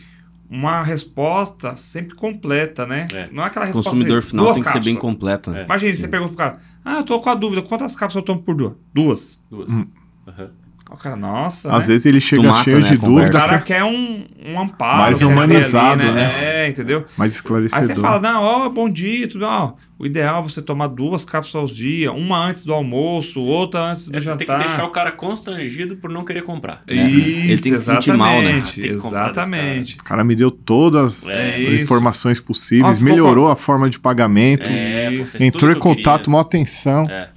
uma 0.51 0.83
resposta 0.83 1.75
sempre 1.77 2.15
completa, 2.15 2.87
né? 2.87 3.09
É. 3.13 3.29
Não 3.33 3.43
é 3.43 3.47
aquela 3.47 3.65
O 3.65 3.69
resposta. 3.69 3.91
consumidor 3.91 4.19
assim, 4.19 4.29
final 4.29 4.45
duas 4.45 4.57
tem 4.59 4.65
que 4.65 4.73
ser 4.73 4.85
bem 4.85 4.95
completa. 4.95 5.51
né? 5.51 5.61
É. 5.63 5.65
Imagina, 5.65 5.93
Sim. 5.95 6.01
você 6.01 6.09
pergunta 6.09 6.35
pro 6.35 6.39
cara, 6.39 6.59
ah, 6.85 6.97
eu 6.99 7.05
tô 7.05 7.19
com 7.19 7.31
a 7.31 7.35
dúvida, 7.35 7.63
quantas 7.63 7.97
cápsulas 7.97 8.23
eu 8.23 8.27
tomo 8.27 8.43
por 8.43 8.55
dia? 8.55 8.77
Duas. 8.93 9.43
Duas. 9.51 9.73
Hum. 9.73 9.87
Aham. 10.27 10.51
Aí 10.91 10.95
O 10.95 10.99
cara, 10.99 11.17
nossa. 11.17 11.71
Às 11.73 11.83
né? 11.85 11.89
vezes 11.89 12.07
ele 12.07 12.21
chega 12.21 12.43
mata, 12.43 12.65
cheio 12.65 12.81
né, 12.81 12.89
de 12.89 12.93
a 12.95 12.97
O 12.97 12.99
dúvida, 13.01 13.31
cara 13.31 13.59
quer 13.59 13.85
um, 13.85 14.25
um 14.47 14.61
amparo. 14.61 14.99
Mais 15.03 15.21
humanizado, 15.21 16.03
ali, 16.03 16.13
né? 16.13 16.65
É, 16.65 16.69
entendeu? 16.69 17.05
mais 17.17 17.33
Aí 17.33 17.37
esclarecedor. 17.37 17.87
você 17.95 18.01
fala, 18.01 18.21
não, 18.21 18.43
ó, 18.43 18.69
bom 18.69 18.89
dia, 18.89 19.29
tudo, 19.29 19.45
ó. 19.45 19.75
O 19.99 20.07
ideal 20.07 20.39
é 20.39 20.43
você 20.49 20.63
tomar 20.63 20.87
duas 20.87 21.25
cápsulas 21.25 21.71
ao 21.71 21.77
dia, 21.77 22.13
uma 22.13 22.39
antes 22.47 22.65
do 22.65 22.73
almoço, 22.73 23.41
outra 23.41 23.81
antes 23.81 24.09
do 24.09 24.17
É, 24.17 24.21
você 24.21 24.27
tem 24.37 24.47
jantar. 24.47 24.61
que 24.61 24.69
deixar 24.69 24.85
o 24.85 24.91
cara 24.91 25.11
constrangido 25.11 25.97
por 25.97 26.09
não 26.09 26.25
querer 26.25 26.43
comprar. 26.43 26.83
Isso, 26.89 27.01
Ele 27.01 27.59
tem 27.59 27.73
que 27.73 27.79
se 27.79 27.85
sentir 27.85 28.17
mal, 28.17 28.41
né? 28.41 28.63
exatamente. 28.77 29.97
O 29.97 30.05
cara 30.05 30.23
me 30.23 30.37
deu 30.37 30.51
todas 30.51 31.27
É 31.27 31.49
as 31.49 31.59
isso. 31.61 31.83
informações 31.83 32.41
possíveis, 32.41 32.95
Nossa, 33.01 33.05
melhorou 33.05 33.49
a 33.49 33.57
forma 33.57 33.91
de 33.91 33.99
pagamento, 33.99 34.65
É, 34.69 35.11
entrou 35.41 35.71
em 35.73 35.79
contato, 35.79 36.31
maior 36.31 36.43
atenção. 36.43 37.03
É. 37.11 37.29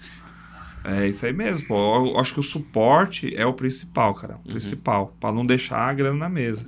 É 0.83 1.07
isso 1.07 1.25
aí 1.25 1.33
mesmo, 1.33 1.67
pô. 1.67 2.07
Eu 2.07 2.19
acho 2.19 2.33
que 2.33 2.39
o 2.39 2.43
suporte 2.43 3.33
é 3.35 3.45
o 3.45 3.53
principal, 3.53 4.13
cara. 4.15 4.37
O 4.45 4.49
principal. 4.49 5.15
Pra 5.19 5.31
não 5.31 5.45
deixar 5.45 5.77
a 5.89 5.93
grana 5.93 6.17
na 6.17 6.29
mesa. 6.29 6.65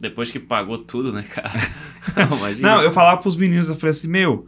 Depois 0.00 0.30
que 0.30 0.38
pagou 0.38 0.78
tudo, 0.78 1.12
né, 1.12 1.22
cara? 1.22 1.50
Não, 2.28 2.36
imagina. 2.38 2.68
Não, 2.76 2.82
eu 2.82 2.92
falava 2.92 3.16
pros 3.20 3.34
meninos, 3.36 3.68
eu 3.68 3.74
falei 3.74 3.90
assim, 3.90 4.08
meu, 4.08 4.46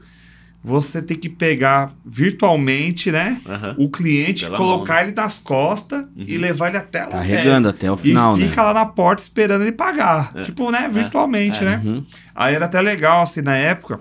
você 0.63 1.01
tem 1.01 1.17
que 1.17 1.29
pegar 1.29 1.91
virtualmente, 2.05 3.11
né? 3.11 3.41
Aham. 3.47 3.75
O 3.79 3.89
cliente, 3.91 4.45
Pela 4.45 4.59
colocar 4.59 4.95
mão, 4.95 5.03
né? 5.03 5.09
ele 5.09 5.17
nas 5.17 5.39
costas 5.39 6.05
e 6.17 6.37
levar 6.37 6.69
ele 6.69 6.77
até 6.77 7.03
lá. 7.05 7.11
Carregando 7.13 7.69
até 7.69 7.91
o 7.91 7.95
E 7.95 7.99
final, 7.99 8.37
né? 8.37 8.47
fica 8.47 8.63
lá 8.63 8.75
na 8.75 8.85
porta 8.87 9.23
esperando 9.23 9.63
ele 9.63 9.73
pagar. 9.73 10.33
É. 10.35 10.43
Tipo, 10.43 10.71
né? 10.71 10.87
Virtualmente, 10.93 11.61
É. 11.61 11.65
né? 11.65 11.83
Uhum. 11.85 12.05
Aí 12.35 12.55
era 12.55 12.67
até 12.67 12.81
legal, 12.81 13.23
assim, 13.23 13.41
na 13.41 13.57
época. 13.57 14.01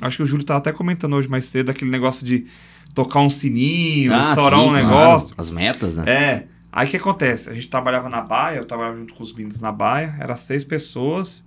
Acho 0.00 0.16
que 0.16 0.22
o 0.24 0.26
Júlio 0.26 0.44
tava 0.44 0.58
até 0.58 0.72
comentando 0.72 1.14
hoje 1.14 1.28
mais 1.28 1.44
cedo 1.46 1.70
aquele 1.70 1.90
negócio 1.90 2.26
de 2.26 2.46
tocar 2.94 3.20
um 3.20 3.30
sininho, 3.30 4.14
Ah, 4.14 4.22
estourar 4.22 4.60
sim, 4.60 4.66
um 4.66 4.70
claro. 4.70 4.86
negócio. 4.86 5.34
As 5.38 5.50
metas, 5.50 5.96
né? 5.96 6.04
É. 6.10 6.44
Aí 6.70 6.86
o 6.86 6.90
que 6.90 6.96
acontece? 6.96 7.50
A 7.50 7.54
gente 7.54 7.68
trabalhava 7.68 8.08
na 8.08 8.20
baia, 8.22 8.56
eu 8.58 8.64
trabalhava 8.64 8.96
junto 8.98 9.12
com 9.14 9.22
os 9.22 9.32
meninos 9.34 9.60
na 9.60 9.70
baia, 9.70 10.14
era 10.18 10.34
seis 10.36 10.64
pessoas. 10.64 11.44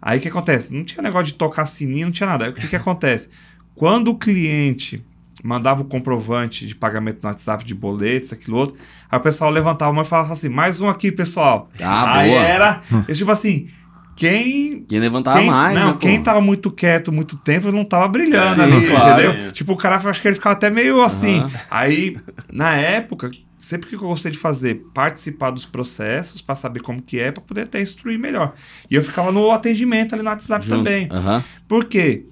Aí 0.00 0.18
o 0.18 0.22
que 0.22 0.28
acontece? 0.28 0.72
Não 0.74 0.84
tinha 0.84 1.02
negócio 1.02 1.26
de 1.26 1.34
tocar 1.34 1.64
sininho, 1.66 2.06
não 2.06 2.12
tinha 2.12 2.28
nada. 2.28 2.44
Aí, 2.46 2.50
o 2.50 2.54
que, 2.54 2.66
que 2.68 2.76
acontece? 2.76 3.28
Quando 3.74 4.08
o 4.08 4.14
cliente 4.18 5.04
mandava 5.42 5.82
o 5.82 5.84
comprovante 5.84 6.66
de 6.66 6.74
pagamento 6.74 7.18
no 7.22 7.28
WhatsApp 7.28 7.64
de 7.64 7.74
boletos, 7.74 8.32
aquilo 8.32 8.56
outro, 8.56 8.76
aí 9.10 9.18
o 9.18 9.22
pessoal 9.22 9.50
levantava 9.50 9.90
a 9.90 9.94
mão 9.94 10.02
e 10.02 10.06
falava 10.06 10.32
assim: 10.32 10.48
mais 10.48 10.80
um 10.80 10.88
aqui, 10.88 11.12
pessoal. 11.12 11.68
Ah, 11.80 12.18
aí 12.18 12.30
boa. 12.30 12.42
era. 12.42 12.80
eu, 13.08 13.14
tipo 13.14 13.30
assim, 13.30 13.68
quem 14.16 14.84
Quem 14.88 15.00
levantava 15.00 15.38
quem, 15.38 15.46
mais, 15.48 15.78
não, 15.78 15.86
né, 15.88 15.92
pô? 15.94 15.98
quem 15.98 16.22
tava 16.22 16.40
muito 16.40 16.70
quieto 16.70 17.10
muito 17.12 17.36
tempo 17.36 17.70
não 17.72 17.84
tava 17.84 18.06
brilhando 18.08 18.54
Sim, 18.54 18.60
ali, 18.62 18.86
claro. 18.88 19.20
entendeu? 19.32 19.52
Tipo, 19.52 19.72
o 19.72 19.76
cara, 19.76 19.96
acho 19.96 20.20
que 20.22 20.28
ele 20.28 20.34
ficava 20.36 20.54
até 20.54 20.70
meio 20.70 21.02
assim. 21.02 21.38
Aham. 21.40 21.50
Aí, 21.70 22.16
na 22.52 22.74
época, 22.76 23.30
sempre 23.58 23.88
que 23.88 23.94
eu 23.96 24.00
gostei 24.00 24.30
de 24.30 24.38
fazer, 24.38 24.84
participar 24.94 25.50
dos 25.50 25.66
processos 25.66 26.40
pra 26.42 26.54
saber 26.54 26.80
como 26.80 27.02
que 27.02 27.18
é, 27.18 27.32
pra 27.32 27.42
poder 27.42 27.62
até 27.62 27.80
instruir 27.82 28.18
melhor. 28.18 28.54
E 28.90 28.94
eu 28.94 29.02
ficava 29.02 29.32
no 29.32 29.50
atendimento 29.50 30.14
ali 30.14 30.22
no 30.22 30.28
WhatsApp 30.30 30.64
Junto. 30.66 30.76
também. 30.84 31.08
Aham. 31.10 31.42
Por 31.66 31.86
quê? 31.86 32.26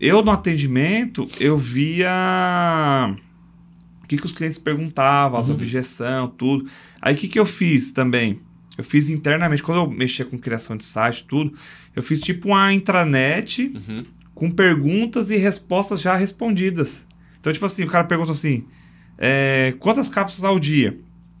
Eu, 0.00 0.22
no 0.22 0.30
atendimento, 0.30 1.26
eu 1.40 1.58
via 1.58 2.08
o 4.04 4.06
que, 4.06 4.16
que 4.16 4.26
os 4.26 4.32
clientes 4.32 4.58
perguntavam, 4.58 5.34
Uhum. 5.34 5.40
as 5.40 5.50
objeções, 5.50 6.30
tudo. 6.38 6.66
Aí, 7.02 7.14
o 7.14 7.16
que, 7.16 7.28
que 7.28 7.38
eu 7.38 7.44
fiz 7.46 7.92
também? 7.92 8.40
Eu 8.78 8.84
fiz 8.84 9.08
internamente, 9.08 9.62
quando 9.62 9.78
eu 9.82 9.90
mexia 9.90 10.24
com 10.24 10.38
criação 10.38 10.76
de 10.76 10.84
site, 10.84 11.24
tudo, 11.28 11.52
eu 11.96 12.02
fiz 12.02 12.20
tipo 12.20 12.48
uma 12.48 12.72
intranet 12.72 13.72
Uhum. 13.74 14.04
com 14.34 14.48
perguntas 14.50 15.30
e 15.30 15.36
respostas 15.36 16.00
já 16.00 16.14
respondidas. 16.16 17.04
Então, 17.40 17.52
tipo 17.52 17.66
assim, 17.66 17.82
o 17.82 17.88
cara 17.88 18.04
pergunta 18.04 18.30
assim, 18.32 18.64
é, 19.18 19.74
quantas 19.80 20.08
cápsulas 20.08 20.48
ao 20.48 20.58
dia? 20.58 20.96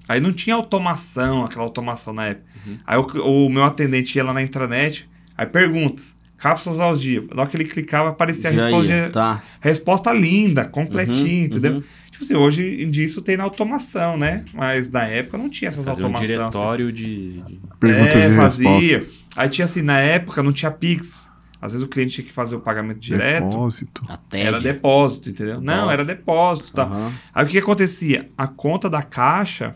Aí 0.08 0.20
não 0.20 0.32
tinha 0.32 0.56
automação, 0.56 1.44
aquela 1.44 1.64
automação 1.64 2.12
na 2.12 2.26
época. 2.26 2.48
Aí 2.86 2.98
o, 2.98 3.46
o 3.46 3.48
meu 3.50 3.62
atendente 3.64 4.16
ia 4.16 4.24
lá 4.24 4.32
na 4.32 4.42
intranet, 4.42 5.08
aí 5.36 5.46
perguntas, 5.46 6.16
cápsulas 6.36 6.80
ao 6.80 6.96
dia. 6.96 7.22
Na 7.34 7.42
hora 7.42 7.50
que 7.50 7.56
ele 7.56 7.64
clicava, 7.66 8.08
aparecia 8.08 8.50
a 8.50 8.52
resposta, 8.52 8.92
ia, 8.92 9.10
Tá. 9.10 9.42
resposta 9.60 10.12
linda, 10.12 10.64
completinha, 10.64 11.40
Uhum, 11.40 11.44
entendeu? 11.44 11.72
uhum. 11.74 11.82
Tipo 12.18 12.24
assim, 12.24 12.34
hoje 12.34 12.82
em 12.82 12.90
dia 12.90 13.04
isso 13.04 13.22
tem 13.22 13.36
na 13.36 13.44
automação, 13.44 14.16
né? 14.16 14.44
Mas 14.52 14.90
na 14.90 15.04
época 15.04 15.38
não 15.38 15.48
tinha 15.48 15.68
essas 15.68 15.86
um 15.86 15.90
automações. 15.90 16.28
assim. 16.30 16.38
diretório 16.38 16.90
de, 16.92 17.40
de- 17.42 17.60
Perguntas 17.78 18.14
É, 18.16 18.32
e 18.32 18.36
fazia. 18.36 18.68
respostas. 18.70 19.14
Aí 19.36 19.48
tinha 19.48 19.64
assim, 19.64 19.82
na 19.82 20.00
época 20.00 20.42
não 20.42 20.52
tinha 20.52 20.70
Pix. 20.70 21.28
Às 21.62 21.72
vezes 21.72 21.86
o 21.86 21.88
cliente 21.88 22.14
tinha 22.14 22.24
que 22.24 22.32
fazer 22.32 22.56
o 22.56 22.60
pagamento 22.60 22.98
direto. 22.98 23.48
Depósito. 23.48 24.02
Era 24.32 24.60
depósito, 24.60 25.30
entendeu? 25.30 25.60
Não, 25.60 25.88
era 25.90 26.04
depósito, 26.04 26.72
tá? 26.72 26.84
Aham. 26.84 27.12
Aí 27.34 27.44
o 27.44 27.46
que, 27.46 27.52
que 27.52 27.58
acontecia? 27.58 28.28
A 28.36 28.46
conta 28.48 28.88
da 28.90 29.02
caixa, 29.02 29.74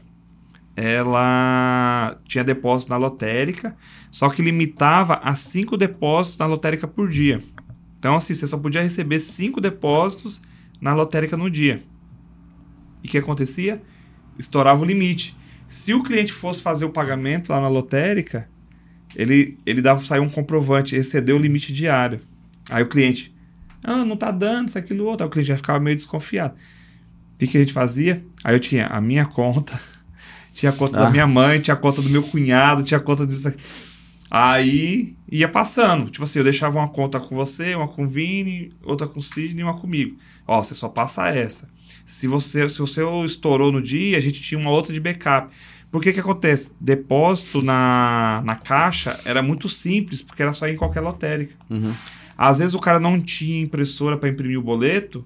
ela 0.77 2.17
tinha 2.27 2.43
depósito 2.45 2.91
na 2.91 2.97
lotérica, 2.97 3.77
só 4.11 4.29
que 4.29 4.43
limitava 4.43 5.15
a 5.23 5.35
cinco 5.35 5.77
depósitos 5.77 6.39
na 6.39 6.47
lotérica 6.47 6.87
por 6.87 7.09
dia. 7.09 7.43
Então, 7.99 8.17
assim, 8.17 8.35
você 8.35 8.47
só 8.47 8.59
podia 8.59 8.83
receber 8.83 9.19
cinco 9.21 9.61
depósitos 9.61 10.41
na 10.81 10.93
lotérica 10.93 11.37
no 11.37 11.49
dia. 11.51 11.83
E 13.03 13.07
o 13.07 13.11
que 13.11 13.19
acontecia? 13.19 13.83
Estourava 14.39 14.81
o 14.83 14.85
limite. 14.85 15.37
Se 15.67 15.95
o 15.95 16.03
cliente 16.03 16.33
fosse 16.33 16.63
fazer 16.63 16.85
o 16.85 16.91
pagamento 16.91 17.51
lá 17.51 17.61
na 17.61 17.69
lotérica, 17.69 18.49
ele, 19.17 19.59
ele 19.65 19.81
dava 19.83 20.05
sair 20.05 20.21
um 20.21 20.29
comprovante, 20.29 20.95
excedeu 20.97 21.37
o 21.37 21.39
limite 21.39 21.73
diário. 21.73 22.21
Aí 22.71 22.83
o 22.83 22.89
cliente, 22.89 23.35
ah, 23.85 24.05
não 24.05 24.17
tá 24.17 24.31
dando 24.31 24.69
isso, 24.69 24.79
aquilo, 24.79 25.05
outro. 25.05 25.25
Aí 25.25 25.29
o 25.29 25.31
cliente 25.31 25.49
já 25.49 25.57
ficava 25.57 25.81
meio 25.81 25.97
desconfiado. 25.97 26.55
O 27.35 27.39
que, 27.39 27.47
que 27.47 27.57
a 27.57 27.61
gente 27.61 27.73
fazia? 27.73 28.23
Aí 28.45 28.55
eu 28.55 28.61
tinha 28.61 28.87
a 28.87 29.01
minha 29.01 29.25
conta, 29.25 29.79
tinha 30.53 30.71
a 30.71 30.75
conta 30.75 30.99
Ah. 30.99 31.05
da 31.05 31.11
minha 31.11 31.27
mãe, 31.27 31.61
tinha 31.61 31.75
a 31.75 31.77
conta 31.77 32.01
do 32.01 32.09
meu 32.09 32.23
cunhado, 32.23 32.83
tinha 32.83 32.99
a 32.99 33.03
conta 33.03 33.27
disso 33.27 33.49
aqui. 33.49 33.63
Aí 34.31 35.15
ia 35.31 35.49
passando. 35.49 36.11
Tipo 36.11 36.25
assim, 36.25 36.39
eu 36.39 36.45
deixava 36.45 36.79
uma 36.79 36.89
conta 36.89 37.21
com 37.21 37.35
você, 37.35 37.75
uma 37.75 37.89
com 37.89 38.05
o 38.05 38.09
Vini, 38.09 38.73
outra 38.83 39.07
com 39.07 39.19
o 39.19 39.23
Sidney 39.23 39.61
e 39.61 39.63
uma 39.63 39.77
comigo. 39.79 40.17
Ó, 40.47 40.63
você 40.63 40.75
só 40.75 40.89
passa 40.89 41.29
essa. 41.29 41.69
Se 42.05 42.27
você 42.27 42.69
se 42.69 42.83
o 42.83 42.87
seu 42.87 43.25
estourou 43.25 43.71
no 43.73 43.81
dia, 43.81 44.17
a 44.17 44.21
gente 44.21 44.43
tinha 44.43 44.61
uma 44.61 44.71
outra 44.71 44.93
de 44.93 45.01
backup. 45.01 45.55
Por 45.91 46.03
que 46.03 46.13
que 46.13 46.21
acontece? 46.21 46.73
Depósito 46.81 47.61
na, 47.61 48.43
na 48.47 48.57
caixa 48.57 49.21
era 49.25 49.43
muito 49.43 49.69
simples, 49.69 50.23
porque 50.23 50.43
era 50.43 50.53
só 50.53 50.67
ir 50.67 50.73
em 50.73 50.77
qualquer 50.77 51.01
lotérica. 51.01 51.55
Uhum. 51.69 51.93
Às 52.37 52.59
vezes 52.59 52.75
o 52.75 52.79
cara 52.79 52.99
não 52.99 53.21
tinha 53.21 53.63
impressora 53.63 54.17
para 54.17 54.29
imprimir 54.29 54.59
o 54.59 54.63
boleto, 54.63 55.25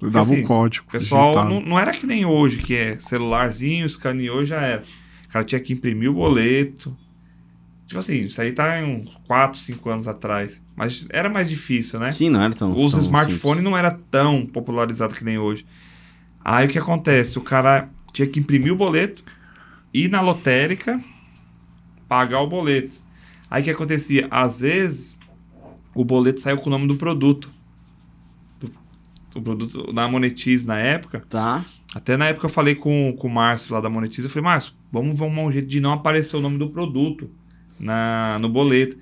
Eu 0.00 0.10
dava 0.10 0.32
assim, 0.32 0.42
o 0.42 0.46
código. 0.46 0.86
o 0.88 0.90
pessoal 0.90 1.44
não, 1.48 1.60
não 1.60 1.78
era 1.78 1.92
que 1.92 2.06
nem 2.06 2.24
hoje, 2.24 2.62
que 2.62 2.74
é 2.74 2.98
celularzinho, 2.98 3.84
escaneou 3.84 4.44
já 4.44 4.62
era. 4.62 4.84
O 5.26 5.28
cara 5.28 5.44
tinha 5.44 5.60
que 5.60 5.72
imprimir 5.74 6.10
o 6.10 6.14
boleto. 6.14 6.96
Tipo 7.86 8.00
assim, 8.00 8.20
isso 8.20 8.40
aí 8.40 8.50
tá 8.52 8.80
uns 8.80 9.14
4, 9.28 9.58
5 9.58 9.90
anos 9.90 10.08
atrás. 10.08 10.62
Mas 10.74 11.06
era 11.10 11.28
mais 11.28 11.50
difícil, 11.50 12.00
né? 12.00 12.10
Sim, 12.10 12.30
não 12.30 12.42
era 12.42 12.54
tão. 12.54 12.74
Os 12.74 12.94
smartphones 12.94 13.62
não 13.62 13.76
era 13.76 13.90
tão 13.90 14.46
popularizado 14.46 15.14
que 15.14 15.22
nem 15.22 15.36
hoje. 15.36 15.66
Aí 16.44 16.66
o 16.66 16.68
que 16.68 16.78
acontece? 16.78 17.38
O 17.38 17.42
cara 17.42 17.88
tinha 18.12 18.26
que 18.26 18.40
imprimir 18.40 18.72
o 18.72 18.76
boleto, 18.76 19.22
ir 19.94 20.08
na 20.08 20.20
lotérica, 20.20 21.00
pagar 22.08 22.40
o 22.40 22.46
boleto. 22.46 23.00
Aí 23.50 23.62
o 23.62 23.64
que 23.64 23.70
acontecia? 23.70 24.26
Às 24.30 24.60
vezes 24.60 25.18
o 25.94 26.04
boleto 26.04 26.40
saiu 26.40 26.56
com 26.58 26.68
o 26.68 26.70
nome 26.72 26.86
do 26.88 26.96
produto. 26.96 27.50
Do- 28.60 28.72
O 29.36 29.40
produto 29.42 29.92
na 29.92 30.08
Monetize 30.08 30.66
na 30.66 30.78
época. 30.78 31.22
Tá. 31.28 31.64
Até 31.94 32.16
na 32.16 32.26
época 32.26 32.46
eu 32.46 32.50
falei 32.50 32.74
com, 32.74 33.14
com 33.18 33.28
o 33.28 33.30
Márcio 33.30 33.74
lá 33.74 33.80
da 33.80 33.90
Monetize. 33.90 34.24
Eu 34.26 34.30
falei, 34.30 34.44
Márcio, 34.44 34.72
vamos 34.90 35.20
arrumar 35.20 35.42
um 35.42 35.52
jeito 35.52 35.68
de 35.68 35.80
não 35.80 35.92
aparecer 35.92 36.36
o 36.36 36.40
nome 36.40 36.56
do 36.58 36.68
produto 36.70 37.30
na, 37.78 38.38
no 38.40 38.48
boleto. 38.48 38.96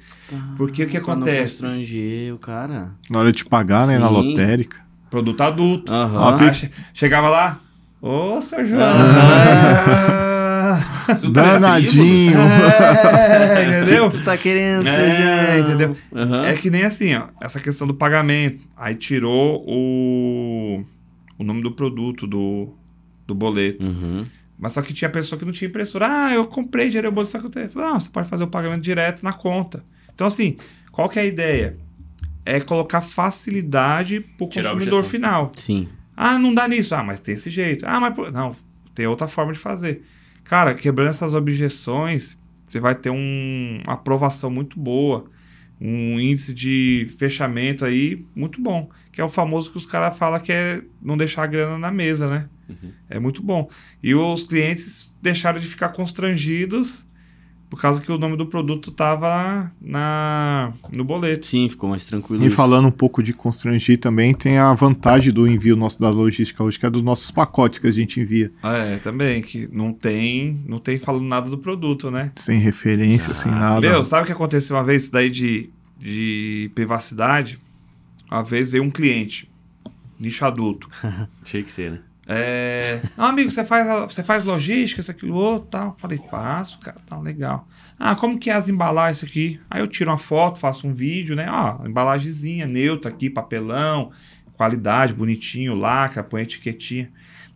Porque 0.56 0.82
o 0.82 0.86
que 0.88 0.98
Pra 0.98 1.06
não 1.14 1.22
acontece? 1.22 1.62
constranger 1.62 2.34
o 2.34 2.38
cara. 2.38 2.94
Na 3.08 3.20
hora 3.20 3.32
de 3.32 3.44
pagar, 3.44 3.86
né? 3.86 3.98
Na 3.98 4.08
Sim. 4.08 4.14
lotérica. 4.14 4.84
Produto 5.10 5.40
adulto. 5.42 5.92
Aham. 5.92 6.12
Nossa, 6.12 6.44
Aí 6.44 6.52
che- 6.52 6.70
chegava 6.94 7.28
lá, 7.28 7.58
ô, 8.00 8.40
seu 8.40 8.64
João. 8.64 8.80
Danadinho. 11.32 12.38
É, 12.38 13.64
entendeu? 13.82 14.06
O 14.06 14.10
que 14.10 14.18
tu 14.18 14.24
tá 14.24 14.36
querendo, 14.36 14.86
É, 14.86 14.90
seja... 14.92 15.58
entendeu? 15.60 15.96
Aham. 16.14 16.42
É 16.44 16.54
que 16.54 16.70
nem 16.70 16.84
assim, 16.84 17.14
ó, 17.14 17.24
essa 17.40 17.58
questão 17.60 17.86
do 17.86 17.94
pagamento. 17.94 18.60
Aí 18.76 18.94
tirou 18.94 19.64
o, 19.66 20.84
o 21.38 21.44
nome 21.44 21.62
do 21.62 21.72
produto 21.72 22.26
do, 22.26 22.68
do 23.26 23.34
boleto. 23.34 23.86
Uhum. 23.88 24.22
Mas 24.58 24.74
só 24.74 24.82
que 24.82 24.92
tinha 24.92 25.08
pessoa 25.08 25.38
que 25.38 25.44
não 25.44 25.52
tinha 25.52 25.68
impressora. 25.68 26.06
Ah, 26.08 26.34
eu 26.34 26.44
comprei, 26.46 26.90
gerei 26.90 27.08
o 27.08 27.12
boleto, 27.12 27.32
só 27.32 27.38
que 27.38 27.46
eu 27.46 27.50
tenho. 27.50 27.70
Falei, 27.70 27.88
Não, 27.88 27.98
você 27.98 28.08
pode 28.10 28.28
fazer 28.28 28.44
o 28.44 28.48
pagamento 28.48 28.82
direto 28.82 29.22
na 29.22 29.32
conta. 29.32 29.82
Então, 30.14 30.26
assim, 30.26 30.56
qual 30.92 31.08
que 31.08 31.18
é 31.18 31.22
a 31.22 31.26
ideia? 31.26 31.76
É 32.56 32.60
colocar 32.60 33.00
facilidade 33.00 34.20
pro 34.20 34.48
Tirar 34.48 34.70
a 34.70 34.72
consumidor 34.72 35.04
final. 35.04 35.50
Sim. 35.56 35.88
Ah, 36.16 36.38
não 36.38 36.52
dá 36.54 36.66
nisso. 36.68 36.94
Ah, 36.94 37.02
mas 37.02 37.20
tem 37.20 37.34
esse 37.34 37.50
jeito. 37.50 37.84
Ah, 37.86 38.00
mas. 38.00 38.14
por- 38.14 38.30
Não, 38.32 38.54
tem 38.94 39.06
outra 39.06 39.28
forma 39.28 39.52
de 39.52 39.58
fazer. 39.58 40.02
Cara, 40.44 40.74
quebrando 40.74 41.08
essas 41.10 41.32
objeções, 41.34 42.36
você 42.66 42.80
vai 42.80 42.94
ter 42.94 43.10
um- 43.10 43.80
uma 43.86 43.94
aprovação 43.94 44.50
muito 44.50 44.78
boa. 44.78 45.30
Um 45.80 46.20
índice 46.20 46.52
de 46.52 47.08
fechamento 47.18 47.84
aí 47.84 48.24
muito 48.34 48.60
bom. 48.60 48.90
Que 49.12 49.20
é 49.20 49.24
o 49.24 49.28
famoso 49.28 49.70
que 49.70 49.78
os 49.78 49.86
caras 49.86 50.16
falam 50.18 50.38
que 50.40 50.52
é 50.52 50.82
não 51.00 51.16
deixar 51.16 51.44
a 51.44 51.46
grana 51.46 51.78
na 51.78 51.90
mesa, 51.90 52.28
né? 52.28 52.48
É 53.08 53.18
muito 53.18 53.42
bom. 53.42 53.68
E 54.02 54.14
os 54.14 54.44
clientes 54.44 55.12
deixaram 55.22 55.58
de 55.58 55.66
ficar 55.66 55.88
constrangidos 55.90 57.04
por 57.70 57.80
causa 57.80 58.00
que 58.00 58.10
o 58.10 58.18
nome 58.18 58.36
do 58.36 58.44
produto 58.44 58.90
tava 58.90 59.72
na, 59.80 60.72
no 60.94 61.04
boleto. 61.04 61.46
Sim, 61.46 61.68
ficou 61.68 61.88
mais 61.88 62.04
tranquilo. 62.04 62.42
E 62.42 62.48
isso. 62.48 62.56
falando 62.56 62.88
um 62.88 62.90
pouco 62.90 63.22
de 63.22 63.32
constrangir 63.32 63.98
também, 63.98 64.34
tem 64.34 64.58
a 64.58 64.74
vantagem 64.74 65.32
do 65.32 65.46
envio 65.46 65.76
nosso 65.76 66.00
da 66.00 66.10
logística 66.10 66.64
hoje, 66.64 66.80
que 66.80 66.84
é 66.84 66.90
dos 66.90 67.02
nossos 67.02 67.30
pacotes 67.30 67.78
que 67.78 67.86
a 67.86 67.92
gente 67.92 68.18
envia. 68.20 68.52
É, 68.64 68.98
também, 68.98 69.40
que 69.40 69.68
não 69.72 69.92
tem, 69.92 70.60
não 70.66 70.80
tem 70.80 70.98
falando 70.98 71.24
nada 71.24 71.48
do 71.48 71.58
produto, 71.58 72.10
né? 72.10 72.32
Sem 72.36 72.58
referência, 72.58 73.30
Ah, 73.30 73.34
sem 73.34 73.52
nada. 73.52 73.80
Meu, 73.80 74.02
sabe 74.02 74.24
o 74.24 74.26
que 74.26 74.32
aconteceu 74.32 74.74
uma 74.74 74.82
vez 74.82 75.04
isso 75.04 75.12
daí 75.12 75.30
de, 75.30 75.70
de 75.96 76.72
privacidade? 76.74 77.60
Uma 78.28 78.42
vez 78.42 78.68
veio 78.68 78.82
um 78.82 78.90
cliente, 78.90 79.48
nicho 80.18 80.44
adulto. 80.44 80.88
Tinha 81.44 81.62
que 81.62 81.70
ser, 81.70 81.92
né? 81.92 81.98
É, 82.26 83.00
"Não, 83.16 83.26
amigo, 83.26 83.50
você 83.50 83.64
faz, 83.64 83.86
você 84.12 84.22
faz 84.22 84.44
logística, 84.44 85.00
isso, 85.00 85.10
aquilo, 85.10 85.34
outro, 85.34 85.68
tal. 85.70 85.96
Falei, 85.98 86.20
faço, 86.30 86.78
cara, 86.78 86.98
tá 87.06 87.18
legal. 87.18 87.66
Ah, 87.98 88.14
como 88.14 88.38
que 88.38 88.50
é 88.50 88.52
as 88.54 88.68
embalagens 88.68 89.16
isso 89.18 89.26
aqui? 89.26 89.60
Aí 89.68 89.80
eu 89.80 89.88
tiro 89.88 90.10
uma 90.10 90.18
foto, 90.18 90.58
faço 90.58 90.86
um 90.86 90.94
vídeo, 90.94 91.34
né? 91.34 91.46
Ó, 91.50 91.84
embalagemzinha, 91.86 92.66
neutra 92.66 93.10
aqui, 93.10 93.28
papelão, 93.28 94.10
qualidade, 94.54 95.12
bonitinho, 95.14 95.74
lacra, 95.74 96.22
põe 96.22 96.42
etiquetinha. 96.42 97.10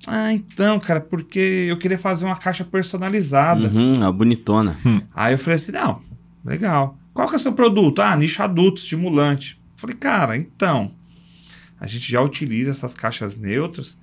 Ah, 0.07 0.33
então, 0.33 0.79
cara, 0.81 1.01
porque 1.01 1.67
eu 1.69 1.79
queria 1.79 1.99
fazer 1.99 2.25
uma 2.25 2.37
caixa 2.37 2.65
personalizada. 2.65 3.69
Uhum, 3.69 4.05
a 4.05 4.13
bonitona. 4.13 4.77
Aí 5.15 5.35
eu 5.35 5.39
falei 5.39 5.55
assim, 5.57 5.73
não, 5.73 6.03
legal. 6.45 6.99
Qual 7.13 7.29
que 7.29 7.35
é 7.35 7.37
o 7.37 7.41
seu 7.41 7.53
produto? 7.53 8.03
Ah, 8.03 8.17
nicho 8.17 8.43
adulto, 8.43 8.81
estimulante. 8.81 9.59
Falei, 9.77 9.97
cara, 9.97 10.37
então, 10.37 10.91
a 11.81 11.87
gente 11.87 12.11
já 12.11 12.21
utiliza 12.21 12.71
essas 12.71 12.93
caixas 12.93 13.37
neutras 13.37 13.97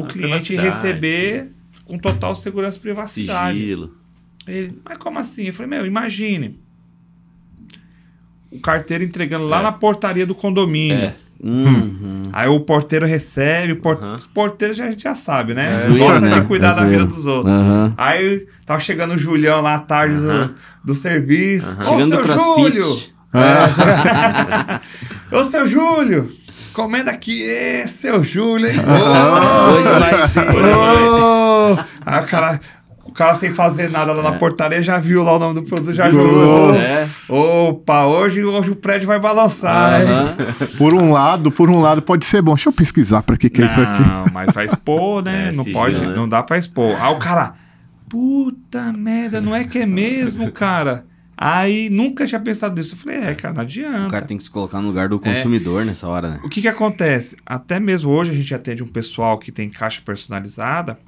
o 0.00 0.06
cliente 0.06 0.56
receber 0.56 1.50
com 1.84 1.98
total 1.98 2.34
segurança 2.34 2.78
e 2.78 2.80
privacidade. 2.80 3.58
Sigilo. 3.58 3.94
Ele, 4.46 4.78
mas 4.84 4.98
como 4.98 5.18
assim? 5.18 5.46
Eu 5.46 5.54
falei, 5.54 5.70
meu, 5.70 5.86
imagine. 5.86 6.58
o 8.50 8.60
carteiro 8.60 9.02
entregando 9.02 9.46
lá 9.48 9.60
É. 9.60 9.62
na 9.62 9.72
portaria 9.72 10.26
do 10.26 10.34
condomínio. 10.34 10.96
É. 10.96 11.14
Uhum. 11.42 12.22
Aí 12.32 12.48
o 12.48 12.60
porteiro 12.60 13.04
recebe, 13.04 13.72
o 13.72 13.76
por... 13.80 13.96
Aham. 13.96 14.14
os 14.14 14.26
porteiros 14.26 14.76
já, 14.76 14.84
a 14.86 14.90
gente 14.92 15.02
já 15.02 15.14
sabe, 15.14 15.52
né? 15.54 15.84
É 15.86 15.98
Gosta 15.98 16.20
né? 16.20 16.40
de 16.40 16.46
cuidar 16.46 16.72
É 16.72 16.76
da 16.76 16.84
vida 16.84 17.04
dos 17.04 17.26
outros. 17.26 17.52
Aham. 17.52 17.92
Aí 17.96 18.46
tava 18.64 18.80
chegando 18.80 19.14
o 19.14 19.18
Julião 19.18 19.60
lá 19.60 19.74
à 19.74 19.78
tarde 19.80 20.14
do, 20.16 20.54
do 20.84 20.94
serviço. 20.94 21.76
Ô, 21.80 22.00
Chegando 22.00 22.24
seu. 22.24 22.38
Júlio! 22.38 22.96
É. 23.34 24.80
Ô, 25.36 25.44
seu 25.44 25.66
Júlio! 25.66 26.32
Comenda 26.74 27.10
aqui, 27.12 27.42
ê, 27.42 27.86
seu 27.86 28.22
Júlio, 28.24 28.66
hein? 28.68 28.74
Hoje 28.78 29.88
vai 30.00 30.28
ter. 30.28 31.84
Aí 32.04 32.22
o 32.22 32.26
cara, 32.26 32.60
o 33.04 33.12
cara 33.12 33.34
sem 33.36 33.52
fazer 33.52 33.90
nada 33.90 34.12
lá 34.12 34.20
É. 34.20 34.24
na 34.24 34.32
portaria 34.38 34.82
já 34.82 34.98
viu 34.98 35.22
lá 35.22 35.34
o 35.36 35.38
nome 35.38 35.54
do 35.54 35.62
produto, 35.62 35.92
já. 35.92 36.08
É. 36.08 37.06
Opa, 37.32 38.06
hoje, 38.06 38.42
hoje 38.44 38.70
o 38.72 38.76
prédio 38.76 39.06
vai 39.06 39.20
balançar, 39.20 40.02
hein? 40.02 40.08
Aham. 40.08 40.36
Por 40.76 40.92
um 40.94 41.12
lado, 41.12 41.52
por 41.52 41.70
um 41.70 41.78
lado 41.80 42.02
pode 42.02 42.24
ser 42.26 42.42
bom. 42.42 42.54
Deixa 42.54 42.68
eu 42.68 42.72
pesquisar 42.72 43.22
pra 43.22 43.36
que 43.36 43.48
que 43.48 43.62
é 43.62 43.66
isso 43.66 43.80
aqui. 43.80 44.02
Não, 44.02 44.24
mas 44.32 44.52
vai 44.52 44.64
expor, 44.64 45.22
né? 45.22 45.50
É, 45.54 45.56
não 45.56 45.64
pode, 45.66 46.00
né? 46.00 46.14
não 46.16 46.28
dá 46.28 46.42
pra 46.42 46.58
expor. 46.58 46.96
Aí 47.00 47.12
o 47.12 47.18
cara, 47.18 47.54
puta 48.08 48.92
merda, 48.92 49.40
não 49.40 49.54
é 49.54 49.62
que 49.64 49.78
é 49.78 49.86
mesmo, 49.86 50.50
cara? 50.50 51.04
Aí 51.36 51.90
nunca 51.90 52.26
tinha 52.26 52.40
pensado 52.40 52.76
nisso. 52.76 52.94
Eu 52.94 52.98
falei, 52.98 53.18
é, 53.18 53.34
cara, 53.34 53.54
não 53.54 53.62
adianta. 53.62 54.06
O 54.06 54.10
cara 54.10 54.24
tem 54.24 54.36
que 54.36 54.42
se 54.44 54.50
colocar 54.50 54.80
no 54.80 54.86
lugar 54.88 55.08
do 55.08 55.18
consumidor 55.18 55.84
nessa 55.84 56.06
hora, 56.08 56.30
né? 56.30 56.40
O 56.44 56.48
que 56.48 56.60
que 56.62 56.68
acontece? 56.68 57.36
Até 57.44 57.80
mesmo 57.80 58.10
hoje 58.10 58.30
a 58.30 58.34
gente 58.34 58.54
atende 58.54 58.82
um 58.82 58.86
pessoal 58.86 59.38
que 59.38 59.50
tem 59.50 59.68
caixa 59.68 60.00
personalizada. 60.04 60.98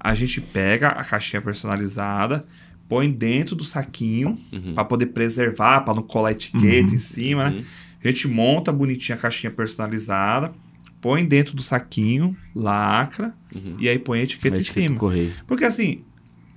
A 0.00 0.14
gente 0.14 0.40
pega 0.40 0.88
a 0.88 1.04
caixinha 1.04 1.40
personalizada, 1.42 2.44
põe 2.88 3.10
dentro 3.10 3.54
do 3.54 3.64
saquinho 3.64 4.38
Uhum. 4.52 4.74
pra 4.74 4.84
poder 4.84 5.06
preservar, 5.06 5.80
pra 5.82 5.94
não 5.94 6.02
colar 6.02 6.32
etiqueta 6.32 6.94
em 6.94 6.98
cima, 6.98 7.50
né? 7.50 7.56
Uhum. 7.58 7.64
A 8.04 8.08
gente 8.08 8.28
monta 8.28 8.72
bonitinha 8.72 9.16
a 9.16 9.20
caixinha 9.20 9.50
personalizada, 9.50 10.52
põe 11.00 11.24
dentro 11.24 11.54
do 11.54 11.62
saquinho, 11.62 12.36
lacra 12.54 13.34
Uhum. 13.54 13.76
e 13.78 13.88
aí 13.88 13.98
põe 13.98 14.20
a 14.20 14.22
etiqueta 14.22 14.56
em 14.56 14.60
etiqueta 14.60 14.80
cima. 14.86 14.94
do 14.94 14.98
correio. 15.00 15.32
Porque 15.46 15.64
assim, 15.64 16.02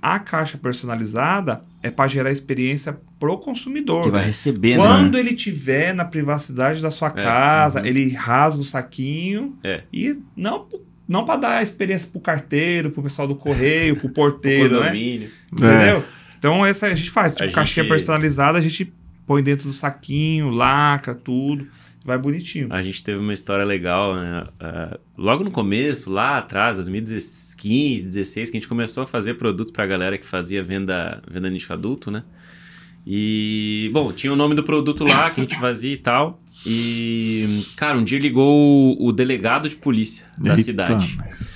a 0.00 0.18
caixa 0.18 0.56
personalizada 0.58 1.64
é 1.82 1.90
para 1.90 2.08
gerar 2.08 2.30
experiência 2.30 2.96
pro 3.18 3.36
consumidor. 3.38 4.02
Que 4.04 4.10
vai 4.10 4.24
receber, 4.24 4.76
né? 4.76 4.84
Quando 4.84 5.18
ele 5.18 5.34
tiver 5.34 5.94
na 5.94 6.04
privacidade 6.04 6.80
da 6.80 6.90
sua 6.90 7.10
casa, 7.10 7.80
uhum. 7.80 7.86
ele 7.86 8.12
rasga 8.14 8.60
o 8.60 8.64
saquinho 8.64 9.56
É. 9.64 9.82
e 9.92 10.16
não 10.36 10.66
não 11.08 11.24
para 11.26 11.36
dar 11.40 11.58
a 11.58 11.62
experiência 11.62 12.08
pro 12.10 12.20
carteiro, 12.20 12.90
pro 12.90 13.02
pessoal 13.02 13.26
do 13.28 13.34
correio, 13.34 13.96
pro 13.96 14.06
O 14.06 14.10
porteiro, 14.12 14.76
né? 14.80 14.86
condomínio. 14.86 15.30
Entendeu? 15.52 16.04
Então 16.38 16.64
essa 16.64 16.86
a 16.86 16.94
gente 16.94 17.10
faz, 17.10 17.34
tipo, 17.34 17.48
A 17.50 17.52
caixinha 17.52 17.82
gente- 17.84 17.90
personalizada, 17.90 18.56
a 18.58 18.62
gente 18.62 18.92
põe 19.26 19.42
dentro 19.42 19.66
do 19.66 19.72
saquinho, 19.74 20.48
lacra 20.48 21.14
tudo, 21.14 21.66
vai 22.04 22.16
bonitinho. 22.16 22.68
A 22.70 22.80
gente 22.80 23.02
teve 23.02 23.18
uma 23.20 23.32
história 23.34 23.64
legal, 23.64 24.14
né? 24.16 24.46
Ah, 24.60 24.98
logo 25.18 25.44
no 25.44 25.50
começo, 25.50 26.10
lá 26.10 26.38
atrás, 26.38 26.78
2015, 27.62 28.04
16, 28.04 28.50
que 28.50 28.56
a 28.56 28.60
gente 28.60 28.68
começou 28.68 29.02
a 29.04 29.06
fazer 29.06 29.34
produto 29.34 29.72
pra 29.72 29.86
galera 29.86 30.18
que 30.18 30.26
fazia 30.26 30.62
venda, 30.62 31.22
venda 31.30 31.48
nicho 31.48 31.72
adulto, 31.72 32.10
né? 32.10 32.24
E, 33.06 33.90
bom, 33.92 34.12
tinha 34.12 34.32
o 34.32 34.36
nome 34.36 34.54
do 34.54 34.62
produto 34.62 35.04
lá 35.04 35.30
que 35.30 35.40
a 35.40 35.44
gente 35.44 35.58
fazia 35.58 35.92
e 35.92 35.96
tal. 35.96 36.40
E, 36.64 37.64
cara, 37.76 37.98
um 37.98 38.04
dia 38.04 38.18
ligou 38.18 38.96
o, 38.98 39.08
o 39.08 39.12
delegado 39.12 39.68
de 39.68 39.74
polícia 39.76 40.26
da 40.38 40.50
Eita, 40.50 40.62
cidade. 40.62 41.14
mas- 41.18 41.52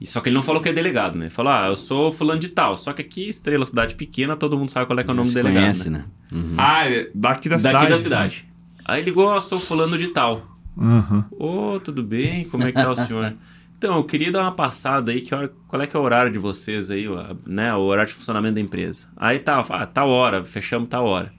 E 0.00 0.06
só 0.06 0.20
que 0.20 0.28
ele 0.28 0.34
não 0.34 0.42
falou 0.42 0.60
que 0.62 0.68
é 0.68 0.72
delegado, 0.72 1.16
né? 1.18 1.24
Ele 1.24 1.30
falou, 1.30 1.52
ah, 1.52 1.66
eu 1.66 1.76
sou 1.76 2.12
fulano 2.12 2.38
de 2.38 2.48
tal. 2.48 2.76
Só 2.76 2.92
que 2.92 3.02
aqui, 3.02 3.28
Estrela, 3.28 3.66
cidade 3.66 3.94
pequena, 3.96 4.36
todo 4.36 4.56
mundo 4.56 4.70
sabe 4.70 4.86
qual 4.86 4.98
é, 4.98 5.02
que 5.02 5.10
é 5.10 5.12
o 5.12 5.16
nome 5.16 5.28
do 5.30 5.34
delegado, 5.34 5.62
conhece, 5.62 5.90
né? 5.90 6.04
né? 6.30 6.38
Uhum. 6.38 6.54
Ah, 6.58 6.88
é 6.88 7.10
daqui 7.14 7.48
da 7.48 7.56
cidade. 7.58 7.74
Daqui 7.78 7.90
da 7.90 7.98
cidade. 7.98 8.44
Aí 8.84 9.02
ligou, 9.02 9.32
ah, 9.34 9.40
sou 9.40 9.58
fulano 9.58 9.98
de 9.98 10.08
tal. 10.08 10.46
Uhum. 10.76 11.24
Ô, 11.32 11.80
tudo 11.80 12.02
bem? 12.04 12.44
Como 12.44 12.62
é 12.64 12.66
que 12.70 12.80
tá 12.80 12.90
o 12.90 12.96
senhor? 12.96 13.34
Então, 13.84 13.98
eu 13.98 14.04
queria 14.04 14.32
dar 14.32 14.40
uma 14.40 14.52
passada 14.52 15.12
aí, 15.12 15.20
que 15.20 15.34
hora, 15.34 15.52
qual 15.68 15.82
é 15.82 15.86
que 15.86 15.94
é 15.94 16.00
o 16.00 16.02
horário 16.02 16.32
de 16.32 16.38
vocês 16.38 16.90
aí, 16.90 17.04
né? 17.46 17.74
O 17.74 17.80
horário 17.80 18.08
de 18.08 18.14
funcionamento 18.14 18.54
da 18.54 18.60
empresa. 18.62 19.08
Aí 19.14 19.38
tá, 19.38 19.60
ah, 19.60 19.84
tal 19.84 20.08
hora, 20.08 20.42
fechamos 20.42 20.88
tal 20.88 21.04
hora. 21.04 21.30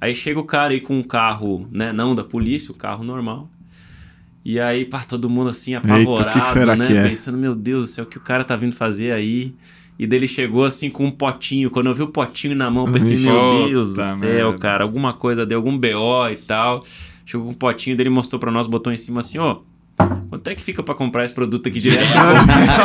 Aí 0.00 0.14
chega 0.14 0.38
o 0.38 0.44
cara 0.44 0.72
aí 0.72 0.80
com 0.80 0.96
um 0.96 1.02
carro, 1.02 1.66
né? 1.72 1.92
Não 1.92 2.14
da 2.14 2.22
polícia, 2.22 2.70
o 2.70 2.76
carro 2.76 3.02
normal. 3.02 3.50
E 4.44 4.60
aí, 4.60 4.84
pá, 4.84 5.00
todo 5.00 5.28
mundo 5.28 5.50
assim, 5.50 5.74
apavorado, 5.74 6.52
será 6.52 6.76
né? 6.76 6.86
que 6.86 6.92
é? 6.92 7.08
Pensando, 7.08 7.36
meu 7.36 7.52
Deus 7.52 7.82
do 7.82 7.86
céu, 7.88 8.04
o 8.04 8.06
que 8.06 8.16
o 8.16 8.20
cara 8.20 8.44
tá 8.44 8.54
vindo 8.54 8.76
fazer 8.76 9.10
aí? 9.10 9.52
E 9.98 10.06
dele 10.06 10.28
chegou 10.28 10.64
assim 10.64 10.90
com 10.90 11.04
um 11.04 11.10
potinho. 11.10 11.68
Quando 11.68 11.88
eu 11.88 11.94
vi 11.94 12.02
o 12.02 12.08
potinho 12.08 12.54
na 12.54 12.70
mão, 12.70 12.86
eu 12.86 12.92
pensei, 12.92 13.14
Ixi. 13.14 13.24
meu 13.24 13.66
Deus 13.66 13.88
do 13.88 13.94
céu, 13.94 14.50
merda. 14.50 14.58
cara, 14.58 14.84
alguma 14.84 15.14
coisa 15.14 15.44
deu, 15.44 15.58
algum 15.58 15.76
BO 15.76 16.28
e 16.30 16.36
tal. 16.36 16.84
Chegou 17.26 17.46
com 17.46 17.52
um 17.52 17.56
potinho 17.56 17.96
dele, 17.96 18.08
mostrou 18.08 18.38
pra 18.38 18.52
nós, 18.52 18.68
botou 18.68 18.92
em 18.92 18.96
cima 18.96 19.18
assim, 19.18 19.38
ó. 19.38 19.62
Quanto 20.28 20.48
é 20.48 20.54
que 20.54 20.62
fica 20.62 20.82
pra 20.82 20.94
comprar 20.94 21.24
esse 21.24 21.34
produto 21.34 21.68
aqui 21.68 21.80
direto? 21.80 22.04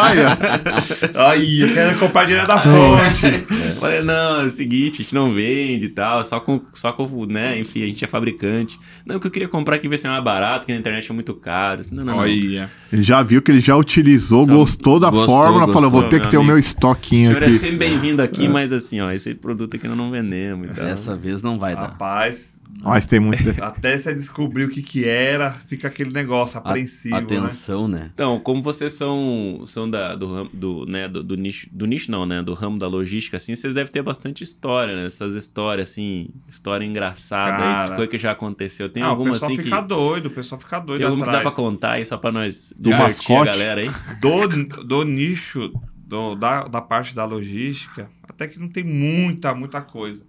Olha, 0.02 1.30
Aí, 1.30 1.62
eu 1.62 1.74
quero 1.74 2.00
comprar 2.00 2.26
direto 2.26 2.48
da 2.48 2.58
fonte. 2.58 3.32
Falei, 3.80 4.02
não, 4.02 4.42
é 4.42 4.46
o 4.46 4.50
seguinte, 4.50 5.02
a 5.02 5.04
gente 5.04 5.14
não 5.14 5.32
vende 5.32 5.86
e 5.86 5.90
tal, 5.90 6.24
só 6.24 6.40
com, 6.40 6.62
só 6.74 6.92
com, 6.94 7.26
né, 7.26 7.60
enfim, 7.60 7.84
a 7.84 7.88
gente 7.88 8.04
é 8.04 8.08
fabricante. 8.08 8.80
Não, 9.06 9.20
que 9.20 9.28
eu 9.28 9.32
queria 9.32 9.48
comprar 9.48 9.76
aqui 9.76 9.88
ver 9.88 9.98
se 9.98 10.08
é 10.08 10.10
mais 10.10 10.24
barato, 10.24 10.66
que 10.66 10.74
na 10.74 10.80
internet 10.80 11.10
é 11.10 11.14
muito 11.14 11.34
caro. 11.34 11.82
Não, 11.92 12.04
não, 12.04 12.14
não. 12.14 12.20
Olha. 12.22 12.70
ele 12.92 13.04
já 13.04 13.22
viu 13.22 13.42
que 13.42 13.52
ele 13.52 13.60
já 13.60 13.76
utilizou, 13.76 14.46
Só 14.46 14.54
gostou 14.54 15.00
da 15.00 15.10
gostou, 15.10 15.28
fórmula, 15.28 15.68
falou, 15.68 15.92
gostou, 15.92 16.02
vou 16.02 16.10
ter 16.10 16.22
que 16.22 16.30
ter 16.30 16.38
o 16.38 16.44
meu 16.44 16.54
amigo. 16.54 16.58
O 16.58 16.60
estoquinho 16.60 17.30
senhor 17.30 17.44
é 17.44 17.46
aqui. 17.48 17.58
sempre 17.58 17.78
bem-vindo 17.78 18.22
aqui, 18.22 18.48
mas 18.48 18.72
assim, 18.72 19.02
ó, 19.02 19.12
esse 19.12 19.34
produto 19.36 19.76
aqui 19.76 19.88
nós 19.88 19.98
não 19.98 20.10
vendemos 20.10 20.72
e 20.72 20.74
tal. 20.74 20.86
Dessa 20.86 21.16
vez 21.16 21.44
não 21.44 21.60
vai 21.60 21.76
dar. 21.76 21.84
Rapaz, 21.84 22.64
Mas 22.82 23.06
tem 23.06 23.20
muito... 23.20 23.44
até 23.62 23.98
você 23.98 24.14
descobrir 24.14 24.64
o 24.64 24.70
que 24.70 24.82
que 24.82 25.06
era, 25.06 25.52
fica 25.52 25.88
aquele 25.88 26.12
negócio 26.12 26.58
apreensivo, 26.58 27.03
né? 27.10 27.18
Atenção, 27.18 27.88
né? 27.88 28.12
Então, 28.14 28.40
como 28.40 28.62
vocês 28.62 28.94
são, 28.94 29.64
são 29.66 29.90
da, 29.90 30.16
do, 30.16 30.28
ramo- 30.34 30.50
do, 30.54 30.86
né, 30.86 31.08
do, 31.08 31.24
do 31.24 31.36
nicho, 31.36 31.68
do 31.72 31.86
nicho 31.86 32.12
não, 32.12 32.26
né, 32.26 32.42
do 32.44 32.54
ramo 32.54 32.78
da 32.78 32.88
logística, 32.88 33.38
assim, 33.38 33.56
vocês 33.56 33.74
devem 33.74 33.92
ter 33.92 34.02
bastante 34.02 34.44
história, 34.44 34.96
né, 34.96 35.06
essas 35.06 35.36
histórias, 35.36 35.90
assim, 35.92 36.30
história 36.48 36.86
engraçada 36.86 37.56
aí, 37.56 37.60
Cara. 37.60 37.90
de 37.90 37.96
coisa 37.96 38.12
que 38.12 38.18
já 38.18 38.32
aconteceu. 38.32 38.90
Tem 38.90 39.02
Ah, 39.04 39.08
o 39.08 39.10
alguma, 39.12 39.32
pessoal 39.32 39.52
assim, 39.52 39.58
que, 39.58 39.64
fica 39.64 39.82
doido, 39.82 40.26
o 40.28 40.32
pessoal 40.32 40.60
fica 40.60 40.80
doido 40.80 41.00
tem 41.00 41.08
alguma 41.08 41.26
que 41.26 41.32
dá 41.32 41.42
pra 41.42 41.52
contar 41.52 41.92
aí, 41.94 42.06
só 42.06 42.18
pra 42.18 42.32
nós 42.32 42.74
Do 42.78 42.90
divertir 42.90 43.00
a 43.36 43.40
mascote? 43.40 43.46
galera 43.46 43.82
aí? 43.82 43.90
do, 44.22 44.84
do 44.84 45.04
nicho, 45.04 45.72
do- 45.96 46.36
da, 46.36 46.64
da 46.66 46.82
parte 46.82 47.16
da 47.16 47.26
logística, 47.26 48.10
até 48.28 48.48
que 48.48 48.60
não 48.60 48.68
tem 48.68 48.84
muita, 48.84 49.54
muita 49.56 49.82
coisa. 49.82 50.26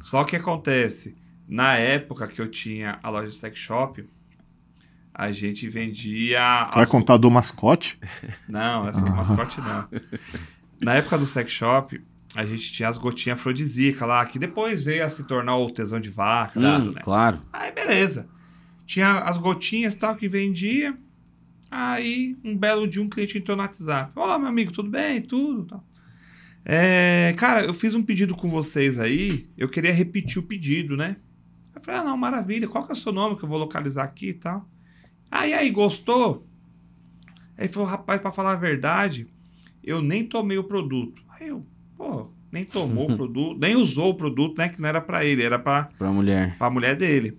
Só 0.00 0.24
que 0.24 0.36
acontece, 0.36 1.16
na 1.48 1.74
época 1.76 2.26
que 2.28 2.40
eu 2.40 2.48
tinha 2.50 2.98
a 3.02 3.08
loja 3.08 3.28
de 3.28 3.34
sex 3.34 3.58
shop, 3.58 4.04
a 5.18 5.32
gente 5.32 5.66
vendia. 5.68 6.68
Vai 6.74 6.82
as- 6.82 6.90
contar 6.90 7.16
do 7.16 7.30
mascote? 7.30 7.98
Não, 8.48 8.84
assim, 8.84 9.08
mascote 9.10 9.60
não. 9.60 9.88
Na 10.80 10.94
época 10.94 11.16
do 11.16 11.24
sex 11.24 11.50
shop, 11.50 11.98
a 12.34 12.44
gente 12.44 12.70
tinha 12.70 12.88
as 12.88 12.98
gotinhas 12.98 13.38
afrodisíacas 13.38 14.06
lá, 14.06 14.24
que 14.26 14.38
depois 14.38 14.84
veio 14.84 15.04
a 15.04 15.08
se 15.08 15.24
tornar 15.24 15.56
o 15.56 15.70
tesão 15.70 15.98
de 15.98 16.10
vaca, 16.10 16.60
Hum, 16.60 16.92
né? 16.92 17.00
Claro. 17.02 17.40
Aí 17.52 17.72
beleza. 17.72 18.28
Tinha 18.84 19.20
as 19.20 19.38
gotinhas 19.38 19.94
e 19.94 19.98
tal 19.98 20.14
que 20.14 20.28
vendia. 20.28 20.96
Aí, 21.70 22.36
um 22.44 22.56
belo 22.56 22.86
dia, 22.86 23.02
um 23.02 23.08
cliente 23.08 23.38
entrou 23.38 23.56
no 23.56 23.62
WhatsApp. 23.62 24.12
Ó, 24.14 24.38
meu 24.38 24.48
amigo, 24.48 24.70
tudo 24.70 24.88
bem? 24.90 25.20
Tudo. 25.22 25.64
Tal. 25.64 25.84
É, 26.64 27.34
cara, 27.38 27.64
eu 27.64 27.72
fiz 27.74 27.94
um 27.94 28.02
pedido 28.02 28.34
com 28.36 28.48
vocês 28.48 28.98
aí. 29.00 29.48
Eu 29.56 29.68
queria 29.68 29.92
repetir 29.92 30.38
o 30.38 30.42
pedido, 30.42 30.96
né? 30.96 31.16
Eu 31.74 31.80
falei, 31.80 32.00
ah, 32.00 32.04
não, 32.04 32.16
maravilha. 32.16 32.68
Qual 32.68 32.84
que 32.84 32.92
é 32.92 32.94
o 32.94 32.96
seu 32.96 33.12
nome 33.12 33.36
que 33.36 33.44
eu 33.44 33.48
vou 33.48 33.58
localizar 33.58 34.04
aqui 34.04 34.28
e 34.28 34.34
tal? 34.34 34.68
Aí, 35.30 35.52
aí, 35.52 35.70
gostou? 35.70 36.46
Aí 37.56 37.64
ele 37.66 37.72
falou, 37.72 37.88
rapaz, 37.88 38.20
pra 38.20 38.32
falar 38.32 38.52
a 38.52 38.56
verdade, 38.56 39.26
eu 39.82 40.02
nem 40.02 40.24
tomei 40.24 40.58
o 40.58 40.64
produto. 40.64 41.22
Aí 41.28 41.48
eu, 41.48 41.64
pô, 41.96 42.30
nem 42.52 42.64
tomou 42.64 43.10
o 43.10 43.16
produto, 43.16 43.58
nem 43.58 43.76
usou 43.76 44.10
o 44.10 44.14
produto, 44.14 44.58
né? 44.58 44.68
Que 44.68 44.80
não 44.80 44.88
era 44.88 45.00
pra 45.00 45.24
ele, 45.24 45.42
era 45.42 45.58
pra 45.58 45.84
Pra 45.98 46.12
mulher. 46.12 46.56
pra 46.58 46.70
mulher 46.70 46.94
dele. 46.96 47.38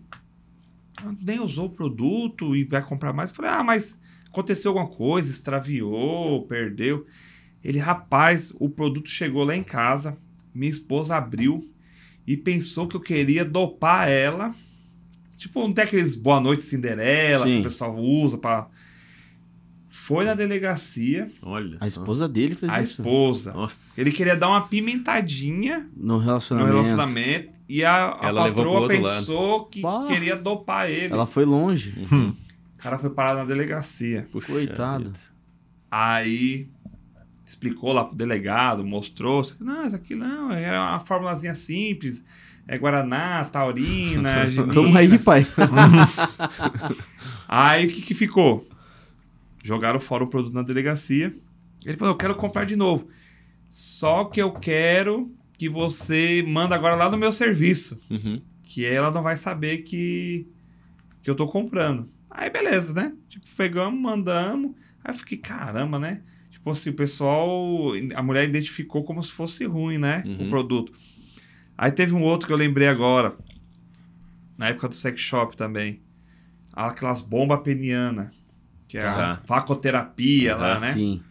Ah, 0.98 1.14
Nem 1.22 1.40
usou 1.40 1.66
o 1.68 1.70
produto 1.70 2.56
e 2.56 2.64
vai 2.64 2.82
comprar 2.82 3.14
mais. 3.14 3.30
Eu 3.30 3.36
falei, 3.36 3.52
ah, 3.52 3.64
mas 3.64 4.00
aconteceu 4.28 4.72
alguma 4.72 4.88
coisa, 4.88 5.30
extraviou, 5.30 6.46
perdeu. 6.48 7.06
Ele, 7.64 7.78
rapaz, 7.80 8.52
o 8.60 8.70
produto 8.70 9.10
chegou 9.10 9.44
lá 9.44 9.56
em 9.56 9.64
casa, 9.64 10.18
minha 10.54 10.70
esposa 10.70 11.16
abriu 11.16 11.70
e 12.26 12.36
pensou 12.36 12.88
que 12.88 12.96
eu 12.96 13.00
queria 13.02 13.46
dopar 13.46 14.08
ela. 14.10 14.54
Tipo, 15.38 15.62
não 15.62 15.72
tem 15.74 15.84
aqueles 15.86 16.16
Boa 16.16 16.40
Noite 16.40 16.64
Cinderela 16.64 17.46
que 17.46 17.52
Sim. 17.54 17.60
o 17.60 17.64
pessoal 17.64 17.96
usa 17.96 18.38
pra. 18.38 18.68
Foi 19.90 20.24
na 20.26 20.34
delegacia, 20.34 21.30
Olha 21.42 21.76
A 21.82 21.86
só. 21.86 21.88
esposa 22.00 22.30
dele 22.30 22.56
fez 22.56 22.72
a 22.72 22.82
isso. 22.82 23.02
esposa. 23.02 23.52
Nossa. 23.52 24.00
Ele 24.00 24.12
queria 24.12 24.36
dar 24.38 24.48
uma 24.48 24.62
pimentadinha 24.62 25.90
No 25.96 26.14
no 26.14 26.18
relacionamento. 26.20 26.72
relacionamento 26.72 27.60
e 27.68 27.84
a, 27.84 28.18
a 28.22 28.28
Ela 28.28 28.48
patroa 28.48 28.80
outro 28.82 29.02
lado. 29.02 29.16
pensou 29.20 29.66
que 29.66 29.82
queria 30.08 30.36
dopar 30.38 30.90
ele. 30.90 31.12
Ela 31.14 31.26
foi 31.26 31.44
longe. 31.46 31.94
O 32.74 32.78
cara 32.78 32.98
foi 32.98 33.10
parar 33.10 33.36
na 33.36 33.44
delegacia. 33.46 34.28
Puxa 34.32 34.54
Coitado. 34.54 35.06
vida. 35.06 35.20
Aí 35.92 36.70
explicou 37.46 37.92
lá 37.92 38.06
pro 38.06 38.16
delegado, 38.16 38.86
mostrou. 38.86 39.42
Não, 39.60 39.86
isso 39.86 39.96
aqui 39.96 40.16
não, 40.16 40.52
é 40.54 40.80
uma 40.80 41.00
formulazinha 41.02 41.54
simples. 41.56 42.24
É 42.68 42.78
Guaraná, 42.78 43.46
Taurina, 43.46 44.46
Ginina. 44.46 44.74
Toma 44.74 45.00
aí, 45.00 45.18
pai. 45.20 45.46
Aí 47.48 47.88
o 47.88 47.90
que, 47.90 48.02
que 48.02 48.14
ficou? 48.14 48.68
Jogaram 49.64 50.00
fora 50.00 50.24
o 50.24 50.28
produto 50.28 50.54
na 50.54 50.62
delegacia. 50.62 51.34
Ele 51.86 51.98
falou: 51.98 52.14
Eu 52.14 52.18
quero 52.18 52.36
comprar 52.36 52.66
de 52.66 52.76
novo. 52.76 53.08
Só 53.70 54.26
que 54.26 54.42
eu 54.42 54.52
quero 54.52 55.32
que 55.58 55.70
você 55.70 56.44
manda 56.48 56.76
agora 56.76 56.96
lá 56.96 57.10
no 57.10 57.18
meu 57.18 57.32
serviço. 57.32 58.00
Uhum. 58.10 58.42
Que 58.64 58.86
ela 58.86 59.12
não 59.12 59.24
vai 59.24 59.38
saber 59.38 59.80
que, 59.80 60.48
que 61.22 61.30
eu 61.30 61.36
tô 61.36 61.48
comprando. 61.48 62.10
Aí 62.30 62.50
beleza, 62.50 62.94
né? 62.94 63.14
Tipo, 63.30 63.46
pegamos, 63.56 64.00
mandamos. 64.00 64.72
Aí 65.04 65.14
eu 65.14 65.18
fiquei, 65.18 65.38
caramba, 65.38 65.98
né? 65.98 66.22
Tipo 66.52 66.72
assim, 66.72 66.90
o 66.90 66.94
pessoal. 66.94 67.94
A 68.14 68.22
mulher 68.22 68.48
identificou 68.48 69.04
como 69.04 69.24
se 69.24 69.32
fosse 69.32 69.66
ruim, 69.66 69.98
né? 69.98 70.24
Uhum. 70.26 70.46
O 70.46 70.50
produto. 70.50 70.92
Aí 71.78 71.92
teve 71.92 72.14
um 72.14 72.24
outro 72.24 72.48
que 72.48 72.54
eu 72.54 72.58
lembrei 72.58 72.88
agora. 72.88 73.38
Na 74.58 74.68
época 74.70 74.88
do 74.90 74.96
sex 74.96 75.20
shop 75.22 75.56
também. 75.56 76.02
Aquelas 76.74 77.22
bombas 77.22 77.62
penianas. 77.62 78.36
Que 78.88 78.98
é 78.98 79.06
a 79.08 79.14
Tá. 79.14 79.42
vacoterapia 79.46 80.56
lá, 80.56 80.80
né? 80.80 80.94
Sim. 80.94 81.22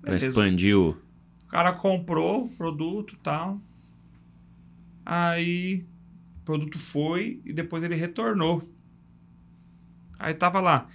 Pra 0.00 0.10
Beleza. 0.12 0.28
expandir 0.28 0.76
o. 0.78 0.90
O 0.90 1.48
cara 1.48 1.72
comprou 1.72 2.44
o 2.44 2.48
produto 2.56 3.14
e 3.14 3.18
tal. 3.18 3.60
Aí 5.04 5.86
o 6.42 6.44
produto 6.44 6.78
foi 6.78 7.40
e 7.44 7.52
depois 7.52 7.82
ele 7.82 7.94
retornou. 7.94 8.68
Aí 10.18 10.34
tava 10.34 10.60
lá. 10.60 10.86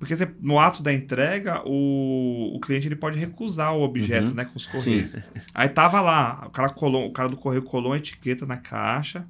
Porque 0.00 0.16
você- 0.16 0.28
no 0.40 0.58
ato 0.58 0.82
da 0.82 0.92
entrega, 0.92 1.62
o, 1.66 2.56
o 2.56 2.58
cliente 2.60 2.88
ele 2.88 2.96
pode 2.96 3.18
recusar 3.18 3.74
o 3.76 3.82
objeto, 3.82 4.28
Uhum. 4.30 4.34
né? 4.34 4.44
Com 4.46 4.56
os 4.56 4.66
correios. 4.66 5.14
Aí 5.54 5.68
tava 5.68 6.00
lá, 6.00 6.44
o 6.46 6.50
cara, 6.50 6.70
colou, 6.70 7.06
o 7.06 7.12
cara 7.12 7.28
do 7.28 7.36
correio 7.36 7.62
colou 7.62 7.92
a 7.92 7.98
etiqueta 7.98 8.46
na 8.46 8.56
caixa 8.56 9.26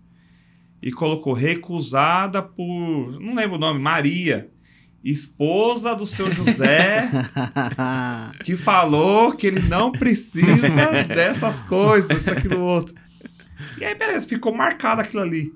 e 0.80 0.92
colocou 0.92 1.32
recusada 1.34 2.40
por. 2.40 3.20
Não 3.20 3.34
lembro 3.34 3.56
o 3.56 3.58
nome, 3.60 3.80
Maria. 3.80 4.48
Esposa 5.02 5.94
do 5.96 6.04
seu 6.06 6.30
José 6.30 7.08
que 8.44 8.54
falou 8.54 9.32
que 9.32 9.46
ele 9.46 9.60
não 9.62 9.90
precisa 9.90 11.02
dessas 11.08 11.60
coisas, 11.62 12.18
isso, 12.18 12.30
aquilo, 12.30 12.60
outro. 12.60 12.94
E 13.80 13.84
aí, 13.84 13.94
beleza, 13.94 14.28
ficou 14.28 14.54
marcado 14.54 15.00
aquilo 15.00 15.22
ali. 15.22 15.52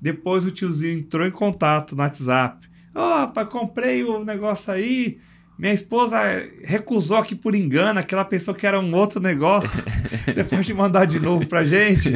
Depois 0.00 0.44
o 0.44 0.50
tiozinho 0.50 0.98
entrou 0.98 1.26
em 1.26 1.30
contato 1.30 1.96
no 1.96 2.02
WhatsApp. 2.02 2.68
Ó, 2.94 3.26
pai, 3.28 3.44
comprei 3.46 4.04
o 4.04 4.24
negócio 4.24 4.72
aí. 4.72 5.18
Minha 5.58 5.72
esposa 5.72 6.18
recusou 6.64 7.16
aqui 7.16 7.34
por 7.34 7.54
engano, 7.54 8.02
que 8.04 8.12
ela 8.14 8.24
pensou 8.24 8.54
que 8.54 8.66
era 8.66 8.78
um 8.80 8.94
outro 8.94 9.20
negócio. 9.20 9.82
Você 10.26 10.42
pode 10.44 10.74
mandar 10.74 11.04
de 11.04 11.20
novo 11.20 11.46
pra 11.46 11.64
gente? 11.64 12.10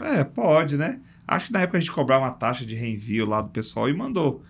É, 0.00 0.24
pode, 0.24 0.76
né? 0.76 1.00
Acho 1.26 1.46
que 1.46 1.52
na 1.52 1.60
época 1.60 1.78
a 1.78 1.80
gente 1.80 1.92
cobrava 1.92 2.24
uma 2.24 2.32
taxa 2.34 2.64
de 2.66 2.74
reenvio 2.74 3.26
lá 3.26 3.40
do 3.40 3.50
pessoal 3.50 3.88
e 3.88 3.94
mandou. 3.94 4.42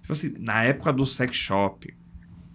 Tipo 0.00 0.12
assim, 0.12 0.34
na 0.38 0.62
época 0.62 0.92
do 0.92 1.04
sex 1.04 1.34
shop, 1.34 1.92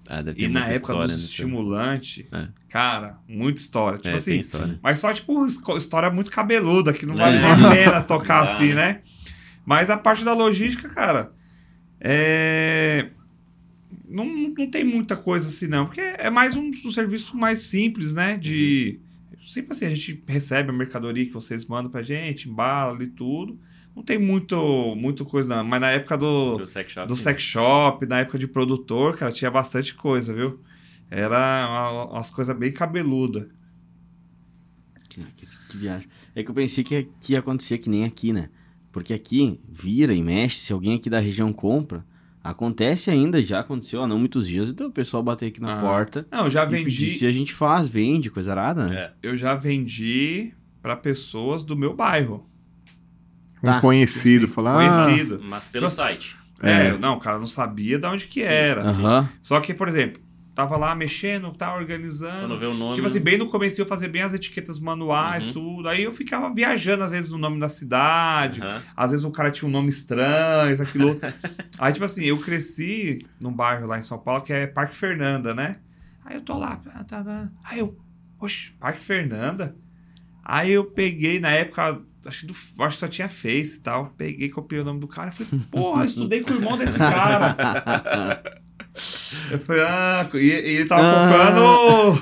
Ah, 0.08 0.24
e 0.38 0.48
na 0.48 0.68
época 0.68 0.96
nesse- 1.08 1.26
estimulantes, 1.26 2.26
É. 2.32 2.48
cara, 2.70 3.18
muita 3.28 3.60
história. 3.60 3.98
Tipo 3.98 4.10
É, 4.10 4.14
assim, 4.16 4.40
história. 4.40 4.80
mas 4.82 5.00
só, 5.00 5.14
tipo, 5.14 5.46
história 5.78 6.10
muito 6.10 6.32
cabeluda, 6.32 6.94
que 6.94 7.06
não 7.06 7.16
vale 7.16 7.38
É. 7.38 7.42
nem 7.42 7.50
a 7.52 7.70
pena 7.72 8.02
tocar 8.02 8.44
assim, 8.44 8.74
né? 8.74 9.02
Mas 9.66 9.90
a 9.90 9.98
parte 9.98 10.24
da 10.24 10.34
logística, 10.34 10.88
cara, 10.90 11.32
é. 12.02 13.10
Não, 14.08 14.26
não 14.26 14.70
tem 14.70 14.84
muita 14.84 15.16
coisa 15.16 15.48
assim, 15.48 15.68
não. 15.68 15.86
Porque 15.86 16.02
é 16.02 16.30
mais 16.30 16.56
um, 16.56 16.70
um 16.70 16.92
serviço 16.92 17.38
mais 17.38 17.60
simples, 17.60 18.12
né? 18.14 18.38
De. 18.38 19.00
Sempre 19.44 19.72
assim, 19.72 19.86
a 19.86 19.90
gente 19.90 20.22
recebe 20.28 20.70
a 20.70 20.74
mercadoria 20.74 21.26
que 21.26 21.32
vocês 21.32 21.66
mandam 21.66 21.90
pra 21.90 22.02
gente, 22.02 22.50
embala 22.50 23.02
e 23.04 23.08
tudo. 23.08 23.58
Não 23.96 24.04
tem 24.04 24.18
muito, 24.18 24.96
muito 24.96 25.26
coisa, 25.26 25.48
não. 25.56 25.64
Mas 25.64 25.82
na 25.82 25.90
época 25.92 26.18
do, 26.18 26.58
Do 26.58 26.68
sex 26.68 26.92
shop. 26.92 27.08
do 27.08 27.16
sex 27.16 27.42
shop, 27.42 28.06
na 28.06 28.20
época 28.20 28.38
de 28.38 28.48
produtor, 28.48 29.18
cara, 29.18 29.32
tinha 29.32 29.50
bastante 29.52 29.94
coisa, 29.96 30.34
viu? 30.34 30.60
Era 31.10 31.38
uma- 31.70 32.06
umas 32.12 32.30
coisas 32.32 32.56
bem 32.58 32.72
cabeludas. 32.72 33.48
Que, 35.10 35.22
que- 35.36 35.48
que 35.70 35.78
viagem. 35.78 36.08
É 36.36 36.44
que 36.44 36.50
eu 36.50 36.56
pensei 36.56 36.84
que, 36.84 37.10
que 37.20 37.34
ia 37.34 37.40
acontecer 37.40 37.78
que 37.80 37.90
nem 37.90 38.06
aqui, 38.06 38.32
né? 38.32 38.50
Porque 38.92 39.14
aqui, 39.14 39.60
vira 39.70 40.14
e 40.14 40.22
mexe, 40.22 40.58
se 40.60 40.74
alguém 40.74 40.96
aqui 40.96 41.10
da 41.10 41.20
região 41.20 41.54
compra, 41.54 42.06
acontece 42.44 43.10
ainda, 43.10 43.42
já 43.42 43.60
aconteceu 43.60 44.02
há 44.04 44.08
não 44.08 44.18
muitos 44.20 44.48
dias, 44.48 44.70
então 44.70 44.88
o 44.88 44.92
pessoal 44.92 45.22
bater 45.24 45.48
aqui 45.48 45.62
na 45.62 45.78
Ah. 45.78 45.82
porta 45.82 46.28
Não, 46.32 46.46
eu 46.46 46.50
já 46.50 46.64
e 46.66 46.70
pedir 46.70 46.84
vendi, 47.06 47.10
se 47.12 47.26
a 47.26 47.32
gente 47.32 47.54
faz, 47.54 47.88
vende, 47.88 48.30
coisa 48.32 48.52
arada, 48.52 48.88
né? 48.88 48.96
É. 48.96 49.12
eu 49.24 49.38
já 49.38 49.56
vendi 49.56 50.52
pra 50.82 50.96
pessoas 50.96 51.64
do 51.64 51.76
meu 51.78 51.94
bairro. 51.96 52.46
Um 53.64 53.68
Tá. 53.68 53.80
conhecido, 53.80 54.46
Assim, 54.46 54.54
falar. 54.54 54.80
Ah, 54.90 55.06
Conhecido. 55.06 55.40
Mas 55.44 55.68
pelo 55.68 55.84
Nossa. 55.84 55.96
site. 55.98 56.36
É, 56.64 56.88
É. 56.88 56.98
não, 56.98 57.16
o 57.16 57.20
cara 57.20 57.38
não 57.40 57.46
sabia 57.48 57.98
de 58.00 58.08
onde 58.08 58.28
que 58.28 58.42
Sim. 58.42 58.48
era. 58.50 58.82
assim. 58.90 59.04
Aham. 59.04 59.30
Só 59.42 59.60
que, 59.62 59.74
por 59.74 59.88
exemplo, 59.88 60.22
tava 60.54 60.78
lá 60.78 60.94
mexendo, 60.94 61.52
tá 61.52 61.74
organizando. 61.76 62.50
Quando 62.50 62.60
vê 62.60 62.66
o 62.66 62.74
nome. 62.74 62.96
Tipo 62.96 63.08
assim, 63.08 63.20
bem 63.20 63.38
no 63.38 63.48
começo 63.48 63.80
eu 63.82 63.86
fazia 63.86 64.10
bem 64.10 64.22
as 64.22 64.34
etiquetas 64.34 64.80
manuais, 64.80 65.46
Uhum. 65.46 65.52
tudo. 65.52 65.90
Aí 65.90 66.04
eu 66.04 66.12
ficava 66.12 66.54
viajando, 66.54 67.04
às 67.04 67.12
vezes, 67.12 67.32
no 67.32 67.38
nome 67.38 67.60
da 67.60 67.70
cidade. 67.70 68.62
Aham. 68.62 68.82
Às 68.96 69.12
vezes 69.12 69.26
o 69.26 69.32
cara 69.32 69.50
tinha 69.52 69.68
um 69.68 69.72
nome 69.72 69.90
estranho, 69.90 70.72
isso, 70.74 70.82
aquilo. 70.84 71.20
Aí, 71.80 71.94
tipo 71.94 72.06
assim, 72.06 72.26
eu 72.26 72.38
cresci 72.38 73.26
num 73.40 73.52
bairro 73.54 73.88
lá 73.88 73.98
em 73.98 74.02
São 74.02 74.18
Paulo 74.20 74.44
que 74.44 74.52
é 74.54 74.68
Parque 74.68 74.94
Fernanda, 74.96 75.54
né? 75.54 75.78
Aí 76.26 76.36
eu 76.36 76.42
tô 76.42 76.58
lá. 76.58 76.78
pá, 76.78 77.04
tá, 77.04 77.24
tá. 77.24 77.50
Aí 77.64 77.80
eu, 77.80 77.98
oxe, 78.40 78.72
Parque 78.80 79.02
Fernanda? 79.02 79.76
Aí 80.44 80.72
eu 80.72 80.84
peguei, 80.86 81.40
na 81.40 81.50
época, 81.52 82.02
acho 82.26 82.42
que, 82.42 82.46
do, 82.48 82.54
acho 82.84 82.96
que 82.96 83.00
só 83.00 83.08
tinha 83.08 83.28
Face 83.28 83.78
e 83.78 83.82
tal. 83.82 84.14
Peguei, 84.18 84.50
copiei 84.50 84.82
o 84.82 84.86
nome 84.86 85.00
do 85.00 85.08
cara. 85.08 85.32
Falei, 85.32 85.62
porra, 85.72 86.06
estudei 86.06 86.42
com 86.42 86.52
o 86.52 86.56
irmão 86.56 86.78
desse 86.78 86.98
cara. 86.98 87.56
Eu 89.52 89.60
falei, 89.60 89.84
ah, 89.84 90.30
e, 90.34 90.38
e 90.38 90.50
ele 90.50 90.86
tava 90.86 91.02
comprando. 91.02 92.22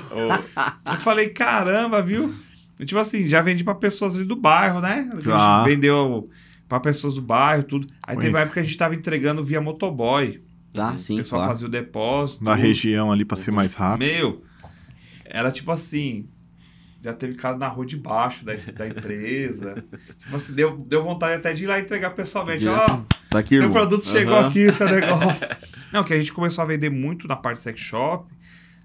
Eu 0.90 0.96
falei, 0.96 1.28
caramba, 1.28 2.02
viu? 2.02 2.34
E, 2.78 2.84
tipo 2.84 2.98
assim, 2.98 3.28
já 3.28 3.42
vendi 3.42 3.62
pra 3.62 3.74
pessoas 3.74 4.16
ali 4.16 4.24
do 4.24 4.36
bairro, 4.36 4.80
né? 4.80 5.08
A 5.12 5.16
gente 5.16 5.26
Já. 5.26 5.62
vendeu 5.64 6.30
pra 6.66 6.80
pessoas 6.80 7.16
do 7.16 7.22
bairro, 7.22 7.62
tudo. 7.62 7.86
Aí 8.06 8.16
teve 8.16 8.30
uma 8.30 8.40
época 8.40 8.54
que 8.54 8.60
a 8.60 8.62
gente 8.62 8.76
tava 8.76 8.94
entregando 8.94 9.44
via 9.44 9.60
motoboy. 9.60 10.42
Tá, 10.72 10.92
o 10.92 10.98
sim, 10.98 11.16
pessoal 11.16 11.40
claro. 11.40 11.52
fazia 11.52 11.66
o 11.66 11.70
depósito. 11.70 12.44
Na 12.44 12.54
região 12.54 13.12
ali 13.12 13.24
pra 13.24 13.36
ser 13.36 13.50
mais 13.50 13.74
rápido. 13.74 14.06
Meu, 14.06 14.42
era 15.24 15.50
tipo 15.50 15.70
assim. 15.70 16.28
Já 17.02 17.14
teve 17.14 17.34
caso 17.34 17.58
na 17.58 17.66
rua 17.66 17.86
de 17.86 17.96
baixo 17.96 18.44
da, 18.44 18.52
da 18.54 18.86
empresa. 18.86 19.82
tipo 20.22 20.36
assim, 20.36 20.52
deu, 20.52 20.76
deu 20.76 21.02
vontade 21.02 21.34
até 21.34 21.52
de 21.52 21.64
ir 21.64 21.66
lá 21.66 21.80
entregar 21.80 22.10
pessoalmente. 22.10 22.68
Ó. 22.68 23.02
Tá 23.30 23.38
aqui, 23.38 23.56
seu 23.56 23.58
irmão. 23.58 23.72
produto 23.72 24.04
chegou 24.04 24.36
aqui, 24.36 24.70
seu 24.70 24.86
negócio. 24.86 25.48
Não, 25.92 26.04
que 26.04 26.12
a 26.12 26.18
gente 26.18 26.32
começou 26.32 26.62
a 26.62 26.66
vender 26.66 26.90
muito 26.90 27.26
na 27.26 27.36
parte 27.36 27.60
sex 27.60 27.80
shop, 27.80 28.30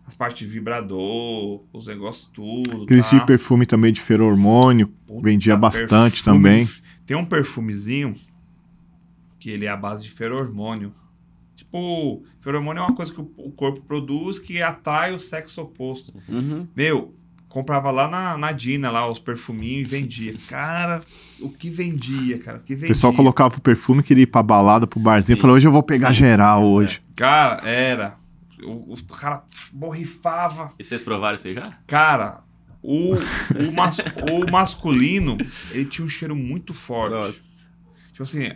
as 0.08 0.14
partes 0.14 0.48
de 0.48 0.54
vibrador, 0.54 1.64
os 1.74 1.88
negócios 1.88 2.28
tudo. 2.28 2.84
Aqueles 2.84 3.10
tá? 3.10 3.18
de 3.18 3.26
perfume 3.26 3.66
também 3.66 3.92
de 3.92 4.00
feromônio. 4.00 4.88
Puta, 5.06 5.22
vendia 5.22 5.58
bastante 5.58 6.24
perfume 6.24 6.44
também. 6.44 6.70
Tem 7.06 7.18
um 7.18 7.26
perfumezinho 7.26 8.16
que 9.40 9.50
ele 9.50 9.66
é 9.66 9.70
a 9.70 9.78
base 9.78 10.04
de 10.04 10.12
feromônio. 10.12 10.94
Tipo, 11.56 12.24
feromônio 12.40 12.82
é 12.82 12.84
uma 12.84 12.96
coisa 12.96 13.12
que 13.14 13.20
o 13.20 13.30
o 13.38 13.52
corpo 13.52 13.82
produz 13.82 14.40
que 14.40 14.62
atrai 14.62 15.14
o 15.14 15.20
sexo 15.20 15.62
oposto. 15.62 16.14
Uhum. 16.28 16.68
Meu, 16.76 17.14
comprava 17.56 17.90
lá 17.90 18.10
na, 18.10 18.38
na 18.38 18.52
Dina, 18.52 18.91
lá, 18.91 19.10
os 19.10 19.18
perfuminhos 19.18 19.88
e 19.88 19.90
vendia. 19.90 20.36
Cara, 20.49 20.99
o 21.40 21.49
que 21.49 21.69
vendia, 21.69 22.38
cara? 22.38 22.57
O 22.57 22.61
que 22.61 22.73
O 22.73 22.76
vendia? 22.76 22.90
pessoal 22.90 23.14
colocava 23.14 23.56
o 23.57 23.61
perfume, 23.61 24.03
queria 24.03 24.23
ir 24.23 24.27
pra 24.27 24.44
balada, 24.44 24.86
pro 24.86 24.99
barzinho. 24.99 25.38
Sim. 25.38 25.41
Falou, 25.41 25.56
hoje 25.56 25.65
eu 25.65 25.72
vou 25.72 25.82
pegar 25.82 26.11
geral 26.11 26.65
hoje. 26.65 27.02
Cara, 27.15 27.65
era. 27.68 28.18
O, 28.61 28.91
os 28.91 29.02
cara 29.02 29.41
borrifava. 29.72 30.69
E 30.77 30.84
vocês 30.84 31.02
provaram 31.02 31.36
isso 31.36 31.48
aí 31.48 31.53
já? 31.53 31.64
Cara, 31.88 32.44
o, 32.82 33.14
o, 33.15 33.72
mas- 33.73 33.98
o 33.99 34.52
masculino, 34.52 35.38
ele 35.72 35.86
tinha 35.86 36.06
um 36.06 36.10
cheiro 36.10 36.36
muito 36.36 36.73
forte. 36.73 37.38
Tipo 38.11 38.23
assim, 38.23 38.49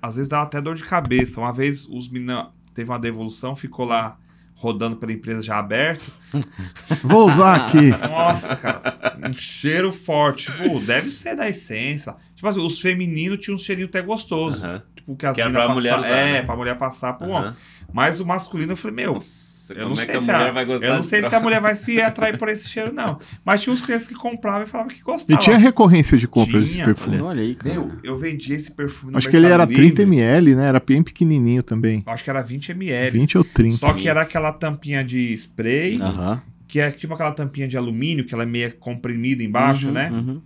às 0.00 0.14
vezes 0.16 0.28
dava 0.28 0.44
até 0.44 0.60
dor 0.60 0.74
de 0.76 0.84
cabeça. 0.84 1.40
Uma 1.40 1.52
vez 1.52 1.88
os 1.88 2.08
meninos 2.08 2.46
teve 2.72 2.88
uma 2.90 2.98
devolução, 2.98 3.56
ficou 3.56 3.84
lá 3.84 4.16
rodando 4.54 4.96
pela 4.96 5.12
empresa 5.12 5.42
já 5.42 5.58
aberto. 5.58 6.10
Vou 7.02 7.26
usar 7.28 7.54
aqui. 7.66 7.90
Nossa, 7.90 8.56
cara, 8.56 9.16
um 9.28 9.32
cheiro 9.32 9.92
forte. 9.92 10.50
Tipo, 10.50 10.80
deve 10.80 11.10
ser 11.10 11.34
da 11.36 11.48
essência. 11.48 12.14
Tipo 12.34 12.48
assim, 12.48 12.60
os 12.64 12.78
femininos 12.80 13.38
tinham 13.44 13.56
um 13.56 13.58
cheirinho 13.58 13.88
até 13.88 14.00
gostoso. 14.00 14.64
Aham. 14.64 14.82
Tipo, 14.94 15.16
que 15.16 15.26
as 15.26 15.34
Que 15.34 15.40
era 15.42 15.50
meninas 15.50 15.66
pra 15.66 15.74
mulher 15.74 15.96
passa- 15.96 16.08
usar, 16.08 16.16
É, 16.18 16.32
né? 16.32 16.42
pra 16.42 16.56
mulher 16.56 16.78
passar 16.78 17.12
pro 17.14 17.26
Aham. 17.30 17.40
homem. 17.40 17.52
Mas 17.92 18.20
o 18.20 18.26
masculino, 18.26 18.72
eu 18.72 18.76
falei, 18.76 18.96
meu, 18.96 19.14
Nossa, 19.14 19.53
eu 19.72 19.82
como 19.84 19.94
não 19.94 20.02
é 20.02 20.04
sei, 20.04 20.06
que 20.06 20.16
a 20.16 20.20
se, 20.20 20.26
mulher 20.26 20.48
a, 20.48 20.50
vai 20.52 20.64
gostar 20.64 20.86
eu 20.86 20.94
não 20.94 21.02
sei 21.02 21.22
se 21.22 21.34
a 21.34 21.40
mulher 21.40 21.60
vai 21.60 21.74
se 21.74 22.00
atrair 22.00 22.36
por 22.38 22.48
esse 22.48 22.68
cheiro, 22.68 22.92
não. 22.92 23.18
Mas 23.44 23.62
tinha 23.62 23.72
uns 23.72 23.80
clientes 23.80 24.06
que 24.06 24.14
compravam 24.14 24.64
e 24.64 24.66
falavam 24.66 24.90
que 24.94 25.02
gostavam. 25.02 25.36
E 25.40 25.44
tinha 25.44 25.56
recorrência 25.56 26.16
de 26.16 26.26
compra 26.28 26.60
desse 26.60 26.82
perfume. 26.84 27.20
Olha 27.20 27.42
aí, 27.42 27.54
cara. 27.54 27.74
Meu, 27.74 27.92
eu 28.02 28.18
vendi 28.18 28.52
esse 28.52 28.72
perfume 28.72 29.12
no 29.12 29.18
Acho 29.18 29.28
que 29.30 29.36
ele 29.36 29.46
era 29.46 29.66
30 29.66 29.80
Livre. 29.82 30.02
ml, 30.02 30.54
né? 30.54 30.68
Era 30.68 30.80
bem 30.80 31.02
pequenininho 31.02 31.62
também. 31.62 32.02
Acho 32.06 32.24
que 32.24 32.30
era 32.30 32.42
20 32.42 32.70
ml. 32.72 33.18
20 33.18 33.38
ou 33.38 33.44
30. 33.44 33.76
Só 33.76 33.92
que 33.92 34.08
era 34.08 34.22
aquela 34.22 34.52
tampinha 34.52 35.02
de 35.04 35.32
spray 35.34 36.00
Aham. 36.00 36.42
que 36.68 36.80
é 36.80 36.90
tipo 36.90 37.14
aquela 37.14 37.32
tampinha 37.32 37.68
de 37.68 37.76
alumínio, 37.76 38.24
que 38.24 38.34
ela 38.34 38.42
é 38.42 38.46
meio 38.46 38.74
comprimida 38.76 39.42
embaixo, 39.42 39.86
Uhum, 39.86 39.92
né? 39.92 40.10
uhum. 40.12 40.42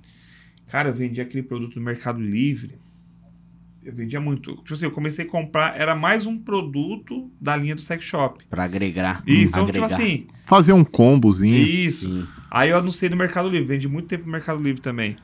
Cara, 0.71 0.91
eu 0.91 0.95
vendia 0.95 1.23
aquele 1.23 1.43
produto 1.43 1.77
no 1.77 1.83
Mercado 1.85 2.21
Livre. 2.21 2.75
Eu 3.83 3.95
vendia 3.95 4.21
muito. 4.21 4.55
Tipo 4.57 4.75
assim, 4.75 4.85
eu 4.85 4.91
comecei 4.91 5.25
a 5.25 5.29
comprar, 5.29 5.79
era 5.81 5.95
mais 5.95 6.27
um 6.27 6.39
produto 6.39 7.31
da 7.41 7.57
linha 7.57 7.75
do 7.75 7.81
sex 7.81 8.05
shop. 8.05 8.45
Pra 8.51 8.65
agregar. 8.65 9.23
Isso, 9.27 9.51
então, 9.53 9.67
tipo 9.67 9.85
agregar. 9.85 9.87
assim, 10.03 10.27
Fazer 10.47 10.73
um 10.73 10.85
combozinho. 10.85 11.57
isso. 11.57 12.07
Sim. 12.09 12.27
Aí 12.51 12.71
eu 12.71 12.79
anunciei 12.79 13.09
no 13.09 13.17
Mercado 13.17 13.49
Livre, 13.49 13.67
vendi 13.67 13.89
muito 13.89 14.09
tempo 14.09 14.27
no 14.27 14.33
Mercado 14.33 14.63
Livre 14.63 14.81
também. 14.81 15.17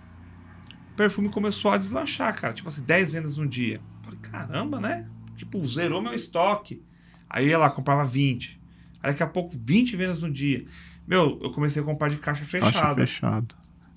O 0.92 0.96
perfume 0.96 1.28
começou 1.28 1.70
a 1.72 1.76
deslanchar, 1.76 2.34
cara. 2.38 2.54
Tipo 2.54 2.68
assim, 2.68 2.82
10 2.84 3.12
vendas 3.14 3.36
no 3.36 3.46
dia. 3.46 3.80
Falei, 4.02 4.18
caramba, 4.22 4.80
né? 4.80 5.08
Tipo, 5.36 5.62
zerou 5.68 6.00
meu 6.00 6.14
estoque. 6.14 6.82
Aí 7.28 7.46
eu 7.46 7.50
ia 7.50 7.58
lá, 7.58 7.68
comprava 7.70 8.04
20. 8.04 8.60
Aí 9.02 9.10
daqui 9.10 9.22
a 9.22 9.26
pouco, 9.26 9.56
20 9.60 9.96
vendas 9.96 10.22
no 10.22 10.30
dia. 10.30 10.64
Meu, 11.06 11.38
eu 11.42 11.50
comecei 11.50 11.82
a 11.82 11.84
comprar 11.84 12.08
de 12.08 12.16
caixa 12.16 12.44
fechada. 12.44 12.72
Caixa 12.72 12.94
fechado. 12.94 13.54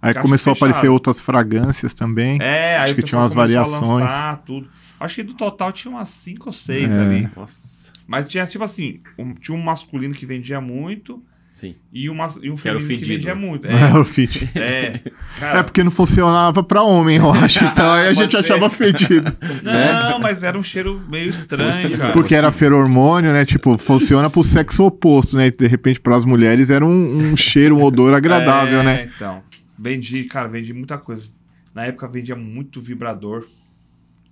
Aí 0.08 0.14
Caixa 0.14 0.22
começou 0.22 0.52
a 0.52 0.56
aparecer 0.56 0.88
outras 0.90 1.20
fragrâncias 1.20 1.94
também. 1.94 2.40
É, 2.42 2.78
aí 2.78 2.84
Acho 2.86 2.94
o 2.94 2.96
que 2.96 3.04
tinha 3.04 3.20
umas 3.20 3.34
variações. 3.34 3.82
lançar 4.02 4.38
tudo. 4.46 4.68
Acho 5.00 5.16
que 5.16 5.24
do 5.24 5.34
total 5.34 5.72
tinha 5.72 5.92
umas 5.94 6.10
5 6.10 6.48
ou 6.48 6.52
6 6.54 6.96
É. 6.96 7.02
ali. 7.02 7.30
Nossa. 7.36 7.92
Mas 8.08 8.28
tinha, 8.28 8.46
tipo 8.46 8.64
assim, 8.64 9.00
um- 9.18 9.34
tinha 9.34 9.56
um 9.56 9.62
masculino 9.62 10.14
que 10.14 10.26
vendia 10.26 10.62
muito 10.62 11.22
Sim. 11.52 11.76
e 11.92 12.10
um, 12.10 12.14
mas- 12.16 12.40
e 12.42 12.50
um 12.50 12.56
Que 12.56 12.70
era 12.70 12.78
o 12.78 12.80
feminino 12.82 13.00
que 13.02 13.06
fedido, 13.06 13.28
vendia 13.28 13.36
né? 13.36 13.48
muito. 13.48 13.68
É, 13.98 14.00
o 14.00 14.06
fit. 14.06 14.50
É, 14.56 15.02
é. 15.42 15.58
É 15.60 15.64
porque 15.64 15.84
não 15.84 15.92
funcionava 15.92 16.64
pra 16.64 16.82
homem, 16.84 17.18
eu 17.18 17.30
acho. 17.32 17.64
Então 17.66 17.92
aí 17.92 18.08
a 18.08 18.14
gente 18.14 18.32
ser. 18.32 18.38
achava 18.38 18.70
fedido. 18.70 19.32
Não, 19.64 20.20
mas 20.20 20.42
era 20.42 20.58
um 20.58 20.64
cheiro 20.64 21.02
meio 21.10 21.30
estranho, 21.30 21.98
cara. 21.98 22.14
Porque 22.14 22.34
era 22.34 22.52
feromônio, 22.52 23.32
né? 23.34 23.44
Tipo, 23.46 23.78
funciona 23.78 24.30
pro 24.30 24.44
sexo 24.44 24.86
oposto, 24.86 25.36
né? 25.36 25.52
De 25.52 25.68
repente, 25.68 26.00
pras 26.00 26.24
mulheres 26.26 26.70
era 26.70 26.86
um, 26.86 27.18
um 27.18 27.36
cheiro, 27.38 27.78
um 27.78 27.84
odor 27.84 28.14
agradável, 28.14 28.80
é, 28.80 28.84
né? 28.84 29.10
Então, 29.16 29.42
vendi, 29.78 30.24
cara, 30.26 30.48
vendi 30.48 30.74
muita 30.74 30.98
coisa. 30.98 31.30
Na 31.74 31.86
época 31.86 32.08
vendia 32.08 32.36
muito 32.36 32.82
vibrador. 32.82 33.46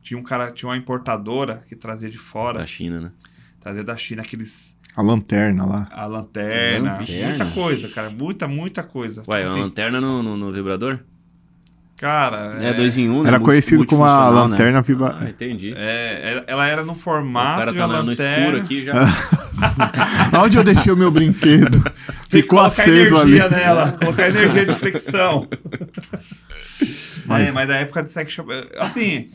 Tinha 0.02 0.20
um 0.20 0.24
cara, 0.24 0.52
tinha 0.52 0.70
uma 0.70 0.78
importadora 0.78 1.64
que 1.68 1.76
trazia 1.76 2.10
de 2.10 2.18
fora, 2.18 2.60
Da 2.60 2.66
China, 2.66 3.02
né? 3.02 3.12
trazia 3.60 3.84
da 3.84 3.96
China 3.98 4.22
aqueles 4.22 4.78
A 4.96 5.02
lanterna 5.02 5.66
lá. 5.66 5.88
a 5.92 6.06
lanterna, 6.06 6.94
Lanterna? 7.00 7.28
muita 7.30 7.46
coisa, 7.54 7.90
cara, 7.90 8.10
muita, 8.12 8.48
muita 8.48 8.84
coisa. 8.84 9.22
Ué, 9.22 9.24
Tipo 9.24 9.34
uma 9.34 9.44
assim, 9.44 9.60
lanterna 9.62 10.00
no, 10.02 10.22
no, 10.22 10.38
no 10.38 10.52
vibrador? 10.52 11.00
Cara, 11.98 12.58
É, 12.62 12.74
dois 12.74 12.98
em 12.98 13.10
um, 13.10 13.24
né? 13.24 13.30
Era 13.30 13.38
Multi- 13.40 13.46
conhecido 13.52 13.86
como 13.86 14.04
a 14.04 14.26
né? 14.26 14.30
lanterna 14.32 14.80
Ah, 14.80 14.82
vibra... 14.82 15.28
entendi. 15.30 15.74
é, 15.76 16.44
ela- 16.48 16.68
era 16.68 16.84
no 16.84 16.94
o 16.94 16.96
formato 16.96 17.60
cara 17.60 17.72
de 17.72 17.78
tá 17.78 17.86
uma 17.86 17.94
na- 17.94 18.04
no 18.04 18.10
lanterna. 18.10 18.38
escuro 18.40 18.58
aqui 18.58 18.84
já. 18.84 18.94
Onde 20.44 20.58
eu 20.58 20.64
deixei 20.64 20.92
o 20.92 20.98
meu 20.98 21.10
brinquedo? 21.12 21.82
Ficou 22.30 22.60
colocar 22.60 22.68
aceso 22.82 23.18
ali. 23.18 23.38
energia 23.38 23.50
nela, 23.50 23.92
colocar 23.94 24.28
energia 24.30 24.66
de 24.66 24.74
flexão. 24.74 25.48
É, 27.28 27.52
mas 27.52 27.68
da 27.68 27.78
época 27.78 28.04
de 28.04 28.12
sex 28.12 28.32
shop. 28.34 28.50
Assim, 28.78 29.30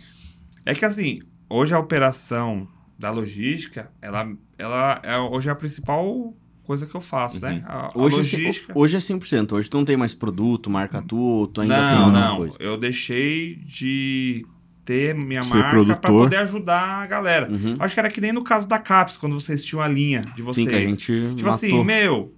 é 0.64 0.74
que 0.74 0.84
assim, 0.84 1.20
hoje 1.48 1.74
a 1.74 1.78
operação 1.78 2.68
da 2.98 3.10
logística, 3.10 3.90
ela, 4.00 4.28
ela 4.58 5.00
é, 5.02 5.16
hoje 5.18 5.48
é 5.48 5.52
a 5.52 5.56
principal 5.56 6.34
coisa 6.70 6.86
que 6.86 6.94
eu 6.94 7.00
faço, 7.00 7.40
né? 7.42 7.64
A, 7.66 7.86
a 7.86 7.90
Hoje, 7.98 8.14
é, 8.14 8.18
logística. 8.18 8.72
hoje 8.78 8.96
é 8.96 9.00
100%. 9.00 9.52
Hoje 9.54 9.68
tu 9.68 9.76
não 9.76 9.84
tem 9.84 9.96
mais 9.96 10.14
produto, 10.14 10.70
marca 10.70 11.02
tu, 11.02 11.48
tu 11.52 11.60
ainda 11.62 11.74
tem 11.74 11.82
não, 11.84 12.04
alguma 12.04 12.20
não. 12.28 12.36
coisa. 12.36 12.56
Eu 12.60 12.76
deixei 12.76 13.56
de 13.56 14.46
ter 14.84 15.14
minha 15.14 15.42
Ser 15.42 15.56
marca 15.58 15.96
para 15.96 16.10
poder 16.10 16.36
ajudar 16.36 17.02
a 17.02 17.06
galera. 17.06 17.50
Uhum. 17.50 17.74
Acho 17.78 17.94
que 17.94 18.00
era 18.00 18.08
que 18.10 18.20
nem 18.20 18.32
no 18.32 18.42
caso 18.44 18.68
da 18.68 18.78
Caps, 18.78 19.16
quando 19.16 19.38
vocês 19.38 19.64
tinham 19.64 19.82
a 19.82 19.88
linha 19.88 20.32
de 20.36 20.42
vocês. 20.42 20.64
Sim, 20.64 20.70
que 20.70 20.76
a 20.76 20.80
gente 20.80 21.04
Tipo 21.04 21.34
matou. 21.34 21.48
assim, 21.48 21.84
meu, 21.84 22.34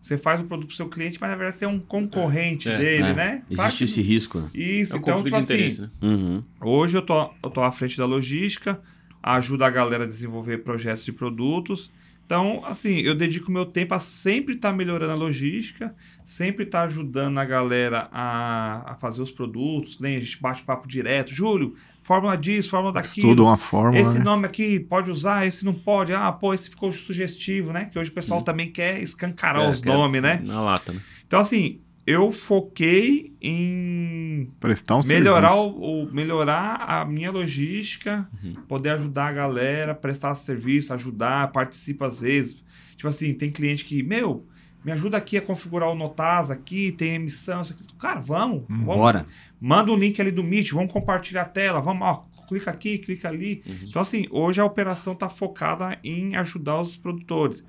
você 0.00 0.16
faz 0.16 0.40
o 0.40 0.44
produto 0.44 0.68
pro 0.68 0.76
seu 0.76 0.88
cliente, 0.88 1.18
mas 1.20 1.28
na 1.30 1.36
verdade 1.36 1.56
você 1.56 1.64
é 1.64 1.68
um 1.68 1.80
concorrente 1.80 2.68
É, 2.68 2.78
dele, 2.78 3.08
É, 3.08 3.14
né? 3.14 3.42
Claro 3.52 3.68
Existe 3.68 3.78
que- 3.78 3.84
esse 3.90 4.00
risco, 4.02 4.38
né? 4.38 4.48
Isso, 4.54 4.92
É 4.94 4.96
um 4.96 5.00
então, 5.00 5.14
conflito 5.16 5.34
tipo 5.34 5.46
de 5.48 5.54
interesse, 5.54 5.82
assim, 5.82 5.90
né? 6.06 6.14
Uhum. 6.14 6.40
hoje 6.60 6.96
eu 6.96 7.02
tô, 7.02 7.30
eu 7.42 7.50
tô 7.50 7.62
à 7.62 7.72
frente 7.72 7.98
da 7.98 8.04
logística, 8.06 8.80
ajudo 9.22 9.64
a 9.64 9.70
galera 9.70 10.04
a 10.04 10.06
desenvolver 10.06 10.58
projetos 10.58 11.04
de 11.04 11.12
produtos. 11.12 11.90
Então, 12.26 12.60
assim, 12.64 12.98
eu 12.98 13.14
dedico 13.14 13.52
meu 13.52 13.64
tempo 13.64 13.94
a 13.94 14.00
sempre 14.00 14.56
estar 14.56 14.72
melhorando 14.72 15.12
a 15.12 15.14
logística, 15.14 15.94
sempre 16.24 16.64
estar 16.64 16.82
ajudando 16.82 17.38
a 17.38 17.44
galera 17.44 18.08
a, 18.10 18.82
a 18.92 18.94
fazer 18.96 19.22
os 19.22 19.30
produtos, 19.30 20.00
né? 20.00 20.16
a 20.16 20.20
gente 20.20 20.42
bate 20.42 20.64
papo 20.64 20.88
direto. 20.88 21.32
Júlio, 21.32 21.76
fórmula 22.02 22.36
disso, 22.36 22.70
fórmula 22.70 22.92
daquilo. 22.92 23.28
Tudo 23.28 23.44
uma 23.44 23.56
fórmula, 23.56 23.96
Esse 23.96 24.18
né? 24.18 24.24
nome 24.24 24.44
aqui 24.44 24.80
pode 24.80 25.08
usar, 25.08 25.46
esse 25.46 25.64
não 25.64 25.72
pode. 25.72 26.12
Ah, 26.12 26.32
pô, 26.32 26.52
esse 26.52 26.68
ficou 26.68 26.90
sugestivo, 26.90 27.72
né? 27.72 27.84
Que 27.92 27.96
hoje 27.96 28.10
o 28.10 28.14
pessoal 28.14 28.42
também 28.42 28.72
quer 28.72 29.00
escancarar 29.00 29.62
É, 29.62 29.70
os 29.70 29.80
nomes, 29.80 30.20
né? 30.20 30.42
Na 30.44 30.60
lata, 30.60 30.92
né? 30.92 31.00
Então, 31.28 31.38
assim, 31.38 31.78
eu 32.06 32.30
foquei 32.30 33.34
em 33.42 34.50
Prestar 34.60 34.96
um 34.96 35.00
melhorar, 35.06 35.52
serviço. 35.52 35.76
o, 35.78 36.04
o- 36.04 36.12
melhorar 36.12 36.74
a 36.86 37.04
minha 37.04 37.30
logística, 37.30 38.28
poder 38.68 38.90
ajudar 38.90 39.28
a 39.28 39.32
galera, 39.32 39.94
prestar 39.94 40.34
serviço, 40.34 40.92
ajudar, 40.94 41.50
participa 41.52 42.06
às 42.06 42.20
vezes. 42.20 42.62
Tipo 42.96 43.08
assim, 43.08 43.34
tem 43.34 43.50
cliente 43.50 43.84
que, 43.84 44.02
meu, 44.02 44.46
me 44.84 44.92
ajuda 44.92 45.16
aqui 45.16 45.36
a 45.36 45.42
configurar 45.42 45.90
o 45.90 45.94
Notasa 45.94 46.54
aqui, 46.54 46.92
tem 46.92 47.14
emissão, 47.16 47.60
isso 47.62 47.72
aqui. 47.72 47.82
Cara, 47.98 48.20
vamos, 48.20 48.64
vamos. 48.68 48.84
Bora. 48.86 49.26
Manda 49.60 49.90
o 49.90 49.96
link 49.96 50.20
ali 50.20 50.30
do 50.30 50.44
Meet, 50.44 50.70
vamos 50.72 50.92
compartilhar 50.92 51.42
a 51.42 51.46
tela, 51.46 51.80
vamos, 51.80 52.06
ó, 52.06 52.24
clica 52.48 52.70
aqui, 52.70 52.98
clica 52.98 53.28
ali. 53.28 53.62
Então, 53.82 54.00
assim, 54.00 54.26
hoje 54.30 54.60
a 54.60 54.64
operação 54.64 55.12
está 55.12 55.28
focada 55.28 55.98
em 56.04 56.36
ajudar 56.36 56.80
os 56.80 56.96
produtores 56.96 57.64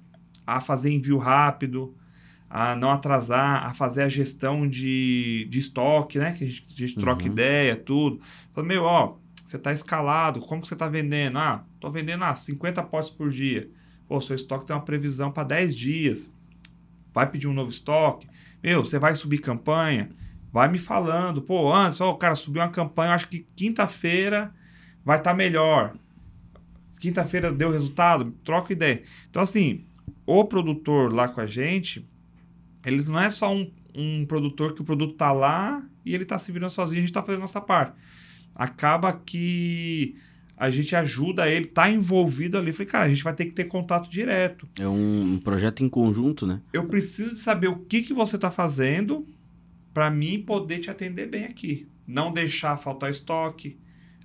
a 0.46 0.60
fazer 0.62 0.92
envio 0.92 1.18
rápido, 1.18 1.94
a 2.50 2.76
não 2.76 2.92
atrasar, 2.92 3.66
a 3.66 3.74
fazer 3.74 4.04
a 4.04 4.10
gestão 4.10 4.68
de, 4.68 5.48
de 5.50 5.60
estoque, 5.60 6.18
né? 6.18 6.34
Que 6.34 6.44
a 6.46 6.48
gente, 6.48 6.66
a 6.70 6.80
gente 6.80 6.96
troca 6.96 7.26
ideia, 7.26 7.76
tudo. 7.76 8.20
Fala, 8.54 8.66
meu, 8.66 8.84
ó, 8.84 9.18
você 9.44 9.58
tá 9.58 9.72
escalado, 9.72 10.40
como 10.40 10.62
que 10.62 10.68
você 10.68 10.76
tá 10.76 10.88
vendendo? 10.88 11.38
Ah, 11.38 11.64
tô 11.80 11.90
vendendo 11.90 12.24
ah, 12.24 12.34
50 12.34 12.84
potes 12.84 13.10
por 13.10 13.30
dia. 13.30 13.70
Pô, 14.08 14.20
seu 14.22 14.36
estoque 14.36 14.66
tem 14.66 14.76
uma 14.76 14.82
previsão 14.82 15.32
para 15.32 15.44
10 15.44 15.76
dias. 15.76 16.30
Vai 17.14 17.30
pedir 17.30 17.48
um 17.48 17.54
novo 17.54 17.70
estoque. 17.70 18.28
Meu, 18.64 18.84
você 18.84 18.98
vai 18.98 19.14
subir 19.16 19.40
campanha? 19.40 20.10
Vai 20.52 20.70
me 20.70 20.78
falando. 20.78 21.42
Pô, 21.42 21.74
antes, 21.74 22.00
ó, 22.00 22.12
o 22.12 22.18
cara 22.18 22.36
subiu 22.36 22.62
uma 22.62 22.70
campanha, 22.70 23.12
eu 23.12 23.16
acho 23.16 23.28
que 23.28 23.46
quinta-feira 23.56 24.54
vai 25.04 25.18
estar 25.18 25.34
melhor. 25.34 25.96
Quinta-feira 27.00 27.52
deu 27.52 27.70
resultado, 27.70 28.32
troca 28.44 28.74
ideia. 28.74 29.04
Então, 29.30 29.42
assim, 29.42 29.86
o 30.26 30.44
produtor 30.46 31.14
lá 31.14 31.28
com 31.28 31.40
a 31.40 31.46
gente, 31.46 32.08
eles 32.88 33.08
não 33.08 33.20
é 33.20 33.30
só 33.30 33.54
um, 33.54 33.70
um 33.94 34.26
produtor 34.26 34.74
que 34.74 34.82
o 34.82 34.86
produto 34.86 35.16
tá 35.16 35.32
lá 35.32 35.84
e 36.06 36.14
ele 36.14 36.26
tá 36.26 36.40
se 36.40 36.52
virando 36.52 36.72
sozinho, 36.72 37.00
a 37.00 37.06
gente 37.06 37.14
tá 37.14 37.22
fazendo 37.22 37.40
a 37.40 37.42
nossa 37.42 37.62
parte. 37.62 37.94
Acaba 38.56 39.14
que 39.14 40.16
a 40.56 40.70
gente 40.72 40.96
ajuda 40.96 41.48
ele, 41.48 41.66
tá 41.66 41.90
envolvido 41.90 42.58
ali. 42.58 42.74
Falei, 42.74 42.88
cara, 42.88 43.06
a 43.06 43.10
gente 43.10 43.24
vai 43.24 43.34
ter 43.34 43.46
que 43.46 43.52
ter 43.52 43.66
contato 43.66 44.10
direto. 44.10 44.68
É 44.80 44.88
um, 44.88 45.40
projeto 45.44 45.84
em 45.84 45.90
conjunto, 45.90 46.48
né? 46.48 46.62
Eu 46.74 46.88
preciso 46.88 47.36
de 47.36 47.40
saber 47.40 47.68
o 47.68 47.78
que, 47.78 48.02
que 48.02 48.14
você 48.14 48.38
tá 48.38 48.50
fazendo 48.50 49.28
para 49.94 50.10
mim 50.10 50.42
poder 50.42 50.80
te 50.80 50.90
atender 50.90 51.30
bem 51.30 51.46
aqui. 51.46 51.88
Não 52.08 52.32
deixar 52.32 52.78
faltar 52.78 53.12
estoque, 53.12 53.78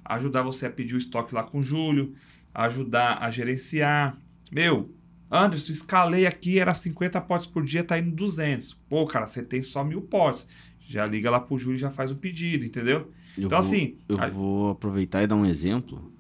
ajudar 0.05 0.43
você 0.43 0.67
a 0.67 0.71
pedir 0.71 0.95
o 0.95 0.99
estoque 0.99 1.35
lá 1.35 1.43
com 1.43 1.59
o 1.59 1.63
Júlio, 1.63 2.15
ajudar 2.55 3.19
a 3.21 3.31
gerenciar. 3.31 4.17
Meu, 4.51 4.91
Anderson, 5.33 5.73
escalei 5.73 6.27
aqui, 6.27 6.59
era 6.59 6.75
50 6.75 7.21
potes 7.23 7.47
por 7.47 7.65
dia, 7.65 7.83
tá 7.83 7.99
indo 7.99 8.11
200. 8.15 8.75
Pô, 8.89 9.07
cara, 9.07 9.27
você 9.27 9.43
tem 9.43 9.63
só 9.63 9.83
mil 9.83 10.03
potes. 10.03 10.47
Já 10.87 11.07
liga 11.07 11.31
lá 11.31 11.41
pro 11.41 11.57
Júlio 11.57 11.77
e 11.77 11.81
já 11.81 11.91
faz 11.91 12.11
o 12.11 12.17
pedido, 12.17 12.65
entendeu? 12.67 13.11
Eu 13.39 13.47
então, 13.47 13.49
vou, 13.49 13.59
assim, 13.59 13.97
Eu 14.09 14.21
a- 14.21 14.29
vou 14.29 14.71
aproveitar 14.71 15.23
e 15.23 15.27
dar 15.27 15.37
um 15.37 15.47
exemplo. 15.47 16.13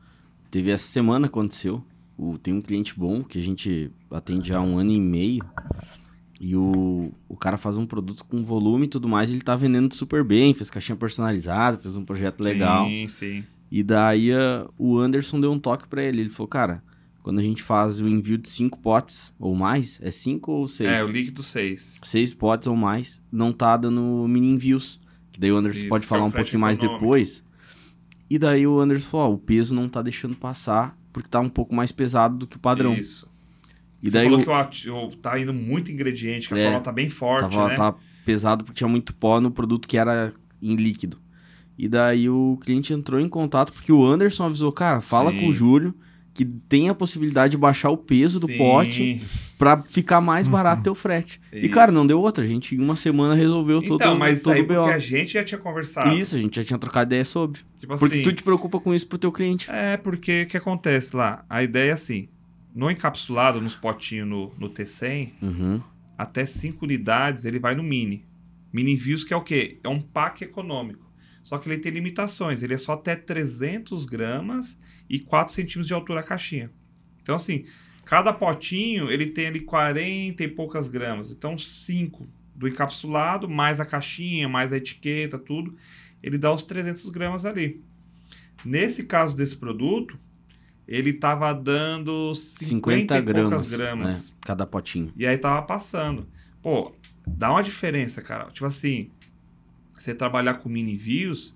Teve 0.50 0.70
essa 0.70 0.86
semana 0.86 1.26
aconteceu. 1.26 1.84
O, 2.16 2.38
tem 2.38 2.54
um 2.54 2.60
cliente 2.62 2.98
bom 2.98 3.22
que 3.22 3.38
a 3.38 3.42
gente 3.42 3.90
atende 4.10 4.52
há 4.54 4.60
um 4.62 4.78
ano 4.78 4.92
e 4.92 5.00
meio. 5.00 5.44
E 6.40 6.56
o, 6.56 7.12
o 7.28 7.36
cara 7.36 7.56
faz 7.56 7.76
um 7.78 7.86
produto 7.86 8.24
com 8.24 8.42
volume 8.42 8.86
e 8.86 8.88
tudo 8.88 9.08
mais. 9.08 9.30
Ele 9.30 9.42
tá 9.42 9.54
vendendo 9.54 9.94
super 9.94 10.24
bem, 10.24 10.54
fez 10.54 10.70
caixinha 10.70 10.96
personalizada, 10.96 11.78
fez 11.78 11.96
um 11.96 12.04
projeto 12.04 12.40
legal. 12.40 12.86
Sim, 12.88 13.08
sim. 13.08 13.44
E 13.70 13.82
daí 13.82 14.32
ah, 14.32 14.66
o 14.78 14.98
Anderson 14.98 15.40
deu 15.40 15.52
um 15.52 15.58
toque 15.58 15.86
pra 15.86 16.02
ele. 16.02 16.22
Ele 16.22 16.30
falou, 16.30 16.48
cara, 16.48 16.82
quando 17.22 17.38
a 17.38 17.42
gente 17.42 17.62
faz 17.62 18.00
o 18.00 18.08
envio 18.08 18.36
de 18.38 18.48
cinco 18.48 18.78
potes 18.78 19.32
ou 19.38 19.54
mais, 19.54 20.00
é 20.02 20.10
cinco 20.10 20.50
ou 20.52 20.66
seis? 20.68 20.90
É, 20.90 21.04
o 21.04 21.08
líquido 21.08 21.42
6. 21.42 22.00
seis 22.02 22.34
potes 22.34 22.66
ou 22.68 22.76
mais, 22.76 23.22
não 23.30 23.52
tá 23.52 23.76
dando 23.76 24.26
mini 24.28 24.48
envios. 24.50 25.00
Que 25.30 25.40
daí 25.40 25.50
o 25.52 25.56
Anderson 25.56 25.80
Isso, 25.80 25.88
pode 25.88 26.04
é 26.04 26.08
falar 26.08 26.24
um 26.24 26.30
pouquinho 26.30 26.60
mais 26.60 26.76
depois. 26.78 27.42
E 28.28 28.38
daí 28.38 28.66
o 28.66 28.78
Anderson 28.80 29.08
falou, 29.08 29.30
ó, 29.30 29.34
o 29.34 29.38
peso 29.38 29.74
não 29.74 29.88
tá 29.88 30.02
deixando 30.02 30.34
passar, 30.36 30.98
porque 31.12 31.28
tá 31.28 31.40
um 31.40 31.48
pouco 31.48 31.74
mais 31.74 31.90
pesado 31.92 32.36
do 32.36 32.46
que 32.46 32.56
o 32.56 32.60
padrão. 32.60 32.94
Isso. 32.94 33.26
E 34.02 34.06
Você 34.06 34.10
daí 34.18 34.24
falou 34.24 34.40
o- 34.40 34.66
que 34.68 34.90
o, 34.90 34.96
o- 35.06 35.16
tá 35.16 35.38
indo 35.38 35.54
muito 35.54 35.90
ingrediente, 35.92 36.48
que 36.48 36.54
a 36.54 36.58
É, 36.58 36.62
fórmula 36.64 36.82
tá 36.82 36.92
bem 36.92 37.08
forte, 37.08 37.42
tava, 37.48 37.68
né? 37.68 37.74
tava 37.76 37.96
pesado 38.24 38.64
porque 38.64 38.78
tinha 38.78 38.88
muito 38.88 39.14
pó 39.14 39.40
no 39.40 39.50
produto 39.50 39.86
que 39.88 39.96
era 39.96 40.32
em 40.60 40.74
líquido. 40.74 41.18
E 41.78 41.88
daí 41.88 42.28
o 42.28 42.58
cliente 42.60 42.92
entrou 42.92 43.18
em 43.20 43.28
contato 43.28 43.72
porque 43.72 43.92
o 43.92 44.04
Anderson 44.04 44.44
avisou, 44.44 44.70
cara, 44.72 45.00
fala 45.00 45.30
Sim. 45.30 45.38
com 45.40 45.46
o 45.48 45.52
Júlio 45.52 45.94
que 46.34 46.44
tem 46.44 46.88
a 46.88 46.94
possibilidade 46.94 47.52
de 47.52 47.58
baixar 47.58 47.90
o 47.90 47.96
peso 47.96 48.40
do 48.40 48.46
Sim. 48.46 48.56
pote 48.58 49.22
pra 49.58 49.80
ficar 49.82 50.20
mais 50.20 50.48
barato 50.48 50.82
teu 50.82 50.94
frete. 50.94 51.40
E, 51.52 51.68
cara, 51.68 51.90
Isso. 51.90 51.98
não 51.98 52.06
deu 52.06 52.18
outra. 52.20 52.42
A 52.42 52.46
gente, 52.46 52.74
em 52.74 52.80
uma 52.80 52.96
semana, 52.96 53.34
resolveu 53.34 53.80
todo, 53.82 53.94
Então, 54.02 54.18
mas 54.18 54.38
isso 54.38 54.44
todo 54.44 54.54
aí 54.54 54.62
o 54.62 54.66
BO. 54.66 54.74
porque 54.74 54.90
a 54.92 54.98
gente 54.98 55.32
já 55.34 55.44
tinha 55.44 55.58
conversado. 55.58 56.08
Isso, 56.16 56.34
a 56.36 56.40
gente 56.40 56.56
já 56.56 56.64
tinha 56.64 56.78
trocado 56.78 57.08
ideia 57.08 57.24
sobre. 57.24 57.60
Tipo 57.76 57.96
Porque 57.98 58.16
assim, 58.16 58.24
tu 58.24 58.32
te 58.32 58.42
preocupa 58.42 58.80
com 58.80 58.94
isso 58.94 59.06
pro 59.06 59.18
teu 59.18 59.30
cliente. 59.30 59.70
É, 59.70 59.96
porque 59.96 60.42
o 60.42 60.46
que 60.46 60.56
acontece 60.56 61.14
lá? 61.14 61.44
A 61.48 61.62
ideia 61.62 61.90
é 61.90 61.92
assim: 61.92 62.28
no 62.74 62.90
encapsulado, 62.90 63.60
nos 63.60 63.76
potinhos 63.76 64.26
no, 64.28 64.52
no 64.58 64.68
T100, 64.70 65.30
Uhum. 65.42 65.80
até 66.16 66.44
5 66.46 66.84
unidades 66.84 67.44
ele 67.44 67.58
vai 67.58 67.74
no 67.74 67.82
mini. 67.82 68.24
Mini 68.72 68.92
envios 68.92 69.22
que 69.22 69.34
é 69.34 69.36
o 69.36 69.42
quê? 69.42 69.78
É 69.84 69.88
um 69.88 70.00
pack 70.00 70.42
econômico. 70.42 71.06
Só 71.42 71.58
que 71.58 71.68
ele 71.68 71.78
tem 71.78 71.92
limitações. 71.92 72.62
Ele 72.62 72.72
é 72.74 72.78
só 72.78 72.92
até 72.94 73.14
300 73.16 74.04
gramas 74.06 74.78
e 75.12 75.18
4 75.20 75.52
centímetros 75.52 75.86
de 75.86 75.92
altura 75.92 76.20
a 76.20 76.22
caixinha. 76.22 76.70
Então, 77.20 77.36
assim, 77.36 77.66
cada 78.02 78.32
potinho 78.32 79.10
ele 79.10 79.26
tem 79.26 79.48
ali 79.48 79.60
40 79.60 80.42
e 80.42 80.48
poucas 80.48 80.88
gramas. 80.88 81.30
Então, 81.30 81.58
5 81.58 82.26
do 82.54 82.66
encapsulado, 82.66 83.48
mais 83.48 83.78
a 83.78 83.84
caixinha, 83.84 84.48
mais 84.48 84.72
a 84.72 84.78
etiqueta, 84.78 85.38
tudo, 85.38 85.76
ele 86.22 86.38
dá 86.38 86.50
os 86.50 86.62
300 86.62 87.10
gramas 87.10 87.44
ali. 87.44 87.82
Nesse 88.64 89.04
caso 89.04 89.36
desse 89.36 89.56
produto, 89.56 90.18
ele 90.88 91.10
estava 91.10 91.52
dando 91.52 92.34
50, 92.34 92.68
50 92.68 93.18
e 93.18 93.20
gramas. 93.20 93.50
poucas 93.50 93.70
gramas. 93.70 94.30
né, 94.30 94.36
cada 94.40 94.66
potinho. 94.66 95.12
E 95.14 95.26
aí 95.26 95.36
tava 95.36 95.60
passando. 95.62 96.26
Pô, 96.62 96.92
dá 97.26 97.50
uma 97.50 97.62
diferença, 97.62 98.22
cara. 98.22 98.50
Tipo 98.50 98.66
assim, 98.66 99.10
você 99.92 100.14
trabalhar 100.14 100.54
com 100.54 100.68
mini 100.68 100.94
envios, 100.94 101.54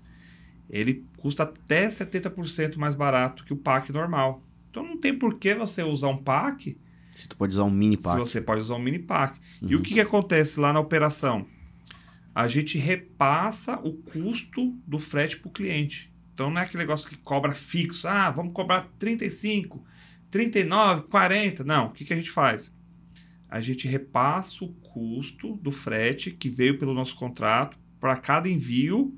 ele 0.69 1.05
custa 1.17 1.43
até 1.43 1.87
70% 1.87 2.77
mais 2.77 2.95
barato 2.95 3.43
que 3.43 3.53
o 3.53 3.57
pack 3.57 3.91
normal. 3.91 4.43
Então 4.69 4.83
não 4.83 4.97
tem 4.97 5.17
por 5.17 5.37
que 5.39 5.53
você 5.55 5.83
usar 5.83 6.09
um 6.09 6.17
pack 6.17 6.77
Se 7.15 7.27
tu 7.27 7.35
pode 7.35 7.53
usar 7.53 7.63
um 7.63 7.71
mini 7.71 7.97
se 7.97 8.03
pack. 8.03 8.19
você 8.19 8.39
pode 8.41 8.61
usar 8.61 8.75
um 8.75 8.79
mini 8.79 8.99
pack. 8.99 9.37
E 9.61 9.73
Uhum. 9.73 9.81
o 9.81 9.83
que, 9.83 9.95
que 9.95 9.99
acontece 9.99 10.59
lá 10.59 10.71
na 10.71 10.79
operação? 10.79 11.45
A 12.35 12.47
gente 12.47 12.77
repassa 12.77 13.79
o 13.79 13.93
custo 13.93 14.77
do 14.85 14.99
frete 14.99 15.37
para 15.39 15.49
o 15.49 15.51
cliente. 15.51 16.13
Então 16.33 16.51
não 16.51 16.61
é 16.61 16.63
aquele 16.63 16.83
negócio 16.83 17.09
que 17.09 17.17
cobra 17.17 17.51
fixo. 17.53 18.07
Ah, 18.07 18.29
vamos 18.29 18.53
cobrar 18.53 18.87
35, 18.99 19.83
39, 20.29 21.03
40. 21.09 21.63
Não, 21.63 21.87
o 21.87 21.91
que, 21.91 22.05
que 22.05 22.13
a 22.13 22.15
gente 22.15 22.29
faz? 22.29 22.71
A 23.49 23.59
gente 23.59 23.87
repassa 23.87 24.63
o 24.63 24.67
custo 24.73 25.55
do 25.57 25.71
frete 25.71 26.29
que 26.29 26.49
veio 26.49 26.77
pelo 26.77 26.93
nosso 26.93 27.15
contrato 27.15 27.79
para 27.99 28.15
cada 28.17 28.47
envio 28.47 29.17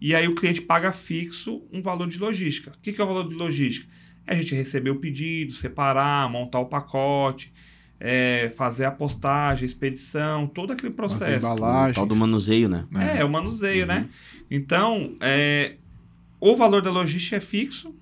e 0.00 0.14
aí 0.14 0.28
o 0.28 0.34
cliente 0.34 0.60
paga 0.60 0.92
fixo 0.92 1.62
um 1.72 1.82
valor 1.82 2.08
de 2.08 2.18
logística. 2.18 2.70
O 2.70 2.80
que, 2.80 2.92
que 2.92 3.00
é 3.00 3.04
o 3.04 3.06
valor 3.06 3.28
de 3.28 3.34
logística? 3.34 3.88
É 4.26 4.34
a 4.34 4.36
gente 4.36 4.54
receber 4.54 4.90
o 4.90 4.96
pedido, 4.96 5.52
separar, 5.52 6.30
montar 6.30 6.60
o 6.60 6.66
pacote, 6.66 7.52
é, 7.98 8.52
fazer 8.56 8.84
a 8.84 8.90
postagem, 8.90 9.64
a 9.64 9.66
expedição, 9.66 10.46
todo 10.46 10.72
aquele 10.72 10.92
processo. 10.92 11.46
O 11.90 11.94
tal 11.94 12.06
do 12.06 12.14
manuseio, 12.16 12.68
né? 12.68 12.86
É, 13.18 13.24
o 13.24 13.28
manuseio, 13.28 13.82
Uhum. 13.82 13.88
né? 13.88 14.08
Então, 14.50 15.16
é, 15.20 15.76
o 16.40 16.54
valor 16.56 16.82
da 16.82 16.90
logística 16.90 17.36
é 17.36 17.40
fixo. 17.40 17.94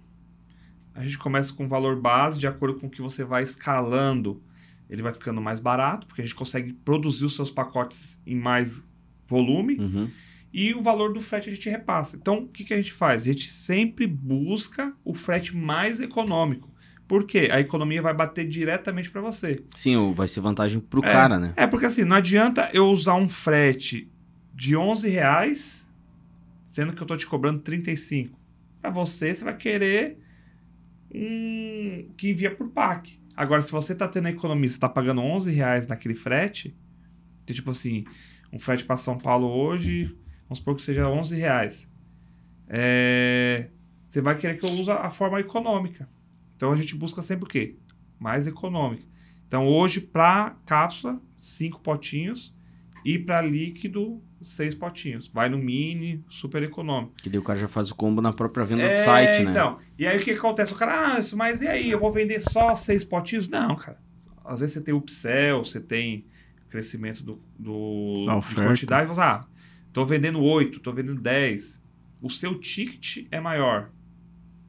A 0.94 1.02
gente 1.02 1.18
começa 1.18 1.52
com 1.52 1.64
o 1.64 1.68
valor 1.68 2.00
base, 2.00 2.38
de 2.38 2.46
acordo 2.46 2.78
com 2.80 2.86
o 2.86 2.90
que 2.90 3.00
você 3.02 3.24
vai 3.24 3.42
escalando, 3.42 4.42
ele 4.88 5.02
vai 5.02 5.12
ficando 5.12 5.40
mais 5.40 5.60
barato, 5.60 6.06
porque 6.06 6.20
a 6.22 6.24
gente 6.24 6.34
consegue 6.34 6.72
produzir 6.72 7.24
os 7.24 7.34
seus 7.34 7.50
pacotes 7.50 8.20
em 8.26 8.34
mais 8.34 8.86
volume. 9.28 9.76
Uhum. 9.78 10.10
E 10.58 10.72
o 10.72 10.82
valor 10.82 11.12
do 11.12 11.20
frete 11.20 11.50
a 11.50 11.52
gente 11.52 11.68
repassa. 11.68 12.16
Então, 12.16 12.38
o 12.38 12.48
que, 12.48 12.64
que 12.64 12.72
a 12.72 12.78
gente 12.78 12.90
faz? 12.92 13.22
A 13.22 13.26
gente 13.26 13.46
sempre 13.50 14.06
busca 14.06 14.94
o 15.04 15.12
frete 15.12 15.54
mais 15.54 16.00
econômico. 16.00 16.72
Por 17.06 17.26
quê? 17.26 17.48
A 17.52 17.60
economia 17.60 18.00
vai 18.00 18.14
bater 18.14 18.48
diretamente 18.48 19.10
para 19.10 19.20
você. 19.20 19.62
Sim, 19.74 19.96
o- 19.96 20.14
vai 20.14 20.26
ser 20.26 20.40
vantagem 20.40 20.80
pro 20.80 21.04
É. 21.04 21.10
cara, 21.10 21.38
né? 21.38 21.52
É 21.56 21.66
porque 21.66 21.84
assim, 21.84 22.04
não 22.04 22.16
adianta 22.16 22.70
eu 22.72 22.86
usar 22.86 23.16
um 23.16 23.28
frete 23.28 24.10
de 24.54 24.74
11 24.74 25.08
reais, 25.10 25.86
sendo 26.68 26.94
que 26.94 27.02
eu 27.02 27.06
tô 27.06 27.16
te 27.18 27.26
cobrando 27.26 27.60
35. 27.60 28.40
Para 28.80 28.90
você, 28.90 29.34
você 29.34 29.44
vai 29.44 29.56
querer 29.58 30.18
um 31.14 32.08
que 32.16 32.30
envia 32.30 32.50
por 32.54 32.68
PAC. 32.70 33.18
Agora, 33.36 33.60
se 33.60 33.70
você 33.70 33.94
tá 33.94 34.08
tendo 34.08 34.26
a 34.26 34.30
economia, 34.30 34.68
você 34.68 34.78
tá 34.78 34.88
pagando 34.88 35.20
11 35.20 35.50
reais 35.50 35.86
naquele 35.86 36.14
frete, 36.14 36.74
que, 37.44 37.52
tipo 37.52 37.70
assim, 37.70 38.04
um 38.52 38.58
frete 38.58 38.84
para 38.84 38.96
São 38.96 39.18
Paulo 39.18 39.46
hoje, 39.46 40.16
vamos 40.48 40.58
supor 40.58 40.74
que 40.76 40.82
seja 40.82 41.08
11 41.08 41.36
reais. 41.36 41.88
É, 42.68 43.70
você 44.08 44.20
vai 44.20 44.36
querer 44.36 44.58
que 44.58 44.64
eu 44.66 44.70
use 44.70 44.90
a 44.90 45.10
forma 45.10 45.40
econômica. 45.40 46.08
Então 46.56 46.72
a 46.72 46.76
gente 46.76 46.94
busca 46.94 47.22
sempre 47.22 47.44
o 47.44 47.48
quê? 47.48 47.76
Mais 48.18 48.46
econômica. 48.46 49.04
Então 49.46 49.66
hoje, 49.68 50.00
para 50.00 50.56
cápsula, 50.66 51.20
cinco 51.36 51.80
potinhos. 51.80 52.54
E 53.04 53.20
para 53.20 53.40
líquido, 53.40 54.20
seis 54.42 54.74
potinhos. 54.74 55.28
Vai 55.28 55.48
no 55.48 55.56
mini, 55.58 56.24
super 56.28 56.60
econômico. 56.64 57.14
Que 57.22 57.30
daí 57.30 57.38
o 57.38 57.42
cara 57.42 57.56
já 57.56 57.68
faz 57.68 57.88
o 57.88 57.94
combo 57.94 58.20
na 58.20 58.32
própria 58.32 58.64
venda 58.64 58.82
do 58.82 58.88
É, 58.88 59.04
site, 59.04 59.44
né? 59.44 59.50
Então, 59.52 59.78
e 59.96 60.04
aí 60.04 60.16
o 60.16 60.18
que, 60.18 60.32
que 60.32 60.38
acontece? 60.38 60.72
O 60.72 60.76
cara, 60.76 61.14
ah, 61.14 61.18
isso, 61.20 61.36
mas 61.36 61.60
e 61.60 61.68
aí? 61.68 61.88
Eu 61.88 62.00
vou 62.00 62.10
vender 62.10 62.40
só 62.40 62.74
seis 62.74 63.04
potinhos? 63.04 63.48
Não, 63.48 63.76
cara. 63.76 63.98
Às 64.44 64.58
vezes 64.58 64.74
você 64.74 64.82
tem 64.82 64.92
upsell, 64.92 65.64
você 65.64 65.80
tem 65.80 66.24
crescimento 66.68 67.22
do, 67.22 67.40
do 67.56 68.26
Da 68.26 68.40
de 68.40 68.54
quantidade. 68.56 69.06
Você, 69.06 69.20
ah, 69.20 69.44
tô 69.96 70.04
vendendo 70.04 70.42
oito, 70.42 70.78
tô 70.78 70.92
vendendo 70.92 71.22
dez. 71.22 71.82
O 72.20 72.28
seu 72.28 72.54
ticket 72.54 73.26
é 73.30 73.40
maior. 73.40 73.90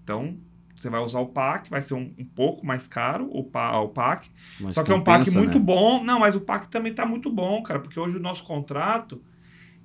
Então, 0.02 0.38
você 0.74 0.90
vai 0.90 1.02
usar 1.02 1.20
o 1.20 1.28
pack, 1.28 1.70
vai 1.70 1.82
ser 1.82 1.96
um, 1.96 2.14
um 2.18 2.24
pouco 2.24 2.66
mais 2.66 2.88
caro 2.88 3.30
o, 3.30 3.44
pa, 3.44 3.78
o 3.78 3.90
pack. 3.90 4.30
Mas 4.58 4.74
Só 4.74 4.86
que 4.86 4.92
é 4.94 4.96
um 4.96 5.04
pack 5.04 5.30
muito 5.32 5.60
né? 5.60 5.66
bom. 5.66 6.02
Não, 6.02 6.18
mas 6.18 6.34
o 6.38 6.40
pack 6.40 6.70
também 6.70 6.94
tá 6.94 7.06
muito 7.06 7.30
bom, 7.30 7.62
cara, 7.62 7.82
porque 7.82 8.00
hoje 8.00 8.16
o 8.16 8.22
nosso 8.22 8.46
contrato 8.46 9.22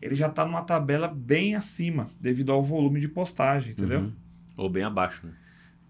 ele 0.01 0.14
já 0.14 0.28
tá 0.28 0.44
numa 0.44 0.62
tabela 0.62 1.09
bem 1.09 1.56
acima, 1.56 2.09
devido 2.20 2.52
ao 2.52 2.62
volume 2.62 3.01
de 3.01 3.09
postagem, 3.09 3.73
entendeu? 3.73 4.02
Uhum. 4.02 4.12
Ou 4.56 4.70
bem 4.70 4.85
abaixo, 4.85 5.27
né? 5.27 5.32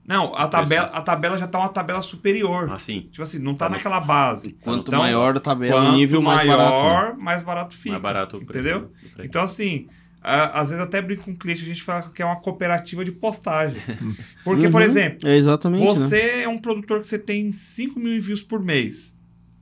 Não, 0.07 0.35
a 0.35 0.49
tabela, 0.49 0.87
a 0.89 1.01
tabela 1.01 1.39
já 1.39 1.47
tá 1.47 1.59
uma 1.61 1.69
tabela 1.69 2.03
superior. 2.03 2.71
Assim, 2.73 3.03
Tipo 3.11 3.23
assim, 3.23 3.39
não 3.39 3.55
tá, 3.55 3.67
Tá 3.67 3.77
naquela 3.77 4.01
base. 4.01 4.55
Quanto 4.61 4.89
Então, 4.89 4.99
maior 5.01 5.37
a 5.37 5.41
tabela, 5.41 5.81
Quanto 5.81 5.97
nível 5.97 6.21
mais 6.21 6.47
barato. 6.47 6.77
né? 6.85 6.91
maior, 6.91 7.17
mais 7.17 7.43
barato 7.43 7.75
fica. 7.77 7.91
mais 7.91 8.03
barato 8.03 8.37
o 8.39 8.45
preço 8.45 8.69
entendeu? 8.69 8.91
Então, 9.25 9.43
assim, 9.43 9.87
a- 10.21 10.61
às 10.61 10.71
vezes 10.71 10.83
até 10.85 11.01
brinco 11.01 11.25
com 11.25 11.31
o 11.31 11.37
cliente, 11.37 11.63
a 11.63 11.67
gente 11.67 11.83
fala 11.85 12.03
que 12.03 12.21
é 12.21 12.25
uma 12.27 12.37
cooperativa 12.41 13.05
de 13.05 13.13
postagem. 13.13 13.77
Porque, 14.45 14.69
por 14.69 14.81
Uhum. 14.81 14.87
exemplo, 14.87 15.29
É 15.29 15.37
né? 16.01 16.07
você 16.07 16.43
é 16.43 16.49
um 16.49 16.59
produtor 16.59 17.01
que 17.01 17.07
você 17.07 17.19
tem 17.19 17.53
5 17.53 18.01
mil 18.01 18.15
envios 18.17 18.43
por 18.43 18.59
mês. 18.61 19.15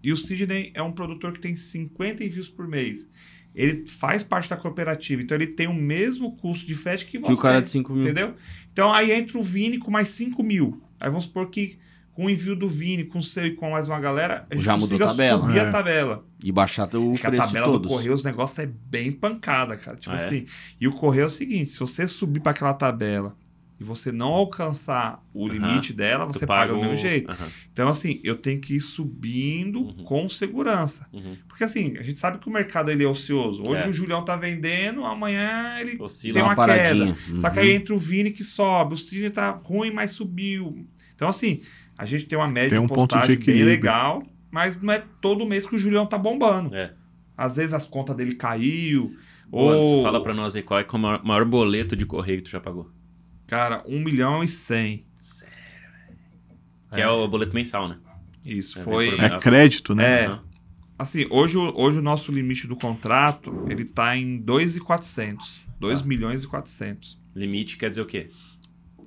E 0.03 0.11
o 0.11 0.17
Sidney 0.17 0.71
é 0.75 0.83
um 0.83 0.93
produtor 0.93 1.33
que 1.33 1.41
tem 1.41 1.55
50 1.55 2.25
envios 2.25 2.49
por 2.49 2.67
mês. 2.67 3.07
Ele 3.55 3.85
faz 3.87 4.23
parte 4.23 4.49
da 4.49 4.57
cooperativa, 4.57 5.21
então 5.23 5.37
ele 5.37 5.49
tem 5.49 5.67
o 5.67 5.75
mesmo 5.75 6.37
custo 6.37 6.67
de 6.67 6.75
frete 6.75 7.05
que 7.07 7.19
você. 7.19 7.27
Que 7.27 7.33
o 7.33 7.37
cara 7.37 7.61
de 7.61 7.69
5 7.71 7.93
mil. 7.93 8.03
Entendeu? 8.03 8.35
Então 8.73 8.93
aí 8.93 9.11
entra 9.11 9.39
o 9.39 9.43
Vini 9.43 9.79
com 9.79 9.91
mais 9.91 10.09
5 10.09 10.43
mil. 10.43 10.81
Aí 11.01 11.09
vamos 11.09 11.25
supor 11.25 11.51
que 11.51 11.79
com 12.13 12.27
o 12.27 12.31
envio 12.31 12.55
do 12.55 12.69
Vini, 12.69 13.05
com 13.05 13.19
o 13.19 13.23
seu 13.23 13.47
e 13.47 13.55
com 13.55 13.71
mais 13.71 13.89
uma 13.89 13.99
galera, 13.99 14.47
a 14.51 14.55
gente 14.55 14.65
Já 14.65 14.73
mudou 14.75 14.89
consiga 14.99 15.05
a 15.05 15.09
tabela. 15.09 15.43
subir 15.43 15.59
É. 15.59 15.61
a 15.63 15.71
tabela. 15.71 16.25
E 16.45 16.53
baixar 16.53 16.87
o 16.95 17.13
Porque 17.13 17.27
a 17.27 17.31
preço 17.31 17.47
tabela 17.47 17.73
de 17.77 17.83
do. 17.83 17.89
Correio, 17.89 18.13
os 18.13 18.23
negócios 18.23 18.59
é 18.59 18.67
bem 18.67 19.11
pancada, 19.11 19.77
cara. 19.77 19.97
Tipo 19.97 20.15
Ah, 20.15 20.21
é? 20.21 20.27
assim. 20.27 20.45
E 20.81 20.87
o 20.87 20.93
Correio 20.93 21.23
é 21.25 21.27
o 21.27 21.31
seguinte: 21.31 21.71
se 21.71 21.81
você 21.81 22.07
subir 22.07 22.41
para 22.41 22.53
aquela 22.53 22.75
tabela 22.75 23.37
e 23.81 23.85
você 23.85 24.13
não 24.13 24.29
alcançar 24.29 25.25
o 25.33 25.49
limite 25.49 25.93
dela, 25.95 26.27
você 26.27 26.47
paga, 26.47 26.75
do 26.75 26.79
o- 26.79 26.83
mesmo 26.83 26.99
jeito. 26.99 27.35
Então, 27.73 27.89
assim, 27.89 28.21
eu 28.23 28.37
tenho 28.37 28.61
que 28.61 28.75
ir 28.77 28.81
subindo 28.81 29.81
Uhum. 29.81 30.05
com 30.05 30.29
segurança. 30.29 31.09
uhum. 31.13 31.35
Porque, 31.49 31.65
assim, 31.65 31.97
a 31.97 32.03
gente 32.03 32.19
sabe 32.19 32.39
que 32.39 32.47
o 32.49 32.53
mercado 32.53 32.91
ele 32.91 33.03
é 33.05 33.09
ocioso. 33.09 33.63
Hoje 33.67 33.83
É. 33.85 33.89
o 33.89 33.93
Julião 33.93 34.23
tá 34.25 34.37
vendendo, 34.37 35.05
amanhã 35.05 35.79
ele 35.81 35.97
Oscila 35.99 36.35
tem 36.35 36.43
uma, 36.43 36.53
uma 36.55 36.67
queda. 36.67 37.17
Só 37.39 37.49
que 37.51 37.59
Uhum. 37.59 37.65
aí 37.65 37.71
entra 37.73 37.95
o 37.95 37.99
Vini 37.99 38.31
que 38.31 38.45
sobe, 38.45 38.95
o 38.95 38.97
Sidney 38.99 39.31
tá 39.31 39.51
ruim, 39.65 39.91
mas 39.91 40.13
subiu. 40.13 40.87
Então, 41.15 41.29
assim, 41.29 41.61
a 41.97 42.05
gente 42.05 42.27
tem 42.27 42.39
uma 42.39 42.49
média 42.49 42.71
Tem 42.71 42.79
um 42.79 42.83
de 42.83 42.89
ponto 42.89 43.01
de 43.09 43.15
postagem 43.15 43.37
bem 43.39 43.65
legal, 43.65 44.23
mas 44.51 44.81
não 44.81 44.93
é 44.93 45.03
todo 45.23 45.47
mês 45.47 45.65
que 45.65 45.75
o 45.77 45.79
Julião 45.79 46.05
tá 46.07 46.19
bombando. 46.19 46.75
É. 46.75 46.93
Às 47.37 47.57
vezes 47.57 47.73
as 47.73 47.87
contas 47.87 48.15
dele 48.15 48.35
caiu. 48.35 49.15
Ou, 49.51 49.71
Anderson, 49.71 50.03
fala 50.03 50.23
pra 50.23 50.33
nós 50.35 50.55
aí 50.55 50.63
qual 50.63 50.79
é, 50.79 50.83
é 50.83 50.87
o 50.93 50.99
maior, 50.99 51.25
maior 51.25 51.45
boleto 51.45 51.97
de 51.97 52.05
correio 52.07 52.39
que 52.39 52.45
tu 52.45 52.51
já 52.51 52.61
pagou. 52.61 52.91
Cara, 53.51 53.83
1 53.87 54.01
milhão 54.01 54.43
e 54.45 54.49
100. 54.49 55.05
Que 56.93 57.01
é, 57.01 57.09
o 57.09 57.27
boleto 57.29 57.55
mensal, 57.55 57.89
né? 57.89 57.99
Isso, 58.45 58.79
É, 58.79 58.83
foi... 58.83 59.09
É 59.21 59.39
crédito, 59.39 59.95
né? 59.95 60.23
É, 60.23 60.27
Aham. 60.27 60.43
assim, 60.99 61.27
hoje, 61.31 61.57
o- 61.57 61.73
hoje 61.79 61.99
o 61.99 62.03
nosso 62.03 62.33
limite 62.33 62.67
do 62.67 62.75
contrato, 62.75 63.67
ele 63.69 63.85
tá 63.85 64.17
em 64.17 64.39
2,400. 64.39 65.63
2 65.79 66.01
Tá. 66.03 66.07
milhões 66.09 66.43
e 66.45 66.49
400. 66.49 67.21
Limite 67.35 67.77
quer 67.77 67.91
dizer 67.91 68.03
o 68.03 68.07
quê? 68.07 68.31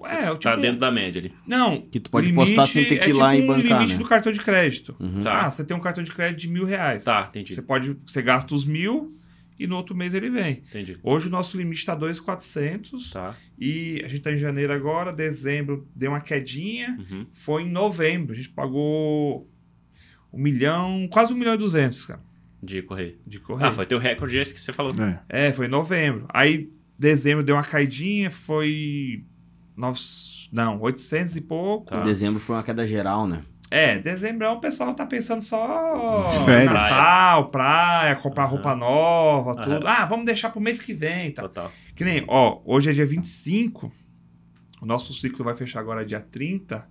É, 0.05 0.27
eu, 0.27 0.31
tipo... 0.37 0.39
Tá 0.43 0.55
dentro 0.57 0.79
da 0.79 0.91
média 0.91 1.19
ali. 1.21 1.33
Não, 1.47 1.81
Que 1.81 1.99
tu 1.99 2.11
pode 2.11 2.31
postar 2.33 2.65
sem 2.65 2.83
ter 2.85 2.97
que 2.99 3.09
ir 3.09 3.15
é 3.15 3.17
lá 3.17 3.31
tipo 3.31 3.41
e 3.41 3.43
um 3.43 3.47
bancar, 3.47 3.77
limite 3.79 3.93
né? 3.93 3.99
do 3.99 4.05
cartão 4.05 4.31
de 4.31 4.39
crédito. 4.39 4.95
Uhum. 4.99 5.21
Tá. 5.21 5.45
Ah, 5.45 5.51
você 5.51 5.63
tem 5.63 5.75
um 5.77 5.79
cartão 5.79 6.03
de 6.03 6.11
crédito 6.11 6.39
de 6.41 6.47
mil 6.49 6.65
reais. 6.65 7.03
Tá, 7.05 7.25
entendi. 7.29 7.53
Você 7.55 7.61
pode, 7.61 7.95
você 8.05 8.21
gasta 8.21 8.53
os 8.53 8.65
mil 8.65 9.17
e 9.59 9.67
no 9.67 9.75
outro 9.75 9.95
mês 9.95 10.13
ele 10.13 10.29
vem. 10.29 10.63
Entendi. 10.69 10.97
Hoje 11.03 11.27
o 11.27 11.29
nosso 11.31 11.55
limite 11.57 11.79
está 11.79 11.95
2,400 11.95 13.11
Tá. 13.11 13.35
e 13.59 13.95
a 14.03 14.07
gente 14.07 14.17
está 14.19 14.31
em 14.31 14.37
janeiro 14.37 14.73
agora, 14.73 15.11
dezembro 15.13 15.87
deu 15.95 16.11
uma 16.11 16.21
quedinha, 16.21 16.97
Uhum. 17.09 17.25
foi 17.33 17.63
em 17.63 17.69
novembro, 17.69 18.33
a 18.33 18.35
gente 18.35 18.49
pagou 18.49 19.49
um 20.31 20.41
milhão, 20.41 21.07
quase 21.11 21.33
um 21.33 21.37
milhão 21.37 21.53
e 21.53 21.57
duzentos, 21.57 22.05
cara, 22.05 22.21
De 22.61 22.81
correr. 22.81 23.19
de 23.25 23.39
correio. 23.39 23.67
Ah, 23.67 23.71
foi 23.71 23.85
teu 23.85 23.99
recorde 23.99 24.37
esse 24.37 24.53
que 24.53 24.59
você 24.59 24.73
falou. 24.73 24.93
É. 25.29 25.47
É, 25.47 25.51
foi 25.51 25.67
em 25.67 25.69
novembro. 25.69 26.25
Aí, 26.29 26.71
dezembro 26.97 27.43
deu 27.43 27.55
uma 27.55 27.63
caidinha, 27.63 28.31
foi. 28.31 29.23
Nove, 29.75 29.99
não, 30.51 30.79
800 30.81 31.35
e 31.35 31.41
pouco. 31.41 31.91
Tá. 31.93 31.99
Em 31.99 32.03
dezembro 32.03 32.39
foi 32.39 32.55
uma 32.55 32.63
queda 32.63 32.85
geral, 32.85 33.27
né? 33.27 33.43
É, 33.75 33.97
dezembro 33.97 34.47
o 34.51 34.59
pessoal 34.59 34.93
tá 34.93 35.05
pensando 35.05 35.41
só 35.41 36.29
Férias. 36.45 36.71
Natal, 36.73 37.49
praia, 37.49 38.15
comprar 38.15 38.45
roupa 38.45 38.75
nova, 38.75 39.53
Aham. 39.53 39.61
tudo. 39.61 39.87
Ah, 39.87 40.05
vamos 40.05 40.25
deixar 40.25 40.49
pro 40.51 40.61
mês 40.61 40.79
que 40.79 40.93
vem, 40.93 41.31
tá? 41.31 41.41
Total. 41.43 41.71
Que 41.95 42.03
nem, 42.05 42.23
ó, 42.27 42.61
hoje 42.65 42.91
é 42.91 42.93
dia 42.93 43.05
25, 43.05 43.91
o 44.81 44.85
nosso 44.85 45.11
ciclo 45.13 45.43
vai 45.43 45.55
fechar 45.55 45.79
agora 45.79 46.05
dia 46.05 46.19
30, 46.21 46.87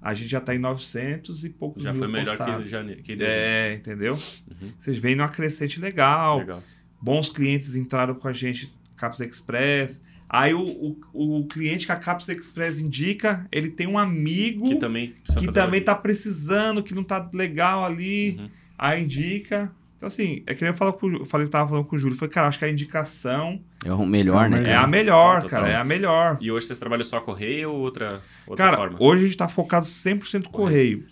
a 0.00 0.14
gente 0.14 0.28
já 0.30 0.40
tá 0.40 0.54
em 0.54 0.58
900 0.58 1.44
e 1.44 1.50
poucos 1.50 1.82
Já 1.82 1.90
mil 1.92 1.98
foi 1.98 2.08
melhor 2.08 2.36
postados. 2.38 2.64
que, 2.64 2.70
janeiro, 2.70 3.02
que 3.02 3.16
dezembro. 3.16 3.38
É, 3.40 3.74
entendeu? 3.74 4.14
Uhum. 4.14 4.72
Vocês 4.78 4.96
veem 4.98 5.16
numa 5.16 5.28
crescente 5.28 5.78
legal, 5.78 6.38
Legal. 6.38 6.62
bons 7.02 7.28
clientes 7.28 7.76
entraram 7.76 8.14
com 8.14 8.28
a 8.28 8.32
gente, 8.32 8.74
Caps 8.96 9.20
Express. 9.20 10.02
Aí 10.36 10.52
o, 10.52 10.96
o, 11.12 11.38
o 11.40 11.46
cliente 11.46 11.86
que 11.86 11.92
a 11.92 11.96
Caps 11.96 12.28
Express 12.28 12.80
indica, 12.80 13.46
ele 13.52 13.68
tem 13.68 13.86
um 13.86 13.96
amigo 13.96 14.66
Que 14.68 14.76
também 14.76 15.14
que 15.38 15.46
também 15.48 15.80
tá 15.80 15.94
precisando, 15.94 16.82
que 16.82 16.92
não 16.94 17.04
tá 17.04 17.28
legal 17.32 17.84
ali, 17.84 18.36
Uhum. 18.40 18.48
aí 18.76 19.02
indica. 19.04 19.70
Então, 19.96 20.08
assim, 20.08 20.42
é 20.46 20.54
que 20.54 20.62
nem 20.62 20.72
eu, 20.72 20.76
falo 20.76 20.92
com, 20.94 21.08
eu 21.08 21.24
falei 21.24 21.46
que 21.46 21.52
tava 21.52 21.68
falando 21.68 21.84
com 21.84 21.94
o 21.94 21.98
Júlio. 21.98 22.16
Falei, 22.16 22.32
cara, 22.32 22.48
acho 22.48 22.58
que 22.58 22.64
a 22.64 22.68
indicação 22.68 23.60
É 23.84 23.92
o 23.92 24.04
melhor, 24.04 24.46
É 24.46 24.48
né? 24.48 24.70
é 24.70 24.74
a 24.74 24.86
melhor, 24.88 25.42
Total. 25.42 25.60
cara, 25.60 25.72
é 25.72 25.76
a 25.76 25.84
melhor. 25.84 26.36
E 26.40 26.50
hoje 26.50 26.66
vocês 26.66 26.78
trabalham 26.80 27.04
só 27.04 27.20
correio 27.20 27.70
ou 27.70 27.80
outra, 27.80 28.20
outra 28.46 28.64
Cara, 28.64 28.76
forma? 28.76 28.96
hoje 29.00 29.22
a 29.22 29.26
gente 29.26 29.36
tá 29.36 29.48
focado 29.48 29.86
100% 29.86 30.48
correio. 30.48 31.04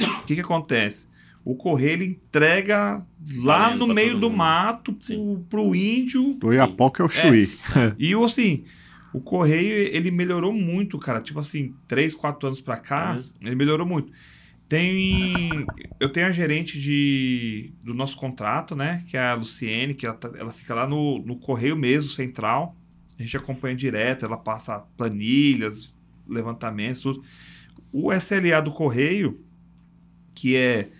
O 0.00 0.24
que 0.26 0.34
que 0.34 0.40
acontece? 0.42 1.08
O 1.50 1.54
correio, 1.56 1.92
ele 1.94 2.04
entrega 2.04 3.02
lá 3.36 3.74
no 3.74 3.86
meio 3.86 4.18
do 4.20 4.28
mundo. 4.28 4.36
mato, 4.36 4.92
pro, 4.92 5.38
pro 5.48 5.74
índio. 5.74 6.34
Do 6.34 6.52
Iapoca 6.52 7.02
é 7.02 7.06
o 7.06 7.08
Chuí. 7.08 7.50
E, 7.98 8.12
assim, 8.22 8.64
o 9.14 9.20
correio, 9.20 9.72
ele 9.96 10.10
melhorou 10.10 10.52
muito, 10.52 10.98
cara. 10.98 11.22
Tipo 11.22 11.38
assim, 11.40 11.74
3, 11.86 12.12
4 12.14 12.48
anos 12.48 12.60
pra 12.60 12.74
É 12.74 12.80
cá, 12.80 13.14
mesmo? 13.14 13.34
ele 13.40 13.54
melhorou 13.54 13.86
muito. 13.86 14.12
Tem. 14.68 15.64
Eu 15.98 16.10
tenho 16.10 16.26
a 16.26 16.30
gerente 16.30 16.78
de, 16.78 17.72
do 17.82 17.94
nosso 17.94 18.18
contrato, 18.18 18.76
né? 18.76 19.02
Que 19.08 19.16
é 19.16 19.20
a 19.28 19.34
Luciene, 19.34 19.94
que 19.94 20.04
ela, 20.04 20.14
tá- 20.14 20.30
ela 20.36 20.52
fica 20.52 20.74
lá 20.74 20.86
no, 20.86 21.18
no 21.20 21.36
correio 21.36 21.76
mesmo, 21.76 22.10
central. 22.10 22.76
A 23.18 23.22
gente 23.22 23.36
acompanha 23.38 23.74
direto, 23.74 24.26
ela 24.26 24.36
passa 24.36 24.80
planilhas, 24.98 25.96
levantamentos, 26.28 27.00
tudo. 27.00 27.24
O 27.90 28.12
SLA 28.12 28.60
do 28.60 28.70
correio, 28.70 29.40
que 30.34 30.54
é 30.54 30.90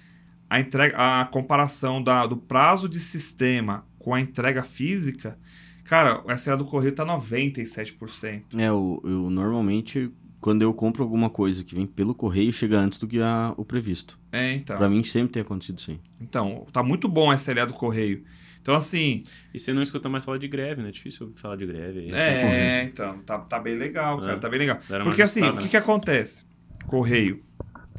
a 0.50 0.60
entrega, 0.60 0.96
a 0.96 1.24
comparação 1.26 2.02
da, 2.02 2.26
do 2.26 2.36
prazo 2.36 2.88
de 2.88 2.98
sistema 2.98 3.84
com 3.98 4.14
a 4.14 4.20
entrega 4.20 4.62
física, 4.62 5.38
cara, 5.84 6.22
o 6.26 6.32
SLA 6.32 6.56
do 6.56 6.64
correio 6.64 6.94
tá 6.94 7.04
97%. 7.04 8.42
É, 8.58 8.68
eu, 8.68 9.00
eu 9.04 9.30
normalmente, 9.30 10.10
quando 10.40 10.62
eu 10.62 10.72
compro 10.72 11.02
alguma 11.02 11.28
coisa 11.30 11.62
que 11.64 11.74
vem 11.74 11.86
pelo 11.86 12.14
correio, 12.14 12.52
chega 12.52 12.78
antes 12.78 12.98
do 12.98 13.06
que 13.06 13.20
a- 13.20 13.52
o 13.56 13.64
previsto. 13.64 14.18
É, 14.32 14.52
então. 14.54 14.76
Pra 14.76 14.88
mim 14.88 15.02
sempre 15.04 15.32
tem 15.32 15.42
acontecido 15.42 15.78
isso 15.78 15.90
aí. 15.90 16.00
Então, 16.20 16.66
tá 16.72 16.82
muito 16.82 17.08
bom 17.08 17.28
o 17.28 17.32
SLA 17.32 17.66
do 17.66 17.74
correio. 17.74 18.24
Então, 18.60 18.74
assim, 18.74 19.22
E 19.54 19.58
você 19.58 19.72
não 19.72 19.82
escuta 19.82 20.08
mais 20.10 20.24
falar 20.26 20.36
de 20.38 20.46
greve, 20.46 20.82
né? 20.82 20.88
É 20.88 20.92
difícil 20.92 21.32
falar 21.36 21.56
de 21.56 21.64
greve. 21.66 22.10
é, 22.12 22.84
então, 22.84 23.18
tá, 23.20 23.38
tá 23.38 23.58
bem 23.58 23.76
legal, 23.76 24.18
cara, 24.20 24.32
É. 24.32 24.36
tá 24.36 24.48
bem 24.48 24.58
legal. 24.58 24.78
Porque 25.04 25.22
assim, 25.22 25.42
o 25.42 25.56
que 25.56 25.62
né? 25.62 25.68
que 25.68 25.76
acontece? 25.76 26.46
Correio. 26.86 27.42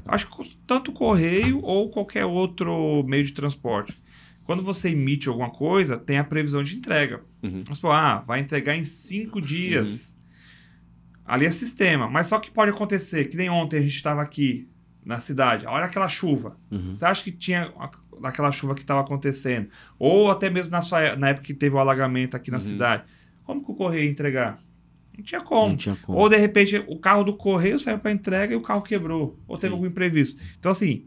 Acho 0.07 0.27
que 0.29 0.55
tanto 0.65 0.91
correio 0.91 1.59
ou 1.61 1.89
qualquer 1.89 2.25
outro 2.25 3.03
meio 3.07 3.23
de 3.23 3.31
transporte. 3.33 3.99
Quando 4.43 4.63
você 4.63 4.89
emite 4.89 5.29
alguma 5.29 5.51
coisa, 5.51 5.95
tem 5.95 6.17
a 6.17 6.23
previsão 6.23 6.63
de 6.63 6.75
entrega. 6.77 7.21
Uhum. 7.43 7.63
Supor, 7.71 7.91
ah, 7.91 8.23
vai 8.25 8.39
entregar 8.39 8.75
em 8.75 8.83
cinco 8.83 9.39
dias. 9.39 10.15
Ali 11.23 11.45
é 11.45 11.49
sistema. 11.51 12.09
Mas 12.09 12.27
só 12.27 12.39
que 12.39 12.49
pode 12.49 12.71
acontecer, 12.71 13.25
que 13.25 13.37
nem 13.37 13.49
ontem 13.49 13.77
a 13.77 13.81
gente 13.81 13.95
estava 13.95 14.21
aqui 14.21 14.67
na 15.05 15.19
cidade, 15.19 15.65
olha 15.67 15.85
aquela 15.85 16.07
chuva. 16.09 16.57
Uhum. 16.71 16.93
Você 16.93 17.05
acha 17.05 17.23
que 17.23 17.31
tinha 17.31 17.71
aquela 18.23 18.51
chuva 18.51 18.73
que 18.75 18.81
estava 18.81 19.01
acontecendo? 19.01 19.69
Ou 19.97 20.29
até 20.31 20.49
mesmo 20.49 20.71
na, 20.71 20.81
sua, 20.81 21.15
na 21.15 21.29
época 21.29 21.45
que 21.45 21.53
teve 21.53 21.75
o 21.75 21.79
alagamento 21.79 22.35
aqui 22.35 22.49
na 22.51 22.57
Uhum. 22.57 22.63
cidade. 22.63 23.03
Como 23.43 23.63
que 23.63 23.71
o 23.71 23.75
correio 23.75 24.05
ia 24.05 24.09
entregar? 24.11 24.59
Não 25.19 25.25
tinha 25.25 25.41
como. 25.41 25.69
Não 25.69 25.77
tinha 25.77 25.95
como. 26.01 26.17
Ou 26.17 26.29
de 26.29 26.37
repente 26.37 26.83
o 26.87 26.97
carro 26.97 27.23
do 27.23 27.33
correio 27.33 27.77
saiu 27.77 27.99
para 27.99 28.11
entrega 28.11 28.53
e 28.53 28.57
o 28.57 28.61
carro 28.61 28.81
quebrou. 28.81 29.37
Ou 29.47 29.55
teve 29.57 29.67
Sim. 29.69 29.73
algum 29.73 29.85
imprevisto. 29.85 30.41
Então, 30.57 30.71
assim, 30.71 31.05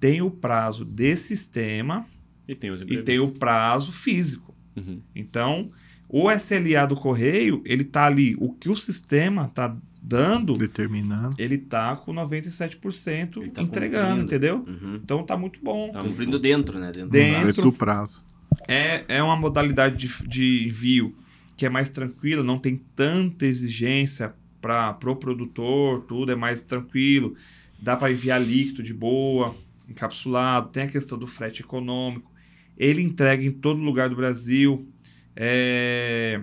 tem 0.00 0.22
o 0.22 0.30
prazo 0.30 0.84
de 0.84 1.16
sistema 1.16 2.06
E 2.46 2.54
tem 2.54 2.70
os 2.70 2.80
e 2.82 3.02
tem 3.02 3.18
o 3.18 3.32
prazo 3.34 3.92
físico. 3.92 4.54
Uhum. 4.76 5.02
Então, 5.14 5.70
o 6.08 6.30
SLA 6.30 6.86
do 6.86 6.94
correio, 6.96 7.60
ele 7.64 7.84
tá 7.84 8.06
ali, 8.06 8.36
o 8.38 8.52
que 8.52 8.68
o 8.70 8.76
sistema 8.76 9.48
tá 9.48 9.76
dando, 10.00 10.56
Determinando. 10.56 11.36
ele 11.38 11.58
tá 11.58 11.96
com 11.96 12.14
97% 12.14 13.36
Ele 13.42 13.50
tá 13.50 13.60
entregando, 13.62 14.06
cumprindo. 14.22 14.24
entendeu? 14.24 14.64
Uhum. 14.66 15.00
Então 15.02 15.22
tá 15.24 15.36
muito 15.36 15.60
bom. 15.62 15.90
Tá 15.90 16.02
Cumprindo 16.02 16.38
dentro, 16.38 16.78
né? 16.78 16.92
Dentro. 16.92 17.10
Dentro. 17.10 17.46
Dentro 17.46 17.62
do 17.62 17.72
prazo. 17.72 18.24
É, 18.66 19.04
é 19.08 19.22
uma 19.22 19.36
modalidade 19.36 19.96
de, 19.96 20.28
de 20.28 20.66
envio 20.66 21.14
que 21.58 21.66
é 21.66 21.68
mais 21.68 21.90
tranquila, 21.90 22.44
não 22.44 22.56
tem 22.56 22.76
tanta 22.94 23.44
exigência 23.44 24.32
para 24.60 24.92
pro 24.94 25.16
produtor, 25.16 26.04
tudo 26.04 26.30
é 26.30 26.36
mais 26.36 26.62
tranquilo. 26.62 27.34
Dá 27.80 27.96
para 27.96 28.12
enviar 28.12 28.40
líquido 28.40 28.80
de 28.82 28.94
boa, 28.94 29.54
encapsulado, 29.88 30.68
tem 30.70 30.84
a 30.84 30.88
questão 30.88 31.18
do 31.18 31.26
frete 31.26 31.62
econômico. 31.62 32.30
Ele 32.76 33.02
entrega 33.02 33.42
em 33.44 33.50
todo 33.50 33.80
lugar 33.80 34.08
do 34.08 34.14
Brasil. 34.14 34.88
É, 35.34 36.40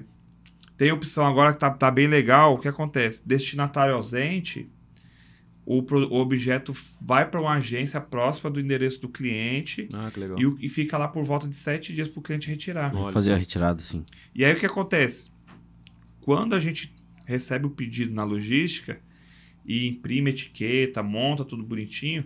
Tem 0.78 0.92
opção 0.92 1.26
agora 1.26 1.54
que 1.54 1.60
tá, 1.60 1.70
tá 1.70 1.90
bem 1.90 2.08
legal. 2.08 2.56
O 2.56 2.60
que 2.60 2.68
acontece? 2.68 3.26
Destinatário 3.26 3.96
ausente, 3.96 4.70
o, 5.66 5.82
pro- 5.82 6.08
o 6.08 6.18
objeto 6.18 6.74
vai 7.02 7.28
para 7.30 7.42
uma 7.42 7.54
agência 7.56 8.00
próxima 8.00 8.50
do 8.52 8.60
endereço 8.60 9.02
do 9.02 9.10
cliente 9.10 9.88
Ah, 9.94 10.12
que 10.14 10.20
legal. 10.20 10.40
e, 10.40 10.46
o- 10.46 10.58
e 10.62 10.70
fica 10.70 10.98
lá 10.98 11.08
por 11.08 11.24
volta 11.24 11.48
de 11.48 11.56
sete 11.56 11.94
dias 11.94 12.08
para 12.08 12.20
o 12.20 12.24
cliente 12.24 12.48
retirar. 12.48 12.96
Olha 12.96 13.12
Fazer 13.12 13.34
a 13.34 13.38
retirada, 13.38 13.80
sim. 13.82 14.04
E 14.34 14.46
aí 14.46 14.54
o 14.54 14.58
que 14.58 14.66
acontece? 14.66 15.28
Quando 16.22 16.56
a 16.56 16.60
gente 16.60 16.94
recebe 17.28 17.66
o 17.66 17.70
pedido 17.72 18.14
na 18.14 18.24
logística 18.24 19.00
e 19.66 19.88
imprime 19.88 20.30
a 20.30 20.34
etiqueta, 20.34 21.02
monta 21.02 21.44
tudo 21.44 21.64
bonitinho, 21.64 22.26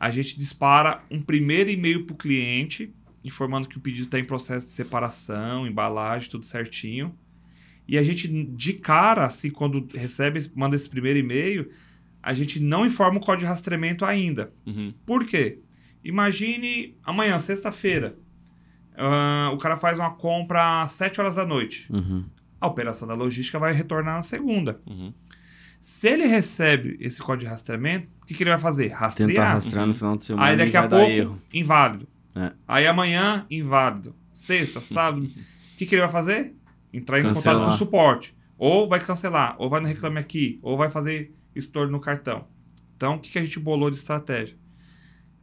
a 0.00 0.10
gente 0.10 0.38
dispara 0.38 1.02
um 1.10 1.20
primeiro 1.20 1.68
e-mail 1.70 2.04
para 2.04 2.14
o 2.14 2.16
cliente, 2.16 2.92
informando 3.24 3.68
que 3.68 3.76
o 3.76 3.80
pedido 3.80 4.04
está 4.04 4.18
em 4.18 4.24
processo 4.24 4.64
de 4.66 4.72
separação, 4.72 5.66
embalagem, 5.66 6.30
tudo 6.30 6.46
certinho. 6.46 7.14
E 7.86 7.98
a 7.98 8.02
gente, 8.02 8.28
de 8.28 8.72
cara, 8.74 9.24
assim, 9.26 9.50
quando 9.50 9.86
recebe, 9.94 10.40
manda 10.54 10.76
esse 10.76 10.88
primeiro 10.88 11.18
e-mail, 11.18 11.70
a 12.28 12.34
gente 12.34 12.60
não 12.60 12.84
informa 12.84 13.16
o 13.16 13.20
código 13.22 13.40
de 13.40 13.46
rastreamento 13.46 14.04
ainda. 14.04 14.52
Uhum. 14.66 14.92
Por 15.06 15.24
quê? 15.24 15.60
Imagine 16.04 16.94
amanhã, 17.02 17.38
sexta-feira, 17.38 18.18
ah, 18.94 19.50
o 19.54 19.56
cara 19.56 19.78
faz 19.78 19.98
uma 19.98 20.10
compra 20.10 20.82
às 20.82 20.92
7 20.92 21.22
horas 21.22 21.36
da 21.36 21.46
noite. 21.46 21.90
Uhum. 21.90 22.26
A 22.60 22.66
operação 22.66 23.08
da 23.08 23.14
logística 23.14 23.58
vai 23.58 23.72
retornar 23.72 24.16
na 24.16 24.20
segunda. 24.20 24.78
Uhum. 24.86 25.10
Se 25.80 26.06
ele 26.06 26.26
recebe 26.26 26.98
esse 27.00 27.18
código 27.18 27.46
de 27.46 27.50
rastreamento, 27.50 28.08
o 28.22 28.26
que, 28.26 28.34
que 28.34 28.42
ele 28.42 28.50
vai 28.50 28.60
fazer? 28.60 28.90
Tentar 28.90 28.98
Rastrear. 28.98 29.52
rastrear 29.54 29.86
no 29.86 29.94
final 29.94 30.16
de 30.18 30.24
semana 30.26 30.48
Aí 30.48 30.56
daqui 30.58 30.76
a 30.76 30.86
pouco, 30.86 31.40
inválido. 31.50 32.06
É. 32.36 32.52
Aí 32.68 32.86
amanhã, 32.86 33.46
inválido. 33.50 34.14
Sexta, 34.34 34.82
sábado. 34.82 35.26
O 35.72 35.78
que, 35.78 35.86
que 35.86 35.94
ele 35.94 36.02
vai 36.02 36.10
fazer? 36.10 36.56
Entrar 36.92 37.20
em 37.20 37.22
Cancelar. 37.22 37.54
contato 37.54 37.68
com 37.68 37.72
o 37.72 37.78
suporte. 37.78 38.36
Ou 38.58 38.88
vai 38.88 38.98
cancelar, 38.98 39.54
ou 39.58 39.70
vai 39.70 39.80
no 39.80 39.86
Reclame 39.86 40.18
Aqui, 40.18 40.58
ou 40.60 40.76
vai 40.76 40.90
fazer 40.90 41.32
estorno 41.58 41.92
no 41.92 42.00
cartão. 42.00 42.46
Então, 42.96 43.14
o 43.14 43.18
que, 43.18 43.30
que 43.30 43.38
a 43.38 43.44
gente 43.44 43.58
bolou 43.58 43.90
de 43.90 43.96
estratégia? 43.96 44.56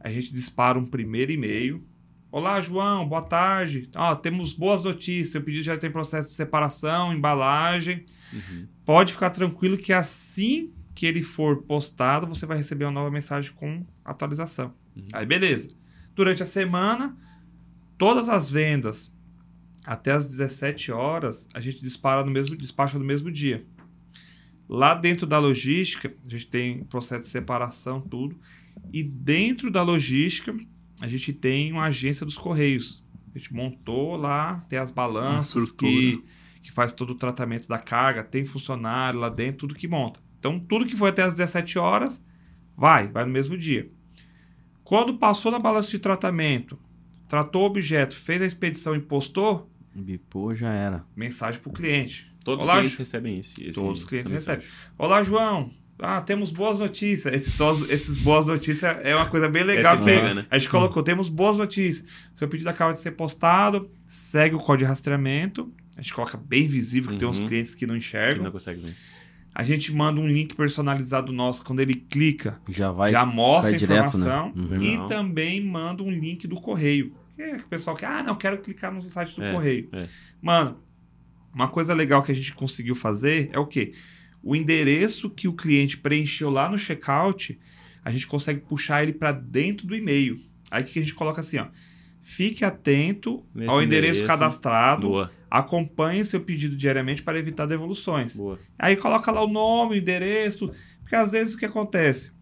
A 0.00 0.08
gente 0.10 0.32
dispara 0.32 0.78
um 0.78 0.84
primeiro 0.84 1.32
e-mail. 1.32 1.86
Olá, 2.30 2.60
João, 2.60 3.08
boa 3.08 3.22
tarde. 3.22 3.88
Ó, 3.96 4.14
temos 4.14 4.52
boas 4.52 4.84
notícias. 4.84 5.42
O 5.42 5.44
pedido 5.44 5.64
já 5.64 5.76
tem 5.76 5.90
processo 5.90 6.28
de 6.28 6.34
separação, 6.34 7.12
embalagem. 7.12 8.04
Uhum. 8.32 8.68
Pode 8.84 9.12
ficar 9.12 9.30
tranquilo 9.30 9.78
que 9.78 9.92
assim 9.92 10.72
que 10.94 11.06
ele 11.06 11.22
for 11.22 11.62
postado, 11.62 12.26
você 12.26 12.46
vai 12.46 12.56
receber 12.56 12.86
uma 12.86 12.90
nova 12.90 13.10
mensagem 13.10 13.52
com 13.52 13.84
atualização. 14.04 14.74
Aí, 15.12 15.26
beleza. 15.26 15.68
Durante 16.14 16.42
a 16.42 16.46
semana, 16.46 17.16
todas 17.98 18.28
as 18.30 18.50
vendas 18.50 19.14
até 19.84 20.12
as 20.12 20.26
17 20.26 20.90
horas, 20.90 21.48
a 21.54 21.60
gente 21.60 21.82
dispara 21.82 22.24
no 22.24 22.30
mesmo, 22.30 22.56
despacha 22.56 22.98
no 22.98 23.04
mesmo 23.04 23.30
dia. 23.30 23.64
Lá 24.68 24.94
dentro 24.94 25.26
da 25.26 25.38
logística, 25.38 26.12
a 26.26 26.30
gente 26.30 26.46
tem 26.46 26.84
processo 26.84 27.22
de 27.24 27.28
separação, 27.28 28.00
tudo. 28.00 28.36
E 28.92 29.02
dentro 29.02 29.70
da 29.70 29.82
logística, 29.82 30.54
a 31.00 31.06
gente 31.06 31.32
tem 31.32 31.72
uma 31.72 31.84
agência 31.84 32.26
dos 32.26 32.36
Correios. 32.36 33.04
A 33.34 33.38
gente 33.38 33.52
montou 33.52 34.16
lá, 34.16 34.64
tem 34.68 34.78
as 34.78 34.90
balanças 34.90 35.70
que, 35.70 36.24
que 36.62 36.72
faz 36.72 36.92
todo 36.92 37.10
o 37.10 37.14
tratamento 37.14 37.68
da 37.68 37.78
carga, 37.78 38.24
tem 38.24 38.46
funcionário 38.46 39.20
lá 39.20 39.28
dentro, 39.28 39.68
tudo 39.68 39.74
que 39.74 39.86
monta. 39.86 40.20
Então, 40.38 40.58
tudo 40.58 40.86
que 40.86 40.96
foi 40.96 41.10
até 41.10 41.22
as 41.22 41.34
17 41.34 41.78
horas, 41.78 42.24
vai, 42.76 43.08
vai 43.08 43.24
no 43.24 43.30
mesmo 43.30 43.56
dia. 43.56 43.90
Quando 44.82 45.18
passou 45.18 45.52
na 45.52 45.58
balança 45.58 45.90
de 45.90 45.98
tratamento, 45.98 46.78
tratou 47.28 47.62
o 47.62 47.66
objeto, 47.66 48.16
fez 48.16 48.40
a 48.40 48.46
expedição 48.46 48.94
e 48.94 49.00
postou, 49.00 49.70
Bipou 49.94 50.54
já 50.54 50.72
era. 50.72 51.04
mensagem 51.16 51.60
para 51.60 51.70
o 51.70 51.72
cliente. 51.72 52.32
Todos 52.46 52.64
Olá, 52.64 52.74
os 52.74 52.78
clientes 52.78 52.98
recebem 52.98 53.38
esse, 53.40 53.60
esse 53.60 53.72
Todos 53.80 54.02
os 54.02 54.08
clientes 54.08 54.30
recebem. 54.30 54.64
Olá, 54.96 55.20
João. 55.20 55.68
Ah, 55.98 56.20
temos 56.20 56.52
boas 56.52 56.78
notícias. 56.78 57.34
Esse 57.34 57.58
tos- 57.58 57.90
esses 57.90 58.18
boas 58.18 58.46
notícias 58.46 58.98
é 59.04 59.16
uma 59.16 59.26
coisa 59.26 59.48
bem 59.48 59.64
legal. 59.64 59.94
Esse 59.96 60.04
porque 60.04 60.20
pega, 60.20 60.34
né? 60.34 60.46
A 60.48 60.56
gente 60.56 60.68
colocou, 60.70 61.02
temos 61.02 61.28
boas 61.28 61.58
notícias. 61.58 62.06
Seu 62.36 62.46
pedido 62.46 62.68
acaba 62.70 62.92
de 62.92 63.00
ser 63.00 63.10
postado, 63.12 63.90
segue 64.06 64.54
o 64.54 64.58
código 64.58 64.78
de 64.78 64.84
rastreamento. 64.84 65.72
A 65.98 66.02
gente 66.02 66.14
coloca 66.14 66.36
bem 66.38 66.68
visível, 66.68 67.10
que 67.10 67.16
tem 67.18 67.26
uns 67.26 67.40
Uhum. 67.40 67.46
clientes 67.48 67.74
que 67.74 67.84
não 67.84 67.94
Que 67.94 67.98
enxergam. 67.98 68.44
não 68.44 68.52
consegue 68.52 68.80
ver. 68.80 68.94
A 69.52 69.64
gente 69.64 69.92
manda 69.92 70.20
um 70.20 70.28
link 70.28 70.54
personalizado 70.54 71.32
nosso. 71.32 71.64
Quando 71.64 71.80
ele 71.80 71.94
clica, 71.94 72.60
Já 72.68 72.92
vai. 72.92 73.10
já 73.10 73.26
mostra 73.26 73.70
a 73.70 73.72
vai 73.72 73.78
direto, 73.80 74.06
informação. 74.18 74.52
né? 74.54 74.76
Uhum. 74.76 74.82
E 75.04 75.08
também 75.08 75.60
manda 75.64 76.04
um 76.04 76.10
link 76.12 76.46
do 76.46 76.60
correio. 76.60 77.12
Que 77.34 77.42
é 77.42 77.56
o 77.56 77.68
pessoal 77.68 77.96
que, 77.96 78.04
ah, 78.04 78.22
não, 78.22 78.36
quero 78.36 78.58
clicar 78.58 78.92
no 78.92 79.00
site 79.00 79.34
do 79.34 79.42
É, 79.42 79.52
correio. 79.52 79.88
é. 79.92 80.06
Mano, 80.40 80.78
uma 81.56 81.68
coisa 81.68 81.94
legal 81.94 82.22
que 82.22 82.30
a 82.30 82.34
gente 82.34 82.52
conseguiu 82.52 82.94
fazer 82.94 83.48
é 83.50 83.58
o 83.58 83.66
quê? 83.66 83.94
O 84.42 84.54
endereço 84.54 85.30
que 85.30 85.48
o 85.48 85.54
cliente 85.54 85.96
preencheu 85.96 86.50
lá 86.50 86.68
no 86.68 86.76
checkout, 86.76 87.58
a 88.04 88.10
gente 88.10 88.26
consegue 88.26 88.60
puxar 88.60 89.02
ele 89.02 89.14
para 89.14 89.32
dentro 89.32 89.86
do 89.86 89.96
e-mail. 89.96 90.38
Aí 90.70 90.84
que 90.84 90.98
a 90.98 91.02
gente 91.02 91.14
coloca 91.14 91.40
assim, 91.40 91.56
ó? 91.56 91.66
Fique 92.20 92.62
atento 92.62 93.42
Nesse 93.54 93.70
ao 93.70 93.82
endereço, 93.82 94.20
endereço. 94.20 94.26
cadastrado, 94.26 95.08
Boa, 95.08 95.30
acompanhe 95.50 96.24
seu 96.26 96.40
pedido 96.40 96.76
diariamente 96.76 97.22
para 97.22 97.38
evitar 97.38 97.64
devoluções. 97.64 98.36
boa. 98.36 98.58
Aí 98.78 98.94
coloca 98.94 99.30
lá 99.30 99.42
o 99.42 99.48
nome, 99.48 99.94
o 99.94 99.98
endereço, 99.98 100.70
porque 101.00 101.16
às 101.16 101.32
vezes 101.32 101.54
o 101.54 101.58
que 101.58 101.64
acontece? 101.64 102.32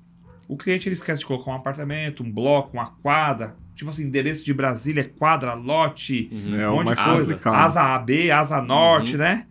O 0.49 0.57
cliente 0.57 0.89
ele 0.89 0.95
esquece 0.95 1.20
de 1.20 1.27
colocar 1.27 1.53
um 1.53 1.55
apartamento, 1.55 2.24
um 2.24 2.32
bloco, 2.32 2.73
uma 2.77 2.86
quadra, 2.86 3.57
tipo 3.85 3.90
assim, 3.90 4.05
endereço 4.05 4.44
de 4.44 4.52
Brasília, 4.55 5.05
quadra, 5.19 5.55
lote, 5.55 6.28
Uhum. 6.32 6.61
É 6.61 6.69
um 6.70 6.74
o 6.81 6.85
monte 6.85 6.97
de 6.97 7.05
coisa. 7.05 7.20
complicado. 7.27 7.55
Asa 7.55 7.82
AB, 7.94 8.31
asa 8.31 8.61
norte, 8.62 9.12
Uhum. 9.12 9.19
né? 9.19 9.47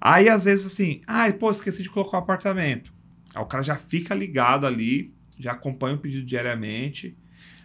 Aí 0.00 0.28
às 0.28 0.44
vezes 0.44 0.66
assim, 0.66 1.00
ai, 1.06 1.32
pô, 1.32 1.50
esqueci 1.50 1.82
de 1.82 1.88
colocar 1.90 2.18
o 2.18 2.20
apartamento. 2.20 2.92
Aí 3.34 3.42
o 3.42 3.46
cara 3.46 3.62
já 3.62 3.76
fica 3.76 4.14
ligado 4.14 4.66
ali, 4.66 5.12
já 5.38 5.52
acompanha 5.52 5.94
o 5.96 5.98
pedido 5.98 6.24
diariamente. 6.26 7.16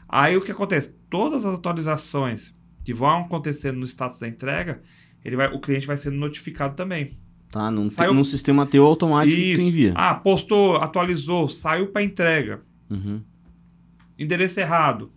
Aí 0.07 0.35
o 0.37 0.41
que 0.41 0.51
acontece? 0.51 0.93
Todas 1.09 1.45
as 1.45 1.55
atualizações 1.55 2.55
que 2.83 2.93
vão 2.93 3.21
acontecendo 3.21 3.77
no 3.77 3.85
status 3.85 4.19
da 4.19 4.27
entrega, 4.27 4.81
ele 5.23 5.35
vai, 5.35 5.47
o 5.53 5.59
cliente 5.59 5.85
vai 5.87 5.95
sendo 5.97 6.17
notificado 6.17 6.75
também. 6.75 7.17
Tá, 7.51 7.69
num, 7.69 7.89
Saiu- 7.89 8.13
num 8.13 8.23
sistema 8.23 8.65
teu 8.65 8.85
automático 8.85 9.35
que 9.35 9.41
tu 9.41 9.47
Isso. 9.59 9.63
envia. 9.63 9.93
Ah, 9.95 10.15
postou, 10.15 10.77
atualizou, 10.77 11.47
saiu 11.49 11.87
para 11.87 12.01
entrega. 12.03 12.61
Uhum. 12.89 13.21
Endereço 14.17 14.59
errado. 14.59 15.11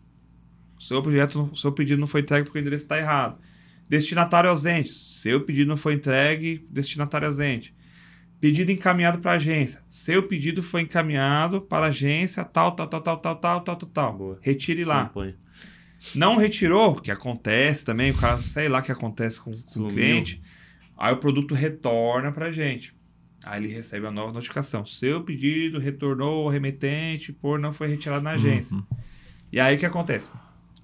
Seu, 0.78 0.98
objeto, 0.98 1.50
seu 1.54 1.72
pedido 1.72 2.00
não 2.00 2.06
foi 2.06 2.20
entregue 2.20 2.44
porque 2.44 2.58
o 2.58 2.60
endereço 2.60 2.84
está 2.84 2.98
errado. 2.98 3.38
Destinatário 3.88 4.50
ausente. 4.50 4.90
Seu 4.90 5.40
pedido 5.40 5.68
não 5.68 5.76
foi 5.76 5.94
entregue, 5.94 6.66
destinatário 6.70 7.26
ausente. 7.26 7.74
Pedido 8.40 8.70
encaminhado 8.70 9.18
para 9.18 9.32
a 9.32 9.34
agência. 9.36 9.82
Seu 9.88 10.22
pedido 10.22 10.62
foi 10.62 10.82
encaminhado 10.82 11.60
para 11.60 11.86
a 11.86 11.88
agência 11.88 12.44
tal, 12.44 12.72
tal, 12.72 12.86
tal, 12.86 13.00
tal, 13.00 13.16
tal, 13.18 13.36
tal, 13.40 13.60
tal, 13.60 13.76
tal. 13.76 14.16
Boa. 14.16 14.38
Retire 14.42 14.84
lá. 14.84 15.02
Acompanha. 15.02 15.36
Não 16.14 16.36
retirou, 16.36 16.96
que 16.96 17.10
acontece 17.10 17.84
também, 17.84 18.10
o 18.10 18.14
cara, 18.14 18.36
sei 18.36 18.68
lá 18.68 18.80
o 18.80 18.82
que 18.82 18.92
acontece 18.92 19.40
com, 19.40 19.52
com 19.52 19.80
o 19.84 19.88
cliente. 19.88 20.42
Aí 20.96 21.12
o 21.12 21.16
produto 21.16 21.54
retorna 21.54 22.30
para 22.30 22.46
a 22.46 22.50
gente. 22.50 22.94
Aí 23.46 23.62
ele 23.62 23.72
recebe 23.72 24.06
a 24.06 24.10
nova 24.10 24.32
notificação. 24.32 24.84
Seu 24.84 25.22
pedido 25.22 25.78
retornou 25.78 26.44
ao 26.44 26.48
remetente 26.48 27.32
por 27.32 27.58
não 27.58 27.72
foi 27.72 27.88
retirado 27.88 28.22
na 28.22 28.32
agência. 28.32 28.76
Uhum. 28.76 28.84
E 29.52 29.60
aí 29.60 29.76
o 29.76 29.78
que 29.78 29.86
acontece? 29.86 30.30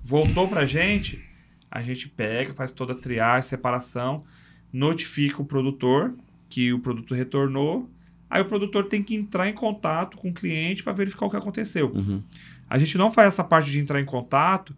Voltou 0.03 0.49
pra 0.49 0.65
gente, 0.65 1.23
a 1.71 1.83
gente 1.83 2.09
pega, 2.09 2.55
faz 2.55 2.71
toda 2.71 2.93
a 2.93 2.97
triagem, 2.97 3.49
separação, 3.49 4.25
notifica 4.73 5.41
o 5.43 5.45
produtor 5.45 6.15
que 6.49 6.73
o 6.73 6.79
produto 6.79 7.15
retornou. 7.15 7.89
Aí 8.29 8.41
o 8.43 8.45
produtor 8.47 8.87
tem 8.87 9.03
que 9.03 9.15
entrar 9.15 9.49
em 9.49 9.53
contato 9.53 10.17
com 10.17 10.31
o 10.31 10.33
cliente 10.35 10.83
para 10.83 10.93
verificar 10.93 11.27
o 11.27 11.31
que 11.31 11.37
aconteceu. 11.37 11.93
Uhum. 11.93 12.23
A 12.69 12.79
gente 12.79 12.97
não 12.97 13.11
faz 13.11 13.29
essa 13.29 13.43
parte 13.45 13.71
de 13.71 13.79
entrar 13.81 14.01
em 14.01 14.05
contato 14.05 14.75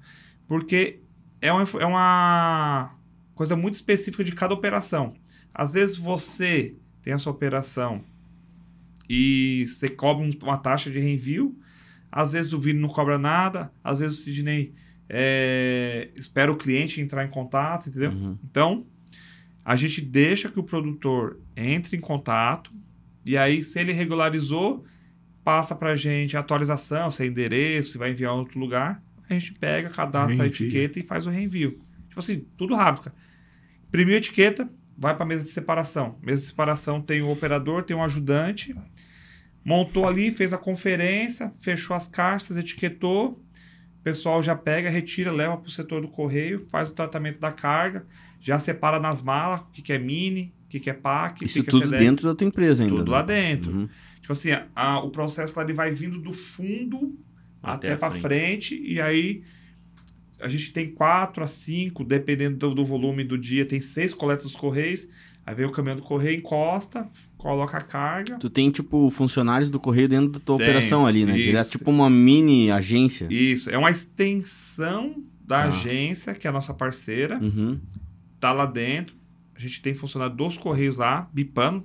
porque 0.48 1.00
é 1.40 1.52
uma, 1.52 1.62
é 1.80 1.86
uma 1.86 2.94
coisa 3.34 3.54
muito 3.56 3.74
específica 3.74 4.24
de 4.24 4.32
cada 4.32 4.54
operação. 4.54 5.12
Às 5.54 5.74
vezes 5.74 5.96
você 5.96 6.74
tem 7.02 7.12
a 7.12 7.18
sua 7.18 7.32
operação 7.32 8.02
e 9.08 9.66
você 9.66 9.88
cobra 9.88 10.24
um- 10.24 10.30
uma 10.42 10.56
taxa 10.56 10.90
de 10.90 10.98
reenvio, 10.98 11.56
às 12.10 12.32
vezes 12.32 12.52
o 12.52 12.58
Vini 12.58 12.78
não 12.80 12.88
cobra 12.88 13.18
nada, 13.18 13.72
às 13.82 14.00
vezes 14.00 14.18
o 14.20 14.22
Sidney 14.22 14.72
é, 15.08 16.10
espera 16.14 16.50
o 16.50 16.56
cliente 16.56 17.00
entrar 17.00 17.24
em 17.24 17.30
contato, 17.30 17.88
entendeu? 17.88 18.10
Uhum. 18.10 18.38
Então, 18.44 18.86
a 19.64 19.76
gente 19.76 20.00
deixa 20.00 20.48
que 20.48 20.58
o 20.58 20.64
produtor 20.64 21.40
entre 21.56 21.96
em 21.96 22.00
contato 22.00 22.72
e 23.24 23.36
aí, 23.36 23.62
se 23.62 23.78
ele 23.78 23.92
regularizou, 23.92 24.84
passa 25.44 25.74
para 25.74 25.90
a 25.90 25.96
gente 25.96 26.36
a 26.36 26.40
atualização, 26.40 27.10
se 27.10 27.22
é 27.22 27.26
endereço, 27.26 27.92
se 27.92 27.98
vai 27.98 28.10
enviar 28.10 28.34
em 28.34 28.38
outro 28.38 28.58
lugar. 28.58 29.02
A 29.28 29.34
gente 29.34 29.52
pega, 29.54 29.88
cadastra 29.88 30.44
a 30.44 30.46
etiqueta 30.46 30.98
e 30.98 31.04
faz 31.04 31.26
o 31.26 31.30
reenvio. 31.30 31.80
Tipo 32.08 32.20
assim, 32.20 32.44
tudo 32.56 32.74
rápido, 32.74 33.04
cara. 33.04 33.16
Imprimiu 33.88 34.14
a 34.14 34.18
etiqueta, 34.18 34.68
vai 34.96 35.14
para 35.14 35.24
a 35.24 35.26
mesa 35.26 35.44
de 35.44 35.50
separação. 35.50 36.18
Mesa 36.22 36.42
de 36.42 36.48
separação 36.48 37.00
tem 37.00 37.22
o 37.22 37.30
operador, 37.30 37.82
tem 37.84 37.96
um 37.96 38.02
ajudante. 38.02 38.74
Montou 39.64 40.06
ali, 40.06 40.30
fez 40.30 40.52
a 40.52 40.58
conferência, 40.58 41.52
fechou 41.60 41.94
as 41.94 42.08
caixas, 42.08 42.56
etiquetou. 42.56 43.42
O 44.02 44.04
pessoal 44.04 44.42
já 44.42 44.56
pega, 44.56 44.90
retira, 44.90 45.30
leva 45.30 45.56
para 45.56 45.68
o 45.68 45.70
setor 45.70 46.02
do 46.02 46.08
correio, 46.08 46.62
faz 46.68 46.88
o 46.88 46.92
tratamento 46.92 47.38
da 47.38 47.52
carga, 47.52 48.04
já 48.40 48.58
separa 48.58 48.98
nas 48.98 49.22
malas 49.22 49.60
o 49.60 49.66
que, 49.72 49.80
que 49.80 49.92
é 49.92 49.98
mini, 49.98 50.52
o 50.66 50.68
que, 50.70 50.80
que 50.80 50.90
é 50.90 50.92
PAC, 50.92 51.42
o 51.42 51.46
Isso 51.46 51.54
que, 51.54 51.62
que 51.62 51.68
é 51.68 51.70
tudo 51.70 51.84
Sedex. 51.84 52.02
dentro 52.04 52.28
da 52.28 52.34
tua 52.34 52.46
empresa 52.48 52.82
ainda. 52.82 52.96
Tudo 52.96 53.12
né? 53.12 53.16
lá 53.16 53.22
dentro. 53.22 53.70
Uhum. 53.72 53.88
Tipo 54.20 54.32
assim, 54.32 54.48
a- 54.74 54.98
o 54.98 55.10
processo 55.10 55.56
lá 55.56 55.62
ele 55.62 55.72
vai 55.72 55.92
vindo 55.92 56.18
do 56.20 56.34
fundo 56.34 57.16
Até 57.62 57.92
até, 57.92 57.96
para 57.96 58.10
frente. 58.10 58.74
e 58.84 59.00
aí 59.00 59.44
a 60.40 60.48
gente 60.48 60.72
tem 60.72 60.88
quatro 60.88 61.44
a 61.44 61.46
cinco, 61.46 62.02
dependendo 62.02 62.56
do, 62.56 62.74
do 62.74 62.84
volume 62.84 63.22
do 63.22 63.38
dia, 63.38 63.64
tem 63.64 63.78
seis 63.78 64.12
coletas 64.12 64.42
dos 64.42 64.56
correios. 64.56 65.06
Aí 65.46 65.54
vem 65.54 65.64
o 65.66 65.70
caminhão 65.70 65.96
do 65.96 66.02
correio, 66.02 66.38
encosta, 66.38 67.08
coloca 67.42 67.76
a 67.76 67.80
carga. 67.80 68.38
Tu 68.38 68.48
tem, 68.48 68.70
tipo, 68.70 69.10
funcionários 69.10 69.68
do 69.68 69.80
correio 69.80 70.08
dentro 70.08 70.28
da 70.30 70.38
tua 70.38 70.56
Tenho, 70.56 70.70
operação 70.70 71.06
ali, 71.06 71.26
né? 71.26 71.34
isso. 71.36 71.44
Direto, 71.44 71.70
tipo 71.70 71.90
uma 71.90 72.08
mini 72.08 72.70
agência. 72.70 73.26
Isso, 73.30 73.68
é 73.70 73.76
uma 73.76 73.90
extensão 73.90 75.16
da 75.44 75.62
Tá. 75.62 75.68
agência, 75.68 76.34
que 76.34 76.46
é 76.46 76.50
a 76.50 76.52
nossa 76.52 76.72
parceira, 76.72 77.38
Uhum. 77.38 77.78
tá 78.40 78.52
lá 78.52 78.64
dentro. 78.66 79.14
A 79.54 79.60
gente 79.60 79.82
tem 79.82 79.94
funcionário 79.94 80.34
dos 80.34 80.56
correios 80.56 80.96
lá, 80.96 81.28
bipando, 81.32 81.84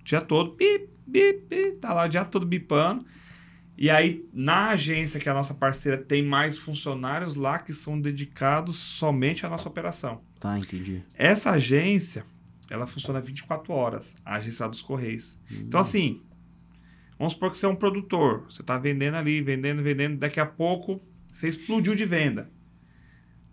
o 0.00 0.04
dia 0.04 0.20
todo, 0.20 0.52
bip, 0.54 0.88
bip, 1.06 1.44
bip, 1.48 1.76
tá 1.80 1.92
lá 1.92 2.04
o 2.04 2.08
dia 2.08 2.24
todo 2.24 2.46
bipando. 2.46 3.04
E 3.76 3.90
aí, 3.90 4.24
na 4.32 4.68
agência, 4.70 5.18
que 5.18 5.28
é 5.28 5.32
a 5.32 5.34
nossa 5.34 5.54
parceira, 5.54 5.96
tem 5.98 6.22
mais 6.22 6.58
funcionários 6.58 7.34
lá 7.34 7.58
que 7.58 7.72
são 7.72 8.00
dedicados 8.00 8.76
somente 8.76 9.44
à 9.44 9.48
nossa 9.48 9.68
operação. 9.68 10.20
Tá, 10.38 10.56
entendi. 10.58 11.02
Essa 11.14 11.52
agência, 11.52 12.24
ela 12.70 12.86
funciona 12.86 13.20
24 13.20 13.72
horas, 13.72 14.14
a 14.24 14.36
agência 14.36 14.68
dos 14.68 14.82
Correios. 14.82 15.40
Então, 15.50 15.80
assim, 15.80 16.22
vamos 17.18 17.34
supor 17.34 17.50
que 17.50 17.58
você 17.58 17.66
é 17.66 17.68
um 17.68 17.76
produtor, 17.76 18.44
você 18.48 18.62
está 18.62 18.78
vendendo 18.78 19.16
ali, 19.16 19.40
vendendo, 19.42 19.82
vendendo, 19.82 20.18
daqui 20.18 20.40
a 20.40 20.46
pouco 20.46 21.00
você 21.30 21.48
explodiu 21.48 21.94
de 21.94 22.04
venda. 22.04 22.50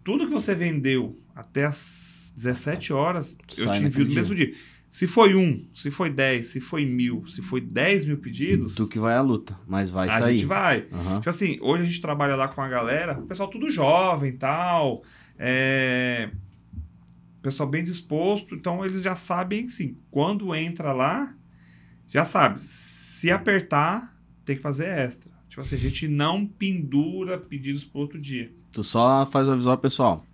Tudo 0.04 0.26
que 0.26 0.34
você 0.34 0.56
vendeu 0.56 1.18
até 1.36 1.66
as 1.66 2.34
17 2.36 2.94
horas, 2.94 3.38
eu 3.58 3.66
Sai 3.66 3.80
te 3.80 3.86
envio 3.86 4.06
no 4.06 4.14
mesmo 4.14 4.34
dia. 4.36 4.54
Se 4.90 5.06
foi 5.06 5.36
um, 5.36 5.68
se 5.74 5.92
foi 5.92 6.10
10, 6.10 6.48
se 6.48 6.60
foi 6.60 6.84
mil, 6.84 7.24
se 7.28 7.44
foi 7.44 7.62
10 7.62 8.08
mil 8.08 8.18
pedidos, 8.18 8.74
Tu 8.74 8.88
que 8.88 8.98
vai 8.98 9.14
à 9.16 9.22
luta, 9.22 9.60
mas 9.68 9.92
vai 9.92 10.10
a 10.10 10.18
sair. 10.18 10.38
gente 10.38 10.48
vai. 10.48 10.88
Aham. 10.92 11.18
Tipo 11.18 11.30
assim, 11.30 11.58
hoje 11.62 11.84
a 11.84 11.86
gente 11.86 12.02
trabalha 12.02 12.36
lá 12.36 12.48
com 12.48 12.60
a 12.62 12.68
galera, 12.68 13.20
o 13.20 13.28
pessoal 13.28 13.50
tudo 13.50 13.70
jovem 13.70 14.32
e 14.32 14.38
tal, 14.38 15.04
é... 15.38 16.32
pessoal 17.42 17.70
bem 17.70 17.84
disposto, 17.84 18.56
então 18.56 18.84
eles 18.86 19.02
já 19.02 19.16
sabem, 19.16 19.68
sim, 19.68 19.98
quando 20.12 20.54
entra 20.56 20.92
lá, 20.92 21.34
já 22.08 22.26
sabe, 22.26 22.60
se 22.62 23.32
apertar, 23.32 24.18
tem 24.46 24.56
que 24.56 24.62
fazer 24.62 24.88
extra. 24.88 25.32
Tipo 25.50 25.62
assim, 25.62 25.76
a 25.76 25.80
gente 25.80 26.08
não 26.08 26.46
pendura 26.46 27.38
pedidos 27.38 27.84
para 27.84 28.02
outro 28.02 28.20
dia. 28.20 28.52
Tu 28.72 28.84
só 28.84 29.26
faz 29.26 29.48
o 29.48 29.52
avisar 29.52 29.78
pessoal. 29.78 30.26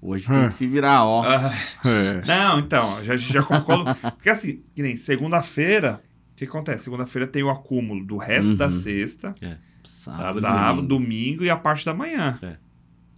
Hoje 0.00 0.30
É. 0.30 0.34
tem 0.34 0.44
que 0.46 0.52
se 0.52 0.66
virar, 0.66 1.04
ó. 1.04 1.22
Ah, 1.24 1.50
É. 1.88 2.22
não, 2.26 2.58
então, 2.60 3.02
já, 3.04 3.16
já 3.16 3.42
colocou... 3.42 3.84
Porque 4.16 4.28
assim, 4.28 4.62
que 4.74 4.82
nem 4.82 4.96
segunda-feira, 4.96 6.02
o 6.32 6.36
que 6.36 6.44
acontece? 6.44 6.84
Segunda-feira 6.84 7.26
tem 7.26 7.42
o 7.42 7.48
acúmulo 7.50 8.04
do 8.04 8.16
resto 8.18 8.54
da 8.54 8.66
Uhum. 8.66 8.70
sexta, 8.70 9.34
Sábado, 9.82 10.32
Sábado, 10.34 10.40
sábado, 10.40 10.86
domingo 10.86 11.42
e 11.44 11.48
a 11.50 11.56
parte 11.56 11.84
da 11.84 11.92
manhã. 11.94 12.38
É. 12.42 12.56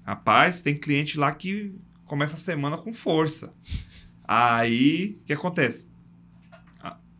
Rapaz, 0.05 0.63
tem 0.63 0.77
cliente 0.77 1.19
lá 1.19 1.31
que 1.33 1.75
começa 2.07 2.35
a 2.35 2.39
semana 2.39 2.79
com 2.79 2.93
força. 2.93 3.53
Aí, 4.27 5.19
o 5.21 5.25
que 5.25 5.33
acontece? 5.33 5.91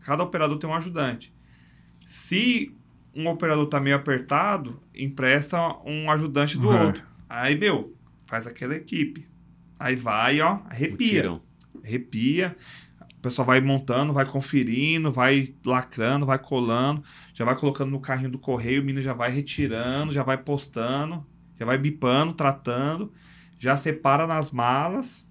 Cada 0.01 0.23
operador 0.23 0.59
tem 0.59 0.69
um 0.71 0.75
ajudante. 0.75 1.35
Se 2.05 2.75
um 3.15 3.29
operador 3.29 3.67
tá 3.67 3.81
meio 3.81 3.97
apertado, 3.97 4.81
empresta 4.95 5.59
um 5.85 6.11
ajudante 6.11 6.59
do 6.59 6.69
Uhum. 6.69 6.87
outro. 6.87 7.05
Aí, 7.29 7.57
meu, 7.59 7.95
faz 8.27 8.47
aquela 8.47 8.75
equipe. 8.77 9.27
Aí 9.79 9.97
vai, 9.97 10.41
ó, 10.41 10.61
arrepia. 10.71 11.41
Arrepia. 11.85 12.57
O 13.19 13.21
pessoal 13.27 13.47
vai 13.47 13.61
montando, 13.61 14.13
vai 14.13 14.25
conferindo, 14.25 15.11
vai 15.11 15.53
lacrando, 15.65 16.25
vai 16.25 16.39
colando, 16.39 17.03
já 17.35 17.45
vai 17.45 17.57
colocando 17.57 17.91
no 17.91 17.99
carrinho 18.01 18.31
do 18.31 18.39
correio, 18.39 18.81
o 18.83 18.85
menino 18.85 19.03
já 19.03 19.13
vai 19.13 19.31
retirando, 19.33 20.13
já 20.13 20.23
vai 20.23 20.39
postando, 20.39 21.27
já 21.59 21.67
vai 21.67 21.77
bipando, 21.77 22.33
tratando, 22.35 23.13
já 23.59 23.77
separa 23.77 24.27
nas 24.27 24.51
malas. 24.51 25.27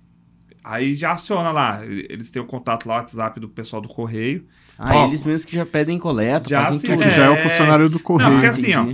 Aí 0.63 0.95
já 0.95 1.11
aciona 1.11 1.51
lá. 1.51 1.85
Eles 1.85 2.29
têm 2.31 2.41
o 2.41 2.45
contato 2.45 2.87
lá, 2.87 2.95
o 2.95 2.97
WhatsApp 2.97 3.39
do 3.39 3.47
pessoal 3.47 3.81
do 3.81 3.87
correio. 3.87 4.47
Ah, 4.77 4.95
Ó, 4.95 5.07
eles 5.07 5.23
mesmos 5.25 5.45
que 5.45 5.55
já 5.55 5.65
pedem 5.65 5.97
coleta, 5.99 6.49
já 6.49 6.63
fazem 6.65 6.79
se- 6.79 6.87
tudo. 6.87 7.01
Que 7.03 7.09
já 7.11 7.25
é 7.25 7.29
o 7.29 7.33
É. 7.33 7.43
funcionário 7.43 7.87
do 7.89 7.99
correio. 7.99 8.29
Não, 8.31 8.35
porque 8.37 8.47
assim, 8.49 8.73
ó, 8.73 8.93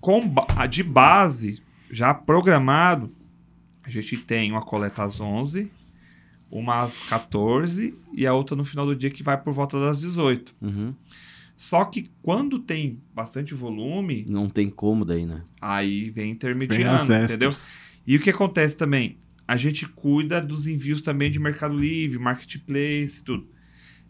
com 0.00 0.26
ba- 0.28 0.46
a 0.56 0.66
de 0.66 0.82
base, 0.82 1.60
já 1.90 2.14
programado, 2.14 3.12
a 3.84 3.90
gente 3.90 4.16
tem 4.16 4.50
uma 4.52 4.62
coleta 4.62 5.02
às 5.02 5.20
11, 5.20 5.70
uma 6.50 6.82
às 6.82 6.98
14 7.00 7.94
e 8.14 8.26
a 8.26 8.32
outra 8.32 8.54
no 8.56 8.64
final 8.64 8.86
do 8.86 8.94
dia 8.94 9.10
que 9.10 9.22
vai 9.22 9.36
por 9.36 9.52
volta 9.52 9.80
das 9.80 10.00
18. 10.00 10.54
Uhum. 10.62 10.94
Só 11.56 11.84
que 11.84 12.10
quando 12.22 12.58
tem 12.58 13.00
bastante 13.14 13.54
volume, 13.54 14.24
Não 14.28 14.48
tem 14.48 14.70
como 14.70 15.04
daí, 15.04 15.26
né? 15.26 15.42
aí 15.60 16.10
vem 16.10 16.30
intermediando, 16.30 17.12
entendeu? 17.12 17.52
E 18.06 18.16
o 18.16 18.20
que 18.20 18.30
acontece 18.30 18.76
também? 18.76 19.18
A 19.46 19.56
gente 19.56 19.86
cuida 19.88 20.40
dos 20.40 20.66
envios 20.66 21.02
também 21.02 21.30
de 21.30 21.38
Mercado 21.38 21.74
Livre, 21.74 22.18
Marketplace 22.18 23.20
e 23.20 23.24
tudo. 23.24 23.48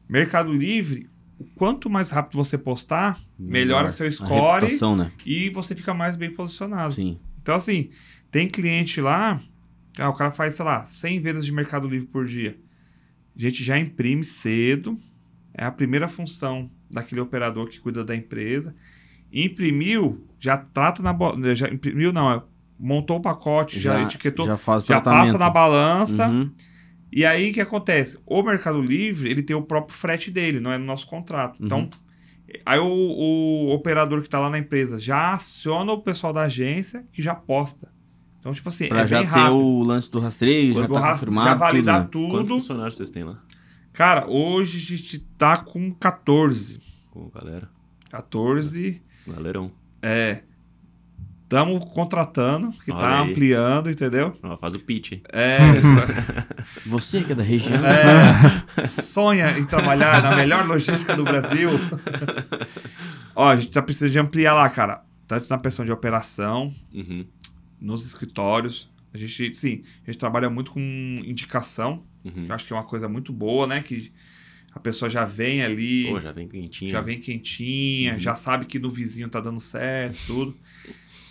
Mercado 0.09 0.53
Livre, 0.53 1.09
o 1.39 1.45
quanto 1.55 1.91
mais 1.91 2.11
rápido 2.11 2.37
você 2.37 2.57
postar, 2.57 3.21
melhora 3.39 3.89
seu 3.89 4.07
A 4.07 4.11
score 4.11 4.97
né? 4.97 5.13
e 5.25 5.51
você 5.51 5.75
fica 5.75 5.93
mais 5.93 6.17
bem 6.17 6.31
posicionado. 6.31 6.95
Sim. 6.95 7.19
Então, 7.41 7.55
assim, 7.55 7.91
tem 8.31 8.49
cliente 8.49 9.01
lá, 9.01 9.41
ah, 9.99 10.09
o 10.09 10.15
cara 10.15 10.31
faz, 10.31 10.55
sei 10.55 10.65
lá, 10.65 10.85
100 10.85 11.21
vendas 11.21 11.45
de 11.45 11.53
Mercado 11.53 11.89
Livre 11.89 12.07
por 12.07 12.25
dia. 12.25 12.59
A 13.37 13.41
gente 13.41 13.65
já 13.65 13.79
imprime 13.79 14.23
cedo, 14.23 14.99
é 15.55 15.65
a 15.65 15.73
primeira 15.73 16.09
função 16.09 16.71
daquele 16.91 17.21
operador 17.21 17.69
que 17.69 17.81
cuida 17.81 18.05
da 18.05 18.15
empresa. 18.15 18.75
Imprimiu, 19.33 20.27
já 20.39 20.57
trata 20.57 21.03
na... 21.03 21.15
Já 21.55 21.69
imprimiu, 21.69 22.13
não, 22.13 22.31
é, 22.31 22.43
montou 22.83 23.19
o 23.19 23.21
pacote, 23.23 23.79
já, 23.79 24.03
etiquetou, 24.03 24.45
já, 24.45 24.53
já 24.53 24.57
faz 24.59 24.83
o 24.83 24.87
tratamento. 24.89 25.27
passa 25.27 25.39
na 25.39 25.49
balança. 25.49 26.29
Uhum. 26.29 26.51
E 27.13 27.25
aí, 27.25 27.51
o 27.51 27.55
que 27.55 27.61
acontece? 27.61 28.19
O 28.27 28.43
Mercado 28.43 28.81
Livre, 28.81 29.31
ele 29.31 29.43
tem 29.43 29.55
o 29.55 29.63
próprio 29.63 29.95
frete 29.97 30.31
dele, 30.31 30.59
não 30.61 30.73
é 30.73 30.79
no 30.79 30.85
nosso 30.85 31.07
contrato. 31.07 31.59
Uhum. 31.61 31.67
Então, 31.67 31.89
aí 32.67 32.79
o, 32.79 32.87
o 32.87 33.71
operador 33.75 34.21
que 34.21 34.27
está 34.27 34.39
lá 34.41 34.51
na 34.51 34.59
empresa 34.59 34.99
já 34.99 35.33
aciona 35.35 35.93
o 35.93 36.01
pessoal 36.03 36.33
da 36.33 36.43
agência 36.43 37.05
que 37.13 37.23
já 37.23 37.35
posta. 37.35 37.91
Então, 38.41 38.53
tipo 38.53 38.69
assim, 38.69 38.89
Pra 38.89 39.03
é 39.03 39.07
já 39.07 39.19
bem 39.19 39.27
ter 39.27 39.33
rápido. 39.35 39.55
o 39.57 39.85
lance 39.85 40.11
do 40.11 40.19
rastreio, 40.19 40.75
já 40.75 40.87
Do 40.87 40.95
tá 40.95 41.01
rast- 41.01 41.21
confirmado, 41.21 41.47
já 41.49 41.55
validar 41.55 42.09
tudo, 42.09 42.23
né? 42.23 42.29
tudo. 42.29 42.31
Quantos 42.39 42.51
funcionários 42.53 42.97
vocês 42.97 43.11
têm 43.11 43.23
lá? 43.25 43.39
Cara, 43.93 44.27
hoje 44.27 44.79
a 44.79 44.97
gente 44.97 45.19
tá 45.39 45.57
com 45.59 45.93
14. 45.93 46.81
Com 47.11 47.29
galera? 47.29 47.69
14. 48.11 49.01
Galerão. 49.29 49.71
É. 50.01 50.43
Estamos 51.53 51.85
contratando, 51.85 52.73
que 52.83 52.91
tá 52.91 53.21
aí. 53.23 53.29
ampliando, 53.31 53.91
entendeu? 53.91 54.35
Ó, 54.43 54.57
faz 54.57 54.75
o 54.75 54.79
pitch. 54.81 55.13
hein? 55.13 55.23
É. 55.31 55.59
Você 56.89 57.23
que 57.23 57.33
é 57.33 57.35
da 57.35 57.43
região, 57.43 57.79
É, 57.85 58.87
sonha 58.87 59.59
em 59.59 59.65
trabalhar 59.67 60.23
na 60.23 60.35
melhor 60.35 60.67
logística 60.67 61.15
do 61.15 61.25
Brasil. 61.25 61.69
Ó, 63.37 63.49
a 63.51 63.57
gente 63.57 63.69
tá 63.71 63.83
precisando 63.83 64.13
de 64.13 64.19
ampliar 64.19 64.55
lá, 64.55 64.67
cara. 64.71 65.03
Tanto 65.27 65.47
na 65.51 65.59
questão 65.59 65.85
de 65.85 65.93
operação, 65.93 66.73
Uhum. 66.91 67.27
nos 67.79 68.07
escritórios. 68.07 68.91
A 69.13 69.19
gente, 69.19 69.55
sim, 69.55 69.83
a 70.07 70.11
gente 70.11 70.19
trabalha 70.19 70.49
muito 70.49 70.71
com 70.73 70.81
indicação, 70.81 72.03
Uhum. 72.25 72.47
que 72.47 72.51
eu 72.51 72.55
acho 72.55 72.67
que 72.67 72.73
é 72.73 72.77
uma 72.77 72.85
coisa 72.85 73.11
muito 73.11 73.31
boa, 73.31 73.67
né? 73.67 73.83
Que 73.83 74.11
a 74.75 74.81
pessoa 74.81 75.11
já 75.11 75.27
vem 75.27 75.63
ali, 75.63 76.07
Pô, 76.09 76.19
já 76.19 76.33
vem 76.33 76.49
quentinho. 76.49 76.91
já 76.91 77.03
vem 77.03 77.21
quentinha, 77.21 78.15
Uhum. 78.15 78.19
já 78.19 78.35
sabe 78.35 78.65
que 78.65 78.79
no 78.79 78.89
vizinho 78.91 79.29
tá 79.29 79.39
dando 79.39 79.61
certo, 79.61 80.17
tudo. 80.27 80.57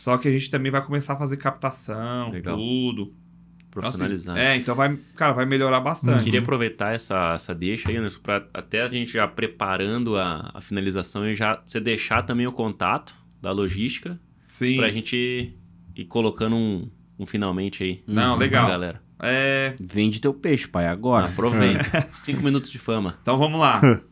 Só 0.01 0.17
que 0.17 0.27
a 0.27 0.31
gente 0.31 0.49
também 0.49 0.71
vai 0.71 0.81
começar 0.83 1.13
a 1.13 1.15
fazer 1.15 1.37
captação, 1.37 2.31
Legal. 2.31 2.57
tudo. 2.57 3.01
Então, 3.03 3.11
assim, 3.11 3.69
Profissionalizar. 3.69 4.35
é, 4.35 4.55
então 4.57 4.73
vai, 4.73 4.97
cara, 5.15 5.31
vai 5.31 5.45
melhorar 5.45 5.79
bastante. 5.79 6.23
Queria 6.23 6.39
aproveitar 6.39 6.91
essa, 6.95 7.33
essa 7.35 7.53
deixa 7.53 7.87
aí, 7.87 7.97
Anderson, 7.97 8.19
pra 8.19 8.43
até 8.51 8.81
a 8.81 8.87
gente 8.87 9.11
já 9.13 9.27
preparando 9.27 10.17
a, 10.17 10.49
a 10.55 10.59
finalização 10.59 11.29
e 11.29 11.35
já 11.35 11.61
você 11.63 11.79
deixar 11.79 12.23
também 12.23 12.47
o 12.47 12.51
contato 12.51 13.15
da 13.39 13.51
logística 13.51 14.19
Sim. 14.47 14.77
pra 14.77 14.89
gente 14.89 15.55
ir 15.95 16.05
colocando 16.05 16.55
um, 16.55 16.89
um 17.19 17.25
finalmente 17.27 17.83
aí. 17.83 18.03
Não, 18.07 18.35
pra 18.37 18.45
legal. 18.45 18.67
galera. 18.67 19.03
É, 19.21 19.75
Vende 19.79 20.19
teu 20.19 20.33
peixe, 20.33 20.67
pai, 20.67 20.87
agora. 20.87 21.27
Aproveita. 21.27 22.07
Cinco 22.11 22.41
minutos 22.41 22.71
de 22.71 22.79
fama. 22.79 23.19
Então 23.21 23.37
vamos 23.37 23.59
lá. 23.59 23.79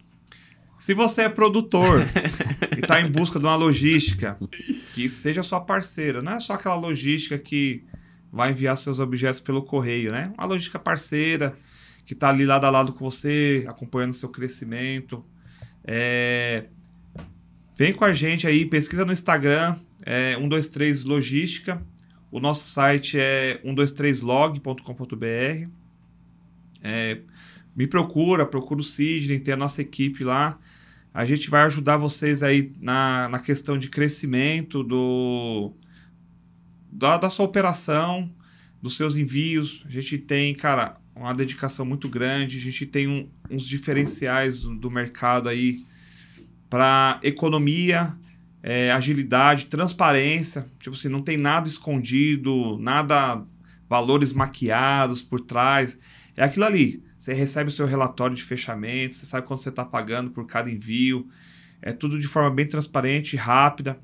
Se 0.79 0.93
você 0.93 1.23
é 1.23 1.29
produtor 1.29 2.01
e 2.75 2.79
está 2.79 2.99
em 2.99 3.11
busca 3.11 3.39
de 3.39 3.45
uma 3.45 3.55
logística 3.55 4.37
que 4.93 5.07
seja 5.07 5.43
sua 5.43 5.61
parceira, 5.61 6.21
não 6.21 6.31
é 6.31 6.39
só 6.39 6.53
aquela 6.53 6.75
logística 6.75 7.37
que 7.37 7.83
vai 8.31 8.51
enviar 8.51 8.77
seus 8.77 8.99
objetos 8.99 9.39
pelo 9.39 9.61
correio, 9.61 10.11
né? 10.11 10.33
Uma 10.37 10.47
logística 10.47 10.79
parceira 10.79 11.55
que 12.05 12.13
está 12.13 12.29
ali 12.29 12.45
lado 12.45 12.65
a 12.65 12.69
lado 12.69 12.93
com 12.93 13.11
você, 13.11 13.65
acompanhando 13.67 14.13
seu 14.13 14.29
crescimento. 14.29 15.23
É, 15.83 16.65
Vem 17.79 17.93
com 17.93 18.03
a 18.03 18.11
gente 18.11 18.45
aí, 18.45 18.65
pesquisa 18.65 19.05
no 19.05 19.13
Instagram, 19.13 19.73
é 20.05 20.35
123 20.35 21.05
Logística. 21.05 21.81
O 22.29 22.37
nosso 22.37 22.67
site 22.67 23.17
é 23.17 23.61
123log.com.br. 23.63 25.69
É, 26.83 27.21
me 27.73 27.87
procura, 27.87 28.45
procura 28.45 28.81
o 28.81 28.83
Sidney, 28.83 29.39
tem 29.39 29.53
a 29.53 29.57
nossa 29.57 29.81
equipe 29.81 30.25
lá. 30.25 30.59
A 31.13 31.25
gente 31.25 31.49
vai 31.49 31.63
ajudar 31.63 31.97
vocês 31.97 32.43
aí 32.43 32.71
na, 32.79 33.27
na 33.29 33.39
questão 33.39 33.77
de 33.77 33.89
crescimento 33.89 34.83
do 34.83 35.73
da, 36.91 37.17
da 37.17 37.29
sua 37.29 37.45
operação, 37.45 38.31
dos 38.81 38.95
seus 38.95 39.15
envios. 39.15 39.83
A 39.85 39.89
gente 39.89 40.17
tem, 40.17 40.53
cara, 40.53 40.97
uma 41.15 41.33
dedicação 41.33 41.85
muito 41.85 42.07
grande. 42.07 42.57
A 42.57 42.61
gente 42.61 42.85
tem 42.85 43.07
um- 43.07 43.27
uns 43.49 43.65
diferenciais 43.67 44.63
do 44.63 44.89
mercado 44.89 45.49
aí 45.49 45.85
para 46.69 47.19
economia, 47.23 48.15
é, 48.61 48.91
agilidade, 48.91 49.65
transparência. 49.65 50.65
Tipo 50.79 50.95
assim, 50.95 51.09
não 51.09 51.21
tem 51.21 51.37
nada 51.37 51.67
escondido, 51.67 52.77
nada 52.79 53.43
valores 53.89 54.31
maquiados 54.33 55.21
por 55.21 55.41
trás. 55.41 55.97
É 56.37 56.43
aquilo 56.43 56.65
ali. 56.65 57.03
Você 57.19 57.33
recebe 57.33 57.67
o 57.67 57.71
seu 57.71 57.85
relatório 57.85 58.33
de 58.33 58.41
fechamento, 58.41 59.17
você 59.17 59.25
sabe 59.25 59.45
quanto 59.45 59.61
você 59.61 59.67
está 59.67 59.83
pagando 59.83 60.31
por 60.31 60.45
cada 60.47 60.71
envio. 60.71 61.27
É 61.81 61.91
tudo 61.91 62.17
de 62.17 62.27
forma 62.29 62.49
bem 62.49 62.65
transparente 62.65 63.33
e 63.33 63.35
rápida. 63.35 63.99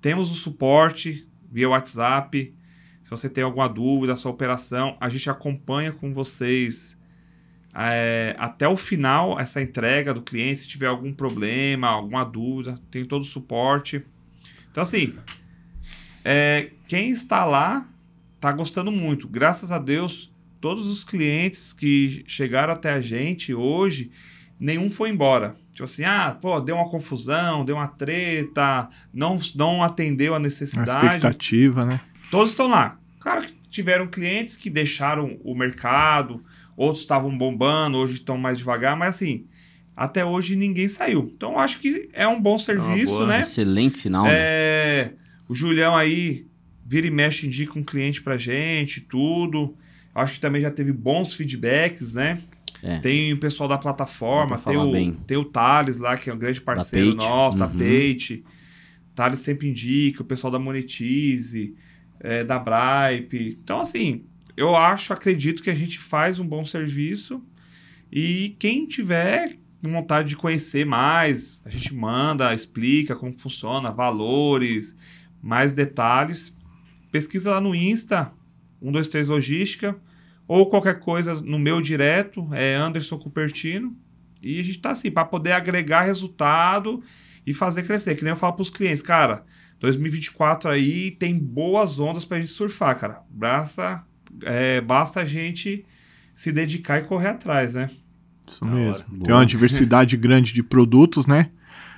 Temos 0.00 0.32
o 0.32 0.34
suporte 0.34 1.28
via 1.48 1.68
WhatsApp. 1.68 2.52
Se 3.00 3.10
você 3.10 3.28
tem 3.28 3.44
alguma 3.44 3.68
dúvida, 3.68 4.16
sua 4.16 4.32
operação, 4.32 4.96
a 5.00 5.08
gente 5.08 5.30
acompanha 5.30 5.92
com 5.92 6.12
vocês 6.12 6.98
é, 7.72 8.34
até 8.36 8.66
o 8.66 8.76
final 8.76 9.38
essa 9.38 9.62
entrega 9.62 10.12
do 10.12 10.20
cliente. 10.20 10.60
Se 10.60 10.68
tiver 10.68 10.88
algum 10.88 11.14
problema, 11.14 11.86
alguma 11.86 12.24
dúvida, 12.24 12.76
tem 12.90 13.04
todo 13.04 13.22
o 13.22 13.24
suporte. 13.24 14.04
Então, 14.68 14.82
assim, 14.82 15.14
é, 16.24 16.72
quem 16.88 17.10
está 17.10 17.44
lá 17.44 17.88
está 18.34 18.50
gostando 18.50 18.90
muito. 18.90 19.28
Graças 19.28 19.70
a 19.70 19.78
Deus, 19.78 20.31
todos 20.62 20.86
os 20.86 21.02
clientes 21.02 21.72
que 21.72 22.22
chegaram 22.24 22.72
até 22.72 22.92
a 22.92 23.00
gente 23.00 23.52
hoje, 23.52 24.12
nenhum 24.60 24.88
foi 24.88 25.10
embora. 25.10 25.56
Tipo 25.72 25.84
assim, 25.84 26.04
ah, 26.04 26.38
pô, 26.40 26.60
deu 26.60 26.76
uma 26.76 26.88
confusão, 26.88 27.64
deu 27.64 27.74
uma 27.74 27.88
treta, 27.88 28.88
não, 29.12 29.36
não 29.56 29.82
atendeu 29.82 30.34
a 30.34 30.36
A 30.36 30.40
necessidade. 30.40 30.90
expectativa, 31.04 31.84
né? 31.84 32.00
Todos 32.30 32.50
estão 32.50 32.68
lá. 32.68 32.96
Claro 33.18 33.42
que 33.42 33.52
tiveram 33.68 34.06
clientes 34.06 34.56
que 34.56 34.70
deixaram 34.70 35.36
o 35.42 35.52
mercado, 35.52 36.44
outros 36.76 37.00
estavam 37.00 37.36
bombando, 37.36 37.98
hoje 37.98 38.14
estão 38.14 38.38
mais 38.38 38.58
devagar, 38.58 38.96
mas 38.96 39.16
assim, 39.16 39.46
até 39.96 40.24
hoje 40.24 40.54
ninguém 40.54 40.86
saiu. 40.86 41.32
Então 41.36 41.52
eu 41.54 41.58
acho 41.58 41.80
que 41.80 42.08
é 42.12 42.28
um 42.28 42.40
bom 42.40 42.56
serviço, 42.56 43.16
boa. 43.16 43.26
né? 43.26 43.40
Excelente 43.40 43.98
sinal, 43.98 44.24
né? 44.24 44.30
É, 44.32 45.12
o 45.48 45.56
Julião 45.56 45.96
aí 45.96 46.46
vira 46.86 47.08
e 47.08 47.10
mexe, 47.10 47.48
indica 47.48 47.76
um 47.76 47.82
cliente 47.82 48.22
pra 48.22 48.36
gente, 48.36 49.00
tudo. 49.00 49.76
Acho 50.14 50.34
que 50.34 50.40
também 50.40 50.60
já 50.60 50.70
teve 50.70 50.92
bons 50.92 51.32
feedbacks, 51.34 52.12
né? 52.12 52.40
É. 52.82 52.98
Tem 52.98 53.32
o 53.32 53.38
pessoal 53.38 53.68
da 53.68 53.78
plataforma, 53.78 54.58
tem 54.58 54.76
o, 54.76 54.90
bem. 54.90 55.12
tem 55.26 55.36
o 55.36 55.44
Thales 55.44 55.98
lá, 55.98 56.16
que 56.16 56.28
é 56.28 56.34
um 56.34 56.38
grande 56.38 56.60
parceiro 56.60 57.14
Pate. 57.16 57.28
nosso, 57.28 57.58
da 57.58 57.66
Uhum. 57.66 57.72
Pate. 57.78 58.44
Thales 59.14 59.38
sempre 59.40 59.68
indica, 59.68 60.22
o 60.22 60.24
pessoal 60.24 60.50
da 60.50 60.58
Monetize, 60.58 61.74
é, 62.18 62.42
da 62.42 62.58
Bripe. 62.58 63.58
Então, 63.62 63.80
assim, 63.80 64.24
eu 64.56 64.74
acho, 64.74 65.12
acredito 65.12 65.62
que 65.62 65.70
a 65.70 65.74
gente 65.74 65.98
faz 65.98 66.38
um 66.38 66.46
bom 66.46 66.64
serviço. 66.64 67.42
E 68.10 68.56
quem 68.58 68.86
tiver 68.86 69.56
vontade 69.80 70.28
de 70.30 70.36
conhecer 70.36 70.84
mais, 70.84 71.62
a 71.64 71.70
gente 71.70 71.94
manda, 71.94 72.52
explica 72.54 73.16
como 73.16 73.36
funciona, 73.38 73.90
valores, 73.90 74.96
mais 75.42 75.72
detalhes. 75.72 76.56
Pesquisa 77.10 77.50
lá 77.50 77.60
no 77.60 77.74
Insta, 77.74 78.32
123 78.82 79.28
Logística, 79.28 79.96
ou 80.46 80.68
qualquer 80.68 80.98
coisa 80.98 81.40
no 81.42 81.58
meu 81.58 81.80
direto, 81.80 82.48
é 82.52 82.74
Anderson 82.74 83.18
Cupertino. 83.18 83.96
E 84.42 84.58
a 84.58 84.62
gente 84.64 84.80
tá 84.80 84.90
assim, 84.90 85.10
para 85.10 85.24
poder 85.24 85.52
agregar 85.52 86.02
resultado 86.02 87.02
e 87.46 87.54
fazer 87.54 87.84
crescer. 87.84 88.16
Que 88.16 88.24
nem 88.24 88.32
eu 88.32 88.36
falo 88.36 88.54
para 88.54 88.62
os 88.62 88.70
clientes, 88.70 89.02
cara, 89.02 89.44
2024 89.78 90.70
aí 90.70 91.10
tem 91.10 91.38
boas 91.38 91.98
ondas 91.98 92.24
para 92.24 92.36
a 92.36 92.40
gente 92.40 92.52
surfar, 92.52 92.98
cara. 92.98 93.22
Basta, 93.30 94.04
é, 94.42 94.80
basta 94.80 95.20
a 95.20 95.24
gente 95.24 95.84
se 96.32 96.50
dedicar 96.50 96.98
e 96.98 97.02
correr 97.04 97.28
atrás, 97.28 97.74
né? 97.74 97.90
Isso 98.46 98.64
mesmo. 98.66 99.04
Tem 99.24 99.34
uma 99.34 99.46
diversidade 99.46 100.16
grande 100.16 100.52
de 100.52 100.62
produtos, 100.62 101.26
né? 101.26 101.50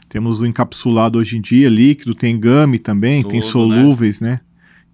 Temos 0.08 0.40
o 0.40 0.46
encapsulado 0.46 1.18
hoje 1.18 1.38
em 1.38 1.40
dia, 1.40 1.68
líquido, 1.68 2.14
tem 2.14 2.38
gummy 2.38 2.78
também, 2.78 3.22
Tudo, 3.22 3.32
tem 3.32 3.42
solúveis, 3.42 4.20
né? 4.20 4.40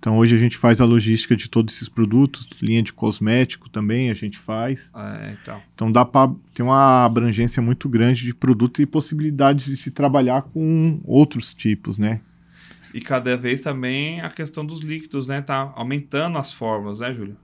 Então 0.00 0.16
hoje 0.16 0.34
a 0.34 0.38
gente 0.38 0.56
faz 0.56 0.80
a 0.80 0.84
logística 0.86 1.36
de 1.36 1.46
todos 1.46 1.74
esses 1.76 1.86
produtos, 1.88 2.48
linha 2.62 2.82
de 2.82 2.90
cosmético 2.90 3.68
também 3.68 4.10
a 4.10 4.14
gente 4.14 4.38
faz. 4.38 4.90
É, 4.96 5.36
então. 5.40 5.60
Então 5.74 5.92
dá 5.92 6.06
para 6.06 6.32
ter 6.54 6.62
uma 6.62 7.04
abrangência 7.04 7.62
muito 7.62 7.86
grande 7.86 8.24
de 8.24 8.32
produtos 8.34 8.80
e 8.80 8.86
possibilidades 8.86 9.66
de 9.66 9.76
se 9.76 9.90
trabalhar 9.90 10.40
com 10.40 11.00
outros 11.04 11.52
tipos, 11.52 11.98
né? 11.98 12.22
E 12.94 13.00
cada 13.02 13.36
vez 13.36 13.60
também 13.60 14.20
a 14.22 14.30
questão 14.30 14.64
dos 14.64 14.80
líquidos, 14.80 15.26
né? 15.28 15.42
Tá 15.42 15.70
aumentando 15.76 16.38
as 16.38 16.50
fórmulas, 16.50 17.00
né, 17.00 17.12
Júlio? 17.12 17.36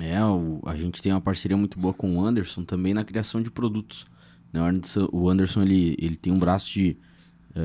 É, 0.00 0.24
o- 0.24 0.60
a 0.64 0.76
gente 0.76 1.02
tem 1.02 1.10
uma 1.12 1.20
parceria 1.20 1.56
muito 1.56 1.80
boa 1.80 1.92
com 1.92 2.16
o 2.16 2.24
Anderson 2.24 2.62
também 2.62 2.94
na 2.94 3.04
criação 3.04 3.42
de 3.42 3.50
produtos. 3.50 4.06
Né, 4.52 4.60
O 4.62 4.64
Anderson, 4.64 5.08
o 5.12 5.28
Anderson 5.28 5.62
ele, 5.62 5.96
ele 5.98 6.14
tem 6.14 6.32
um 6.32 6.38
braço 6.38 6.70
de 6.72 6.96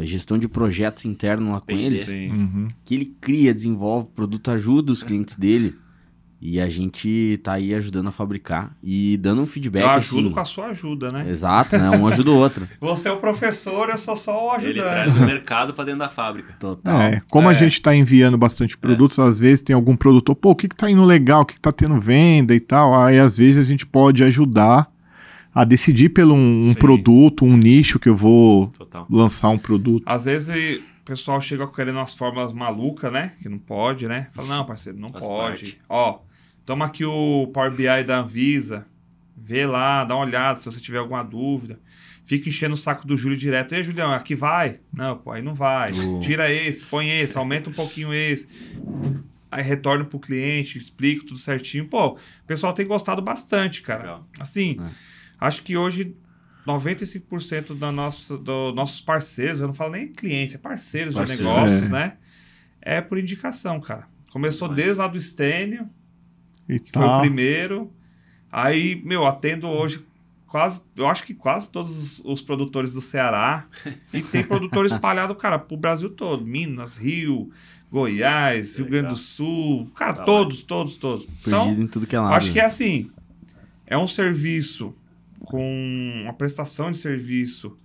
gestão 0.03 0.37
de 0.37 0.47
projetos 0.47 1.05
interno 1.05 1.51
lá 1.51 1.59
com 1.61 1.67
Bem 1.67 1.85
ele. 1.85 2.03
Sim. 2.03 2.29
Uhum. 2.29 2.67
que 2.83 2.95
ele 2.95 3.05
cria, 3.21 3.53
desenvolve 3.53 4.09
produto, 4.15 4.49
ajuda 4.51 4.91
os 4.91 5.03
clientes 5.03 5.35
dele. 5.35 5.75
E 6.45 6.59
a 6.59 6.67
gente 6.67 7.39
tá 7.41 7.53
aí 7.53 7.73
ajudando 7.73 8.07
a 8.09 8.11
fabricar 8.11 8.75
e 8.83 9.15
dando 9.15 9.41
um 9.41 9.45
feedback. 9.45 9.83
Eu 9.83 9.89
ajudo 9.91 10.25
assim, 10.25 10.31
com 10.33 10.39
a 10.41 10.45
sua 10.45 10.65
ajuda, 10.67 11.09
né? 11.09 11.25
Exato, 11.29 11.77
né? 11.77 11.89
Um 11.91 12.05
ajuda 12.05 12.31
o 12.31 12.35
outro. 12.37 12.67
Você 12.81 13.07
é 13.07 13.11
o 13.13 13.15
professor, 13.17 13.87
eu 13.89 13.97
sou 13.97 14.17
só 14.17 14.49
o 14.51 14.55
Ele 14.59 14.81
ajudante. 14.81 14.89
traz 14.91 15.15
o 15.15 15.19
mercado 15.25 15.73
para 15.73 15.85
dentro 15.85 15.99
da 16.01 16.09
fábrica. 16.09 16.53
Total. 16.59 17.01
É, 17.01 17.21
como 17.31 17.47
a 17.47 17.53
É. 17.53 17.55
gente 17.55 17.73
está 17.73 17.95
enviando 17.95 18.37
bastante 18.37 18.77
produtos, 18.77 19.19
às 19.19 19.39
vezes 19.39 19.61
tem 19.61 19.73
algum 19.73 19.95
produtor, 19.95 20.35
pô, 20.35 20.49
o 20.49 20.55
que, 20.55 20.67
que 20.67 20.75
tá 20.75 20.91
indo 20.91 21.05
legal, 21.05 21.43
o 21.43 21.45
que, 21.45 21.53
que 21.53 21.61
tá 21.61 21.71
tendo 21.71 21.97
venda 21.97 22.53
e 22.53 22.59
tal. 22.59 22.93
Aí 22.93 23.17
às 23.19 23.37
vezes 23.37 23.57
a 23.57 23.63
gente 23.63 23.85
pode 23.85 24.21
ajudar 24.21 24.91
a 25.53 25.63
decidir 25.63 26.09
pelo 26.09 26.33
um, 26.33 26.69
um 26.69 26.73
produto, 26.73 27.45
um 27.45 27.55
nicho 27.57 27.99
que 27.99 28.09
eu 28.09 28.15
vou 28.15 28.67
Total. 28.67 29.05
lançar 29.09 29.49
um 29.49 29.57
produto. 29.57 30.03
Às 30.05 30.25
vezes 30.25 30.79
o 30.99 31.03
pessoal 31.05 31.39
chega 31.41 31.67
querendo 31.67 31.97
umas 31.97 32.13
fórmulas 32.13 32.53
malucas, 32.53 33.11
né? 33.11 33.33
Que 33.41 33.49
não 33.49 33.59
pode, 33.59 34.07
né? 34.07 34.29
Fala, 34.33 34.47
não, 34.47 34.65
parceiro, 34.65 34.97
não 34.99 35.09
Faz 35.09 35.25
pode. 35.25 35.47
parte. 35.65 35.81
Ó, 35.87 36.19
toma 36.65 36.85
aqui 36.85 37.05
o 37.05 37.47
Power 37.53 37.71
BI 37.71 38.03
da 38.05 38.19
Anvisa. 38.19 38.85
Vê 39.35 39.65
lá, 39.65 40.05
dá 40.05 40.15
uma 40.15 40.25
olhada 40.25 40.57
se 40.59 40.65
você 40.65 40.79
tiver 40.79 40.99
alguma 40.99 41.21
dúvida. 41.23 41.79
Fica 42.25 42.47
enchendo 42.47 42.73
o 42.73 42.77
saco 42.77 43.05
do 43.05 43.17
Júlio 43.17 43.37
direto. 43.37 43.75
Ei, 43.75 43.83
Julião, 43.83 44.11
aqui 44.13 44.33
vai? 44.33 44.79
Não, 44.93 45.17
pô, 45.17 45.31
aí 45.33 45.41
não 45.41 45.53
vai. 45.53 45.91
Oh. 45.91 46.21
Tira 46.21 46.49
esse, 46.49 46.85
põe 46.85 47.09
esse, 47.09 47.37
aumenta 47.37 47.69
um 47.69 47.73
pouquinho 47.73 48.13
esse. 48.13 48.47
Aí 49.51 49.61
retorno 49.61 50.05
pro 50.05 50.17
cliente, 50.19 50.77
explico 50.77 51.25
tudo 51.25 51.37
certinho. 51.37 51.85
Pô, 51.87 52.13
o 52.13 52.17
pessoal 52.47 52.71
tem 52.73 52.87
gostado 52.87 53.21
bastante, 53.21 53.81
cara. 53.81 54.01
Legal. 54.03 54.27
Assim, 54.39 54.77
É. 54.79 55.12
acho 55.47 55.63
que 55.63 55.75
hoje 55.77 56.15
95% 56.67 57.77
da 57.77 57.91
nossa, 57.91 58.37
dos 58.37 58.73
nossos 58.73 59.01
parceiros, 59.01 59.59
eu 59.59 59.67
não 59.67 59.73
falo 59.73 59.91
nem 59.91 60.07
clientes, 60.07 60.55
é 60.55 60.57
parceiros 60.57 61.13
Parceiros, 61.13 61.37
de 61.37 61.43
negócios, 61.51 61.83
é. 61.83 61.89
né? 61.89 62.17
É 62.81 63.01
por 63.01 63.17
indicação, 63.17 63.79
cara. 63.79 64.07
Começou 64.31 64.67
Mas- 64.69 64.77
desde 64.77 64.99
lá 64.99 65.07
do 65.07 65.19
Stênio, 65.19 65.89
E 66.67 66.79
que 66.79 66.91
foi 66.91 67.03
o 67.03 67.07
tá. 67.07 67.19
primeiro. 67.19 67.91
Aí, 68.51 69.01
meu, 69.03 69.25
atendo 69.25 69.67
hoje 69.67 70.05
quase, 70.47 70.81
eu 70.95 71.07
acho 71.07 71.23
que 71.23 71.33
quase 71.33 71.69
todos 71.69 71.91
os, 72.19 72.25
os 72.25 72.41
produtores 72.41 72.93
do 72.93 73.01
Ceará. 73.01 73.65
e 74.13 74.21
tem 74.21 74.43
produtor 74.45 74.85
espalhado, 74.85 75.35
cara, 75.35 75.57
pro 75.59 75.75
Brasil 75.75 76.09
todo. 76.09 76.45
Minas, 76.45 76.97
Rio, 76.97 77.51
Goiás, 77.91 78.77
Rio. 78.77 78.85
Grande 78.87 79.09
do 79.09 79.17
Sul. 79.17 79.89
Cara, 79.95 80.13
Da 80.13 80.23
todos, 80.23 80.61
todos, 80.63 80.95
todos. 80.97 81.27
Então, 81.41 81.65
Perdido 81.65 81.83
em 81.83 81.87
tudo 81.87 82.07
que 82.07 82.15
é 82.15 82.19
lado. 82.19 82.33
Acho 82.33 82.51
que 82.51 82.59
é 82.59 82.65
assim. 82.65 83.09
É 83.85 83.97
um 83.97 84.07
serviço 84.07 84.95
com 85.45 86.21
uma 86.23 86.33
prestação 86.33 86.91
de 86.91 86.97
serviço 86.97 87.77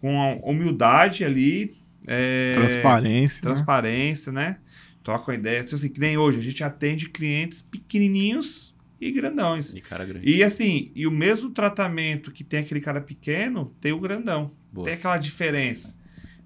com 0.00 0.20
a 0.20 0.34
humildade 0.50 1.24
ali. 1.24 1.76
é, 2.06 2.54
Transparência. 2.56 3.36
né? 3.36 3.42
transparência, 3.42 4.32
né? 4.32 4.58
Troca 5.02 5.30
uma 5.30 5.36
ideia. 5.36 5.60
Assim, 5.60 5.88
que 5.88 6.00
nem 6.00 6.16
hoje, 6.16 6.38
a 6.38 6.42
gente 6.42 6.62
atende 6.62 7.08
clientes 7.08 7.62
pequenininhos 7.62 8.74
e 9.00 9.10
grandões. 9.10 9.72
De 9.72 9.80
cara 9.80 10.04
grande. 10.04 10.28
E 10.28 10.42
assim, 10.44 10.90
e 10.94 11.06
o 11.06 11.10
mesmo 11.10 11.50
tratamento 11.50 12.30
que 12.30 12.44
tem 12.44 12.60
aquele 12.60 12.80
cara 12.80 13.00
pequeno, 13.00 13.74
tem 13.80 13.92
o 13.92 13.98
grandão. 13.98 14.52
Boa. 14.72 14.84
Tem 14.84 14.94
aquela 14.94 15.18
diferença. 15.18 15.94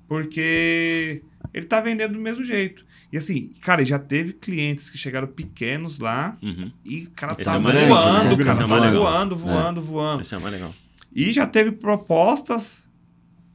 Porque 0.09 1.23
ele 1.53 1.67
tá 1.67 1.81
vendendo 1.81 2.15
do 2.15 2.21
mesmo 2.21 2.43
jeito. 2.43 2.86
E 3.13 3.17
assim, 3.17 3.53
cara, 3.61 3.85
já 3.85 3.99
teve 3.99 4.33
clientes 4.33 4.91
que 4.91 4.99
chegaram 4.99 5.29
pequenos 5.29 5.99
lá 5.99 6.37
Uhum. 6.43 6.71
e 6.85 7.05
o 7.05 7.11
cara 7.13 7.35
tá 7.37 7.55
é 7.55 7.59
legal, 7.59 7.89
voando, 7.89 8.37
né? 8.37 8.37
cara, 8.37 8.51
Esse 8.51 8.51
é 8.51 8.53
o 8.53 8.59
tá 8.59 8.67
mais 8.67 8.83
legal. 8.83 9.03
voando, 9.03 9.37
voando, 9.37 9.83
voando. 9.83 10.23
Esse 10.23 10.35
é 10.35 10.39
mais 10.39 10.53
legal. 10.53 10.75
E 11.15 11.33
já 11.33 11.47
teve 11.47 11.73
propostas, 11.73 12.91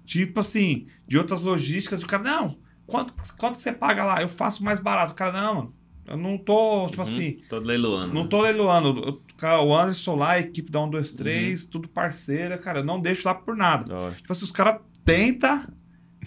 tipo 0.05 0.39
assim, 0.39 0.87
de 1.07 1.17
outras 1.17 1.41
logísticas. 1.41 2.01
O 2.01 2.07
cara, 2.07 2.23
não, 2.23 2.57
quanto, 2.87 3.13
quanto 3.37 3.55
você 3.57 3.71
paga 3.71 4.03
lá? 4.05 4.21
Eu 4.21 4.29
faço 4.29 4.63
mais 4.63 4.79
barato. 4.79 5.11
O 5.13 5.15
cara, 5.15 5.31
não, 5.41 5.55
mano, 5.55 5.73
eu 6.07 6.17
não 6.17 6.37
tô, 6.37 6.87
tipo 6.87 6.97
Uhum. 6.97 7.03
assim, 7.07 7.37
Todo 7.49 7.65
leiloando. 7.67 8.13
não 8.13 8.23
né? 8.23 8.27
tô 8.29 8.41
leiloando. 8.41 8.99
Eu- 9.05 9.21
cara, 9.37 9.61
O 9.61 9.75
Anderson 9.75 10.15
lá, 10.15 10.31
a 10.31 10.39
equipe 10.39 10.71
da 10.71 10.79
1, 10.81 10.89
2, 10.89 11.11
Uhum. 11.11 11.17
3, 11.17 11.65
tudo 11.65 11.87
parceira, 11.87 12.57
cara, 12.57 12.79
eu 12.79 12.83
não 12.85 12.99
deixo 13.01 13.27
lá 13.27 13.35
por 13.35 13.55
nada. 13.55 13.85
Tipo 14.15 14.31
assim, 14.31 14.45
os 14.45 14.51
caras 14.51 14.79
tentam 15.05 15.67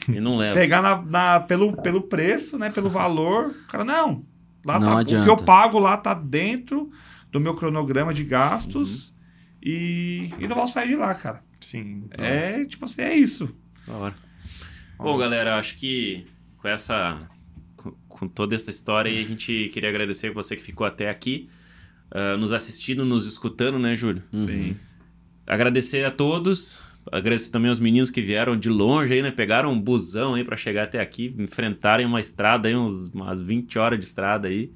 E 0.08 0.20
não 0.20 0.36
leva. 0.36 0.54
pegar 0.54 0.82
na, 0.82 1.00
na- 1.02 1.40
pelo, 1.40 1.76
pelo 1.80 2.02
preço, 2.02 2.58
né? 2.58 2.70
Pelo 2.70 2.88
valor. 2.90 3.48
O 3.48 3.66
cara, 3.68 3.84
não. 3.84 4.24
Lá 4.64 4.78
Não 4.80 4.88
tá, 4.88 4.94
o 4.94 4.98
adianta. 4.98 5.24
que 5.24 5.30
eu 5.30 5.36
pago 5.36 5.78
lá 5.78 5.96
tá 5.96 6.14
dentro 6.14 6.90
do 7.30 7.40
meu 7.40 7.54
cronograma 7.54 8.12
de 8.14 8.24
gastos 8.24 9.08
Uhum. 9.10 9.14
e, 9.62 10.30
e 10.38 10.48
não 10.48 10.56
vou 10.56 10.66
sair 10.66 10.88
de 10.88 10.96
lá, 10.96 11.14
cara. 11.14 11.42
Sim. 11.60 12.04
É, 12.12 12.64
tipo 12.64 12.84
assim, 12.86 13.02
é 13.02 13.14
isso. 13.14 13.54
Da 13.86 13.94
hora. 13.94 14.14
Bom, 14.98 15.16
galera, 15.18 15.58
acho 15.58 15.76
que 15.76 16.26
com 16.56 16.68
essa. 16.68 17.28
com- 18.08 18.28
toda 18.28 18.54
essa 18.56 18.70
história 18.70 19.10
aí, 19.10 19.20
a 19.22 19.26
gente 19.26 19.68
queria 19.72 19.88
agradecer 19.90 20.30
você 20.30 20.56
que 20.56 20.62
ficou 20.62 20.86
até 20.86 21.10
aqui, 21.10 21.48
ah, 22.10 22.36
nos 22.36 22.52
assistindo, 22.52 23.04
nos 23.04 23.26
escutando, 23.26 23.78
né, 23.78 23.94
Júlio? 23.94 24.22
Sim. 24.32 24.76
Agradecer 25.46 26.04
a 26.04 26.10
todos. 26.10 26.80
Agradecer 27.12 27.50
também 27.50 27.68
aos 27.68 27.78
meninos 27.80 28.10
que 28.10 28.22
vieram 28.22 28.56
de 28.56 28.68
longe 28.68 29.12
aí, 29.12 29.22
né? 29.22 29.30
Pegaram 29.30 29.70
um 29.70 29.80
busão 29.80 30.34
aí 30.34 30.44
pra 30.44 30.56
chegar 30.56 30.84
até 30.84 31.00
aqui, 31.00 31.34
enfrentarem 31.38 32.06
uma 32.06 32.20
estrada 32.20 32.68
aí, 32.68 32.74
uns, 32.74 33.08
umas 33.08 33.40
20 33.40 33.78
horas 33.78 33.98
de 33.98 34.06
estrada 34.06 34.48
aí. 34.48 34.70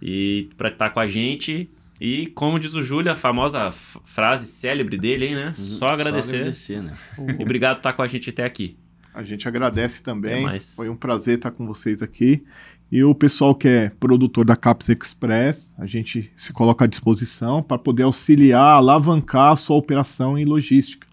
E 0.00 0.48
pra 0.56 0.68
estar 0.68 0.90
com 0.90 1.00
a 1.00 1.06
gente. 1.06 1.70
E 2.00 2.26
como 2.28 2.58
diz 2.58 2.74
o 2.74 2.82
Júlio, 2.82 3.10
a 3.10 3.14
famosa 3.14 3.70
frase 3.70 4.46
célebre 4.46 4.98
dele 4.98 5.26
aí, 5.26 5.34
né? 5.34 5.52
Só 5.54 5.88
agradecer. 5.88 6.36
agradecer, 6.36 6.82
né? 6.82 6.92
E 7.38 7.40
obrigado 7.44 7.76
por 7.76 7.80
estar 7.80 7.92
com 7.92 8.02
a 8.02 8.06
gente 8.06 8.30
até 8.30 8.44
aqui. 8.44 8.76
A 9.14 9.22
gente 9.22 9.48
agradece 9.48 10.02
também. 10.02 10.42
mais. 10.42 10.74
Foi 10.74 10.90
um 10.90 10.96
prazer 10.96 11.36
estar 11.36 11.50
com 11.50 11.66
vocês 11.66 12.02
aqui. 12.02 12.44
E 12.92 13.02
o 13.02 13.14
pessoal 13.14 13.54
que 13.54 13.66
é 13.66 13.90
produtor 13.98 14.44
da 14.44 14.54
Caps 14.54 14.88
Express, 14.88 15.74
a 15.78 15.86
gente 15.86 16.30
se 16.36 16.52
coloca 16.52 16.84
à 16.84 16.88
disposição 16.88 17.62
para 17.62 17.78
poder 17.78 18.04
auxiliar, 18.04 18.76
alavancar 18.76 19.52
a 19.52 19.56
sua 19.56 19.76
operação 19.76 20.38
em 20.38 20.44
logística. 20.44 21.05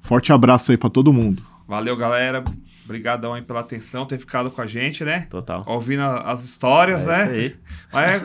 Forte 0.00 0.32
abraço 0.32 0.70
aí 0.70 0.76
para 0.76 0.90
todo 0.90 1.12
mundo. 1.12 1.42
Valeu, 1.66 1.96
galera. 1.96 2.42
Obrigadão 2.84 3.34
aí 3.34 3.42
pela 3.42 3.60
atenção, 3.60 4.06
ter 4.06 4.18
ficado 4.18 4.50
com 4.50 4.62
a 4.62 4.66
gente, 4.66 5.04
né? 5.04 5.26
Total. 5.28 5.62
Ouvindo 5.66 6.00
a- 6.02 6.22
as 6.32 6.42
histórias, 6.44 7.06
É 7.06 7.10
né? 7.10 7.24
isso 7.24 7.32
aí. 7.34 7.56
Mas 7.92 8.22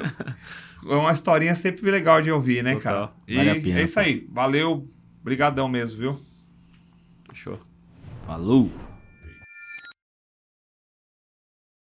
é 0.91 0.95
uma 0.95 1.12
historinha 1.12 1.54
sempre 1.56 1.91
legal 1.91 2.22
de 2.22 2.32
ouvir, 2.32 2.64
né, 2.64 2.76
Total. 2.76 2.94
cara? 3.08 3.12
E 3.28 3.36
Vale 3.36 3.50
a 3.50 3.56
pena, 3.62 3.80
é 3.80 3.84
isso 3.84 4.00
aí. 4.00 4.26
Valeu. 4.32 4.88
Obrigadão 5.22 5.68
mesmo, 5.68 6.00
viu? 6.00 6.22
Fechou. 7.30 7.60
Falou! 8.26 8.72